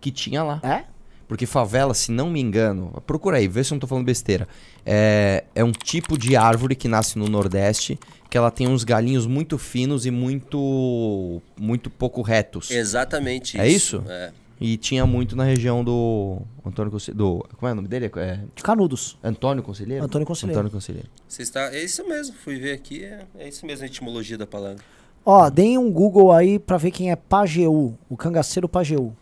que 0.00 0.10
tinha 0.10 0.42
lá. 0.42 0.60
É? 0.62 0.84
Porque 1.26 1.46
favela, 1.46 1.94
se 1.94 2.12
não 2.12 2.28
me 2.28 2.38
engano, 2.38 2.92
procura 3.06 3.38
aí, 3.38 3.48
vê 3.48 3.64
se 3.64 3.72
eu 3.72 3.76
não 3.76 3.80
tô 3.80 3.86
falando 3.86 4.04
besteira. 4.04 4.46
É, 4.84 5.44
é 5.54 5.64
um 5.64 5.72
tipo 5.72 6.18
de 6.18 6.36
árvore 6.36 6.76
que 6.76 6.86
nasce 6.86 7.18
no 7.18 7.26
Nordeste, 7.28 7.98
que 8.28 8.36
ela 8.36 8.50
tem 8.50 8.68
uns 8.68 8.84
galinhos 8.84 9.26
muito 9.26 9.56
finos 9.56 10.04
e 10.04 10.10
muito 10.10 11.40
muito 11.58 11.88
pouco 11.88 12.20
retos. 12.20 12.70
Exatamente 12.70 13.58
É 13.58 13.66
isso? 13.66 14.04
É. 14.06 14.32
E 14.60 14.76
tinha 14.76 15.04
muito 15.04 15.34
na 15.34 15.44
região 15.44 15.82
do 15.82 16.38
Antônio 16.64 16.90
Conselheiro. 16.90 17.18
Do, 17.18 17.48
como 17.56 17.68
é 17.68 17.72
o 17.72 17.74
nome 17.74 17.88
dele? 17.88 18.10
É 18.16 18.40
De 18.54 18.62
Canudos. 18.62 19.18
Antônio 19.22 19.62
Conselheiro? 19.62 20.04
Antônio 20.04 20.26
Conselheiro. 20.26 20.60
Antônio 20.60 20.72
Conselheiro. 20.72 21.08
Você 21.26 21.42
está... 21.42 21.74
É 21.74 21.82
isso 21.82 22.06
mesmo, 22.06 22.34
fui 22.36 22.58
ver 22.58 22.72
aqui, 22.72 23.04
é, 23.04 23.26
é 23.36 23.48
isso 23.48 23.66
mesmo 23.66 23.82
a 23.82 23.86
etimologia 23.86 24.38
da 24.38 24.46
palavra. 24.46 24.82
Ó, 25.26 25.50
deem 25.50 25.76
um 25.76 25.90
Google 25.90 26.30
aí 26.30 26.58
pra 26.58 26.76
ver 26.76 26.90
quem 26.90 27.10
é 27.10 27.16
Pajeú. 27.16 27.94
O 28.08 28.16
cangaceiro 28.16 28.68
Pajeú. 28.68 29.12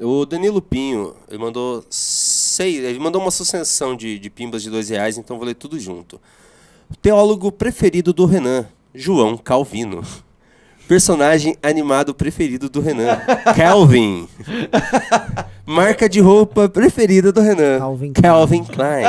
O 0.00 0.24
Danilo 0.26 0.60
Pinho, 0.60 1.14
ele 1.28 1.38
mandou 1.38 1.84
seis, 1.88 2.82
ele 2.82 2.98
mandou 2.98 3.20
uma 3.20 3.30
sucessão 3.30 3.94
de, 3.94 4.18
de 4.18 4.30
pimbas 4.30 4.62
de 4.62 4.70
dois 4.70 4.88
reais, 4.88 5.18
então 5.18 5.36
vou 5.36 5.46
ler 5.46 5.54
tudo 5.54 5.78
junto. 5.78 6.20
Teólogo 7.00 7.52
preferido 7.52 8.12
do 8.12 8.24
Renan, 8.24 8.66
João 8.94 9.36
Calvino. 9.36 10.02
Personagem 10.90 11.56
animado 11.62 12.12
preferido 12.12 12.68
do 12.68 12.80
Renan, 12.80 13.16
Calvin. 13.54 14.28
Marca 15.64 16.08
de 16.08 16.18
roupa 16.18 16.68
preferida 16.68 17.30
do 17.30 17.40
Renan, 17.40 17.78
Calvin 17.78 18.12
Calvin 18.12 18.64
Klein. 18.64 19.04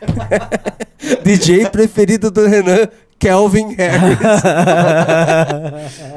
DJ 1.22 1.68
preferido 1.68 2.30
do 2.30 2.46
Renan, 2.46 2.88
Calvin 3.20 3.74
Harris. 3.74 4.18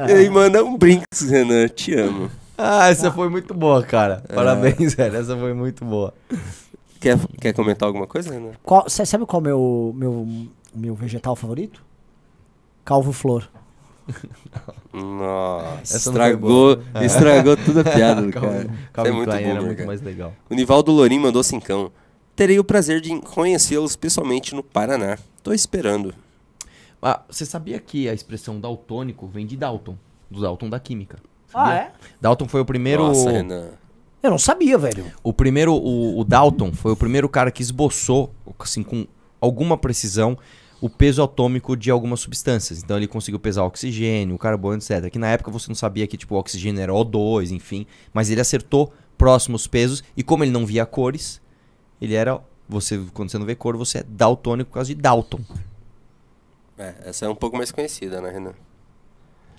e 0.07 0.11
aí 0.13 0.29
manda 0.29 0.63
um 0.63 0.77
brinks, 0.77 1.29
Renan, 1.29 1.67
te 1.67 1.93
amo. 1.95 2.31
Ah, 2.57 2.87
essa 2.87 3.11
foi 3.11 3.27
muito 3.27 3.53
boa, 3.53 3.83
cara. 3.83 4.23
Parabéns, 4.33 4.93
velho. 4.93 5.17
Essa 5.17 5.35
foi 5.35 5.53
muito 5.53 5.83
boa. 5.83 6.13
Quer, 6.97 7.19
quer 7.41 7.51
comentar 7.51 7.87
alguma 7.87 8.07
coisa, 8.07 8.31
Renan? 8.31 8.51
Qual, 8.63 8.89
sabe 8.89 9.25
qual 9.25 9.41
é 9.45 9.53
o 9.53 9.93
meu, 9.93 9.93
meu, 9.93 10.27
meu 10.73 10.95
vegetal 10.95 11.35
favorito? 11.35 11.83
Calvo 12.85 13.11
flor. 13.11 13.49
Nossa, 14.93 15.81
Essa 15.81 15.97
estragou, 15.97 16.49
boa. 16.49 16.83
estragou 17.05 17.57
toda 17.57 17.81
a 17.81 17.83
piada 17.83 18.21
do 18.21 18.31
cara. 18.33 18.69
Calvin, 18.91 19.09
é 19.09 19.13
muito 19.13 19.29
Klein 19.29 19.43
era 19.43 19.59
bom, 19.59 19.65
muito 19.65 19.77
cara. 19.77 19.87
mais 19.87 20.01
legal. 20.01 20.33
O 20.49 20.53
Nivaldo 20.55 20.91
Lorim 20.91 21.19
mandou 21.19 21.43
cincão. 21.43 21.91
Terei 22.35 22.57
o 22.59 22.63
prazer 22.63 23.01
de 23.01 23.19
conhecê-los 23.21 23.95
pessoalmente 23.95 24.55
no 24.55 24.63
Paraná. 24.63 25.17
Tô 25.43 25.53
esperando. 25.53 26.13
Ah, 27.01 27.21
você 27.29 27.45
sabia 27.45 27.79
que 27.79 28.09
a 28.09 28.13
expressão 28.13 28.59
daltônico 28.59 29.27
vem 29.27 29.45
de 29.45 29.55
Dalton, 29.55 29.95
do 30.29 30.41
Dalton 30.41 30.69
da 30.69 30.79
química? 30.79 31.17
Ah, 31.53 31.65
Sabia? 31.65 31.73
é? 31.79 31.91
Dalton 32.19 32.47
foi 32.47 32.61
o 32.61 32.65
primeiro. 32.65 33.03
Nossa, 33.03 33.31
Renan. 33.31 33.69
Eu 34.21 34.31
não 34.31 34.37
sabia, 34.37 34.77
velho. 34.77 35.05
O 35.23 35.31
primeiro, 35.31 35.73
o, 35.73 36.19
o 36.19 36.23
Dalton 36.25 36.73
foi 36.73 36.91
o 36.91 36.95
primeiro 36.95 37.29
cara 37.29 37.51
que 37.51 37.61
esboçou, 37.61 38.33
assim, 38.59 38.83
com 38.83 39.07
alguma 39.39 39.77
precisão, 39.77 40.37
o 40.81 40.89
peso 40.89 41.21
atômico 41.21 41.75
de 41.75 41.91
algumas 41.91 42.19
substâncias. 42.19 42.81
Então 42.83 42.97
ele 42.97 43.07
conseguiu 43.07 43.39
pesar 43.39 43.63
o 43.63 43.67
oxigênio, 43.67 44.35
o 44.35 44.39
carbono, 44.39 44.77
etc. 44.77 45.09
Que 45.09 45.19
na 45.19 45.27
época 45.27 45.51
você 45.51 45.67
não 45.67 45.75
sabia 45.75 46.07
que 46.07 46.17
tipo, 46.17 46.35
o 46.35 46.37
oxigênio 46.37 46.81
era 46.81 46.91
O2, 46.91 47.51
enfim. 47.51 47.85
Mas 48.13 48.29
ele 48.29 48.41
acertou 48.41 48.93
próximos 49.17 49.67
pesos 49.67 50.03
e 50.15 50.23
como 50.23 50.43
ele 50.43 50.51
não 50.51 50.65
via 50.65 50.85
cores, 50.85 51.41
ele 52.01 52.13
era. 52.13 52.39
Você, 52.67 53.03
quando 53.13 53.31
você 53.31 53.37
não 53.39 53.47
vê 53.47 53.55
cor, 53.55 53.75
você 53.75 53.97
é 53.99 54.03
daltônico 54.03 54.69
por 54.69 54.75
causa 54.75 54.93
de 54.93 55.01
Dalton. 55.01 55.39
É, 56.77 56.93
essa 57.05 57.25
é 57.25 57.29
um 57.29 57.35
pouco 57.35 57.57
mais 57.57 57.71
conhecida, 57.71 58.21
né, 58.21 58.29
Renan? 58.29 58.53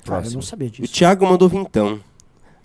Cara, 0.05 0.25
eu 0.27 0.31
não 0.31 0.41
sabia 0.43 0.69
O 0.69 0.71
disso. 0.71 0.95
Thiago 0.95 1.27
mandou 1.27 1.49
vintão. 1.49 2.01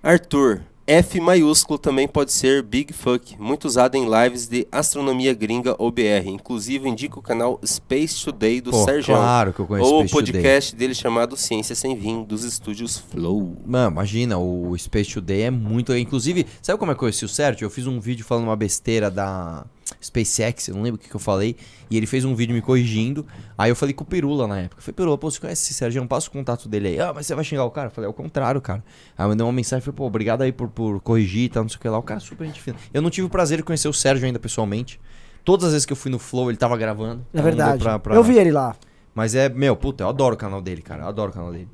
Arthur, 0.03 0.61
F 0.87 1.19
maiúsculo 1.19 1.79
também 1.79 2.07
pode 2.07 2.31
ser 2.31 2.61
Big 2.61 2.93
Fuck, 2.93 3.35
muito 3.39 3.65
usado 3.65 3.95
em 3.95 4.05
lives 4.07 4.47
de 4.47 4.67
astronomia 4.71 5.33
gringa 5.33 5.75
ou 5.79 5.89
BR. 5.91 6.27
Inclusive, 6.27 6.87
indica 6.87 7.17
o 7.17 7.23
canal 7.23 7.59
Space 7.65 8.23
Today 8.23 8.61
do 8.61 8.69
Pô, 8.69 8.83
Sérgio. 8.83 9.15
claro 9.15 9.51
que 9.51 9.59
eu 9.61 9.65
conheço 9.65 9.89
Ou 9.89 10.03
o 10.03 10.07
Space 10.07 10.25
Today. 10.25 10.41
podcast 10.41 10.75
dele 10.75 10.93
chamado 10.93 11.35
Ciência 11.35 11.73
Sem 11.73 11.95
Vim, 11.95 12.23
dos 12.23 12.43
estúdios 12.43 12.99
Flow. 12.99 13.57
Mano, 13.65 13.93
imagina, 13.93 14.37
o 14.37 14.77
Space 14.77 15.11
Today 15.11 15.41
é 15.43 15.49
muito. 15.51 15.95
Inclusive, 15.97 16.45
sabe 16.61 16.77
como 16.77 16.91
é 16.91 16.93
que 16.93 16.99
eu 16.99 16.99
conheci 16.99 17.25
o 17.25 17.29
Sérgio? 17.29 17.65
Eu 17.65 17.71
fiz 17.71 17.87
um 17.87 17.99
vídeo 17.99 18.23
falando 18.23 18.43
uma 18.43 18.55
besteira 18.55 19.09
da 19.09 19.65
SpaceX, 20.01 20.67
eu 20.67 20.75
não 20.75 20.81
lembro 20.81 20.99
o 20.99 21.03
que, 21.03 21.09
que 21.09 21.15
eu 21.15 21.19
falei. 21.19 21.55
E 21.89 21.95
ele 21.97 22.05
fez 22.07 22.25
um 22.25 22.33
vídeo 22.33 22.53
me 22.55 22.61
corrigindo. 22.61 23.25
Aí 23.57 23.69
eu 23.69 23.75
falei 23.75 23.93
com 23.93 24.03
o 24.03 24.07
Pirula 24.07 24.47
na 24.47 24.59
época. 24.61 24.79
Eu 24.79 24.83
falei, 24.83 24.95
Pirula, 24.95 25.17
pô, 25.17 25.29
você 25.29 25.39
conhece 25.39 25.63
esse 25.63 25.73
Sérgio? 25.75 26.01
Não 26.01 26.07
passa 26.07 26.27
o 26.27 26.31
contato 26.31 26.67
dele 26.67 26.87
aí. 26.89 26.99
Ah, 26.99 27.11
mas 27.13 27.27
você 27.27 27.35
vai 27.35 27.43
xingar 27.43 27.63
o 27.65 27.71
cara? 27.71 27.87
Eu 27.87 27.91
falei, 27.91 28.07
é 28.07 28.09
o 28.09 28.13
contrário, 28.13 28.59
cara. 28.61 28.83
Aí 29.17 29.23
eu 29.25 29.29
mandei 29.29 29.45
uma 29.45 29.53
mensagem, 29.53 29.83
falei, 29.83 29.95
pô, 29.97 30.05
obrigado 30.05 30.41
aí 30.41 30.51
por, 30.51 30.67
por 30.69 30.99
corrigir 31.01 31.43
e 31.43 31.49
tal, 31.49 31.63
não 31.63 31.69
sei 31.69 31.77
o 31.77 31.79
que 31.81 31.87
lá. 31.87 31.97
O 31.99 32.03
cara 32.03 32.19
é 32.19 32.21
super 32.23 32.45
gente 32.47 32.59
fina. 32.61 32.77
Eu 32.93 33.01
não 33.01 33.09
tive 33.11 33.27
o 33.27 33.29
prazer 33.29 33.57
de 33.57 33.63
conhecer 33.63 33.87
o 33.87 33.93
Sérgio 33.93 34.25
ainda 34.25 34.39
pessoalmente. 34.39 34.99
Todas 35.43 35.65
as 35.67 35.71
vezes 35.73 35.85
que 35.85 35.93
eu 35.93 35.97
fui 35.97 36.09
no 36.09 36.17
Flow, 36.17 36.49
ele 36.49 36.57
tava 36.57 36.75
gravando. 36.75 37.21
É 37.31 37.37
Então 37.37 37.43
verdade. 37.43 37.83
pra- 37.83 37.99
pra- 37.99 38.15
Eu 38.15 38.23
vi 38.23 38.37
ele 38.39 38.51
lá. 38.51 38.75
Mas 39.13 39.35
é, 39.35 39.47
meu, 39.47 39.75
puta, 39.75 40.03
eu 40.03 40.09
adoro 40.09 40.33
o 40.33 40.37
canal 40.37 40.61
dele, 40.61 40.81
cara. 40.81 41.03
Eu 41.03 41.07
adoro 41.07 41.29
o 41.29 41.33
canal 41.33 41.51
dele. 41.51 41.69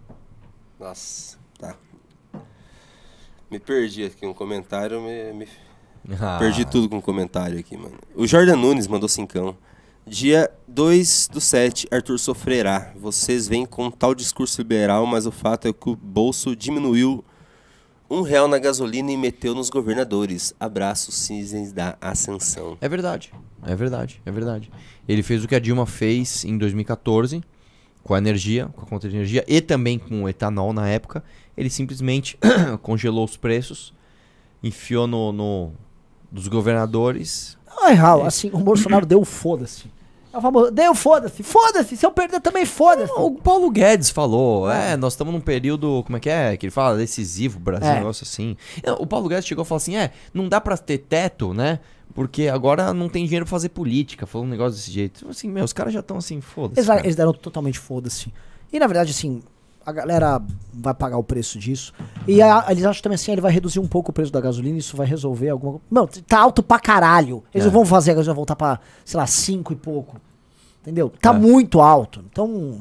Nossa, 0.78 1.38
tá. 1.58 1.76
Me 3.50 3.60
perdi 3.60 4.04
aqui 4.06 4.26
um 4.26 4.34
comentário, 4.34 5.02
me, 5.02 5.34
me 5.34 5.48
Ah. 6.20 6.38
Perdi 6.40 6.66
tudo 6.66 6.90
com 6.90 6.98
o 6.98 7.02
comentário 7.02 7.60
aqui, 7.60 7.78
mano. 7.78 7.96
O 8.16 8.26
Jordan 8.26 8.56
Nunes 8.56 8.88
mandou 8.88 9.08
cincão. 9.08 9.56
Dia 10.06 10.50
2 10.68 11.30
do 11.32 11.40
7, 11.40 11.88
Arthur 11.92 12.18
sofrerá. 12.18 12.92
Vocês 12.96 13.48
vêm 13.48 13.66
com 13.66 13.86
um 13.86 13.92
tal 13.92 14.16
discurso 14.16 14.62
liberal, 14.62 15.06
mas 15.06 15.26
o 15.26 15.32
fato 15.32 15.68
é 15.68 15.74
que 15.74 15.90
o 15.90 15.96
bolso 15.96 16.56
diminuiu 16.56 17.24
um 18.10 18.22
real 18.22 18.48
na 18.48 18.60
gasolina 18.60 19.12
e 19.12 19.16
meteu 19.16 19.56
nos 19.56 19.70
governadores. 19.70 20.54
Abraço, 20.60 21.12
cisnes 21.12 21.72
da 21.72 21.98
ascensão. 22.02 22.78
É 22.82 22.90
verdade. 22.90 23.32
É 23.64 23.76
verdade, 23.76 24.22
é 24.26 24.32
verdade. 24.32 24.72
Ele 25.08 25.24
fez 25.24 25.44
o 25.44 25.48
que 25.48 25.56
a 25.56 25.60
Dilma 25.60 25.86
fez 25.86 26.44
em 26.44 26.58
2014 26.58 27.42
com 28.04 28.14
a 28.14 28.18
energia, 28.18 28.68
com 28.76 28.82
a 28.82 28.86
conta 28.86 29.08
de 29.08 29.16
energia 29.16 29.46
e 29.48 29.62
também 29.62 30.00
com 30.00 30.24
o 30.24 30.30
etanol 30.30 30.74
na 30.74 30.90
época. 30.90 31.24
Ele 31.56 31.70
simplesmente 31.70 32.38
congelou 32.82 33.24
os 33.24 33.38
preços, 33.38 33.94
enfiou 34.64 35.08
no, 35.08 35.32
no 35.32 35.72
dos 36.32 36.48
governadores. 36.48 37.58
Não 37.68 37.88
é 37.88 38.26
assim, 38.26 38.50
o 38.54 38.58
Bolsonaro 38.60 39.06
deu 39.06 39.24
foda-se. 39.26 39.86
É 40.34 40.38
o 40.38 40.42
famoso, 40.42 40.72
deu 40.72 40.96
foda-se, 40.96 41.44
foda-se, 41.44 41.98
se 41.98 42.06
eu 42.06 42.12
perder 42.12 42.40
também 42.40 42.66
foda-se. 42.66 43.12
O 43.18 43.32
Paulo 43.32 43.70
Guedes 43.70 44.10
falou, 44.10 44.72
é, 44.72 44.96
nós 44.96 45.12
estamos 45.14 45.34
num 45.34 45.42
período, 45.42 46.04
como 46.06 46.16
é 46.16 46.20
que 46.22 46.30
é? 46.30 46.56
Que 46.56 46.68
ele 46.68 46.72
fala 46.72 46.96
decisivo, 46.96 47.60
Brasil, 47.60 47.90
É. 47.90 47.92
um 47.92 47.98
negócio 47.98 48.24
assim. 48.24 48.56
É, 48.82 48.92
O 48.94 49.06
Paulo 49.06 49.28
Guedes 49.28 49.46
chegou 49.46 49.66
e 49.66 49.68
falou 49.68 49.78
assim: 49.78 49.98
é, 49.98 50.12
não 50.34 50.48
dá 50.48 50.62
pra 50.62 50.78
ter 50.78 51.00
teto, 51.00 51.54
né? 51.54 51.80
Porque 52.14 52.48
agora 52.48 52.94
não 52.94 53.10
tem 53.10 53.26
dinheiro 53.26 53.46
pra 53.46 53.52
fazer 53.52 53.70
política. 53.70 54.26
Falou 54.26 54.46
um 54.48 54.50
negócio 54.50 54.78
desse 54.78 54.92
jeito. 54.92 55.28
Assim, 55.30 55.50
meu, 55.50 55.64
os 55.66 55.74
caras 55.74 55.94
já 55.94 56.00
estão 56.02 56.18
assim, 56.18 56.40
foda-se. 56.40 56.80
Eles, 56.90 57.04
eles 57.04 57.16
deram 57.16 57.34
totalmente 57.34 57.80
foda-se. 57.80 58.32
E 58.72 58.80
na 58.80 58.88
verdade, 58.88 59.12
assim, 59.12 59.42
a 59.86 59.92
galera 59.92 60.42
vai 60.74 60.94
pagar 60.94 61.18
o 61.18 61.24
preço 61.24 61.58
disso. 61.60 61.94
E 62.28 62.42
a- 62.42 62.66
eles 62.70 62.84
acham 62.86 63.02
também 63.02 63.16
assim, 63.16 63.32
ele 63.32 63.42
vai 63.42 63.52
reduzir 63.52 63.80
um 63.80 63.88
pouco 63.88 64.12
o 64.12 64.14
preço 64.14 64.32
da 64.32 64.40
gasolina, 64.42 64.78
isso 64.78 64.96
vai 64.96 65.08
resolver 65.08 65.50
alguma 65.50 65.74
coisa. 65.74 65.86
Não, 65.92 66.08
tá 66.08 66.40
alto 66.40 66.62
pra 66.64 66.80
caralho. 66.80 67.44
Eles 67.54 67.64
É. 67.66 67.68
não 67.68 67.74
vão 67.74 67.86
fazer 67.86 68.12
a 68.12 68.14
gasolina 68.16 68.36
voltar 68.36 68.56
pra, 68.56 68.80
sei 69.06 69.18
lá, 69.20 69.26
5 69.28 69.74
e 69.74 69.76
pouco. 69.76 70.18
Entendeu? 70.82 71.12
Tá 71.22 71.30
É. 71.30 71.34
muito 71.34 71.80
alto. 71.82 72.24
Então, 72.32 72.80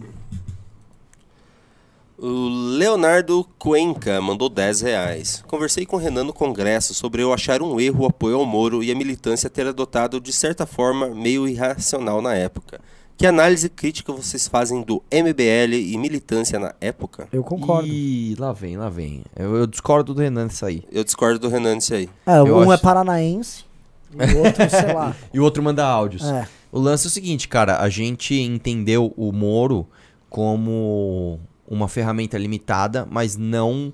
O 2.23 2.49
Leonardo 2.77 3.47
Cuenca 3.59 4.21
mandou 4.21 4.51
10 4.51 4.83
reais. 4.83 5.43
Conversei 5.47 5.87
com 5.87 5.97
o 5.97 5.99
Renan 5.99 6.25
no 6.25 6.35
Congresso 6.35 6.93
sobre 6.93 7.23
eu 7.23 7.33
achar 7.33 7.63
um 7.63 7.81
erro 7.81 8.05
o 8.05 8.07
apoio 8.07 8.37
ao 8.37 8.45
Moro 8.45 8.85
e 8.85 8.91
a 8.93 8.95
militância 8.95 9.49
ter 9.49 9.67
adotado 9.67 10.21
de 10.21 10.31
certa 10.31 10.67
forma 10.67 11.09
meio 11.15 11.49
irracional 11.49 12.21
na 12.21 12.35
época. 12.35 12.79
Que 13.21 13.27
análise 13.27 13.69
crítica 13.69 14.15
vocês 14.15 14.49
fazem 14.49 14.81
do 14.81 15.03
MBL 15.13 15.75
e 15.75 15.99
militância 15.99 16.59
na 16.59 16.75
época? 16.81 17.29
eu 17.31 17.45
concordo. 17.45 17.87
Ih, 17.87 18.35
lá 18.39 18.51
vem, 18.51 18.79
lá 18.79 18.89
vem. 18.89 19.23
Eu, 19.37 19.57
eu 19.57 19.67
discordo 19.67 20.15
do 20.15 20.23
Renan 20.23 20.47
nisso 20.47 20.65
aí. 20.65 20.83
Eu 20.91 21.05
discordo 21.05 21.39
do 21.39 21.51
Renan 21.51 21.75
nisso 21.75 21.93
aí. 21.93 22.09
É, 22.25 22.39
eu 22.39 22.57
um 22.57 22.71
é 22.71 22.75
acho- 22.77 22.83
paranaense, 22.83 23.67
e 24.11 24.35
o 24.35 24.39
outro, 24.39 24.71
sei 24.71 24.95
lá. 24.95 25.15
E 25.35 25.39
o 25.39 25.43
outro 25.45 25.63
manda 25.63 25.85
áudios. 25.85 26.25
É. 26.25 26.49
O 26.73 26.81
lance 26.81 27.07
é 27.07 27.09
o 27.09 27.11
seguinte, 27.11 27.47
cara, 27.47 27.79
a 27.83 27.91
gente 27.91 28.35
entendeu 28.41 29.13
o 29.15 29.31
Moro 29.33 29.87
como 30.31 31.39
uma 31.69 31.89
ferramenta 31.89 32.39
limitada, 32.39 33.07
mas 33.11 33.37
não. 33.37 33.93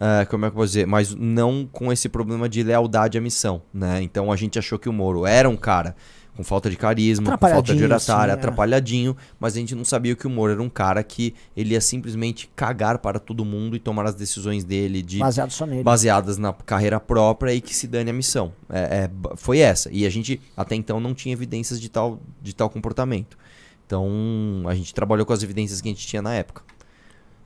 eh, 0.00 0.24
como 0.24 0.46
é 0.46 0.48
que 0.50 0.54
eu 0.54 0.56
vou 0.56 0.66
dizer? 0.66 0.84
Mas 0.84 1.14
não 1.14 1.64
com 1.70 1.92
esse 1.92 2.08
problema 2.08 2.48
de 2.48 2.60
lealdade 2.64 3.16
à 3.16 3.20
missão, 3.20 3.62
né? 3.72 4.02
Então 4.02 4.32
a 4.32 4.36
gente 4.36 4.58
achou 4.58 4.80
que 4.80 4.88
o 4.88 4.92
Moro 4.92 5.24
era 5.24 5.48
um 5.48 5.56
cara 5.56 5.94
com 6.36 6.42
falta 6.42 6.68
de 6.68 6.76
carisma, 6.76 7.36
com 7.36 7.48
falta 7.48 7.74
de 7.74 7.84
oratória, 7.84 8.32
assim, 8.32 8.40
é. 8.40 8.44
atrapalhadinho, 8.44 9.16
mas 9.38 9.56
a 9.56 9.60
gente 9.60 9.74
não 9.74 9.84
sabia 9.84 10.16
que 10.16 10.26
o 10.26 10.30
Moro 10.30 10.52
era 10.52 10.62
um 10.62 10.68
cara 10.68 11.02
que 11.02 11.34
ele 11.56 11.74
ia 11.74 11.80
simplesmente 11.80 12.50
cagar 12.56 12.98
para 12.98 13.18
todo 13.18 13.44
mundo 13.44 13.76
e 13.76 13.78
tomar 13.78 14.06
as 14.06 14.14
decisões 14.14 14.64
dele 14.64 15.02
de 15.02 15.18
Baseado 15.18 15.50
só 15.50 15.64
nele. 15.64 15.82
baseadas 15.82 16.36
na 16.36 16.52
carreira 16.52 16.98
própria 16.98 17.54
e 17.54 17.60
que 17.60 17.74
se 17.74 17.86
dane 17.86 18.10
a 18.10 18.12
missão. 18.12 18.52
É, 18.68 18.80
é, 18.80 19.10
foi 19.36 19.58
essa. 19.58 19.88
E 19.92 20.04
a 20.04 20.10
gente 20.10 20.40
até 20.56 20.74
então 20.74 20.98
não 20.98 21.14
tinha 21.14 21.32
evidências 21.32 21.80
de 21.80 21.88
tal, 21.88 22.20
de 22.42 22.54
tal 22.54 22.68
comportamento. 22.68 23.38
Então 23.86 24.64
a 24.66 24.74
gente 24.74 24.92
trabalhou 24.92 25.24
com 25.24 25.32
as 25.32 25.42
evidências 25.42 25.80
que 25.80 25.88
a 25.88 25.92
gente 25.92 26.06
tinha 26.06 26.22
na 26.22 26.34
época. 26.34 26.62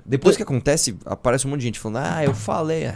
Depois 0.04 0.36
que 0.36 0.42
acontece, 0.42 0.96
aparece 1.04 1.46
um 1.46 1.50
monte 1.50 1.60
de 1.60 1.66
gente 1.66 1.78
falando: 1.78 2.04
Ah, 2.04 2.24
eu 2.24 2.34
falei. 2.34 2.90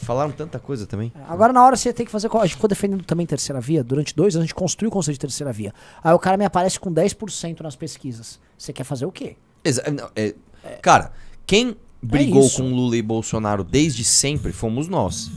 É." 0.00 0.04
Falaram 0.04 0.30
tanta 0.32 0.58
coisa 0.58 0.86
também. 0.86 1.12
Agora, 1.28 1.52
na 1.52 1.64
hora 1.64 1.76
você 1.76 1.92
tem 1.92 2.04
que 2.06 2.12
fazer. 2.12 2.28
A 2.34 2.46
gente 2.46 2.54
ficou 2.56 2.68
defendendo 2.68 3.04
também 3.04 3.24
terceira 3.26 3.60
via. 3.60 3.82
Durante 3.84 4.14
dois 4.14 4.34
anos 4.34 4.44
a 4.44 4.46
gente 4.46 4.54
construiu 4.54 4.88
o 4.90 4.92
conceito 4.92 5.14
de 5.16 5.20
terceira 5.20 5.52
via. 5.52 5.72
Aí 6.02 6.12
o 6.12 6.18
cara 6.18 6.36
me 6.36 6.44
aparece 6.44 6.78
com 6.78 6.92
10% 6.92 7.60
nas 7.60 7.76
pesquisas. 7.76 8.40
Você 8.58 8.72
quer 8.72 8.84
fazer 8.84 9.06
o 9.06 9.12
quê? 9.12 9.36
Exa- 9.64 9.84
não, 9.90 10.10
é- 10.14 10.34
cara, 10.82 11.12
quem 11.46 11.76
brigou 12.02 12.44
isso. 12.44 12.62
com 12.62 12.68
Lula 12.70 12.96
e 12.96 13.02
Bolsonaro 13.02 13.64
desde 13.64 14.04
sempre 14.04 14.52
fomos 14.52 14.88
nós. 14.88 15.30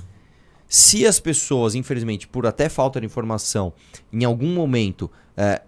Se 0.67 1.05
as 1.07 1.17
pessoas, 1.19 1.75
infelizmente, 1.75 2.27
por 2.27 2.45
até 2.45 2.67
falta 2.67 2.99
de 2.99 3.05
informação, 3.05 3.71
em 4.11 4.25
algum 4.25 4.53
momento 4.53 5.09
é, 5.37 5.61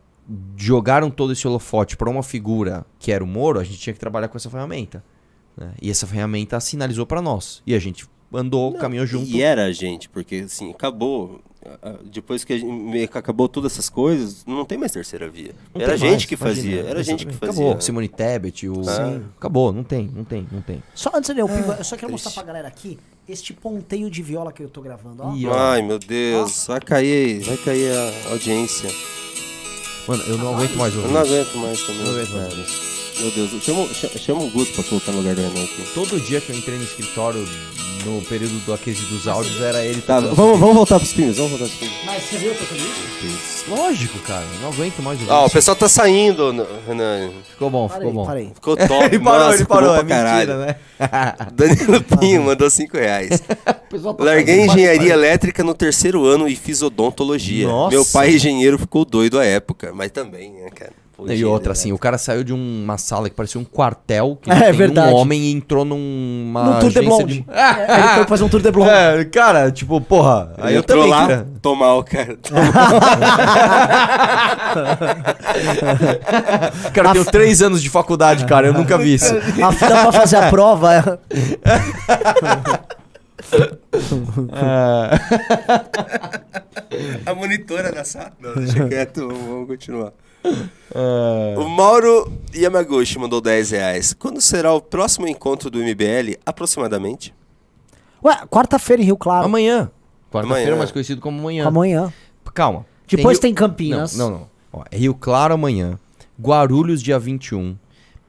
jogaram 0.58 1.10
todo 1.10 1.32
esse 1.32 1.48
holofote 1.48 1.96
para 1.96 2.10
uma 2.10 2.22
figura 2.22 2.86
que 3.00 3.12
era 3.12 3.24
o 3.24 3.28
Moro, 3.28 3.60
a 3.60 3.64
gente 3.64 3.78
tinha 3.80 3.94
que 3.94 4.00
trabalhar 4.00 4.28
com 4.28 4.38
essa 4.38 4.50
ferramenta. 4.50 5.02
né? 5.56 5.74
E 5.82 5.90
essa 5.90 6.06
ferramenta 6.06 6.60
sinalizou 6.60 7.06
para 7.06 7.22
nós. 7.22 7.62
E 7.66 7.74
a 7.74 7.80
gente 7.80 8.06
andou, 8.34 8.74
caminhou 8.74 9.06
junto. 9.06 9.28
E 9.30 9.42
era 9.42 9.66
a 9.66 9.72
gente, 9.72 10.08
porque 10.10 10.36
assim, 10.46 10.72
acabou. 10.72 11.40
ah, 11.66 11.78
ah, 11.84 11.96
Depois 12.06 12.44
que 12.44 12.54
a 12.54 12.58
gente, 12.58 13.10
acabou 13.18 13.48
todas 13.50 13.72
essas 13.74 13.90
coisas, 13.90 14.44
não 14.46 14.64
tem 14.66 14.78
mais 14.78 14.92
terceira 14.92 15.28
via. 15.30 15.54
Não 15.74 15.82
era 15.82 15.94
a 15.94 15.98
gente 15.98 16.10
mais, 16.12 16.26
que 16.26 16.36
imagina. 16.36 16.56
fazia. 16.62 16.90
Era 16.90 17.00
a 17.00 17.04
gente 17.04 17.26
que 17.26 17.34
fazia. 17.34 17.50
Acabou. 17.66 17.82
Simone 17.82 18.08
Tebet, 18.08 18.68
o. 18.70 18.84
Sim. 18.84 19.24
Acabou, 19.38 19.72
não 19.74 19.84
tem, 19.84 20.10
não 20.16 20.24
tem, 20.24 20.48
não 20.52 20.62
tem. 20.62 20.82
Só 20.94 21.12
antes 21.14 21.30
de 21.30 21.36
ler 21.36 21.44
o 21.44 21.50
Pimba, 21.50 21.76
eu 21.78 21.84
só 21.84 21.96
quero 21.96 22.12
triste. 22.12 22.26
mostrar 22.26 22.32
pra 22.32 22.44
galera 22.44 22.68
aqui 22.68 22.98
este 23.28 23.54
ponteio 23.54 24.10
de 24.10 24.24
viola 24.24 24.52
que 24.52 24.64
eu 24.64 24.70
tô 24.70 24.82
gravando. 24.82 25.22
Ó. 25.24 25.34
Ó. 25.48 25.54
Ai, 25.54 25.82
meu 25.82 26.00
Deus, 26.00 26.66
vai 26.68 26.80
cair, 26.80 27.42
vai 27.42 27.58
cair 27.58 27.92
a 27.92 28.32
audiência. 28.32 28.90
Mano, 30.08 30.24
eu 30.24 30.38
não 30.38 30.56
aguento 30.56 30.76
mais 30.76 30.94
Eu 30.96 31.02
ouvir. 31.02 31.14
não 31.14 31.22
isso. 31.24 31.34
aguento 31.34 31.58
mais 31.58 31.82
também. 31.84 32.04
Não 32.04 32.12
aguento 32.12 32.32
mais. 32.32 32.90
Meu 33.20 33.32
Deus, 33.32 33.64
chama, 33.64 33.86
cha- 33.94 34.08
chama 34.18 34.42
o 34.44 34.50
Guto 34.50 34.72
pra 34.74 34.84
colocar 34.86 35.12
no 35.12 35.18
lugar 35.20 35.36
do 35.36 35.42
Renan 35.42 35.64
aqui. 35.64 35.84
Todo 35.94 36.20
dia 36.22 36.40
que 36.42 36.52
eu 36.52 36.58
entrei 36.58 36.78
no 36.78 36.84
escritório, 36.86 37.46
no 38.06 38.22
período 38.24 38.54
do 38.66 38.74
aquece 38.74 39.04
dos 39.06 39.28
áudios, 39.28 39.62
era 39.62 39.84
ele 39.86 40.02
Tá, 40.02 40.16
tocando. 40.22 40.36
vamos, 40.36 40.60
vamos 40.60 40.76
voltar 40.76 41.00
pros 41.00 41.14
pinos, 41.14 41.38
vamos 41.38 41.52
voltar 41.52 41.66
pros 41.68 41.78
pinos. 41.80 41.94
Mas 42.06 42.24
você 42.24 42.38
viu 42.38 42.54
tocando 42.56 42.78
isso? 42.80 43.66
Lógico, 43.70 44.18
cara. 44.20 44.46
Não 44.62 44.70
aguento 44.70 45.02
mais 45.02 45.20
ouvir 45.20 45.32
Ah, 45.32 45.42
o 45.44 45.46
isso. 45.46 45.54
pessoal 45.54 45.76
tá 45.76 45.88
saindo, 45.88 46.52
n- 46.54 46.66
Renan. 46.88 47.30
Ficou 47.50 47.70
bom, 47.70 47.88
Parei, 47.88 48.08
ficou 48.08 48.14
bom. 48.22 48.26
parei. 48.26 48.52
Ficou 48.56 48.76
top, 48.88 49.06
ele 49.06 49.20
parou, 49.20 49.40
nossa, 49.40 49.50
ele 49.56 49.58
ficou 49.64 49.78
parou, 49.78 49.90
bom 49.90 49.96
é 49.96 50.04
pra 50.04 50.08
caralho. 50.16 50.58
mentira, 50.58 50.66
né? 50.66 50.76
Danilo 51.54 52.02
Pinho 52.20 52.44
mandou 52.44 52.70
5 52.70 52.98
reais. 52.98 53.42
pessoal 53.90 54.14
tá 54.14 54.24
Larguei 54.24 54.56
fazendo 54.66 54.72
engenharia 54.74 55.14
elétrica 55.14 55.64
no 55.64 55.74
terceiro 55.74 56.26
ano 56.26 56.48
e 56.48 56.56
fiz 56.56 56.82
odontologia. 56.82 57.68
Nossa. 57.68 57.96
Meu 57.96 58.06
pai 58.06 58.36
engenheiro 58.36 58.78
ficou 58.80 59.06
doido 59.06 59.38
à 59.40 59.46
época, 59.46 59.92
mas 59.94 60.12
também, 60.12 60.52
né, 60.52 60.70
cara? 60.74 60.94
E 61.28 61.44
outra, 61.46 61.72
assim, 61.74 61.92
o 61.92 61.98
cara 61.98 62.18
saiu 62.18 62.44
de 62.44 62.54
uma 62.54 62.98
sala 62.98 63.30
que 63.30 63.36
parecia 63.36 63.60
um 63.60 63.64
quartel, 63.64 64.38
que 64.42 64.50
É, 64.52 64.60
tem 64.70 64.74
verdade. 64.74 65.12
um 65.14 65.16
homem 65.16 65.42
e 65.44 65.52
entrou 65.52 65.84
numa 65.86 66.64
No 66.76 66.80
Tour 66.80 66.90
de 66.92 67.02
Blonde. 67.02 67.46
É, 67.50 67.94
ele 68.00 68.08
foi 68.16 68.26
fazer 68.26 68.44
um 68.44 68.50
Tour 68.50 68.62
de 68.62 68.72
Blonde. 68.72 68.90
É, 69.20 69.26
cara, 69.26 69.72
tipo, 69.72 70.00
porra, 70.02 70.54
Ele 70.58 70.68
aí 70.68 70.76
eu 70.76 70.84
também 70.84 71.10
lá, 71.10 71.22
queria- 71.28 71.48
tomar 71.62 71.94
o 71.96 72.04
cara. 72.04 72.38
Cara, 76.94 77.10
eu 77.10 77.14
tenho 77.14 77.26
três 77.26 77.62
anos 77.62 77.82
de 77.82 77.90
faculdade, 77.90 78.46
cara, 78.46 78.68
eu 78.68 78.74
nunca 78.74 78.98
vi 78.98 79.14
isso. 79.16 79.34
A 79.64 79.72
fila 79.72 80.02
pra 80.02 80.12
fazer 80.12 80.38
a 80.38 80.50
prova 80.50 80.94
é. 80.94 81.04
A 87.26 87.34
monitora 87.34 87.92
da 87.92 88.04
sala. 88.04 88.32
Não, 88.40 88.54
deixa 88.56 88.88
quieto, 88.88 89.28
vamos 89.28 89.68
continuar. 89.68 90.12
O 91.56 91.68
Mauro 91.68 92.32
Yamaguchi 92.56 93.20
mandou 93.20 93.40
10 93.42 93.72
reais. 93.72 94.14
Quando 94.14 94.42
será 94.42 94.74
o 94.74 94.82
próximo 94.82 95.28
encontro 95.28 95.70
do 95.70 95.80
MBL, 95.80 96.38
aproximadamente? 96.46 97.34
Ué, 98.24 98.36
quarta-feira 98.50 99.02
em 99.02 99.06
Rio 99.06 99.18
Claro. 99.18 99.46
Amanhã. 99.46 99.92
Quarta-feira, 100.32 100.64
Amanhã. 100.64 100.78
mais 100.78 100.92
conhecido 100.92 101.22
como 101.22 101.40
amanhã. 101.40 101.68
Amanhã. 101.68 102.14
Calma. 102.54 102.86
Depois 103.08 103.38
Rio- 103.38 103.42
tem 103.42 103.54
Campinas. 103.54 104.16
Não, 104.16 104.30
não, 104.30 104.38
não. 104.40 104.50
Ó, 104.74 104.84
é 104.92 104.98
Rio 104.98 105.16
Claro 105.16 105.54
amanhã, 105.54 105.98
Guarulhos 106.40 107.02
dia 107.02 107.18
21, 107.18 107.76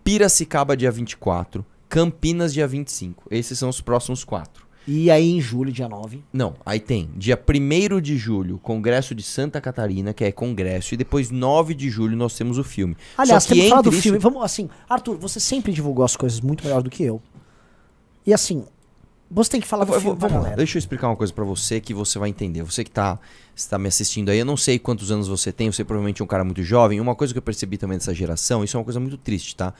Piracicaba 0.02 0.76
dia 0.76 0.90
24, 0.90 1.64
Campinas 1.88 2.52
dia 2.54 2.66
25. 2.66 3.24
Esses 3.30 3.58
são 3.58 3.68
os 3.68 3.80
próximos 3.80 4.24
quatro. 4.24 4.66
E 4.88 5.10
aí 5.10 5.30
em 5.30 5.40
julho, 5.40 5.70
dia 5.70 5.88
9. 5.88 6.22
Não, 6.32 6.54
aí 6.64 6.80
tem 6.80 7.10
dia 7.16 7.38
1 7.38 8.00
de 8.00 8.16
julho, 8.16 8.58
Congresso 8.58 9.14
de 9.14 9.22
Santa 9.22 9.60
Catarina, 9.60 10.12
que 10.12 10.24
é 10.24 10.32
congresso, 10.32 10.94
e 10.94 10.96
depois 10.96 11.30
9 11.30 11.74
de 11.74 11.88
julho 11.90 12.16
nós 12.16 12.34
temos 12.36 12.58
o 12.58 12.64
filme. 12.64 12.96
Aliás, 13.16 13.44
temos 13.46 13.68
falar 13.68 13.82
do 13.82 13.88
entre 13.90 14.00
filme. 14.00 14.18
isso- 14.18 14.28
Vamos, 14.28 14.42
assim, 14.42 14.68
Arthur, 14.88 15.16
você 15.18 15.38
sempre 15.38 15.70
divulgou 15.72 16.04
as 16.04 16.16
coisas 16.16 16.40
muito 16.40 16.64
melhor 16.64 16.82
do 16.82 16.90
que 16.90 17.02
eu. 17.04 17.20
E 18.26 18.32
assim, 18.34 18.64
você 19.30 19.50
tem 19.50 19.60
que 19.60 19.66
falar 19.68 19.84
do 19.84 19.94
Eu 19.94 20.00
filme 20.00 20.16
vamos 20.18 20.42
lá, 20.42 20.56
deixa 20.56 20.76
eu 20.76 20.80
explicar 20.80 21.08
uma 21.08 21.16
coisa 21.16 21.32
pra 21.32 21.44
você 21.44 21.80
que 21.80 21.94
você 21.94 22.18
vai 22.18 22.28
entender. 22.30 22.62
Você 22.62 22.82
que 22.82 22.90
tá, 22.90 23.18
está 23.54 23.78
me 23.78 23.86
assistindo 23.86 24.30
aí, 24.30 24.38
eu 24.38 24.44
não 24.46 24.56
sei 24.56 24.78
quantos 24.78 25.10
anos 25.12 25.28
você 25.28 25.52
tem, 25.52 25.70
você 25.70 25.84
provavelmente 25.84 26.20
é 26.20 26.24
um 26.24 26.28
cara 26.28 26.42
muito 26.42 26.62
jovem. 26.62 27.00
Uma 27.00 27.14
coisa 27.14 27.32
que 27.32 27.38
eu 27.38 27.42
percebi 27.42 27.76
também 27.78 27.98
dessa 27.98 28.14
geração, 28.14 28.64
isso 28.64 28.76
é 28.76 28.78
uma 28.80 28.84
coisa 28.84 28.98
muito 28.98 29.16
triste, 29.18 29.54
tá? 29.54 29.72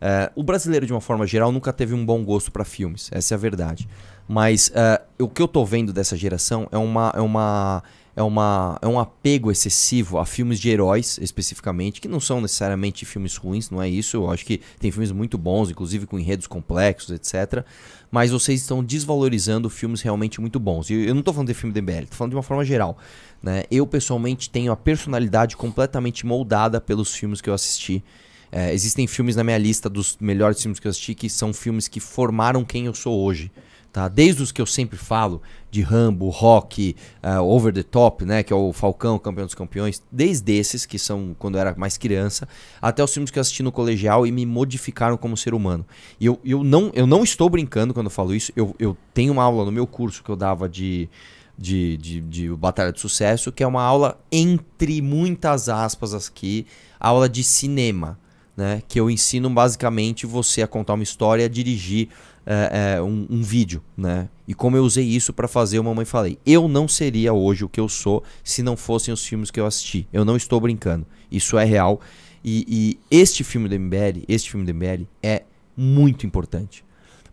É, 0.00 0.30
o 0.36 0.42
brasileiro, 0.42 0.84
de 0.86 0.92
uma 0.92 1.00
forma 1.00 1.26
geral, 1.26 1.50
nunca 1.50 1.72
teve 1.72 1.94
um 1.94 2.04
bom 2.04 2.22
gosto 2.24 2.52
pra 2.52 2.64
filmes, 2.64 3.08
essa 3.12 3.34
é 3.34 3.36
a 3.36 3.38
verdade. 3.38 3.88
Mas 4.28 4.70
é, 4.74 5.00
o 5.18 5.28
que 5.28 5.40
eu 5.40 5.48
tô 5.48 5.64
vendo 5.64 5.92
dessa 5.92 6.16
geração 6.16 6.68
é 6.70 6.78
uma. 6.78 7.12
É 7.16 7.20
uma 7.20 7.82
é, 8.18 8.22
uma, 8.22 8.76
é 8.82 8.88
um 8.88 8.98
apego 8.98 9.48
excessivo 9.48 10.18
a 10.18 10.26
filmes 10.26 10.58
de 10.58 10.68
heróis, 10.68 11.20
especificamente, 11.22 12.00
que 12.00 12.08
não 12.08 12.18
são 12.18 12.40
necessariamente 12.40 13.04
filmes 13.04 13.36
ruins, 13.36 13.70
não 13.70 13.80
é 13.80 13.88
isso. 13.88 14.16
Eu 14.16 14.28
acho 14.28 14.44
que 14.44 14.60
tem 14.80 14.90
filmes 14.90 15.12
muito 15.12 15.38
bons, 15.38 15.70
inclusive 15.70 16.04
com 16.04 16.18
enredos 16.18 16.48
complexos, 16.48 17.10
etc. 17.12 17.64
Mas 18.10 18.32
vocês 18.32 18.60
estão 18.60 18.82
desvalorizando 18.82 19.70
filmes 19.70 20.02
realmente 20.02 20.40
muito 20.40 20.58
bons. 20.58 20.90
E 20.90 20.94
eu 20.94 21.14
não 21.14 21.22
tô 21.22 21.32
falando 21.32 21.46
de 21.46 21.54
filme 21.54 21.72
de 21.72 21.80
MBL, 21.80 22.06
tô 22.10 22.16
falando 22.16 22.32
de 22.32 22.36
uma 22.36 22.42
forma 22.42 22.64
geral. 22.64 22.98
Né? 23.40 23.62
Eu, 23.70 23.86
pessoalmente, 23.86 24.50
tenho 24.50 24.72
a 24.72 24.76
personalidade 24.76 25.56
completamente 25.56 26.26
moldada 26.26 26.80
pelos 26.80 27.14
filmes 27.14 27.40
que 27.40 27.48
eu 27.48 27.54
assisti. 27.54 28.02
É, 28.50 28.74
existem 28.74 29.06
filmes 29.06 29.36
na 29.36 29.44
minha 29.44 29.58
lista 29.58 29.88
dos 29.88 30.16
melhores 30.18 30.60
filmes 30.60 30.80
que 30.80 30.88
eu 30.88 30.90
assisti 30.90 31.14
que 31.14 31.30
são 31.30 31.52
filmes 31.52 31.86
que 31.86 32.00
formaram 32.00 32.64
quem 32.64 32.86
eu 32.86 32.94
sou 32.94 33.16
hoje. 33.16 33.48
Tá? 33.92 34.06
Desde 34.06 34.42
os 34.42 34.52
que 34.52 34.60
eu 34.60 34.66
sempre 34.66 34.98
falo, 34.98 35.40
de 35.70 35.82
Rambo, 35.82 36.28
Rock, 36.28 36.96
uh, 37.22 37.42
Over 37.42 37.72
the 37.72 37.82
Top, 37.82 38.24
né, 38.24 38.42
que 38.42 38.52
é 38.52 38.56
o 38.56 38.72
Falcão, 38.72 39.18
Campeão 39.18 39.46
dos 39.46 39.54
Campeões, 39.54 40.02
desde 40.10 40.52
esses, 40.52 40.86
que 40.86 40.98
são 40.98 41.34
quando 41.38 41.56
eu 41.56 41.60
era 41.60 41.74
mais 41.76 41.96
criança, 41.96 42.48
até 42.80 43.02
os 43.02 43.12
filmes 43.12 43.30
que 43.30 43.38
eu 43.38 43.40
assisti 43.40 43.62
no 43.62 43.72
colegial 43.72 44.26
e 44.26 44.32
me 44.32 44.46
modificaram 44.46 45.16
como 45.16 45.36
ser 45.36 45.54
humano. 45.54 45.86
E 46.18 46.26
eu, 46.26 46.38
eu, 46.44 46.64
não, 46.64 46.90
eu 46.94 47.06
não 47.06 47.22
estou 47.22 47.48
brincando 47.50 47.92
quando 47.92 48.06
eu 48.06 48.10
falo 48.10 48.34
isso, 48.34 48.52
eu, 48.56 48.74
eu 48.78 48.96
tenho 49.12 49.32
uma 49.32 49.42
aula 49.42 49.64
no 49.64 49.72
meu 49.72 49.86
curso 49.86 50.22
que 50.22 50.30
eu 50.30 50.36
dava 50.36 50.68
de, 50.68 51.08
de, 51.56 51.96
de, 51.96 52.20
de 52.20 52.48
Batalha 52.50 52.92
de 52.92 53.00
Sucesso, 53.00 53.52
que 53.52 53.62
é 53.62 53.66
uma 53.66 53.82
aula, 53.82 54.18
entre 54.32 55.02
muitas 55.02 55.68
aspas 55.68 56.14
aqui, 56.14 56.66
aula 56.98 57.28
de 57.28 57.42
cinema. 57.42 58.18
Né, 58.56 58.82
que 58.88 58.98
eu 58.98 59.08
ensino 59.08 59.48
basicamente 59.48 60.26
você 60.26 60.62
a 60.62 60.66
contar 60.66 60.94
uma 60.94 61.04
história, 61.04 61.44
a 61.44 61.48
dirigir 61.48 62.08
é, 62.50 62.94
é, 62.96 63.02
um, 63.02 63.26
um, 63.28 63.42
vídeo, 63.42 63.82
né? 63.94 64.26
E 64.46 64.54
como 64.54 64.74
eu 64.74 64.82
usei 64.82 65.04
isso 65.04 65.34
para 65.34 65.46
fazer 65.46 65.78
o 65.78 65.84
Mamãe 65.84 66.06
Falei. 66.06 66.38
Eu 66.46 66.66
não 66.66 66.88
seria 66.88 67.34
hoje 67.34 67.62
o 67.62 67.68
que 67.68 67.78
eu 67.78 67.90
sou 67.90 68.24
se 68.42 68.62
não 68.62 68.74
fossem 68.74 69.12
os 69.12 69.22
filmes 69.22 69.50
que 69.50 69.60
eu 69.60 69.66
assisti. 69.66 70.08
Eu 70.10 70.24
não 70.24 70.34
estou 70.34 70.58
brincando. 70.58 71.06
Isso 71.30 71.58
é 71.58 71.64
real. 71.66 72.00
E, 72.42 72.64
e 72.66 72.98
este 73.10 73.44
filme 73.44 73.68
do 73.68 73.78
MBL, 73.78 74.24
este 74.26 74.50
filme 74.50 74.64
do 74.64 74.74
MBL 74.74 75.04
é 75.22 75.42
muito 75.76 76.24
importante. 76.24 76.82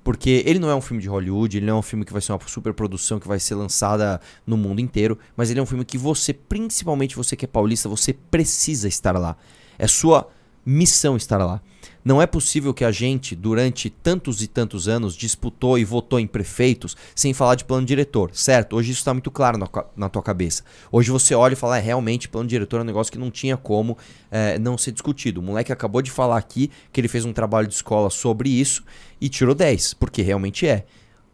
Porque 0.03 0.43
ele 0.45 0.59
não 0.59 0.69
é 0.69 0.75
um 0.75 0.81
filme 0.81 1.01
de 1.01 1.07
Hollywood, 1.07 1.55
ele 1.55 1.65
não 1.65 1.77
é 1.77 1.79
um 1.79 1.81
filme 1.81 2.03
que 2.03 2.11
vai 2.11 2.21
ser 2.21 2.33
uma 2.33 2.39
super 2.45 2.73
produção 2.73 3.17
que 3.17 3.27
vai 3.27 3.39
ser 3.39 3.55
lançada 3.55 4.19
no 4.45 4.57
mundo 4.57 4.81
inteiro, 4.81 5.17
mas 5.37 5.49
ele 5.49 5.61
é 5.61 5.63
um 5.63 5.65
filme 5.65 5.85
que 5.85 5.97
você, 5.97 6.33
principalmente 6.33 7.15
você 7.15 7.37
que 7.37 7.45
é 7.45 7.47
paulista, 7.47 7.87
você 7.87 8.11
precisa 8.11 8.89
estar 8.89 9.17
lá. 9.17 9.37
É 9.79 9.87
sua 9.87 10.29
missão 10.65 11.15
estar 11.15 11.37
lá. 11.37 11.61
Não 12.05 12.21
é 12.21 12.27
possível 12.27 12.71
que 12.71 12.85
a 12.85 12.91
gente, 12.91 13.35
durante 13.35 13.89
tantos 13.89 14.39
e 14.43 14.47
tantos 14.47 14.87
anos, 14.87 15.15
disputou 15.15 15.79
e 15.79 15.83
votou 15.83 16.19
em 16.19 16.27
prefeitos 16.27 16.95
sem 17.15 17.33
falar 17.33 17.55
de 17.55 17.65
plano 17.65 17.83
diretor, 17.83 18.29
certo? 18.31 18.75
Hoje 18.75 18.91
isso 18.91 18.99
está 18.99 19.11
muito 19.11 19.31
claro 19.31 19.57
na, 19.57 19.67
na, 19.97 20.07
tua 20.07 20.21
cabeça. 20.21 20.63
Hoje 20.91 21.09
você 21.09 21.33
olha 21.33 21.53
e 21.53 21.55
fala, 21.55 21.79
é, 21.79 21.81
realmente, 21.81 22.29
plano 22.29 22.47
diretor 22.47 22.77
é 22.77 22.83
um 22.83 22.85
negócio 22.85 23.11
que 23.11 23.17
não 23.17 23.31
tinha 23.31 23.57
como 23.57 23.97
é, 24.29 24.59
não 24.59 24.77
ser 24.77 24.91
discutido. 24.91 25.41
O 25.41 25.43
moleque 25.43 25.73
acabou 25.73 25.99
de 25.99 26.11
falar 26.11 26.37
aqui 26.37 26.69
que 26.93 27.01
ele 27.01 27.07
fez 27.07 27.25
um 27.25 27.33
trabalho 27.33 27.67
de 27.67 27.73
escola 27.73 28.11
sobre 28.11 28.49
isso 28.49 28.83
e 29.19 29.27
tirou 29.27 29.55
10, 29.55 29.95
porque 29.95 30.21
realmente 30.21 30.67
é. 30.67 30.85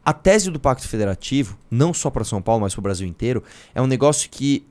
A 0.05 0.13
tese 0.13 0.49
do 0.49 0.59
Pacto 0.59 0.87
Federativo, 0.87 1.57
não 1.69 1.93
só 1.93 2.09
para 2.09 2.23
São 2.23 2.41
Paulo, 2.41 2.61
mas 2.61 2.73
para 2.73 2.79
o 2.79 2.83
Brasil 2.83 3.05
inteiro, 3.05 3.43
é 3.75 3.81
um 3.81 3.87
negócio 3.87 4.29
que, 4.29 4.65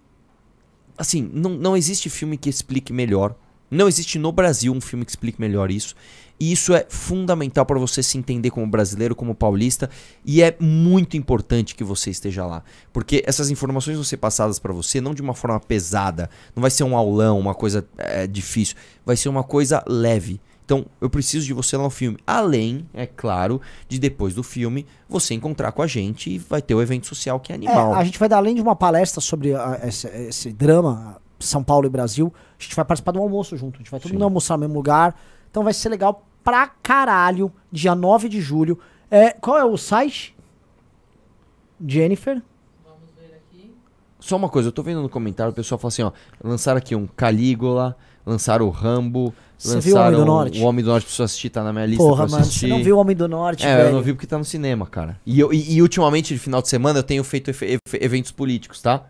assim, 0.96 1.30
não, 1.30 1.51
não 1.51 1.76
existe 1.76 2.09
filme 2.09 2.38
que 2.38 2.48
explique 2.48 2.90
melhor 2.90 3.36
não 3.70 3.86
existe 3.86 4.18
no 4.18 4.32
Brasil 4.32 4.72
um 4.72 4.80
filme 4.80 5.04
que 5.04 5.12
explique 5.12 5.40
melhor 5.40 5.70
isso. 5.70 5.94
E 6.40 6.52
isso 6.52 6.74
é 6.74 6.86
fundamental 6.88 7.66
para 7.66 7.78
você 7.78 8.02
se 8.02 8.16
entender 8.16 8.50
como 8.50 8.66
brasileiro, 8.66 9.14
como 9.14 9.34
paulista, 9.34 9.90
e 10.24 10.42
é 10.42 10.56
muito 10.58 11.14
importante 11.14 11.74
que 11.74 11.84
você 11.84 12.08
esteja 12.08 12.46
lá, 12.46 12.62
porque 12.94 13.22
essas 13.26 13.50
informações 13.50 13.96
vão 13.96 14.04
ser 14.04 14.16
passadas 14.16 14.58
para 14.58 14.72
você 14.72 15.02
não 15.02 15.12
de 15.12 15.20
uma 15.20 15.34
forma 15.34 15.60
pesada, 15.60 16.30
não 16.56 16.62
vai 16.62 16.70
ser 16.70 16.82
um 16.82 16.96
aulão, 16.96 17.38
uma 17.38 17.54
coisa 17.54 17.86
é, 17.98 18.26
difícil, 18.26 18.74
vai 19.04 19.18
ser 19.18 19.28
uma 19.28 19.44
coisa 19.44 19.84
leve. 19.86 20.40
Então, 20.64 20.86
eu 21.00 21.10
preciso 21.10 21.44
de 21.44 21.52
você 21.52 21.76
lá 21.76 21.82
no 21.82 21.90
filme. 21.90 22.16
Além, 22.24 22.88
é 22.94 23.04
claro, 23.04 23.60
de 23.88 23.98
depois 23.98 24.34
do 24.34 24.42
filme 24.44 24.86
você 25.08 25.34
encontrar 25.34 25.72
com 25.72 25.82
a 25.82 25.86
gente 25.86 26.30
e 26.30 26.38
vai 26.38 26.62
ter 26.62 26.76
o 26.76 26.80
evento 26.80 27.08
social 27.08 27.40
que 27.40 27.50
é 27.50 27.56
animal. 27.56 27.92
É, 27.92 27.98
a 27.98 28.04
gente 28.04 28.18
vai 28.18 28.28
dar 28.28 28.36
além 28.36 28.54
de 28.54 28.62
uma 28.62 28.76
palestra 28.76 29.20
sobre 29.20 29.52
a, 29.52 29.80
esse, 29.82 30.06
esse 30.06 30.52
drama 30.52 31.20
são 31.41 31.62
Paulo 31.62 31.86
e 31.86 31.91
Brasil. 31.91 32.32
A 32.59 32.62
gente 32.62 32.74
vai 32.76 32.84
participar 32.84 33.12
do 33.12 33.18
almoço 33.20 33.57
junto. 33.57 33.76
A 33.76 33.78
gente 33.78 33.91
vai 33.91 33.99
todo 34.01 34.09
Sim. 34.09 34.14
mundo 34.14 34.24
almoçar 34.24 34.57
no 34.57 34.61
mesmo 34.61 34.74
lugar. 34.74 35.18
Então 35.51 35.64
vai 35.64 35.72
ser 35.72 35.88
legal 35.88 36.26
pra 36.45 36.68
caralho. 36.82 37.53
Dia 37.72 37.95
9 37.95 38.28
de 38.28 38.41
julho. 38.41 38.78
É, 39.11 39.30
qual 39.32 39.59
é 39.59 39.64
o 39.64 39.76
site? 39.76 40.36
Jennifer. 41.86 42.43
Vamos 42.84 43.09
ver 43.18 43.36
aqui. 43.36 43.72
Só 44.18 44.36
uma 44.36 44.49
coisa, 44.49 44.68
eu 44.68 44.72
tô 44.72 44.82
vendo 44.82 45.03
no 45.03 45.09
comentário, 45.09 45.51
o 45.53 45.55
pessoal 45.55 45.78
fala 45.78 45.88
assim, 45.88 46.03
ó. 46.03 46.12
Lançaram 46.43 46.78
aqui 46.78 46.95
um 46.95 47.07
Calígula, 47.07 47.97
lançaram 48.24 48.66
o 48.66 48.70
Rambo. 48.70 49.34
Você 49.57 49.74
lançaram 49.74 49.82
viu 49.82 49.97
o 49.97 50.01
Homem 50.01 50.16
do 50.20 50.24
Norte? 50.26 50.61
O 50.61 50.64
Homem 50.64 50.84
do 50.84 50.91
Norte 50.91 51.14
pra 51.14 51.24
assistir, 51.24 51.51
tá 51.51 51.62
na 51.62 51.72
minha 51.72 51.86
lista 51.86 52.03
Porra, 52.03 52.26
pra 52.26 52.32
mano, 52.38 52.45
você 52.45 52.66
não 52.66 52.82
viu 52.82 52.97
o 52.97 53.01
Homem 53.01 53.16
do 53.16 53.28
Norte, 53.28 53.66
É, 53.66 53.76
velho. 53.76 53.88
eu 53.88 53.93
não 53.95 54.03
vi 54.03 54.12
porque 54.12 54.26
tá 54.26 54.38
no 54.38 54.45
cinema, 54.45 54.86
cara. 54.86 55.18
E, 55.26 55.38
eu, 55.41 55.53
e, 55.53 55.74
e 55.74 55.82
ultimamente, 55.82 56.32
de 56.34 56.41
final 56.41 56.62
de 56.62 56.68
semana, 56.68 56.99
eu 56.99 57.03
tenho 57.03 57.22
feito 57.24 57.51
eventos 58.01 58.30
políticos, 58.32 58.80
tá? 58.80 59.05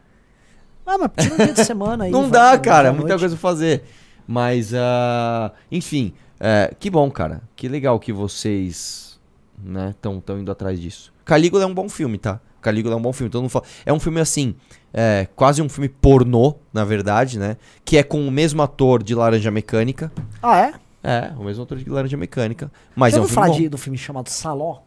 Ah, 0.93 0.99
mas 0.99 1.11
tira 1.25 1.35
um 1.35 1.39
dia 1.39 1.55
de 1.55 1.65
semana 1.65 2.05
aí. 2.05 2.11
Não 2.11 2.29
dá, 2.29 2.59
cara. 2.59 2.89
É 2.89 2.91
muita 2.91 3.17
coisa 3.17 3.37
pra 3.37 3.41
fazer. 3.41 3.85
Mas, 4.27 4.73
uh, 4.73 5.53
enfim. 5.71 6.13
É, 6.41 6.75
que 6.81 6.91
bom, 6.91 7.09
cara. 7.11 7.43
Que 7.55 7.69
legal 7.69 8.01
que 8.01 8.13
vocês 8.13 9.21
né, 9.63 9.95
tão, 10.01 10.21
indo 10.39 10.51
atrás 10.51 10.81
disso. 10.81 11.13
Calígula 11.25 11.63
é 11.63 11.67
um 11.67 11.75
bom 11.75 11.89
filme, 11.89 12.19
tá? 12.19 12.41
Calígula 12.61 12.95
é 12.95 12.99
um 12.99 13.03
bom 13.03 13.13
filme. 13.13 13.31
Todo 13.31 13.43
mundo 13.43 13.51
fala. 13.51 13.65
É 13.87 13.93
um 13.93 14.01
filme 14.01 14.21
assim. 14.21 14.57
É, 14.93 15.29
quase 15.37 15.63
um 15.63 15.69
filme 15.69 15.89
pornô, 15.89 16.57
na 16.73 16.85
verdade, 16.85 17.39
né? 17.39 17.57
Que 17.85 17.97
é 17.97 18.03
com 18.03 18.27
o 18.27 18.31
mesmo 18.31 18.61
ator 18.61 19.03
de 19.03 19.15
Laranja 19.15 19.51
Mecânica. 19.51 20.11
Ah, 20.43 20.59
é? 20.59 20.75
É, 21.03 21.33
o 21.39 21.45
mesmo 21.45 21.63
ator 21.63 21.79
de 21.79 21.89
Laranja 21.89 22.17
Mecânica. 22.17 22.71
Mas 22.97 23.13
Já 23.13 23.21
é 23.21 23.23
um 23.23 23.27
filme. 23.27 23.35
falar 23.35 23.57
de, 23.57 23.69
do 23.69 23.79
filme 23.79 23.97
chamado 23.97 24.29
Saló? 24.29 24.79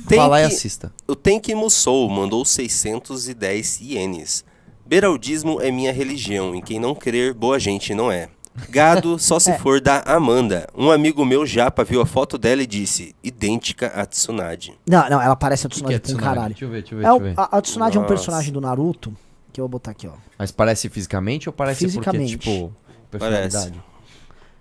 Tem 0.08 0.18
Fala 0.18 0.38
que, 0.38 0.42
e 0.42 0.46
assista. 0.46 0.92
O 1.06 1.14
Tenki 1.14 1.54
Musou 1.54 2.08
mandou 2.08 2.44
610 2.44 3.80
ienes. 3.80 4.44
Beraldismo 4.84 5.60
é 5.60 5.70
minha 5.70 5.92
religião, 5.92 6.54
e 6.54 6.62
quem 6.62 6.78
não 6.78 6.94
crer, 6.94 7.34
boa 7.34 7.58
gente 7.58 7.94
não 7.94 8.10
é. 8.10 8.28
Gado 8.70 9.18
só 9.18 9.38
se 9.38 9.50
é. 9.50 9.58
for 9.58 9.80
da 9.80 10.00
Amanda. 10.00 10.66
Um 10.74 10.90
amigo 10.90 11.24
meu 11.24 11.44
japa 11.44 11.84
viu 11.84 12.00
a 12.00 12.06
foto 12.06 12.38
dela 12.38 12.62
e 12.62 12.66
disse: 12.66 13.14
idêntica 13.22 13.88
a 13.88 14.04
Tsunade. 14.06 14.78
Não, 14.86 15.08
não, 15.08 15.20
ela 15.20 15.36
parece 15.36 15.66
a 15.66 15.70
Tsunade 15.70 16.00
que 16.00 16.06
que 16.06 16.12
é 16.12 16.14
com 16.14 16.20
caralho. 16.20 16.48
Deixa 16.48 16.64
eu 16.64 16.70
ver, 16.70 16.80
deixa 16.82 16.94
eu 16.94 16.98
ver. 16.98 17.04
É 17.04 17.08
deixa 17.10 17.24
eu 17.24 17.34
ver. 17.34 17.40
A, 17.40 17.58
a 17.58 17.60
Tsunade 17.60 17.96
Nossa. 17.96 18.04
é 18.04 18.06
um 18.06 18.08
personagem 18.08 18.52
do 18.52 18.60
Naruto 18.60 19.16
que 19.52 19.60
eu 19.60 19.64
vou 19.64 19.70
botar 19.70 19.92
aqui, 19.92 20.06
ó. 20.06 20.12
Mas 20.38 20.50
parece 20.50 20.88
fisicamente 20.88 21.48
ou 21.48 21.52
parece 21.52 21.86
fisicamente. 21.86 22.36
porque, 22.36 22.50
tipo, 22.50 22.72
personalidade? 23.10 23.70
Parece. 23.70 23.96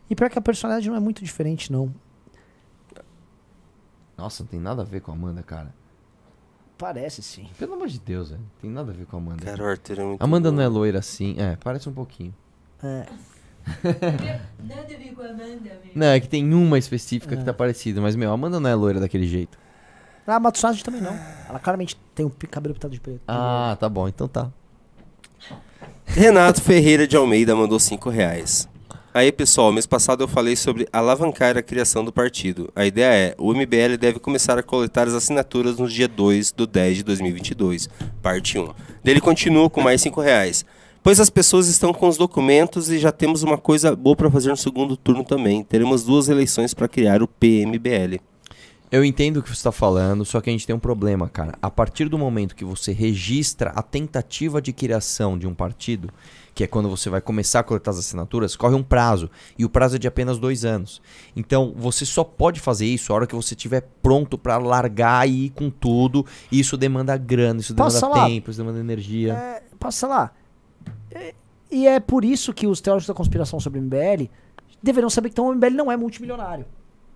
E 0.09 0.15
pior 0.15 0.29
que 0.29 0.39
a 0.39 0.41
personalidade 0.41 0.89
não 0.89 0.95
é 0.95 0.99
muito 0.99 1.23
diferente, 1.23 1.71
não. 1.71 1.93
Nossa, 4.17 4.43
não 4.43 4.47
tem 4.47 4.59
nada 4.59 4.83
a 4.83 4.85
ver 4.85 5.01
com 5.01 5.11
a 5.11 5.13
Amanda, 5.13 5.43
cara. 5.43 5.73
Parece 6.77 7.21
sim. 7.21 7.47
Pelo 7.57 7.73
amor 7.73 7.87
de 7.87 7.99
Deus, 7.99 8.29
velho. 8.29 8.41
Tem 8.61 8.69
nada 8.69 8.91
a 8.91 8.93
ver 8.93 9.05
com 9.05 9.15
a 9.17 9.19
Amanda. 9.19 9.43
Cara, 9.43 9.63
o 9.63 9.67
Arthur 9.67 9.99
é 9.99 10.03
muito. 10.03 10.21
Amanda 10.21 10.49
bom. 10.49 10.57
não 10.57 10.63
é 10.63 10.67
loira 10.67 10.99
assim. 10.99 11.35
É, 11.37 11.55
parece 11.57 11.87
um 11.87 11.93
pouquinho. 11.93 12.33
É. 12.83 13.05
Nada 13.83 14.81
a 14.81 14.97
ver 14.97 15.13
com 15.15 15.21
a 15.21 15.25
Amanda, 15.25 15.45
meu. 15.83 15.91
Não, 15.95 16.07
é 16.07 16.19
que 16.19 16.27
tem 16.27 16.53
uma 16.53 16.77
específica 16.77 17.35
que 17.35 17.41
É. 17.41 17.45
tá 17.45 17.53
parecida. 17.53 17.99
Mas, 18.01 18.15
meu, 18.15 18.29
a 18.31 18.33
Amanda 18.33 18.59
não 18.59 18.69
é 18.69 18.75
loira 18.75 18.99
daquele 18.99 19.27
jeito. 19.27 19.57
A 20.27 20.39
Matsunashi 20.39 20.83
também 20.83 21.01
não. 21.01 21.17
Ela 21.47 21.59
claramente 21.59 21.95
tem 22.15 22.25
o 22.25 22.29
pi- 22.29 22.47
cabelo 22.47 22.73
pintado 22.73 22.93
de 22.93 22.99
preto. 22.99 23.21
Ah, 23.27 23.77
tá 23.79 23.87
bom. 23.87 24.07
Então 24.07 24.27
tá. 24.27 24.49
Renato 26.05 26.61
Ferreira 26.61 27.07
de 27.07 27.15
Almeida 27.15 27.55
mandou 27.55 27.79
5 27.79 28.09
reais. 28.09 28.67
Aí, 29.13 29.31
pessoal, 29.31 29.71
mês 29.71 29.85
passado 29.85 30.23
eu 30.23 30.27
falei 30.27 30.55
sobre 30.57 30.87
alavancar 30.91 31.57
a 31.57 31.61
criação 31.61 32.03
do 32.03 32.11
partido. 32.11 32.69
A 32.75 32.85
ideia 32.85 33.29
é, 33.29 33.35
o 33.37 33.53
MBL 33.53 33.97
deve 33.97 34.19
começar 34.19 34.57
a 34.57 34.63
coletar 34.63 35.07
as 35.07 35.13
assinaturas 35.13 35.77
no 35.77 35.87
dia 35.87 36.07
2 36.07 36.51
do 36.51 36.67
10 36.67 36.97
de 36.97 37.03
2022, 37.03 37.87
parte 38.21 38.59
1. 38.59 38.73
Dele 39.03 39.21
continua 39.21 39.69
com 39.69 39.79
mais 39.79 40.01
5 40.01 40.19
reais. 40.19 40.65
Pois 41.05 41.19
as 41.19 41.29
pessoas 41.29 41.67
estão 41.67 41.93
com 41.93 42.07
os 42.07 42.17
documentos 42.17 42.89
e 42.89 42.97
já 42.97 43.11
temos 43.11 43.43
uma 43.43 43.59
coisa 43.59 43.95
boa 43.95 44.15
para 44.15 44.31
fazer 44.31 44.49
no 44.49 44.57
segundo 44.57 44.97
turno 44.97 45.23
também. 45.23 45.63
Teremos 45.63 46.03
duas 46.03 46.29
eleições 46.29 46.73
para 46.73 46.87
criar 46.87 47.21
o 47.21 47.27
PMBL. 47.27 48.19
Eu 48.91 49.05
entendo 49.05 49.37
o 49.37 49.43
que 49.43 49.49
você 49.49 49.53
está 49.53 49.71
falando, 49.71 50.25
só 50.25 50.41
que 50.41 50.49
a 50.49 50.51
gente 50.51 50.65
tem 50.65 50.75
um 50.75 50.79
problema, 50.79 51.29
cara. 51.29 51.53
A 51.61 51.69
partir 51.69 52.09
do 52.09 52.17
momento 52.17 52.55
que 52.55 52.65
você 52.65 52.91
registra 52.91 53.69
a 53.75 53.83
tentativa 53.83 54.59
de 54.59 54.73
criação 54.73 55.37
de 55.37 55.45
um 55.45 55.53
partido, 55.53 56.09
que 56.55 56.63
é 56.63 56.67
quando 56.67 56.89
você 56.89 57.07
vai 57.07 57.21
começar 57.21 57.59
a 57.59 57.63
coletar 57.63 57.91
as 57.91 57.99
assinaturas, 57.99 58.55
corre 58.55 58.73
um 58.73 58.81
prazo. 58.81 59.29
E 59.59 59.63
o 59.63 59.69
prazo 59.69 59.97
é 59.97 59.99
de 59.99 60.07
apenas 60.07 60.39
dois 60.39 60.65
anos. 60.65 61.03
Então, 61.35 61.71
você 61.77 62.03
só 62.03 62.23
pode 62.23 62.59
fazer 62.59 62.87
isso 62.87 63.13
a 63.13 63.15
hora 63.15 63.27
que 63.27 63.35
você 63.35 63.53
estiver 63.53 63.87
pronto 64.01 64.39
para 64.39 64.57
largar 64.57 65.29
e 65.29 65.45
ir 65.45 65.49
com 65.51 65.69
tudo. 65.69 66.25
E 66.51 66.59
isso 66.59 66.75
demanda 66.75 67.15
grana, 67.15 67.59
isso 67.59 67.75
demanda 67.75 68.25
tempo, 68.25 68.49
isso 68.49 68.59
demanda 68.59 68.79
energia. 68.79 69.33
É, 69.33 69.63
passa 69.79 70.07
lá. 70.07 70.31
E 71.71 71.87
é 71.87 71.99
por 71.99 72.23
isso 72.23 72.53
que 72.53 72.67
os 72.67 72.79
teóricos 72.79 73.07
da 73.07 73.13
conspiração 73.13 73.59
sobre 73.59 73.79
o 73.79 73.81
MBL 73.81 74.25
deveriam 74.81 75.09
saber 75.09 75.29
que 75.29 75.33
então, 75.33 75.47
o 75.49 75.55
MBL 75.55 75.71
não 75.71 75.91
é 75.91 75.97
multimilionário. 75.97 76.65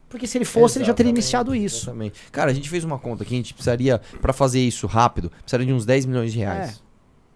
Porque 0.10 0.26
se 0.26 0.38
ele 0.40 0.46
fosse, 0.46 0.80
ele 0.80 0.86
já 0.86 0.94
teria 0.94 1.12
Exatamente, 1.12 1.24
iniciado 1.24 1.56
isso. 1.56 1.84
Exatamente. 1.86 2.20
Cara, 2.32 2.50
a 2.50 2.54
gente 2.54 2.68
fez 2.68 2.84
uma 2.84 2.98
conta 2.98 3.24
que 3.24 3.34
a 3.34 3.38
gente 3.38 3.54
precisaria, 3.54 4.02
pra 4.20 4.34
fazer 4.34 4.60
isso 4.60 4.88
rápido, 4.88 5.30
precisaria 5.30 5.68
de 5.68 5.74
uns 5.74 5.86
10 5.86 6.08
milhões 6.08 6.34
de 6.34 6.40
reais. 6.40 6.72
É. 6.72 6.90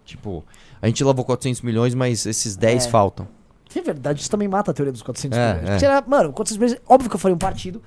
Tipo, 0.04 0.44
a 0.82 0.86
gente 0.88 1.02
lavou 1.04 1.24
400 1.24 1.62
milhões, 1.62 1.94
mas 1.94 2.26
esses 2.26 2.56
10 2.56 2.86
É. 2.86 2.90
faltam. 2.90 3.28
É 3.76 3.80
verdade, 3.80 4.20
isso 4.20 4.30
também 4.30 4.48
mata 4.48 4.72
a 4.72 4.74
teoria 4.74 4.92
dos 4.92 5.02
400 5.02 5.38
É, 5.38 5.54
milhões. 5.60 5.82
é. 5.82 5.86
Era- 5.86 6.04
mano, 6.06 6.32
400 6.32 6.58
milhões, 6.58 6.80
óbvio 6.88 7.08
que 7.08 7.16
eu 7.16 7.20
faria 7.20 7.34
um 7.34 7.38
partido. 7.38 7.80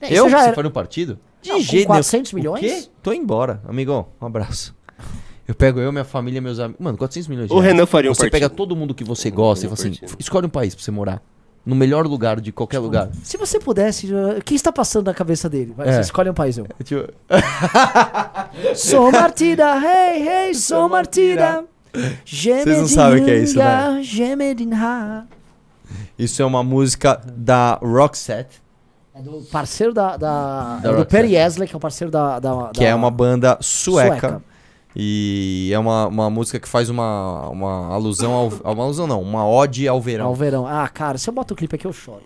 É, 0.00 0.06
Eu? 0.10 0.28
já 0.30 0.38
Você 0.38 0.44
era- 0.46 0.54
foi 0.54 0.62
no 0.64 0.70
partido? 0.70 1.18
De 1.42 1.50
Não, 1.50 1.60
jeito 1.60 1.72
nenhum. 1.74 1.86
400 1.86 2.32
milhões? 2.32 2.90
Tô 3.02 3.12
embora. 3.12 3.60
Amigão, 3.68 4.08
um 4.20 4.26
abraço. 4.26 4.74
Eu 5.50 5.54
pego 5.56 5.80
eu, 5.80 5.90
minha 5.90 6.04
família, 6.04 6.40
meus 6.40 6.60
amigos. 6.60 6.80
Mano, 6.80 6.96
400 6.96 7.26
milhões 7.26 7.48
de 7.48 7.52
O 7.52 7.58
reais. 7.58 7.74
Renan 7.74 7.84
faria 7.84 8.08
um 8.08 8.14
Você 8.14 8.20
partido. 8.20 8.32
pega 8.34 8.48
todo 8.48 8.76
mundo 8.76 8.94
que 8.94 9.02
você 9.02 9.32
gosta 9.32 9.66
e 9.66 9.68
fala 9.68 9.80
assim, 9.80 9.90
partido. 9.98 10.16
escolhe 10.20 10.46
um 10.46 10.50
país 10.50 10.76
pra 10.76 10.84
você 10.84 10.92
morar. 10.92 11.20
No 11.66 11.74
melhor 11.74 12.06
lugar 12.06 12.40
de 12.40 12.52
qualquer 12.52 12.78
lugar. 12.78 13.08
Se 13.24 13.36
você 13.36 13.58
pudesse, 13.58 14.08
o 14.14 14.40
que 14.44 14.54
está 14.54 14.70
passando 14.70 15.06
na 15.06 15.14
cabeça 15.14 15.48
dele? 15.48 15.74
Vai, 15.76 15.88
É. 15.88 15.92
Você 15.94 16.00
escolhe 16.02 16.30
um 16.30 16.34
país, 16.34 16.56
eu. 16.56 16.68
Tipo, 16.84 17.12
Sou 18.76 19.10
Martida, 19.10 19.76
hey, 19.76 20.28
hey, 20.48 20.54
sou 20.54 20.88
Martida. 20.88 21.64
Vocês 22.24 22.64
não 22.78 22.86
sabem 22.86 23.20
o 23.22 23.24
que 23.24 23.30
é 23.32 23.38
isso, 23.38 23.58
né? 23.58 24.00
Isso 26.16 26.40
é 26.40 26.44
uma 26.44 26.62
música 26.62 27.20
da 27.26 27.74
Roxette, 27.82 28.62
É 29.12 29.20
do 29.20 29.42
parceiro 29.50 29.92
da. 29.92 30.16
da, 30.16 30.76
Da 30.76 30.78
é 30.78 30.82
do 30.82 30.88
Roxette. 30.98 31.10
Perry 31.10 31.34
Esley, 31.36 31.66
que 31.68 31.74
é 31.74 31.76
o 31.76 31.80
parceiro 31.80 32.10
da. 32.12 32.38
da 32.38 32.70
que 32.72 32.84
é 32.84 32.94
uma 32.94 33.10
banda 33.10 33.58
sueca. 33.60 34.10
Sueca. 34.20 34.49
E 34.96 35.70
é 35.72 35.78
uma, 35.78 36.06
uma 36.08 36.30
música 36.30 36.58
que 36.58 36.68
faz 36.68 36.88
uma, 36.90 37.48
uma 37.48 37.86
alusão 37.94 38.32
ao. 38.32 38.48
Uma 38.48 38.84
alusão 38.84 39.06
não, 39.06 39.22
uma 39.22 39.46
ode 39.46 39.86
ao 39.86 40.00
verão. 40.00 40.26
Ao 40.26 40.34
verão. 40.34 40.66
Ah, 40.66 40.88
cara, 40.88 41.16
se 41.16 41.28
eu 41.28 41.34
boto 41.34 41.54
o 41.54 41.56
clipe 41.56 41.76
aqui, 41.76 41.86
eu 41.86 41.92
choro. 41.92 42.22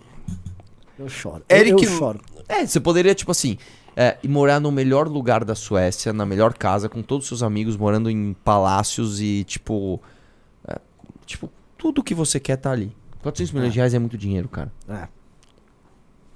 Eu 0.97 1.07
choro. 1.07 1.43
Eric- 1.49 1.83
Eu, 1.83 1.89
eu 1.91 1.97
choro. 1.97 2.19
É, 2.47 2.65
você 2.65 2.79
poderia, 2.79 3.13
tipo 3.13 3.29
assim, 3.31 3.57
é, 3.95 4.17
morar 4.27 4.59
no 4.59 4.71
melhor 4.71 5.07
lugar 5.07 5.43
da 5.43 5.53
Suécia, 5.55 6.11
na 6.13 6.25
melhor 6.25 6.53
casa, 6.53 6.89
com 6.89 7.01
todos 7.03 7.25
os 7.25 7.27
seus 7.29 7.43
amigos, 7.43 7.77
morando 7.77 8.09
em 8.09 8.33
palácios 8.43 9.21
e, 9.21 9.43
tipo. 9.43 10.01
é, 10.67 10.77
tipo, 11.25 11.49
tudo 11.77 12.03
que 12.03 12.15
você 12.15 12.39
quer 12.39 12.55
tá 12.57 12.71
ali. 12.71 12.95
400 13.21 13.53
milhões 13.53 13.73
de 13.73 13.79
reais 13.79 13.93
é 13.93 13.99
muito 13.99 14.17
dinheiro, 14.17 14.47
cara. 14.49 14.71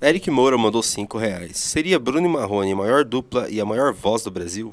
Eric 0.01 0.29
Moura 0.31 0.57
mandou 0.57 0.81
5 0.81 1.17
reais. 1.17 1.57
Seria 1.57 1.99
Bruno 1.99 2.25
e 2.25 2.29
Marrone 2.29 2.71
a 2.71 2.75
maior 2.75 3.03
dupla 3.03 3.49
e 3.49 3.59
a 3.59 3.65
maior 3.65 3.93
voz 3.93 4.23
do 4.23 4.31
Brasil? 4.31 4.71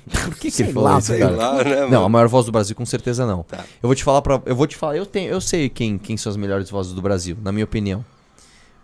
Por 0.24 0.34
que, 0.36 0.50
que 0.50 0.62
ele 0.62 0.72
falou 0.72 0.88
lá, 0.90 0.98
isso, 0.98 1.16
cara? 1.18 1.30
lá, 1.36 1.64
né, 1.64 1.86
Não, 1.88 2.04
a 2.04 2.08
maior 2.08 2.28
voz 2.28 2.46
do 2.46 2.52
Brasil, 2.52 2.74
com 2.76 2.84
certeza 2.86 3.26
não. 3.26 3.42
Tá. 3.42 3.58
Eu 3.82 3.88
vou 3.88 3.94
te 3.94 4.02
falar 4.04 4.22
para, 4.22 4.40
eu 4.46 4.54
vou 4.56 4.66
te 4.66 4.76
falar, 4.76 4.96
eu 4.96 5.06
tenho, 5.06 5.30
eu 5.30 5.40
sei 5.40 5.68
quem, 5.68 5.98
quem 5.98 6.16
são 6.16 6.30
as 6.30 6.36
melhores 6.36 6.70
vozes 6.70 6.92
do 6.92 7.02
Brasil, 7.02 7.36
na 7.42 7.52
minha 7.52 7.64
opinião. 7.64 8.04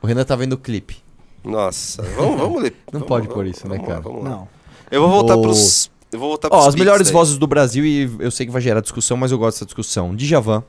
O 0.03 0.07
Renan 0.07 0.25
tá 0.25 0.37
vendo 0.37 0.53
o 0.55 0.59
clipe. 0.59 0.97
Nossa, 1.45 2.03
vamos, 2.03 2.39
vamos 2.41 2.63
ler. 2.63 2.73
Não 2.93 3.01
Vamos 3.01 3.09
pode 3.09 3.29
pôr 3.29 3.47
isso, 3.47 3.67
né, 3.69 3.77
vamos 3.77 3.89
lá, 3.89 3.95
cara? 3.97 4.01
vamos 4.09 4.25
lá. 4.25 4.31
Não. 4.31 4.49
Eu 4.91 5.01
vou 5.03 5.11
voltar 5.11 5.37
O- 5.37 5.43
pros. 5.43 5.91
Eu 6.11 6.19
vou 6.19 6.29
voltar 6.31 6.49
Ó, 6.49 6.51
pros 6.51 6.67
as 6.69 6.75
beats 6.75 6.85
melhores 6.87 7.07
daí. 7.09 7.13
vozes 7.13 7.37
do 7.39 7.47
Brasil 7.47 7.85
e 7.85 8.11
eu 8.19 8.31
sei 8.31 8.47
que 8.47 8.53
vai 8.53 8.63
gerar 8.63 8.81
discussão, 8.81 9.17
mas 9.17 9.31
eu 9.31 9.39
gosto 9.39 9.57
dessa 9.57 9.67
discussão. 9.67 10.17
Djavan, 10.17 10.63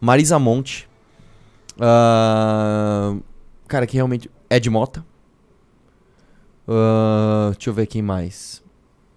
Marisa 0.00 0.38
Monte, 0.38 0.86
ah, 1.80 3.14
cara 3.66 3.86
que 3.86 3.94
realmente 3.94 4.30
Ed 4.50 4.68
Mota. 4.68 5.04
Ah, 6.68 7.50
deixa 7.52 7.70
eu 7.70 7.74
ver 7.74 7.86
quem 7.86 8.02
mais. 8.02 8.59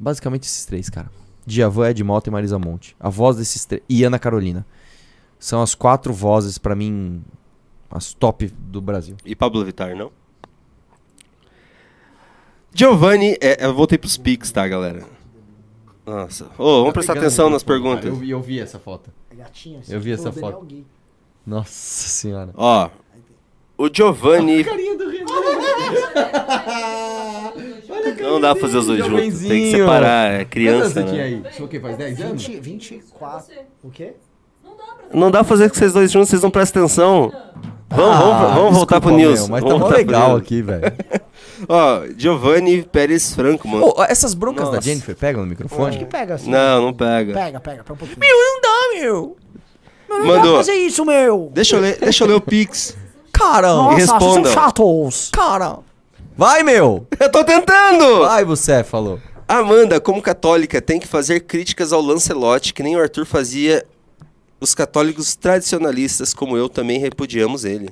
Basicamente 0.04 0.44
esses 0.44 0.66
três, 0.66 0.90
cara. 0.90 1.10
Djavan, 1.46 1.90
Ed 1.90 2.04
Mota 2.04 2.30
e 2.30 2.32
Marisa 2.32 2.60
Monte. 2.60 2.96
A 3.00 3.10
voz 3.10 3.38
desses 3.38 3.64
três 3.66 3.82
e 3.88 4.04
Ana 4.04 4.20
Carolina. 4.20 4.66
São 5.40 5.62
as 5.62 5.74
quatro 5.76 6.14
vozes 6.14 6.58
pra 6.58 6.76
mim 6.76 7.24
as 7.90 8.14
top 8.14 8.48
do 8.48 8.82
Brasil. 8.82 9.16
E 9.26 9.36
Pablo 9.36 9.64
Vittar, 9.64 9.96
não? 9.96 10.12
Giovanni, 12.74 13.38
é, 13.40 13.66
eu 13.66 13.74
voltei 13.74 13.98
pros 13.98 14.18
pics, 14.18 14.52
tá, 14.52 14.68
galera? 14.68 15.06
Nossa. 16.06 16.46
Ô, 16.58 16.80
vamos 16.80 16.94
prestar 16.94 17.14
atenção 17.18 17.50
nas 17.50 17.64
perguntas. 17.64 18.06
Eu, 18.06 18.16
vi- 18.16 18.30
eu 18.32 18.42
vi 18.42 18.60
essa 18.60 18.80
foto. 18.80 19.12
É 19.30 19.36
gatinho. 19.36 19.80
Eu 19.88 20.02
vi 20.02 20.12
essa 20.12 20.32
Daniel 20.32 20.52
foto. 20.54 20.66
Gay. 20.66 20.86
Nossa 21.46 21.70
senhora. 22.10 22.52
Ó, 22.56 22.90
o 23.78 23.90
Giovanni. 23.94 24.66
Não 28.22 28.40
dá 28.42 28.54
pra 28.54 28.62
fazer 28.62 28.78
os 28.78 28.88
dois 28.88 29.06
juntos. 29.06 29.40
Tem 29.40 29.64
que 29.64 29.72
separar, 29.72 30.32
é 30.42 30.46
criança, 30.46 30.80
Quantos 30.94 30.98
anos 30.98 31.10
você 31.10 31.16
tinha 31.16 31.24
né? 31.40 31.44
aí? 31.48 31.54
Você 31.54 31.64
o 31.64 31.68
quê? 31.68 31.80
Faz 31.80 31.98
10 31.98 32.22
anos? 32.22 32.46
20, 32.48 32.60
24. 32.60 33.46
Você. 33.46 33.60
O 33.84 33.90
quê? 33.90 34.14
Não 34.64 34.72
dá 34.76 34.84
pra 34.84 35.20
Não 35.20 35.32
dá 35.32 35.40
pra 35.40 35.48
fazer 35.48 35.70
com 35.70 35.76
vocês 35.76 35.94
dois 35.94 36.12
juntos, 36.12 36.30
vocês 36.30 36.42
não 36.42 36.52
prestam 36.52 36.84
atenção. 36.84 37.32
Vamos, 37.90 38.18
vamos, 38.18 38.34
Ah, 38.34 38.54
vamos 38.56 38.74
voltar 38.76 39.00
pro 39.00 39.12
News. 39.12 39.42
meu, 39.42 39.50
mas 39.50 39.64
vamos 39.64 39.88
tá 39.90 39.96
legal 39.96 40.36
aqui, 40.36 40.62
velho. 40.64 40.82
Ó, 41.70 42.02
Giovanni 42.18 42.82
Pérez 42.84 43.36
Franco, 43.36 43.68
mano. 43.68 43.94
Ô, 43.96 44.04
essas 44.04 44.34
broncas 44.34 44.66
da 44.66 44.76
Nossa. 44.78 44.82
Jennifer 44.90 45.16
pegam 45.16 45.44
no 45.44 45.48
microfone? 45.50 45.90
Acho 45.90 46.00
que 46.00 46.06
pega 46.06 46.34
assim. 46.36 46.50
Não, 46.50 46.82
não 46.82 46.94
pega. 46.94 47.34
Pega, 47.34 47.60
pega, 47.60 47.84
pega 47.84 47.94
um 47.94 47.98
pouquinho. 47.98 48.20
não 48.20 48.62
dá, 48.62 49.00
meu. 49.00 49.38
Não 50.10 50.18
dá 50.20 50.24
pra 50.26 50.36
Mandou. 50.38 50.58
fazer 50.58 50.74
isso, 50.74 51.06
meu. 51.06 51.52
Deixa 51.54 51.76
eu 51.76 51.82
ler, 51.82 52.00
deixa 52.00 52.24
eu 52.24 52.28
ler 52.28 52.34
o 52.36 52.42
Pix. 52.42 52.98
Cara, 53.32 53.68
Nossa, 53.74 53.96
vocês 53.96 54.10
respondam. 54.10 54.44
são 54.46 54.54
chatos. 54.54 55.30
cara. 55.32 55.78
Vai, 56.36 56.64
meu. 56.64 57.08
Eu 57.20 57.32
tô 57.32 57.44
tentando! 57.44 58.20
Vai, 58.22 58.44
você 58.44 58.84
falou. 58.84 59.20
Amanda, 59.48 60.00
como 60.00 60.22
católica, 60.22 60.82
tem 60.82 61.00
que 61.00 61.08
fazer 61.08 61.42
críticas 61.42 61.94
ao 61.94 62.02
Lancelotti, 62.02 62.74
que 62.74 62.82
nem 62.82 62.96
o 62.96 63.00
Arthur 63.02 63.26
fazia. 63.26 63.86
Os 64.60 64.74
católicos 64.74 65.36
tradicionalistas, 65.36 66.34
como 66.34 66.56
eu, 66.58 66.70
também 66.70 66.98
repudiamos 67.00 67.66
ele. 67.66 67.90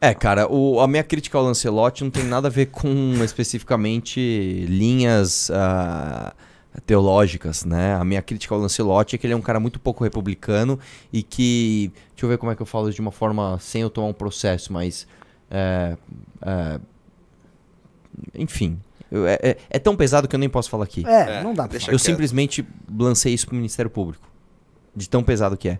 É, 0.00 0.14
cara, 0.14 0.50
o- 0.50 0.80
a 0.80 0.86
minha 0.88 1.02
crítica 1.04 1.36
ao 1.36 1.44
Lancelotti 1.44 2.04
não 2.04 2.10
tem 2.10 2.24
nada 2.24 2.48
a 2.48 2.50
ver 2.50 2.66
com 2.66 3.14
especificamente 3.22 4.64
linhas 4.68 5.50
ah, 5.52 6.32
teológicas, 6.86 7.64
né? 7.64 7.94
A 7.94 8.04
minha 8.04 8.22
crítica 8.22 8.54
ao 8.54 8.60
Lancelotti 8.60 9.14
é 9.16 9.18
que 9.18 9.26
ele 9.26 9.34
é 9.34 9.36
um 9.36 9.40
cara 9.42 9.60
muito 9.60 9.78
pouco 9.78 10.02
republicano 10.04 10.78
e 11.12 11.22
que. 11.22 11.92
Deixa 12.14 12.24
eu 12.24 12.28
ver 12.28 12.38
como 12.38 12.50
é 12.50 12.56
que 12.56 12.62
eu 12.62 12.66
falo 12.66 12.88
isso 12.88 12.96
de 12.96 13.00
uma 13.00 13.12
forma 13.12 13.58
sem 13.60 13.82
eu 13.82 13.90
tomar 13.90 14.06
um 14.08 14.12
processo, 14.12 14.72
mas. 14.72 15.06
é, 15.50 15.96
é, 16.40 16.80
enfim. 18.34 18.78
eu- 19.10 19.26
é, 19.26 19.38
é- 19.42 19.56
é 19.70 19.78
tão 19.78 19.94
pesado 19.96 20.26
que 20.28 20.34
eu 20.34 20.40
nem 20.40 20.48
posso 20.48 20.70
falar 20.70 20.84
aqui. 20.84 21.04
É, 21.06 21.38
É, 21.38 21.42
não 21.42 21.52
dá 21.54 21.66
pra. 21.68 21.76
Eu 21.76 21.80
quieto. 21.82 21.98
simplesmente 21.98 22.66
lancei 22.96 23.34
isso 23.34 23.46
pro 23.46 23.54
Ministério 23.56 23.90
Público. 23.90 24.26
De 24.94 25.08
tão 25.08 25.22
pesado 25.22 25.56
que 25.56 25.68
é. 25.68 25.78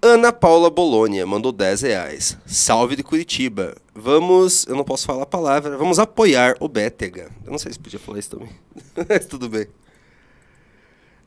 Ana 0.00 0.32
Paula 0.32 0.70
Bolônia 0.70 1.26
mandou 1.26 1.50
10 1.50 1.82
reais. 1.82 2.38
Salve 2.46 2.94
de 2.94 3.02
Curitiba. 3.02 3.74
Vamos. 3.94 4.64
Eu 4.68 4.76
não 4.76 4.84
posso 4.84 5.04
falar 5.04 5.24
a 5.24 5.26
palavra. 5.26 5.76
Vamos 5.76 5.98
apoiar 5.98 6.54
o 6.60 6.68
Bétega. 6.68 7.30
Eu 7.44 7.50
não 7.50 7.58
sei 7.58 7.72
se 7.72 7.78
podia 7.80 7.98
falar 7.98 8.20
isso 8.20 8.30
também. 8.30 8.48
Mas 9.08 9.26
tudo 9.26 9.48
bem. 9.48 9.66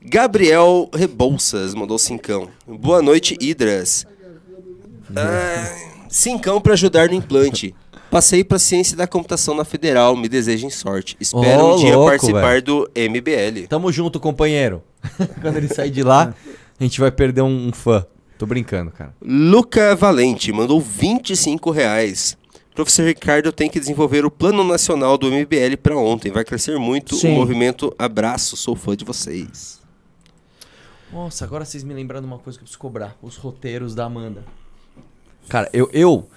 Gabriel 0.02 0.90
Rebouças 0.94 1.74
mandou 1.76 1.98
cincão. 2.00 2.50
Boa 2.68 3.02
noite, 3.02 3.38
Hidras. 3.40 4.06
Ah, 5.14 6.06
cincão 6.08 6.62
pra 6.62 6.72
ajudar 6.72 7.10
no 7.10 7.16
implante. 7.16 7.76
Passei 8.12 8.44
pra 8.44 8.60
ciência 8.60 8.98
da 8.98 9.08
computação 9.08 9.56
na 9.56 9.64
Federal, 9.64 10.18
me 10.18 10.28
desejem 10.28 10.70
sorte. 10.70 11.16
Espero 11.18 11.64
Ô, 11.64 11.76
um 11.76 11.78
dia 11.78 11.96
louco, 11.96 12.12
participar 12.12 12.42
velho. 12.42 12.62
do 12.62 12.92
MBL. 12.94 13.68
Tamo 13.70 13.90
junto, 13.90 14.20
companheiro. 14.20 14.84
Quando 15.42 15.56
ele 15.56 15.70
sair 15.70 15.90
de 15.90 16.04
lá, 16.04 16.36
a 16.78 16.84
gente 16.84 17.00
vai 17.00 17.10
perder 17.10 17.42
um, 17.42 17.70
um 17.70 17.72
fã. 17.72 18.06
Tô 18.38 18.46
brincando, 18.46 18.92
cara. 18.92 19.16
Luca 19.22 19.96
Valente 19.96 20.52
mandou 20.52 20.82
25 20.82 21.72
reais. 21.72 22.38
Professor 22.76 23.06
Ricardo 23.06 23.50
tem 23.50 23.70
que 23.70 23.80
desenvolver 23.80 24.26
o 24.26 24.32
plano 24.32 24.62
nacional 24.62 25.18
do 25.18 25.32
MBL 25.32 25.78
pra 25.82 25.96
ontem. 25.96 26.34
Vai 26.34 26.44
crescer 26.44 26.78
muito 26.78 27.16
Sim. 27.16 27.32
o 27.32 27.36
movimento. 27.36 27.96
Abraço, 27.98 28.58
sou 28.58 28.76
fã 28.76 28.94
de 28.94 29.06
vocês. 29.06 29.80
Nossa, 31.14 31.46
agora 31.46 31.64
vocês 31.64 31.82
me 31.82 31.94
lembrando 31.94 32.26
uma 32.26 32.40
coisa 32.40 32.60
que 32.60 32.64
eu 32.64 32.66
preciso 32.66 32.80
cobrar. 32.80 33.16
Os 33.22 33.38
roteiros 33.38 33.96
da 33.96 34.04
Amanda. 34.04 34.44
Cara, 35.48 35.70
eu, 35.72 35.90
eu 35.94 36.28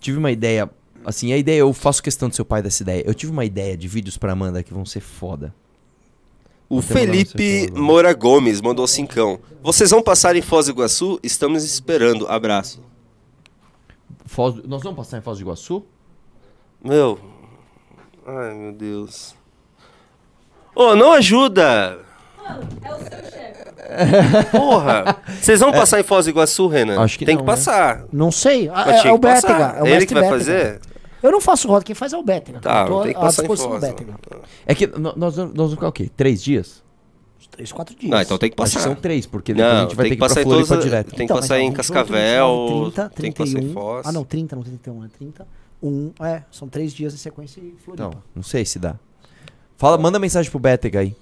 tive 0.00 0.18
uma 0.18 0.32
ideia. 0.32 0.68
Assim, 1.04 1.32
a 1.32 1.36
ideia, 1.36 1.58
eu 1.60 1.72
faço 1.72 2.02
questão 2.02 2.28
do 2.28 2.34
seu 2.34 2.44
pai 2.44 2.62
dessa 2.62 2.82
ideia. 2.82 3.02
Eu 3.06 3.14
tive 3.14 3.30
uma 3.32 3.44
ideia 3.44 3.76
de 3.76 3.86
vídeos 3.88 4.16
pra 4.16 4.32
Amanda 4.32 4.62
que 4.62 4.72
vão 4.72 4.84
ser 4.86 5.00
foda. 5.00 5.54
O 6.68 6.80
Felipe. 6.80 7.70
Moura 7.74 8.12
Gomes 8.14 8.60
mandou 8.60 8.86
cincão. 8.86 9.38
Vocês 9.62 9.90
vão 9.90 10.02
passar 10.02 10.34
em 10.34 10.42
Foz 10.42 10.66
do 10.66 10.72
Iguaçu? 10.72 11.20
Estamos 11.22 11.62
esperando. 11.62 12.26
Abraço. 12.26 12.80
Foz, 14.26 14.56
nós 14.64 14.82
vamos 14.82 14.96
passar 14.96 15.18
em 15.18 15.20
Foz 15.20 15.38
do 15.38 15.42
Iguaçu? 15.42 15.84
Meu. 16.82 17.18
Ai, 18.26 18.54
meu 18.54 18.72
Deus. 18.72 19.34
Ô, 20.74 20.96
não 20.96 21.12
ajuda! 21.12 21.98
Mano, 22.42 22.68
é 22.82 22.92
o 22.94 22.98
seu 22.98 23.30
chefe. 23.30 24.50
Porra! 24.50 25.16
Vocês 25.40 25.60
vão 25.60 25.70
passar 25.72 26.00
em 26.00 26.02
Foz 26.02 26.24
do 26.24 26.30
Iguaçu, 26.30 26.66
Renan? 26.66 27.00
Acho 27.00 27.18
que 27.18 27.24
Tem 27.26 27.36
não, 27.36 27.44
que 27.44 27.46
né? 27.48 27.54
passar. 27.54 28.04
Não 28.12 28.32
sei. 28.32 28.68
Ah, 28.68 28.84
Mas 28.86 28.96
É, 28.96 29.00
tinha 29.02 29.10
é 29.10 29.14
o 29.14 29.18
que 29.18 29.26
passar. 29.26 29.48
Bétega. 29.48 29.78
É 29.78 29.82
o 29.82 29.86
Ele 29.86 29.90
mestre 29.90 30.06
que 30.06 30.14
vai 30.14 30.22
Bétega. 30.22 30.38
fazer? 30.38 30.80
Eu 31.24 31.32
não 31.32 31.40
faço 31.40 31.66
rota, 31.66 31.84
quem 31.86 31.94
faz 31.94 32.12
é 32.12 32.18
o 32.18 32.22
Bétega. 32.22 32.60
Tá, 32.60 32.82
Eu 32.82 32.86
tô 32.88 33.02
tem 33.02 33.12
que 33.12 33.18
à 33.18 33.20
passar 33.22 33.42
em 33.42 33.48
disposição 33.48 33.70
do. 33.70 33.80
Bétega. 33.80 34.14
É 34.66 34.74
que 34.74 34.86
nós, 34.86 35.16
nós 35.16 35.34
vamos 35.36 35.72
ficar 35.72 35.88
o 35.88 35.92
quê? 35.92 36.10
Três 36.14 36.42
dias? 36.42 36.84
Três, 37.50 37.72
quatro 37.72 37.94
dias. 37.94 38.10
Não, 38.10 38.20
então 38.20 38.36
tem 38.36 38.50
que 38.50 38.60
Acho 38.62 38.72
que 38.72 38.76
passar. 38.78 38.88
são 38.90 38.94
três, 39.00 39.24
porque 39.26 39.54
depois 39.54 39.72
a 39.72 39.74
Não, 39.74 39.82
gente 39.88 39.96
vai 39.96 40.04
tem 40.04 40.10
ter 40.10 40.16
que 40.16 40.18
ir 40.18 40.28
passar 40.28 40.34
pra 40.34 40.42
em 40.42 40.44
Floripa 40.44 40.68
todas. 40.68 40.84
direto. 40.84 41.06
Tem 41.10 41.16
que 41.18 41.22
Então, 41.24 41.36
passar 41.36 41.46
então, 41.60 41.66
em 41.66 41.70
28, 41.70 41.76
Cascavel. 41.76 42.56
29, 42.56 42.90
30, 42.90 43.10
tem 43.22 43.32
que 43.32 43.38
passar 43.38 43.50
em 43.50 43.54
31. 43.54 43.72
Foz. 43.72 44.06
Ah, 44.06 44.12
não, 44.12 44.24
30, 44.24 44.56
não 44.56 44.62
31, 44.62 45.04
é 45.04 45.08
30. 45.08 45.46
Um, 45.82 46.12
é, 46.20 46.42
são 46.50 46.68
três 46.68 46.92
dias 46.92 47.14
em 47.14 47.16
sequência 47.16 47.60
e 47.60 47.74
Floripa. 47.84 48.04
Não, 48.04 48.12
não 48.36 48.42
sei 48.42 48.64
se 48.64 48.78
dá. 48.78 48.96
Fala, 49.78 49.96
manda 49.96 50.18
mensagem 50.18 50.50
pro 50.50 50.58
Bétega 50.60 51.00
aí. 51.00 51.14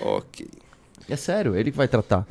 Ok. 0.00 0.48
É 1.08 1.16
sério, 1.16 1.54
ele 1.54 1.70
que 1.70 1.76
vai 1.76 1.86
tratar. 1.86 2.26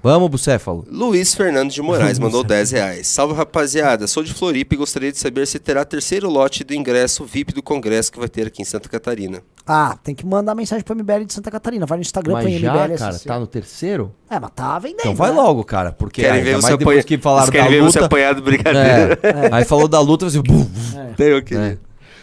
Vamos, 0.00 0.30
Bucéfalo. 0.30 0.86
Luiz 0.88 1.34
Fernando 1.34 1.70
de 1.72 1.82
Moraes 1.82 2.20
mandou 2.20 2.44
10 2.44 2.70
reais. 2.70 3.08
Salve 3.08 3.34
rapaziada, 3.34 4.06
sou 4.06 4.22
de 4.22 4.32
Floripa 4.32 4.74
e 4.74 4.78
gostaria 4.78 5.10
de 5.10 5.18
saber 5.18 5.44
se 5.46 5.58
terá 5.58 5.84
terceiro 5.84 6.30
lote 6.30 6.62
do 6.62 6.72
ingresso 6.72 7.24
VIP 7.24 7.52
do 7.52 7.62
congresso 7.62 8.12
que 8.12 8.18
vai 8.18 8.28
ter 8.28 8.46
aqui 8.46 8.62
em 8.62 8.64
Santa 8.64 8.88
Catarina. 8.88 9.42
Ah, 9.66 9.98
tem 10.02 10.14
que 10.14 10.24
mandar 10.24 10.54
mensagem 10.54 10.84
pro 10.84 10.94
MBL 10.96 11.24
de 11.26 11.34
Santa 11.34 11.50
Catarina. 11.50 11.84
Vai 11.84 11.98
no 11.98 12.02
Instagram, 12.02 12.34
Mas 12.34 12.44
põe 12.44 12.58
já, 12.58 12.72
MBL 12.72 12.96
cara, 12.96 13.12
SC. 13.12 13.26
tá 13.26 13.38
no 13.40 13.46
terceiro? 13.46 14.14
É, 14.30 14.38
mas 14.38 14.50
tá 14.54 14.78
vendendo. 14.78 15.00
Então 15.00 15.14
vai 15.16 15.30
né? 15.30 15.36
logo, 15.36 15.64
cara. 15.64 15.90
Porque 15.92 16.22
Querem 16.22 16.44
ver 16.44 16.54
você 16.54 16.62
mais 16.62 16.78
depois 16.78 16.98
apanhar. 16.98 17.04
que 17.04 17.18
falaram 17.18 17.50
querem 17.52 17.64
da 17.64 17.70
ver 17.70 17.82
você 17.82 17.98
luta. 17.98 18.06
apanhar 18.06 18.34
do 18.34 18.42
brincadeira. 18.42 19.18
É, 19.22 19.48
Aí 19.52 19.64
falou 19.64 19.88
da 19.88 20.00
luta, 20.00 20.30
você... 20.30 20.40
bum, 20.40 20.64
Tem 21.18 21.34
o 21.34 21.42
quê? 21.42 21.54
É. 21.56 21.78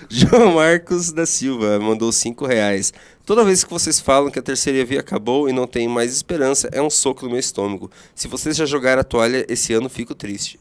João 0.09 0.53
Marcos 0.55 1.11
da 1.11 1.25
Silva 1.25 1.79
mandou 1.79 2.11
5 2.11 2.45
reais. 2.45 2.93
Toda 3.25 3.43
vez 3.43 3.63
que 3.63 3.69
vocês 3.71 3.99
falam 3.99 4.29
que 4.31 4.39
a 4.39 4.41
terceira 4.41 4.85
via 4.85 4.99
acabou 4.99 5.49
e 5.49 5.53
não 5.53 5.65
tem 5.67 5.87
mais 5.87 6.13
esperança, 6.13 6.69
é 6.71 6.81
um 6.81 6.89
soco 6.89 7.23
no 7.25 7.31
meu 7.31 7.39
estômago. 7.39 7.89
Se 8.13 8.27
vocês 8.27 8.55
já 8.55 8.65
jogaram 8.65 9.01
a 9.01 9.03
toalha 9.03 9.45
esse 9.49 9.73
ano, 9.73 9.89
fico 9.89 10.13
triste. 10.13 10.59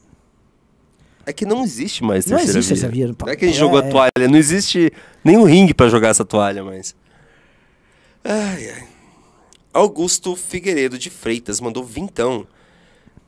É 1.25 1.33
que 1.33 1.45
não 1.45 1.63
existe 1.63 2.03
mais 2.03 2.25
Não 2.25 2.37
terceira 2.37 2.59
existe 2.59 2.87
via. 2.87 3.07
Não 3.07 3.13
é 3.27 3.35
que 3.35 3.45
a 3.45 3.47
gente 3.47 3.57
É, 3.57 3.59
jogou 3.59 3.79
a 3.79 3.85
é. 3.85 3.89
toalha, 3.89 4.27
não 4.29 4.37
existe 4.37 4.91
nenhum 5.23 5.43
ringue 5.43 5.73
pra 5.73 5.89
jogar 5.89 6.09
essa 6.09 6.23
toalha 6.25 6.63
mais. 6.63 6.95
Ai, 8.23 8.69
ai. 8.69 8.87
Augusto 9.73 10.35
Figueiredo 10.35 10.97
de 10.97 11.09
Freitas 11.09 11.59
mandou 11.59 11.83
vintão. 11.83 12.47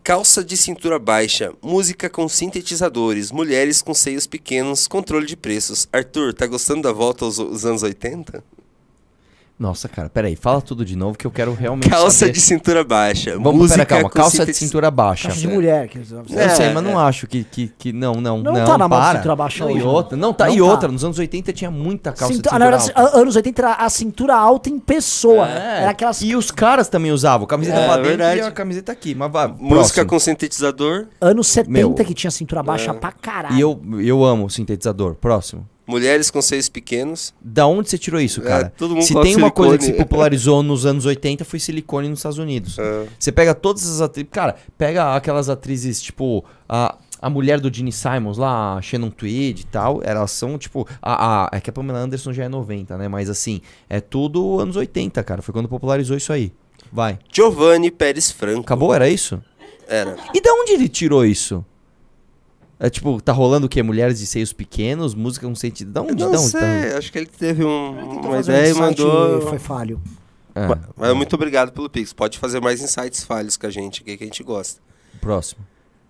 Calça 0.08 0.42
de 0.42 0.56
cintura 0.56 0.98
baixa, 0.98 1.52
música 1.62 2.10
com 2.10 2.30
sintetizadores, 2.30 3.30
mulheres 3.30 3.82
com 3.82 3.94
seios 3.94 4.26
pequenos, 4.26 4.88
controle 4.88 5.26
de 5.26 5.36
preços. 5.36 5.86
Arthur, 5.92 6.34
tá 6.34 6.48
gostando 6.48 6.84
da 6.84 6.94
volta 6.94 7.26
aos, 7.26 7.38
aos 7.38 7.66
anos 7.66 7.84
80? 7.84 8.42
Nossa, 9.60 9.90
cara, 9.90 10.08
peraí, 10.08 10.36
fala 10.36 10.62
tudo 10.62 10.86
de 10.86 10.96
novo 10.96 11.18
que 11.18 11.26
eu 11.26 11.32
quero 11.32 11.52
realmente 11.56 11.90
Calça 11.90 12.12
saber. 12.20 12.32
de 12.34 12.40
cintura 12.42 12.84
baixa, 12.84 13.32
Vamos, 13.40 13.56
música 13.56 13.78
pera, 13.88 14.02
calma, 14.02 14.10
calça 14.12 14.46
de 14.46 14.54
cintura 14.54 14.92
baixa. 14.92 15.30
Caixa 15.30 15.42
de 15.42 15.48
mulher. 15.48 15.88
Que 15.88 15.98
eles- 15.98 16.12
Eu 16.12 16.24
É, 16.36 16.50
sei, 16.50 16.70
mas 16.72 16.84
não 16.84 16.92
é. 16.92 17.04
acho 17.06 17.26
que, 17.26 17.44
que, 17.44 17.68
que 17.76 17.92
não, 17.92 18.14
não, 18.22 18.38
Não 18.38 18.54
não, 18.54 18.66
tá 18.66 18.78
na 18.78 18.88
moda 18.88 19.02
para. 19.02 19.18
cintura 19.18 19.36
baixa 19.36 19.64
não, 19.66 19.72
hoje, 19.72 19.82
e 19.82 19.84
né? 19.84 19.90
outra, 19.92 20.16
não 20.16 20.32
tá, 20.32 20.46
Não 20.46 20.54
e 20.54 20.58
tá. 20.60 20.64
outra, 20.64 20.88
nos 20.92 21.04
anos 21.04 21.18
80 21.18 21.52
tinha 21.54 21.72
muita 21.72 22.12
calça 22.12 22.28
Cintu- 22.36 22.44
de 22.44 22.50
cintura 22.50 22.60
na 22.60 22.66
verdade, 22.70 22.92
alta. 22.94 23.18
a- 23.18 23.20
anos 23.20 23.36
80 23.36 23.62
era 23.64 23.74
a 23.74 23.90
cintura 23.90 24.36
alta 24.36 24.70
em 24.70 24.78
pessoa. 24.80 25.48
É, 25.50 25.82
Era 25.82 25.90
aquelas 25.90 26.22
E 26.22 26.36
os 26.36 26.52
caras 26.52 26.88
também 26.88 27.12
usavam, 27.12 27.48
camiseta 27.48 27.80
É, 27.80 27.86
pra 27.88 27.96
dentro 27.96 28.10
verdade. 28.10 28.38
e 28.40 28.44
a 28.44 28.52
camiseta 28.52 28.92
aqui, 28.92 29.16
mas 29.16 29.32
vai, 29.32 29.48
Música 29.48 29.68
próximo. 29.70 30.06
com 30.06 30.20
sintetizador, 30.20 31.08
anos 31.20 31.48
70 31.48 31.72
Meu. 31.72 31.94
que 31.96 32.14
tinha 32.14 32.30
cintura 32.30 32.62
baixa 32.62 32.94
pra 32.94 33.12
caralho. 33.12 33.56
E 33.56 33.60
eu, 33.60 33.82
eu 34.04 34.24
amo 34.24 34.46
o 34.46 34.50
sintetizador, 34.52 35.16
próximo. 35.16 35.68
Mulheres 35.88 36.30
com 36.30 36.42
seios 36.42 36.68
pequenos. 36.70 37.34
Da 37.42 37.66
onde 37.66 37.90
você 37.90 37.98
tirou 37.98 38.20
isso, 38.20 38.42
É, 38.42 38.44
cara? 38.44 38.74
todo 38.78 38.94
mundo 38.94 39.04
se 39.04 39.20
tem 39.22 39.36
uma 39.36 39.50
coisa 39.50 39.78
que 39.78 39.84
se 39.84 39.88
silicone. 39.92 40.08
popularizou 40.10 40.62
nos 40.62 40.86
anos 40.86 41.06
80 41.06 41.46
foi 41.46 41.60
silicone 41.60 42.10
nos 42.10 42.20
Estados 42.20 42.38
Unidos. 42.38 42.78
É. 42.78 43.08
Você 43.18 43.32
pega 43.32 43.56
todas 43.56 43.88
as 43.90 44.02
atrizes. 44.02 44.30
Cara, 44.32 44.56
pega 44.78 45.16
aquelas 45.16 45.50
atrizes, 45.50 46.02
tipo, 46.02 46.44
a, 46.68 46.98
a 47.22 47.30
mulher 47.30 47.60
do 47.60 47.74
Gene 47.74 47.92
Simons 47.92 48.38
lá, 48.38 48.76
a 48.76 48.82
Shannon 48.82 49.10
Tweed 49.10 49.62
e 49.62 49.66
tal. 49.66 50.02
Elas 50.04 50.32
são, 50.32 50.58
tipo. 50.58 50.88
A, 51.02 51.46
a- 51.46 51.50
é 51.54 51.62
que 51.62 51.70
a 51.70 51.74
Pamela 51.74 52.00
Anderson 52.00 52.34
já 52.34 52.44
é 52.44 52.50
90, 52.50 52.98
né? 52.98 53.08
Mas 53.08 53.30
assim, 53.30 53.62
é 53.90 54.00
tudo 54.02 54.60
anos 54.60 54.76
80, 54.76 55.24
cara. 55.24 55.42
Foi 55.42 55.54
quando 55.54 55.70
popularizou 55.70 56.18
isso 56.18 56.34
aí. 56.34 56.52
Vai. 56.92 57.18
Giovanni 57.32 57.92
Pérez 57.92 58.30
Franco. 58.32 58.62
Acabou? 58.62 58.94
Era 58.94 59.10
isso? 59.10 59.42
Era. 59.88 60.16
E 60.34 60.42
da 60.42 60.52
onde 60.54 60.74
ele 60.74 60.88
tirou 60.90 61.26
isso? 61.26 61.64
É 62.80 62.90
tipo, 62.90 63.20
tá 63.22 63.32
rolando 63.34 63.66
o 63.66 63.70
quê? 63.70 63.82
Mulheres 63.82 64.20
de 64.20 64.28
seios 64.28 64.54
pequenos, 64.54 65.16
música 65.16 65.48
com 65.48 65.56
sentido. 65.56 65.92
Da 65.92 66.02
onde? 66.02 66.12
Não 66.24 66.32
da 66.32 66.40
onde 66.40 66.50
sei, 66.52 66.60
tá? 66.92 66.98
acho 66.98 67.12
que 67.12 67.18
ele 67.18 67.26
teve 67.26 67.64
um- 67.66 68.20
uma 68.22 68.40
ideia 68.40 68.70
e 68.70 68.72
um 68.74 68.76
site 68.76 69.02
mandou. 69.02 69.42
Foi 69.50 69.58
falho. 69.60 70.00
É, 70.54 70.68
Ma- 70.68 70.80
Mas 70.96 71.16
muito 71.16 71.34
obrigado 71.36 71.72
pelo 71.72 71.90
Pix. 71.90 72.14
Pode 72.14 72.38
fazer 72.38 72.60
mais 72.62 72.82
insights 72.82 73.24
falhos 73.24 73.58
com 73.58 73.66
a 73.66 73.70
gente, 73.70 74.04
que, 74.04 74.16
que 74.18 74.24
a 74.24 74.28
gente 74.28 74.44
gosta. 74.44 74.80
próximo. 75.20 75.62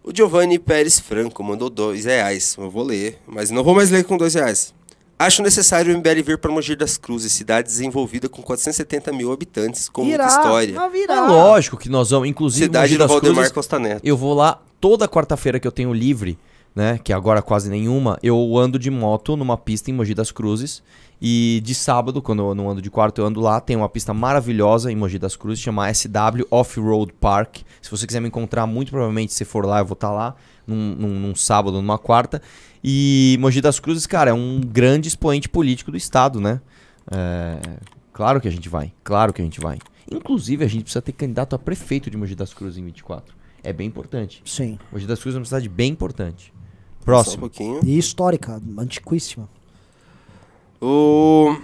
O 0.03 0.11
Giovanni 0.15 0.57
Pérez 0.59 0.99
Franco 0.99 1.41
mandou 1.43 1.69
dois 1.69 2.05
reais. 2.05 2.55
Eu 2.57 2.69
vou 2.69 2.83
ler, 2.83 3.19
mas 3.27 3.49
não 3.49 3.63
vou 3.63 3.73
mais 3.75 3.89
ler 3.89 4.03
com 4.05 4.17
dois 4.17 4.33
reais. 4.35 4.73
Acho 5.19 5.41
necessário 5.41 5.93
o 5.93 5.97
MBL 5.97 6.21
vir 6.21 6.37
para 6.37 6.51
Mogi 6.51 6.75
das 6.75 6.95
Cruzes, 6.97 7.31
cidade 7.33 7.67
desenvolvida 7.67 8.29
com 8.29 8.41
470 8.41 9.11
mil 9.11 9.31
habitantes, 9.31 9.89
com 9.89 10.03
muita 10.05 10.27
história. 10.27 10.75
É 10.77 11.19
lógico 11.21 11.75
que 11.75 11.89
nós 11.89 12.11
vamos, 12.11 12.27
inclusive, 12.29 12.65
Cidade 12.65 12.83
Mogi 12.93 12.95
do 12.95 12.99
das 12.99 13.09
Valdemar 13.11 13.35
Cruzes, 13.35 13.51
Costa 13.51 13.79
Neto. 13.79 14.01
Eu 14.03 14.15
vou 14.15 14.33
lá 14.33 14.61
toda 14.79 15.07
quarta-feira 15.09 15.59
que 15.59 15.67
eu 15.67 15.71
tenho 15.71 15.91
livre, 15.91 16.37
né? 16.77 16.99
Que 17.03 17.11
agora 17.11 17.41
quase 17.41 17.71
nenhuma. 17.71 18.19
Eu 18.21 18.55
ando 18.55 18.77
de 18.77 18.91
moto 18.91 19.35
numa 19.35 19.57
pista 19.57 19.89
em 19.89 19.93
Mogi 19.95 20.13
das 20.13 20.31
Cruzes. 20.31 20.83
E 21.19 21.59
de 21.65 21.73
sábado, 21.73 22.21
quando 22.21 22.43
eu 22.43 22.53
não 22.53 22.69
ando 22.69 22.79
de 22.83 22.91
quarto, 22.91 23.19
eu 23.19 23.25
ando 23.25 23.39
lá. 23.41 23.59
Tem 23.59 23.75
uma 23.75 23.89
pista 23.89 24.13
maravilhosa 24.13 24.91
em 24.91 24.95
Mogi 24.95 25.17
das 25.17 25.35
Cruzes, 25.35 25.59
chama 25.63 25.91
SW 25.91 26.45
Off-Road 26.51 27.13
Park. 27.19 27.57
Se 27.81 27.89
você 27.89 28.05
quiser 28.05 28.19
me 28.19 28.27
encontrar, 28.27 28.67
muito 28.67 28.91
provavelmente, 28.91 29.33
se 29.33 29.43
for 29.43 29.65
lá, 29.65 29.79
eu 29.79 29.85
vou 29.85 29.95
estar 29.95 30.11
lá. 30.11 30.35
Num, 30.67 30.95
num- 30.95 31.19
num 31.19 31.35
sábado, 31.35 31.81
numa 31.81 31.97
quarta. 31.97 32.39
E 32.83 33.37
Mogi 33.39 33.59
das 33.59 33.79
Cruzes, 33.79 34.05
cara, 34.05 34.29
é 34.29 34.33
um 34.33 34.61
grande 34.61 35.07
expoente 35.07 35.49
político 35.49 35.89
do 35.89 35.97
estado, 35.97 36.39
né? 36.39 36.61
É, 37.09 37.59
claro 38.13 38.39
que 38.39 38.47
a 38.47 38.51
gente 38.51 38.69
vai. 38.69 38.93
Claro 39.03 39.33
que 39.33 39.41
a 39.41 39.45
gente 39.45 39.59
vai. 39.59 39.79
Inclusive, 40.11 40.63
a 40.63 40.67
gente 40.67 40.83
precisa 40.83 41.01
ter 41.01 41.13
candidato 41.13 41.55
a 41.55 41.59
prefeito 41.59 42.11
de 42.11 42.17
Mogi 42.17 42.35
das 42.35 42.53
Cruzes 42.53 42.77
em 42.77 42.83
24. 42.85 43.35
É 43.63 43.73
bem 43.73 43.87
importante. 43.87 44.43
Sim. 44.45 44.77
Mogi 44.91 45.07
das 45.07 45.19
Cruzes 45.19 45.35
é 45.35 45.39
uma 45.39 45.45
cidade 45.45 45.67
bem 45.67 45.91
importante. 45.91 46.53
Um 47.07 47.11
Próximo. 47.13 47.39
pouquinho. 47.39 47.79
E 47.85 47.97
histórica, 47.97 48.61
antiquíssima. 48.77 49.47
O... 50.81 51.55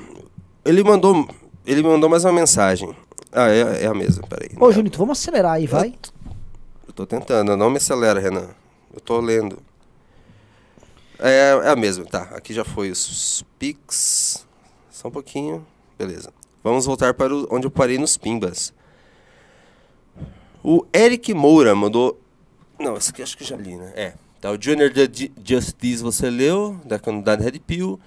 Ele 0.64 0.82
mandou. 0.84 1.28
Ele 1.66 1.84
mandou 1.84 2.10
mais 2.10 2.24
uma 2.24 2.32
mensagem. 2.32 2.96
Ah, 3.32 3.50
é, 3.50 3.84
é 3.84 3.88
a 3.88 3.94
mesma, 3.94 4.26
peraí. 4.28 4.50
Ô, 4.58 4.72
Junito, 4.72 4.98
vamos 4.98 5.20
acelerar 5.20 5.54
aí, 5.54 5.68
vai. 5.68 5.94
Eu 6.88 6.94
tô 6.94 7.06
tentando, 7.06 7.58
não 7.58 7.70
me 7.70 7.78
acelera, 7.78 8.20
Renan. 8.20 8.50
Eu 8.94 9.02
tô 9.02 9.20
lendo. 9.20 9.58
É, 11.20 11.50
é 11.64 11.70
a 11.70 11.76
mesma, 11.76 12.06
tá. 12.06 12.22
Aqui 12.36 12.54
já 12.54 12.64
foi 12.64 12.90
os 12.90 13.44
Pix. 13.60 14.46
Só 14.92 15.10
um 15.10 15.12
pouquinho. 15.12 15.66
Beleza. 15.98 16.32
Vamos 16.64 16.86
voltar 16.86 17.14
para 17.14 17.34
o- 17.36 17.48
onde 17.52 17.68
eu 17.68 17.72
parei 17.72 17.98
nos 17.98 18.16
Pimbas. 18.18 18.74
O 20.64 20.86
Eric 20.94 21.34
Moura 21.34 21.76
mandou. 21.76 22.18
Não, 22.80 22.96
esse 22.96 23.10
aqui 23.12 23.22
acho 23.22 23.36
que 23.38 23.44
eu 23.44 23.48
já 23.48 23.58
li, 23.58 23.76
né? 23.76 23.92
É. 23.96 24.14
Tá, 24.44 24.52
o 24.52 24.62
Junior 24.62 24.92
Justice 25.42 26.04
você 26.04 26.30
leu, 26.30 26.78
da 26.84 27.00
comunidade 27.00 27.42
Red 27.42 27.60
Pill. 27.60 27.98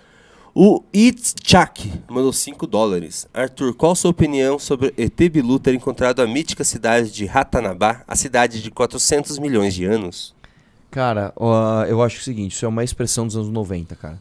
O 0.54 0.84
It's 0.94 1.34
Chuck 1.42 1.90
mandou 2.10 2.30
5 2.30 2.66
dólares. 2.66 3.26
Arthur, 3.32 3.72
qual 3.72 3.92
a 3.92 3.96
sua 3.96 4.10
opinião 4.10 4.58
sobre 4.58 4.92
ET 4.98 5.16
Bilu 5.32 5.58
ter 5.58 5.72
encontrado 5.72 6.20
a 6.20 6.26
mítica 6.26 6.62
cidade 6.62 7.10
de 7.10 7.24
Ratanabá, 7.24 8.02
a 8.06 8.14
cidade 8.14 8.62
de 8.62 8.70
400 8.70 9.38
milhões 9.38 9.72
de 9.72 9.86
anos? 9.86 10.34
Cara, 10.90 11.32
ó, 11.36 11.84
eu 11.84 12.02
acho 12.02 12.20
o 12.20 12.22
seguinte, 12.22 12.52
isso 12.52 12.66
é 12.66 12.68
uma 12.68 12.84
expressão 12.84 13.26
dos 13.26 13.34
anos 13.34 13.48
90, 13.48 13.96
cara. 13.96 14.20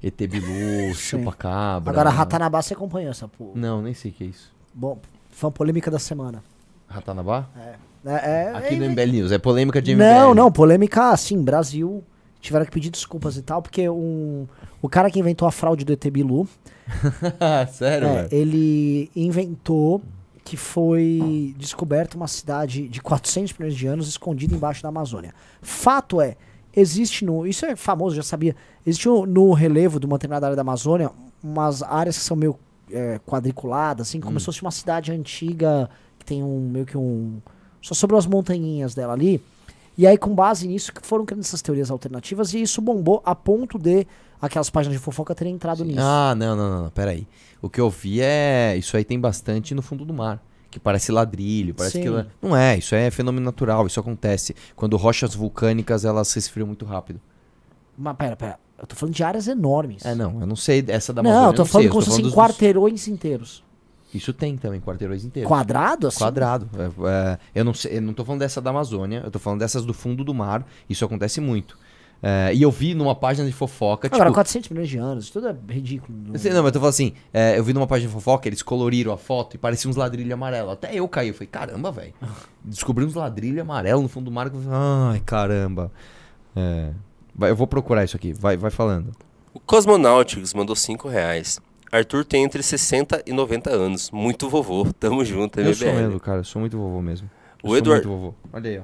ET 0.00 0.16
Bilu, 0.16 0.94
Chupa-Cabra. 0.94 1.90
Agora, 1.90 2.10
Ratanabá 2.10 2.62
você 2.62 2.74
acompanhou 2.74 3.10
essa 3.10 3.26
porra. 3.26 3.54
Não, 3.56 3.82
nem 3.82 3.92
sei 3.92 4.12
o 4.12 4.14
que 4.14 4.22
é 4.22 4.26
isso. 4.28 4.52
Bom, 4.72 5.00
fã 5.32 5.50
polêmica 5.50 5.90
da 5.90 5.98
semana. 5.98 6.44
Ratanabá? 6.86 7.48
É, 7.56 7.74
é, 8.04 8.52
Aqui 8.54 8.74
é, 8.74 8.78
no 8.78 8.90
MBL 8.90 9.12
News. 9.12 9.32
É 9.32 9.38
polêmica 9.38 9.80
de 9.80 9.94
MBL. 9.94 10.04
Não, 10.04 10.34
não, 10.34 10.52
polêmica 10.52 11.10
assim, 11.10 11.42
Brasil. 11.42 12.02
Tiveram 12.40 12.64
que 12.64 12.70
pedir 12.70 12.90
desculpas 12.90 13.36
e 13.36 13.42
tal, 13.42 13.60
porque 13.60 13.86
um, 13.88 14.46
o 14.80 14.88
cara 14.88 15.10
que 15.10 15.18
inventou 15.18 15.46
a 15.46 15.52
fraude 15.52 15.84
do 15.84 15.92
ET 15.92 16.02
Bilu, 16.10 16.48
Sério, 17.70 18.08
é, 18.08 18.28
ele 18.32 19.10
inventou 19.14 20.00
que 20.42 20.56
foi 20.56 21.54
descoberta 21.58 22.16
uma 22.16 22.26
cidade 22.26 22.88
de 22.88 23.00
400 23.00 23.52
milhões 23.58 23.76
de 23.76 23.86
anos 23.86 24.08
escondida 24.08 24.54
embaixo 24.54 24.82
da 24.82 24.88
Amazônia. 24.88 25.34
Fato 25.60 26.20
é, 26.20 26.36
existe 26.74 27.24
no. 27.24 27.46
Isso 27.46 27.66
é 27.66 27.76
famoso, 27.76 28.16
já 28.16 28.22
sabia. 28.22 28.56
Existe 28.86 29.06
no, 29.06 29.26
no 29.26 29.52
relevo 29.52 30.00
de 30.00 30.06
uma 30.06 30.16
determinada 30.16 30.46
área 30.46 30.56
da 30.56 30.62
Amazônia 30.62 31.10
umas 31.42 31.82
áreas 31.82 32.18
que 32.18 32.24
são 32.24 32.36
meio 32.36 32.58
é, 32.90 33.20
quadriculadas, 33.26 34.08
assim, 34.08 34.20
como 34.20 34.38
se 34.38 34.46
fosse 34.46 34.62
uma 34.62 34.70
cidade 34.70 35.12
antiga 35.12 35.88
que 36.18 36.24
tem 36.24 36.42
um 36.42 36.60
meio 36.60 36.86
que 36.86 36.96
um. 36.96 37.40
Só 37.80 37.94
sobre 37.94 38.16
as 38.16 38.26
montanhinhas 38.26 38.94
dela 38.94 39.12
ali. 39.12 39.42
E 39.96 40.06
aí, 40.06 40.16
com 40.16 40.34
base 40.34 40.66
nisso, 40.66 40.92
que 40.92 41.06
foram 41.06 41.24
criando 41.26 41.42
essas 41.42 41.60
teorias 41.62 41.90
alternativas 41.90 42.54
e 42.54 42.62
isso 42.62 42.80
bombou 42.80 43.22
a 43.24 43.34
ponto 43.34 43.78
de 43.78 44.06
aquelas 44.40 44.70
páginas 44.70 44.96
de 44.98 45.02
fofoca 45.02 45.34
terem 45.34 45.54
entrado 45.54 45.84
nisso. 45.84 45.98
Ah, 46.00 46.34
não, 46.36 46.56
não, 46.56 46.70
não, 46.70 46.82
não, 46.84 46.90
peraí. 46.90 47.26
O 47.60 47.68
que 47.68 47.80
eu 47.80 47.90
vi 47.90 48.20
é. 48.22 48.74
Isso 48.78 48.96
aí 48.96 49.04
tem 49.04 49.18
bastante 49.20 49.74
no 49.74 49.82
fundo 49.82 50.04
do 50.04 50.14
mar. 50.14 50.42
Que 50.70 50.78
parece 50.78 51.10
ladrilho, 51.10 51.74
parece 51.74 52.00
Sim. 52.00 52.04
que. 52.04 52.26
Não 52.40 52.56
é, 52.56 52.78
isso 52.78 52.94
é 52.94 53.10
fenômeno 53.10 53.44
natural, 53.44 53.86
isso 53.86 53.98
acontece. 53.98 54.54
Quando 54.76 54.96
rochas 54.96 55.34
vulcânicas 55.34 56.04
elas 56.04 56.28
se 56.28 56.38
esfriam 56.38 56.66
muito 56.66 56.84
rápido. 56.84 57.20
Mas 57.98 58.16
pera, 58.16 58.36
pera. 58.36 58.58
Eu 58.78 58.86
tô 58.86 58.94
falando 58.96 59.14
de 59.14 59.22
áreas 59.22 59.48
enormes. 59.48 60.04
É, 60.06 60.14
não, 60.14 60.40
eu 60.40 60.46
não 60.46 60.56
sei 60.56 60.82
essa 60.88 61.12
da 61.12 61.22
não, 61.22 61.30
Amazônia. 61.30 61.50
eu 61.52 61.56
tô 61.56 61.62
não 61.62 61.66
falando 61.66 61.88
como 61.90 62.02
se 62.02 62.08
fossem 62.08 62.24
dos- 62.24 62.32
quarteirões 62.34 63.08
inteiros. 63.08 63.62
Isso 64.12 64.32
tem 64.32 64.56
também, 64.56 64.80
quarteirões 64.80 65.24
inteiros. 65.24 65.48
Quadrado, 65.48 66.08
assim? 66.08 66.18
Quadrado. 66.18 66.68
É, 66.76 67.08
é, 67.08 67.38
eu, 67.54 67.64
não 67.64 67.72
sei, 67.72 67.98
eu 67.98 68.02
não 68.02 68.12
tô 68.12 68.24
falando 68.24 68.40
dessa 68.40 68.60
da 68.60 68.70
Amazônia, 68.70 69.22
eu 69.24 69.30
tô 69.30 69.38
falando 69.38 69.60
dessas 69.60 69.84
do 69.84 69.94
fundo 69.94 70.24
do 70.24 70.34
mar. 70.34 70.66
Isso 70.88 71.04
acontece 71.04 71.40
muito. 71.40 71.78
É, 72.22 72.52
e 72.52 72.60
eu 72.60 72.70
vi 72.70 72.92
numa 72.92 73.14
página 73.14 73.46
de 73.46 73.52
fofoca, 73.52 74.08
Agora, 74.08 74.24
tipo. 74.24 74.34
400 74.34 74.68
milhões 74.70 74.88
de 74.90 74.98
anos, 74.98 75.24
isso 75.24 75.32
tudo 75.32 75.48
é 75.48 75.72
ridículo. 75.72 76.18
Eu 76.32 76.38
sei, 76.38 76.52
não, 76.52 76.58
mas 76.62 76.68
eu 76.68 76.72
tô 76.72 76.80
falando 76.80 76.90
assim, 76.90 77.12
é, 77.32 77.58
eu 77.58 77.64
vi 77.64 77.72
numa 77.72 77.86
página 77.86 78.08
de 78.08 78.14
fofoca, 78.14 78.46
eles 78.46 78.62
coloriram 78.62 79.12
a 79.12 79.16
foto 79.16 79.54
e 79.54 79.58
parecia 79.58 79.88
uns 79.88 79.96
ladrilhos 79.96 80.32
amarelos. 80.32 80.72
Até 80.72 80.94
eu 80.94 81.08
caí, 81.08 81.28
eu 81.28 81.34
falei, 81.34 81.48
caramba, 81.48 81.90
velho. 81.90 82.12
Descobri 82.62 83.04
uns 83.04 83.14
ladrilhos 83.14 83.60
amarelos 83.60 84.02
no 84.02 84.08
fundo 84.08 84.26
do 84.26 84.30
mar. 84.30 84.48
eu 84.48 84.52
falei, 84.52 84.68
Ai, 84.70 85.22
caramba. 85.24 85.90
É, 86.54 86.90
vai, 87.34 87.50
eu 87.50 87.56
vou 87.56 87.66
procurar 87.66 88.04
isso 88.04 88.16
aqui, 88.16 88.34
vai, 88.34 88.56
vai 88.56 88.70
falando. 88.70 89.12
O 89.54 89.58
Cosmonautics 89.58 90.52
mandou 90.52 90.76
5 90.76 91.08
reais. 91.08 91.58
Arthur 91.92 92.24
tem 92.24 92.44
entre 92.44 92.62
60 92.62 93.22
e 93.26 93.32
90 93.32 93.70
anos. 93.70 94.10
Muito 94.10 94.48
vovô. 94.48 94.86
Tamo 94.98 95.24
junto, 95.24 95.60
Eu 95.60 95.74
sou 95.74 95.88
MBL. 95.88 96.00
mesmo, 96.02 96.20
cara, 96.20 96.40
eu 96.40 96.44
sou 96.44 96.60
muito 96.60 96.76
vovô 96.78 97.02
mesmo. 97.02 97.28
Eu 97.62 97.66
O 97.66 97.68
sou 97.70 97.76
Eduard- 97.78 98.04
muito 98.06 98.16
vovô. 98.20 98.34
Olha 98.52 98.70
aí, 98.70 98.78
ó. 98.78 98.82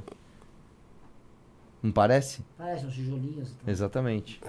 Não 1.83 1.93
parece? 1.93 2.43
Parece 2.59 2.85
uns 2.87 2.95
tijolinhos. 2.95 3.55
Exatamente. 3.67 4.41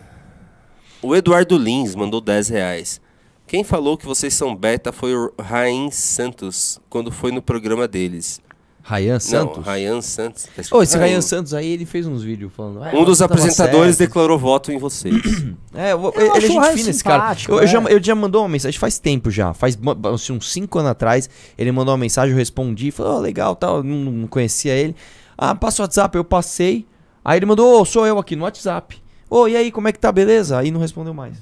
O 1.02 1.16
Eduardo 1.16 1.58
Lins 1.58 1.94
mandou 1.94 2.20
10 2.20 2.50
reais. 2.50 3.00
Quem 3.46 3.64
falou 3.64 3.98
que 3.98 4.06
vocês 4.06 4.34
são 4.34 4.56
beta 4.56 4.92
foi 4.92 5.16
o 5.16 5.32
Rain 5.40 5.92
Santos, 5.92 6.82
quando 6.90 7.12
foi 7.12 7.32
no 7.32 7.42
programa 7.42 7.88
deles. 7.88 8.42
Ryan 8.90 9.20
Santos? 9.20 9.58
Não, 9.58 9.64
Ryan 9.74 10.02
Santos. 10.02 10.48
Ô, 10.72 10.82
esse 10.82 10.98
Rayan. 10.98 11.10
Ryan 11.10 11.22
Santos 11.22 11.54
aí, 11.54 11.68
ele 11.68 11.86
fez 11.86 12.08
uns 12.08 12.24
vídeos 12.24 12.52
falando. 12.56 12.82
"Ah, 12.84 12.92
Um 12.94 13.04
dos 13.04 13.22
apresentadores 13.22 13.98
certo." 13.98 14.08
declarou 14.10 14.40
voto 14.40 14.72
em 14.72 14.78
vocês. 14.78 15.16
É, 15.76 15.92
eu, 15.94 16.02
Eu 16.16 16.22
ele 16.22 16.30
acho 16.32 16.38
é 16.38 16.42
gente 16.42 16.78
fina 16.78 16.90
esse 16.90 17.04
cara. 17.04 17.22
simpático, 17.22 17.52
Eu, 17.52 17.58
eu 17.58 17.64
é. 17.64 17.68
já, 17.68 17.80
eu 17.82 18.04
já 18.04 18.16
mandou 18.16 18.42
uma 18.42 18.50
mensagem 18.50 18.80
faz 18.80 18.98
tempo 18.98 19.30
já. 19.30 19.54
Faz 19.54 19.78
assim, 20.14 20.34
uns 20.34 20.52
5 20.52 20.80
anos 20.80 20.90
atrás. 20.92 21.30
Ele 21.56 21.72
mandou 21.72 21.92
uma 21.92 22.00
mensagem, 22.00 22.32
eu 22.32 22.38
respondi. 22.38 22.90
Falei, 22.90 23.12
ó, 23.12 23.20
legal, 23.20 23.56
tal. 23.56 23.84
Não, 23.84 24.12
não 24.12 24.28
conhecia 24.28 24.74
ele. 24.74 24.96
Ah, 25.38 25.54
passa 25.54 25.84
o 25.84 25.86
WhatsApp. 25.86 26.18
Eu 26.18 26.24
passei. 26.24 26.88
Aí 27.24 27.38
ele 27.38 27.46
mandou, 27.46 27.80
ô, 27.80 27.86
sou 27.86 28.08
eu 28.08 28.18
aqui 28.18 28.36
no 28.36 28.44
WhatsApp. 28.44 29.00
Ô, 29.30 29.48
e 29.48 29.56
aí, 29.56 29.72
como 29.72 29.88
é 29.88 29.92
que 29.92 30.00
tá? 30.00 30.12
Beleza? 30.12 30.58
Aí 30.58 30.72
não 30.72 30.80
respondeu 30.80 31.14
mais. 31.14 31.38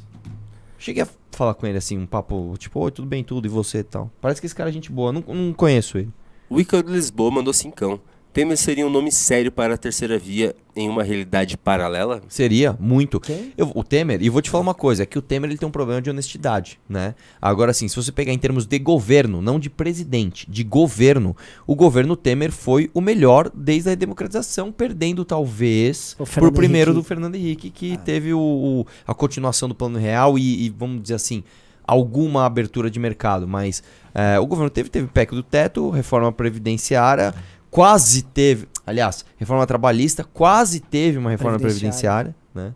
Cheguei 0.78 1.04
a 1.04 1.08
falar 1.32 1.54
com 1.54 1.66
ele 1.66 1.78
assim, 1.78 1.98
um 1.98 2.06
papo, 2.06 2.56
tipo, 2.58 2.80
oi, 2.82 2.92
tudo 2.92 3.08
bem, 3.08 3.24
tudo, 3.24 3.46
e 3.46 3.50
você 3.50 3.78
e 3.80 3.84
tal. 3.84 4.12
Parece 4.20 4.42
que 4.42 4.48
esse 4.48 4.56
cara 4.56 4.70
é 4.70 4.74
gente 4.74 4.92
boa. 4.92 5.14
Não, 5.14 5.24
não 5.28 5.54
conheço 5.54 5.98
ele. 5.98 6.10
O 6.50 6.62
de 6.62 6.92
Lisboa 6.92 7.32
mandou 7.32 7.54
cincão. 7.54 8.00
Temer 8.32 8.58
seria 8.58 8.86
um 8.86 8.90
nome 8.90 9.14
sério 9.14 9.50
para 9.50 9.76
a 9.76 9.78
terceira 9.78 10.20
via 10.20 10.54
em 10.76 10.90
uma 10.90 11.04
realidade 11.04 11.56
paralela? 11.56 12.22
Seria, 12.28 12.76
muito. 12.78 13.22
Eu- 13.58 13.72
o 13.74 13.82
Temer, 13.82 14.22
e 14.22 14.30
vou 14.30 14.42
te 14.42 14.50
falar 14.50 14.62
uma 14.62 14.74
coisa, 14.74 15.04
é 15.04 15.06
que 15.06 15.18
o 15.18 15.22
Temer 15.22 15.50
ele 15.50 15.58
tem 15.58 15.66
um 15.66 15.72
problema 15.72 16.02
de 16.02 16.10
honestidade, 16.10 16.78
né? 16.88 17.16
Agora 17.42 17.72
sim, 17.72 17.88
se 17.88 17.96
você 17.96 18.12
pegar 18.12 18.34
em 18.34 18.38
termos 18.38 18.66
de 18.66 18.78
governo, 18.78 19.42
não 19.42 19.58
de 19.58 19.70
presidente, 19.70 20.52
de 20.52 20.66
governo, 20.66 21.34
o 21.66 21.76
governo 21.76 22.14
Temer 22.18 22.52
foi 22.52 22.92
o 22.94 23.00
melhor 23.00 23.50
desde 23.56 23.92
a 23.92 23.96
democratização, 23.96 24.70
perdendo 24.70 25.24
talvez 25.24 26.14
O 26.20 26.26
pro 26.26 26.52
primeiro 26.52 26.92
Henrique. 26.92 27.04
do 27.04 27.08
Fernando 27.08 27.36
Henrique, 27.36 27.70
que 27.70 27.98
teve 28.00 28.34
o, 28.34 28.40
o- 28.40 28.86
a 29.08 29.14
continuação 29.14 29.70
do 29.70 29.76
plano 29.76 29.98
real 29.98 30.38
e, 30.38 30.66
e, 30.66 30.70
vamos 30.78 31.02
dizer 31.02 31.16
assim, 31.16 31.42
alguma 31.88 32.46
abertura 32.46 32.90
de 32.90 33.00
mercado, 33.00 33.48
mas 33.48 33.84
é, 34.14 34.40
o 34.40 34.46
governo 34.46 34.70
teve, 34.70 34.90
teve 34.90 35.08
PEC 35.08 35.32
do 35.32 35.44
teto, 35.44 35.90
reforma 35.90 36.32
previdenciária, 36.32 37.34
quase 37.70 38.24
teve, 38.24 38.68
aliás, 38.86 39.26
reforma 39.38 39.66
trabalhista, 39.68 40.24
quase 40.24 40.80
teve 40.80 41.18
uma 41.18 41.30
reforma 41.30 41.60
Previdenciária. 41.60 42.36
né? 42.54 42.74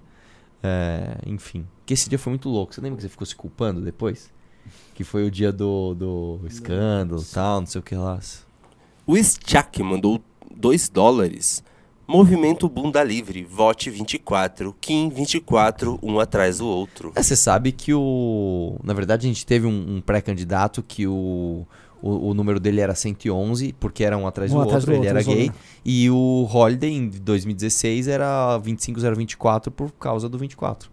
É, 0.61 1.17
enfim, 1.25 1.65
que 1.85 1.93
esse 1.93 2.09
dia 2.09 2.19
foi 2.19 2.31
muito 2.31 2.49
louco. 2.49 2.73
Você 2.73 2.81
lembra 2.81 2.97
que 2.97 3.03
você 3.03 3.09
ficou 3.09 3.25
se 3.25 3.35
culpando 3.35 3.81
depois? 3.81 4.29
Que 4.93 5.03
foi 5.03 5.25
o 5.25 5.31
dia 5.31 5.51
do, 5.51 5.95
do 5.95 6.41
escândalo 6.45 7.21
e 7.21 7.33
tal, 7.33 7.61
não 7.61 7.67
sei 7.67 7.79
o 7.79 7.83
que 7.83 7.95
lá. 7.95 8.19
O 9.07 9.15
Schak 9.15 9.81
mandou 9.81 10.21
2 10.55 10.89
dólares. 10.89 11.63
Movimento 12.09 12.67
Bunda 12.67 13.03
Livre, 13.03 13.43
vote 13.43 13.87
24, 13.91 14.75
Kim 14.81 15.09
24, 15.09 15.99
um 16.01 16.19
atrás 16.19 16.57
do 16.57 16.65
outro. 16.67 17.11
É, 17.13 17.21
você 17.21 17.35
sabe 17.35 17.71
que 17.71 17.93
o. 17.93 18.79
Na 18.83 18.95
verdade, 18.95 19.27
a 19.27 19.29
gente 19.29 19.45
teve 19.45 19.67
um, 19.67 19.97
um 19.97 20.01
pré-candidato 20.01 20.81
que 20.81 21.05
o, 21.05 21.67
o, 22.01 22.29
o 22.29 22.33
número 22.33 22.59
dele 22.59 22.81
era 22.81 22.95
111, 22.95 23.73
porque 23.73 24.03
era 24.03 24.17
um 24.17 24.25
atrás 24.25 24.51
Um 24.51 24.55
do 24.55 24.61
atrás 24.63 24.85
outro, 24.85 24.87
do 24.87 25.05
ele 25.05 25.07
outro, 25.07 25.31
era 25.31 25.37
gay. 25.37 25.51
E 25.85 26.09
o 26.09 26.49
Holiday, 26.51 26.91
em 26.91 27.09
2016, 27.09 28.07
era 28.07 28.57
25024 28.57 29.69
por 29.69 29.91
causa 29.91 30.27
do 30.27 30.39
24. 30.39 30.89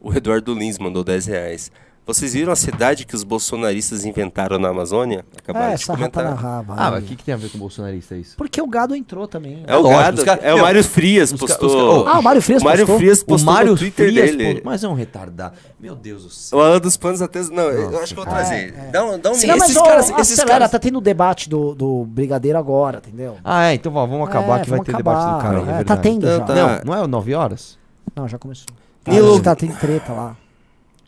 O 0.00 0.14
Eduardo 0.14 0.54
Lins 0.54 0.78
mandou 0.78 1.02
10 1.02 1.26
reais. 1.26 1.72
Vocês 2.04 2.32
viram 2.34 2.52
a 2.52 2.56
cidade 2.56 3.06
que 3.06 3.14
os 3.14 3.22
bolsonaristas 3.22 4.04
inventaram 4.04 4.58
na 4.58 4.70
Amazônia? 4.70 5.24
Acabaram 5.38 5.66
É, 5.66 5.68
de 5.68 5.74
essa 5.82 5.94
rata 5.94 6.20
na 6.20 6.30
comentar. 6.30 6.36
raba. 6.52 6.74
Ah, 6.76 6.86
aí. 6.86 6.90
mas 6.94 7.04
o 7.04 7.06
que, 7.06 7.14
que 7.16 7.22
tem 7.24 7.32
a 7.32 7.36
ver 7.36 7.48
com 7.48 7.56
o 7.56 7.60
bolsonarista 7.60 8.16
isso? 8.16 8.36
Porque 8.36 8.60
o 8.60 8.66
gado 8.66 8.96
entrou 8.96 9.28
também. 9.28 9.62
É 9.68 9.76
o 9.76 9.82
lógico, 9.82 10.00
gado, 10.02 10.24
cara- 10.24 10.40
é 10.42 10.52
o 10.52 10.60
Mário 10.62 10.82
Frias 10.82 11.30
os 11.32 11.38
ca- 11.38 11.46
os 11.46 11.52
postou. 11.56 12.08
Ah, 12.08 12.18
o 12.18 12.22
Mário 12.22 12.42
Frias 12.42 12.60
o 12.60 12.64
Mário 12.64 12.80
postou? 12.80 12.98
Frias 12.98 13.20
O 13.20 13.24
postou 13.26 13.52
Mário 13.54 13.70
no 13.70 13.78
Twitter 13.78 14.08
Frias, 14.08 14.36
dele. 14.36 14.60
pô, 14.60 14.68
mas 14.68 14.82
é 14.82 14.88
um 14.88 14.94
retardado. 14.94 15.54
Meu 15.78 15.94
Deus 15.94 16.24
do 16.24 16.30
céu. 16.30 16.58
O 16.58 16.62
Alan 16.62 16.80
dos 16.80 16.96
Panos 16.96 17.22
até... 17.22 17.40
Não, 17.44 17.62
eu 17.70 17.90
Nossa, 17.92 18.02
acho 18.02 18.14
que 18.14 18.20
eu 18.20 18.24
vou 18.24 18.34
trazer. 18.34 18.54
É, 18.54 18.88
é. 18.88 18.90
Dá 18.90 19.04
um, 19.04 19.18
dá 19.20 19.30
um 19.30 19.34
Sim, 19.34 19.46
Não, 19.46 19.54
minuto. 19.54 19.60
mas 19.60 19.70
esses 19.70 19.82
caras- 19.82 20.10
esses 20.10 20.32
acelera, 20.38 20.48
caras- 20.58 20.70
tá 20.72 20.78
tendo 20.80 21.00
debate 21.00 21.48
do, 21.48 21.72
do 21.72 22.04
Brigadeiro 22.06 22.58
agora, 22.58 22.98
entendeu? 22.98 23.36
Ah, 23.44 23.66
é, 23.70 23.74
então 23.74 23.92
vamos 23.92 24.28
acabar 24.28 24.58
É, 24.60 24.64
que 24.64 24.70
vai 24.70 24.78
vamos 24.80 24.86
ter 24.86 24.96
debate 24.96 25.22
do 25.22 25.36
acabar. 25.36 25.64
cara. 25.66 25.78
É, 25.78 25.80
É, 25.82 25.84
tá 25.84 25.96
tendo 25.96 26.26
Então 26.26 26.38
já. 26.38 26.44
tá. 26.44 26.54
Não, 26.84 26.96
não 26.96 27.04
é 27.04 27.06
9 27.06 27.32
horas? 27.32 27.78
Não, 28.16 28.26
já 28.26 28.38
começou. 28.40 28.66
Nilo- 29.06 29.36
Ah, 29.36 29.40
tá, 29.40 29.54
tem 29.54 29.70
treta 29.70 30.12
lá. 30.12 30.36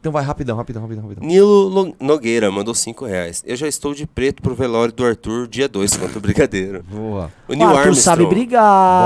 Então 0.05 0.13
vai 0.13 0.23
rapidão, 0.23 0.55
rapidão, 0.55 0.83
rapidão, 0.83 1.03
rapidão. 1.05 1.27
Nilo 1.27 1.67
Lo- 1.69 1.97
Nogueira 1.99 2.51
mandou 2.51 2.75
5 2.75 3.07
reais. 3.07 3.43
Eu 3.47 3.57
já 3.57 3.67
estou 3.67 3.95
de 3.95 4.07
preto 4.07 4.43
pro 4.43 4.55
velório 4.55 4.93
do 4.93 5.03
Arthur, 5.03 5.49
dia 5.49 5.67
2, 5.67 5.97
contra 5.97 6.19
o 6.19 6.21
Brigadeiro. 6.21 6.83
Boa. 6.83 7.33
O 7.49 7.55
Neil 7.55 7.71
o 7.71 7.71
Arthur 7.71 7.89
Armstrong... 7.89 8.03
sabe 8.19 8.27
brigar. 8.27 8.61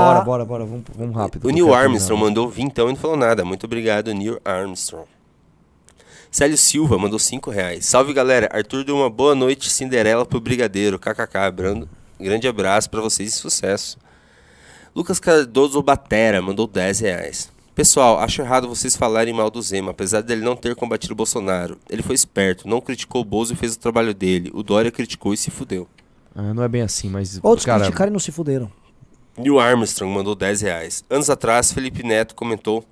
Bora, 0.05 0.25
bora, 0.25 0.43
bora, 0.45 0.65
vamos, 0.65 0.83
vamos 0.97 1.15
rápido. 1.15 1.45
O 1.47 1.51
Neil 1.51 1.73
Armstrong 1.73 2.21
mandou 2.21 2.49
20 2.49 2.65
então 2.67 2.87
e 2.87 2.89
não 2.89 2.97
falou 2.97 3.15
nada. 3.15 3.45
Muito 3.45 3.65
obrigado, 3.65 4.13
Neil 4.13 4.41
Armstrong. 4.43 5.05
Célio 6.29 6.57
Silva 6.57 6.97
mandou 6.97 7.17
5 7.17 7.49
reais. 7.49 7.85
Salve 7.85 8.11
galera, 8.11 8.49
Arthur 8.51 8.83
deu 8.83 8.97
uma 8.97 9.09
boa 9.09 9.33
noite 9.33 9.69
Cinderela 9.69 10.25
pro 10.25 10.41
Brigadeiro. 10.41 10.99
KKK, 10.99 11.49
brando. 11.55 11.87
grande 12.19 12.45
abraço 12.45 12.89
pra 12.89 12.99
vocês 12.99 13.29
e 13.29 13.37
sucesso. 13.37 13.97
Lucas 14.93 15.17
Cardoso 15.17 15.81
Batera 15.81 16.41
mandou 16.41 16.67
10 16.67 16.99
reais. 16.99 17.49
Pessoal, 17.79 18.19
acho 18.19 18.41
errado 18.41 18.67
vocês 18.67 18.97
falarem 18.97 19.33
mal 19.33 19.49
do 19.49 19.61
Zema, 19.61 19.91
apesar 19.91 20.19
dele 20.19 20.41
não 20.41 20.53
ter 20.53 20.75
combatido 20.75 21.13
o 21.13 21.15
Bolsonaro. 21.15 21.77
Ele 21.89 22.03
foi 22.03 22.13
esperto, 22.13 22.67
não 22.67 22.81
criticou 22.81 23.21
o 23.21 23.23
Bozo 23.23 23.53
e 23.53 23.55
fez 23.55 23.75
o 23.75 23.79
trabalho 23.79 24.13
dele. 24.13 24.51
O 24.53 24.61
Dória 24.61 24.91
criticou 24.91 25.33
e 25.33 25.37
se 25.37 25.49
fudeu. 25.49 25.87
Ah, 26.35 26.53
não 26.53 26.61
é 26.61 26.67
bem 26.67 26.81
assim, 26.81 27.07
mas. 27.07 27.39
Outros 27.41 27.65
cara, 27.65 27.83
criticaram 27.83 28.09
e 28.09 28.11
não 28.11 28.19
se 28.19 28.33
fuderam. 28.33 28.69
Neil 29.37 29.57
Armstrong 29.61 30.13
mandou 30.13 30.35
10 30.35 30.59
reais. 30.59 31.05
Anos 31.09 31.29
atrás, 31.29 31.71
Felipe 31.71 32.03
Neto 32.03 32.35
comentou 32.35 32.83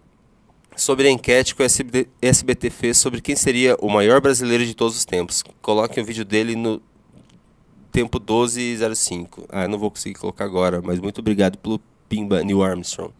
sobre 0.74 1.10
a 1.10 1.12
enquete 1.12 1.54
que 1.54 1.62
o 1.62 1.66
SBT, 1.66 2.08
SBT 2.22 2.70
fez 2.70 2.98
sobre 2.98 3.20
quem 3.20 3.36
seria 3.36 3.76
o 3.82 3.90
maior 3.90 4.22
brasileiro 4.22 4.66
de 4.66 4.74
todos 4.74 4.96
os 4.96 5.04
tempos. 5.04 5.44
Coloquem 5.62 6.02
o 6.02 6.06
vídeo 6.06 6.24
dele 6.24 6.56
no 6.56 6.82
tempo 7.92 8.20
1205. 8.20 9.48
Ah, 9.50 9.64
eu 9.64 9.70
não 9.70 9.78
vou 9.78 9.92
conseguir 9.92 10.18
colocar 10.18 10.46
agora, 10.46 10.82
mas 10.82 10.98
muito 10.98 11.20
obrigado 11.20 11.58
pelo 11.58 11.78
Pimba 12.08 12.42
Neil 12.42 12.64
Armstrong. 12.64 13.12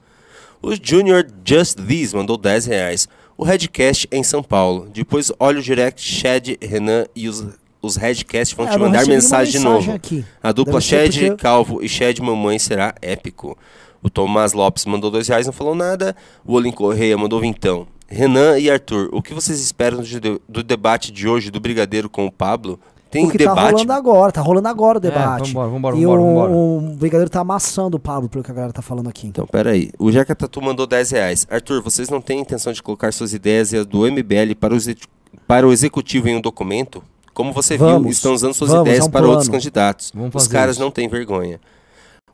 O 0.62 0.74
Junior 0.82 1.26
Just 1.46 1.78
This 1.78 2.14
mandou 2.14 2.38
10 2.38 2.66
reais. 2.66 3.08
O 3.38 3.44
Redcast 3.44 4.08
em 4.12 4.24
São 4.24 4.42
Paulo. 4.42 4.90
Depois 4.92 5.32
olha 5.40 5.60
o 5.60 5.62
direct, 5.62 6.02
Shed, 6.02 6.58
Renan 6.62 7.06
e 7.16 7.28
os, 7.30 7.46
os 7.82 7.96
Redcast 7.96 8.56
vão 8.56 8.68
É, 8.68 8.72
te 8.72 8.78
mandar 8.80 9.06
mensagem 9.06 9.54
de 9.54 9.60
novo. 9.60 9.92
aqui. 9.92 10.26
A 10.42 10.52
dupla 10.52 10.82
Shed, 10.82 11.20
porque- 11.30 11.36
Calvo 11.42 11.84
e 11.84 11.88
Shed 11.88 12.20
Mamãe 12.22 12.58
será 12.58 12.96
épico. 13.02 13.56
O 14.02 14.10
Tomás 14.10 14.54
Lopes 14.54 14.86
mandou 14.86 15.12
dois 15.12 15.28
reais, 15.28 15.46
não 15.46 15.54
falou 15.54 15.76
nada. 15.76 16.16
O 16.46 16.54
Olin 16.54 16.72
Correia 16.72 17.18
mandou 17.18 17.40
vintão. 17.40 17.88
Renan 18.08 18.58
e 18.58 18.70
Arthur, 18.72 19.10
o 19.12 19.22
que 19.22 19.34
vocês 19.34 19.60
esperam 19.60 20.02
do, 20.02 20.42
do 20.48 20.64
debate 20.64 21.12
de 21.12 21.28
hoje 21.28 21.52
do 21.52 21.60
Brigadeiro 21.60 22.10
com 22.10 22.26
o 22.26 22.32
Pablo? 22.32 22.80
Tem 23.18 23.28
o 23.28 23.32
que 23.32 23.38
tá 23.38 23.50
debate? 23.54 23.72
rolando 23.72 23.94
agora, 23.94 24.32
tá 24.32 24.42
rolando 24.42 24.68
agora 24.68 24.98
o 24.98 25.02
debate. 25.02 25.48
vambora, 25.54 25.70
vambora, 25.70 25.96
e 25.98 26.02
vambora, 26.06 26.22
o, 26.22 26.26
vambora. 26.26 26.52
o 26.52 26.96
Brigadeiro 26.98 27.30
tá 27.30 27.40
amassando 27.42 27.98
o 27.98 28.00
Pablo, 28.00 28.30
pelo 28.30 28.44
que 28.44 28.52
a 28.52 28.54
galera 28.54 28.74
tá 28.74 28.82
falando 28.82 29.10
aqui. 29.10 29.28
Então, 29.28 29.46
peraí. 29.48 29.92
O 30.00 30.12
Jeca 30.12 30.36
Tatu 30.36 30.62
mandou 30.62 30.86
10 30.88 31.12
reais. 31.12 31.48
Arthur, 31.50 31.82
vocês 31.82 32.10
não 32.10 32.22
têm 32.22 32.40
intenção 32.40 32.72
de 32.74 32.82
colocar 32.84 33.12
suas 33.12 33.34
ideias 33.34 33.74
e 33.74 33.78
as 33.78 33.86
do 33.86 34.06
MBL 34.06 34.54
para 34.60 34.74
o, 34.74 34.78
exec- 34.78 35.06
para 35.48 35.68
o 35.68 35.72
executivo 35.72 36.28
em 36.30 36.36
um 36.36 36.42
documento? 36.42 37.04
Como 37.34 37.54
você 37.54 37.78
viu, 37.78 37.86
Vamos. 37.88 38.18
estão 38.18 38.34
usando 38.34 38.54
suas 38.54 38.72
Vamos, 38.72 38.88
ideias 38.88 39.06
é 39.06 39.08
um 39.08 39.12
para 39.12 39.20
plano. 39.22 39.34
outros 39.34 39.50
candidatos. 39.50 40.12
Os 40.34 40.48
caras 40.48 40.76
isso. 40.76 40.84
não 40.84 40.90
têm 40.90 41.08
vergonha. 41.08 41.60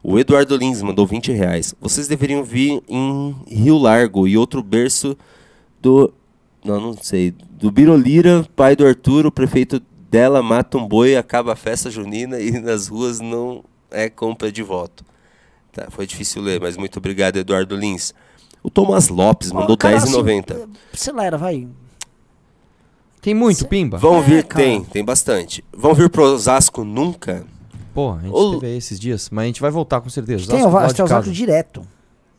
O 0.01 0.19
Eduardo 0.19 0.55
Lins 0.57 0.81
mandou 0.81 1.05
20 1.07 1.31
reais. 1.31 1.73
Vocês 1.81 2.07
deveriam 2.07 2.43
vir 2.43 2.81
em 2.89 3.35
Rio 3.47 3.77
Largo 3.77 4.27
e 4.27 4.37
outro 4.37 4.61
berço 4.63 5.15
do. 5.81 6.13
Não, 6.63 6.79
não 6.79 6.93
sei. 7.01 7.33
Do 7.51 7.69
Birolira, 7.71 8.45
pai 8.55 8.75
do 8.75 8.85
Arthur, 8.85 9.25
o 9.25 9.31
prefeito 9.31 9.81
dela 10.13 10.43
mata 10.43 10.77
um 10.77 10.87
boi, 10.87 11.15
acaba 11.17 11.53
a 11.53 11.55
festa 11.55 11.89
junina 11.89 12.39
e 12.39 12.51
nas 12.59 12.87
ruas 12.87 13.19
não 13.19 13.63
é 13.89 14.07
compra 14.11 14.51
de 14.51 14.61
voto. 14.61 15.03
Tá, 15.71 15.87
foi 15.89 16.05
difícil 16.05 16.39
ler, 16.43 16.61
mas 16.61 16.77
muito 16.77 16.97
obrigado, 16.99 17.37
Eduardo 17.37 17.75
Lins. 17.75 18.13
O 18.61 18.69
Thomas 18.69 19.09
Lopes 19.09 19.51
mandou 19.51 19.73
Ó, 19.73 19.77
cara, 19.77 19.97
R$10,90. 19.99 20.51
assim, 20.53 20.63
Acelera, 20.93 21.35
vai. 21.35 21.67
Tem 23.21 23.33
muito, 23.33 23.67
Pimba? 23.67 23.97
Vão 23.97 24.19
É, 24.19 24.21
vir, 24.21 24.43
cara. 24.43 24.63
tem, 24.63 24.83
tem 24.83 25.03
bastante. 25.03 25.65
Vão 25.75 25.95
vir 25.95 26.09
pro 26.11 26.23
Osasco 26.23 26.83
nunca? 26.83 27.43
Pô, 27.91 28.11
a 28.13 28.19
gente 28.21 28.51
teve 28.59 28.67
aí 28.67 28.77
esses 28.77 28.99
dias, 28.99 29.29
mas 29.31 29.43
a 29.43 29.47
gente 29.47 29.61
vai 29.61 29.71
voltar 29.71 29.99
com 29.99 30.09
certeza. 30.09 30.45
Tem, 30.47 30.63
Osasco 30.63 30.95
tem 30.95 31.05
de 31.05 31.11
o 31.11 31.15
casa. 31.15 31.31
direto. 31.31 31.87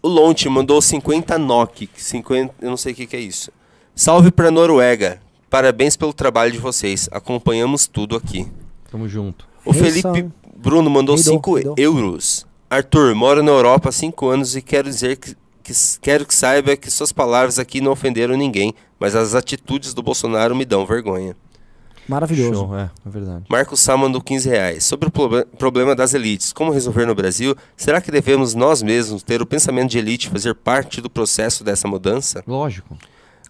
O 0.01 0.09
Lonte 0.09 0.49
mandou 0.49 0.81
50 0.81 1.37
NOK. 1.39 1.89
50, 1.97 2.55
eu 2.61 2.71
não 2.71 2.77
sei 2.77 2.93
o 2.93 2.97
que, 2.97 3.07
que 3.07 3.17
é 3.17 3.21
isso. 3.21 3.51
Salve 3.97 4.31
pra 4.31 4.51
Noruega. 4.51 5.21
Parabéns 5.59 5.97
pelo 5.97 6.13
trabalho 6.13 6.51
de 6.51 6.59
vocês. 6.59 7.09
Acompanhamos 7.13 7.87
tudo 7.87 8.17
aqui. 8.17 8.45
Tamo 8.91 9.09
junto. 9.09 9.47
O 9.65 9.73
Felipe. 9.73 10.29
Bruno 10.57 10.91
mandou 10.91 11.15
Reidou, 11.15 11.35
5 11.35 11.55
reidou. 11.55 11.75
euros. 11.79 12.45
Arthur, 12.69 13.15
moro 13.15 13.41
na 13.41 13.53
Europa 13.53 13.91
há 13.91 13.93
5 13.93 14.29
anos 14.29 14.57
e 14.57 14.61
quero 14.61 14.89
dizer 14.89 15.17
que, 15.17 15.37
que 15.63 15.73
quero 16.03 16.27
que 16.27 16.35
saiba 16.35 16.77
que 16.77 16.91
suas 16.91 17.13
palavras 17.13 17.61
aqui 17.61 17.81
não 17.81 17.93
ofenderam 17.93 18.37
ninguém, 18.37 18.75
mas 18.99 19.15
as 19.15 19.33
atitudes 19.37 19.95
do 19.95 20.03
Bolsonaro 20.03 20.57
me 20.57 20.65
dão 20.65 20.85
vergonha. 20.85 21.37
Maravilhoso. 22.09 22.55
Show, 22.67 22.77
é, 22.77 22.91
é 23.07 23.09
verdade. 23.09 23.45
Marcos 23.49 23.79
Sá 23.79 23.97
mandou 23.97 24.21
15 24.21 24.49
reais. 24.49 24.85
Sobre 24.85 25.07
o 25.07 25.11
proble- 25.13 25.45
problema 25.57 25.95
das 25.95 26.15
elites, 26.15 26.53
como 26.53 26.73
resolver 26.73 27.07
no 27.07 27.15
Brasil? 27.15 27.55
Será 27.77 28.01
que 28.01 28.11
devemos 28.11 28.55
nós 28.57 28.83
mesmos 28.83 29.23
ter 29.23 29.41
o 29.41 29.47
pensamento 29.47 29.91
de 29.93 29.99
elite 29.99 30.27
e 30.27 30.31
fazer 30.31 30.53
parte 30.57 31.01
do 31.01 31.09
processo 31.09 31.63
dessa 31.63 31.87
mudança? 31.87 32.43
Lógico. 32.45 32.99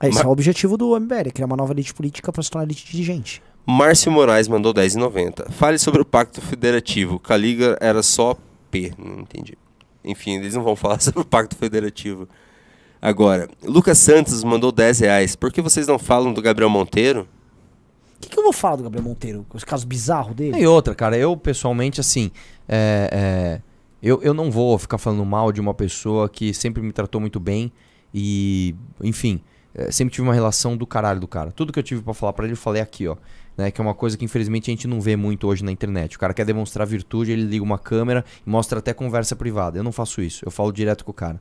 É, 0.01 0.09
Esse 0.09 0.19
Mar- 0.19 0.25
é 0.25 0.29
o 0.29 0.33
objetivo 0.33 0.77
do 0.77 0.99
MBL, 0.99 1.31
criar 1.33 1.47
uma 1.47 1.57
nova 1.57 1.73
elite 1.73 1.95
política 1.95 2.33
para 2.33 2.43
se 2.43 2.51
tornar 2.51 2.65
elite 2.67 2.91
dirigente. 2.91 3.43
Márcio 3.67 4.13
Moraes 4.13 4.47
mandou 4.49 4.75
10,90. 4.75 5.51
Fale 5.53 5.79
sobre 5.79 6.03
o 6.03 6.05
pacto 6.05 6.41
federativo. 6.41 7.19
Caliga 7.19 7.79
era 7.81 8.03
só 8.03 8.37
P. 8.71 8.93
Não 8.99 9.21
entendi. 9.21 9.57
Enfim, 10.05 10.37
eles 10.37 10.55
não 10.55 10.63
vão 10.63 10.77
falar 10.77 11.01
sobre 11.01 11.21
o 11.21 11.25
pacto 11.25 11.57
federativo. 11.57 12.29
Agora, 13.01 13.49
Lucas 13.63 13.99
Santos 13.99 14.43
mandou 14.45 14.71
10 14.73 14.99
reais. 15.01 15.37
Por 15.37 15.53
que 15.53 15.63
vocês 15.63 15.87
não 15.87 15.99
falam 15.99 16.33
do 16.33 16.43
Gabriel 16.43 16.69
Monteiro? 16.71 17.27
O 18.17 18.21
que, 18.21 18.29
que 18.31 18.39
eu 18.39 18.43
vou 18.43 18.53
falar 18.53 18.77
do 18.77 18.83
Gabriel 18.85 19.05
Monteiro? 19.05 19.47
Os 19.53 19.65
casos 19.65 19.85
bizarros 19.85 20.35
dele? 20.35 20.59
E 20.59 20.67
outra, 20.67 20.95
cara, 20.95 21.17
eu 21.17 21.37
pessoalmente, 21.37 22.01
assim, 22.01 22.31
é, 22.67 23.11
é, 23.13 23.61
eu, 24.03 24.23
eu 24.23 24.33
não 24.33 24.51
vou 24.51 24.79
ficar 24.79 24.97
falando 24.99 25.25
mal 25.25 25.53
de 25.53 25.61
uma 25.61 25.75
pessoa 25.75 26.29
que 26.29 26.55
sempre 26.55 26.83
me 26.83 26.93
tratou 26.93 27.21
muito 27.21 27.39
bem 27.39 27.71
e, 28.15 28.75
enfim, 29.03 29.41
é, 29.75 29.91
sempre 29.91 30.15
tive 30.15 30.27
uma 30.27 30.35
relação 30.35 30.77
do 30.77 30.87
caralho 30.87 31.21
do 31.21 31.27
cara. 31.27 31.51
Tudo 31.51 31.73
que 31.73 31.79
eu 31.79 31.83
tive 31.83 32.03
pra 32.03 32.15
falar 32.15 32.33
pra 32.33 32.45
ele, 32.45 32.53
eu 32.53 32.57
falei 32.57 32.81
aqui, 32.81 33.09
ó. 33.09 33.17
Né, 33.57 33.71
que 33.71 33.81
é 33.81 33.85
uma 33.85 33.95
coisa 33.95 34.17
que 34.17 34.25
infelizmente 34.25 34.69
a 34.69 34.73
gente 34.73 34.89
não 34.89 35.01
vê 35.01 35.15
muito 35.15 35.47
hoje 35.47 35.65
na 35.65 35.71
internet. 35.71 36.17
O 36.17 36.19
cara 36.19 36.35
quer 36.35 36.45
demonstrar 36.45 36.85
virtude, 36.87 37.31
ele 37.31 37.45
liga 37.45 37.63
uma 37.63 37.79
câmera 37.79 38.25
e 38.45 38.51
mostra 38.51 38.81
até 38.81 38.93
conversa 38.93 39.37
privada. 39.37 39.79
Eu 39.79 39.85
não 39.85 39.93
faço 39.93 40.21
isso, 40.21 40.45
eu 40.45 40.51
falo 40.51 40.73
direto 40.73 41.05
com 41.05 41.13
o 41.13 41.15
cara. 41.15 41.41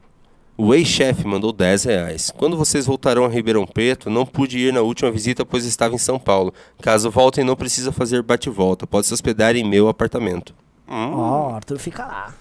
O 0.55 0.75
ex-chefe 0.75 1.25
mandou 1.25 1.51
10 1.51 1.85
reais. 1.85 2.29
Quando 2.29 2.55
vocês 2.55 2.85
voltarão 2.85 3.25
a 3.25 3.29
Ribeirão 3.29 3.65
Preto, 3.65 4.11
não 4.11 4.23
pude 4.23 4.59
ir 4.59 4.71
na 4.71 4.81
última 4.81 5.09
visita 5.09 5.43
pois 5.43 5.65
estava 5.65 5.95
em 5.95 5.97
São 5.97 6.19
Paulo. 6.19 6.53
Caso 6.79 7.09
voltem, 7.09 7.43
não 7.43 7.55
precisa 7.55 7.91
fazer 7.91 8.21
bate-volta. 8.21 8.85
Pode 8.85 9.07
se 9.07 9.13
hospedar 9.15 9.55
em 9.55 9.67
meu 9.67 9.87
apartamento. 9.87 10.53
Ó, 10.87 11.55
Arthur 11.55 11.79
fica 11.79 12.05
lá. 12.05 12.35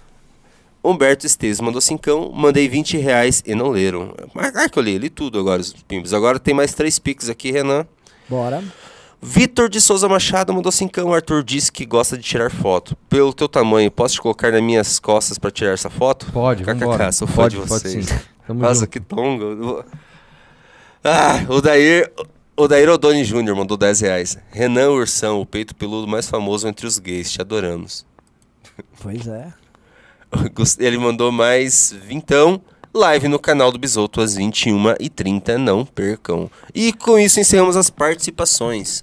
Humberto 0.85 1.27
Esteves 1.27 1.61
mandou 1.61 1.81
cincão, 1.81 2.33
mandei 2.35 2.69
20 2.69 2.97
reais 2.99 3.43
e 3.47 3.55
não 3.55 3.69
leram. 3.69 4.15
Mas 4.35 4.55
ah, 4.57 4.69
que 4.69 4.79
eu 4.79 4.83
li, 4.83 4.99
li 4.99 5.09
tudo 5.09 5.39
agora, 5.39 5.61
os 5.61 5.73
pimbos. 5.73 6.13
Agora 6.13 6.39
tem 6.41 6.53
mais 6.53 6.75
três 6.75 6.99
pics 6.99 7.29
aqui, 7.29 7.53
Renan. 7.53 7.87
Bora. 8.29 8.63
Vitor 9.21 9.69
de 9.69 9.81
Souza 9.81 10.09
Machado 10.09 10.53
mandou 10.53 10.73
cincão. 10.73 11.15
Arthur 11.15 11.45
disse 11.45 11.71
que 11.71 11.87
gosta 11.87 12.17
de 12.19 12.25
tirar 12.25 12.51
foto. 12.51 12.97
Pelo 13.09 13.33
teu 13.33 13.49
tamanho, 13.49 13.89
posso 13.91 14.15
te 14.15 14.21
colocar 14.21 14.51
nas 14.51 14.61
minhas 14.63 14.99
costas 14.99 15.39
pra 15.39 15.51
tirar 15.53 15.73
essa 15.73 15.89
foto? 15.89 16.27
Pode, 16.33 16.65
KKK, 16.65 17.13
sou 17.13 17.29
fã 17.29 17.35
Pode, 17.43 17.55
de 17.57 17.63
vocês. 17.63 18.09
Nossa, 18.49 18.81
junto. 18.81 18.91
que 18.91 18.99
tongo. 18.99 19.57
Vou- 19.57 19.85
Ah, 21.05 21.45
o 21.49 21.61
Dair... 21.61 22.11
O 22.55 22.69
Dair 22.69 22.91
Odoni 22.91 23.25
Júnior 23.25 23.57
mandou 23.57 23.79
10 23.79 24.01
reais. 24.03 24.37
Renan 24.51 24.91
Ursão, 24.91 25.41
o 25.41 25.47
peito 25.47 25.75
peludo 25.75 26.07
mais 26.07 26.29
famoso 26.29 26.69
entre 26.69 26.87
os 26.87 26.99
gays. 26.99 27.31
Te 27.33 27.41
adoramos. 27.41 28.05
Pois 29.01 29.27
é. 29.27 29.53
Ele 30.79 30.99
mandou 30.99 31.31
mais 31.33 31.95
vintão. 32.07 32.61
Live 32.95 33.27
no 33.27 33.39
canal 33.39 33.73
do 33.73 33.79
Bisoto 33.79 34.21
às 34.21 34.37
21h30, 34.37 35.57
não 35.57 35.85
percam. 35.85 36.51
E 36.75 36.93
com 36.93 37.19
isso 37.19 37.41
encerramos 37.41 37.75
as 37.77 37.89
participações. 37.89 39.03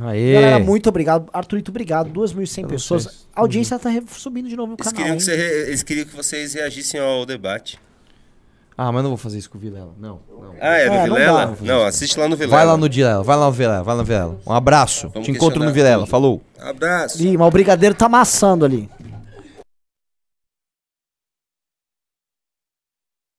Aê. 0.00 0.32
Galera, 0.32 0.58
muito 0.58 0.88
obrigado. 0.88 1.28
Arthurito, 1.32 1.70
obrigado. 1.70 2.10
2.100 2.10 2.60
Pra 2.62 2.70
pessoas. 2.70 3.04
vocês. 3.04 3.28
A 3.34 3.40
audiência 3.42 3.78
tá 3.78 3.90
subindo 4.08 4.48
de 4.48 4.56
novo 4.56 4.68
no 4.72 4.76
Eles 4.80 4.92
canal. 4.92 4.96
queriam, 4.96 5.18
que 5.18 5.36
re- 5.36 5.66
eles 5.68 5.82
queriam 5.82 6.06
que 6.06 6.16
vocês 6.16 6.54
reagissem 6.54 6.98
ao 7.00 7.26
debate. 7.26 7.78
Ah, 8.76 8.90
mas 8.92 9.02
não 9.02 9.10
vou 9.10 9.16
fazer 9.18 9.38
isso 9.38 9.50
com 9.50 9.58
o 9.58 9.60
Vilela. 9.60 9.92
Não, 9.98 10.20
não. 10.30 10.54
Ah, 10.60 10.78
é, 10.78 10.88
no 10.88 10.94
É, 10.94 11.06
não 11.08 11.14
Vilela? 11.16 11.46
dá. 11.46 11.56
Não, 11.60 11.84
assiste 11.84 12.18
lá 12.18 12.28
no 12.28 12.36
Vilela. 12.36 12.56
Vai 12.56 12.64
lá 12.66 12.76
no 12.76 12.88
Vilela, 12.88 13.22
vai 13.24 13.36
lá 13.36 13.46
no 13.46 13.52
Vilela, 13.52 13.82
vai 13.82 13.94
lá 13.94 14.00
no 14.02 14.06
Vilela. 14.06 14.40
Um 14.46 14.52
abraço. 14.52 15.08
Vamos 15.12 15.26
Te 15.26 15.32
encontro 15.32 15.62
no 15.62 15.72
Vilela. 15.72 16.06
Falou. 16.06 16.40
Abraço. 16.58 17.20
Ih, 17.22 17.36
mas 17.36 17.46
o 17.48 17.50
brigadeiro 17.50 17.94
tá 17.94 18.06
amassando 18.06 18.64
ali. 18.64 18.88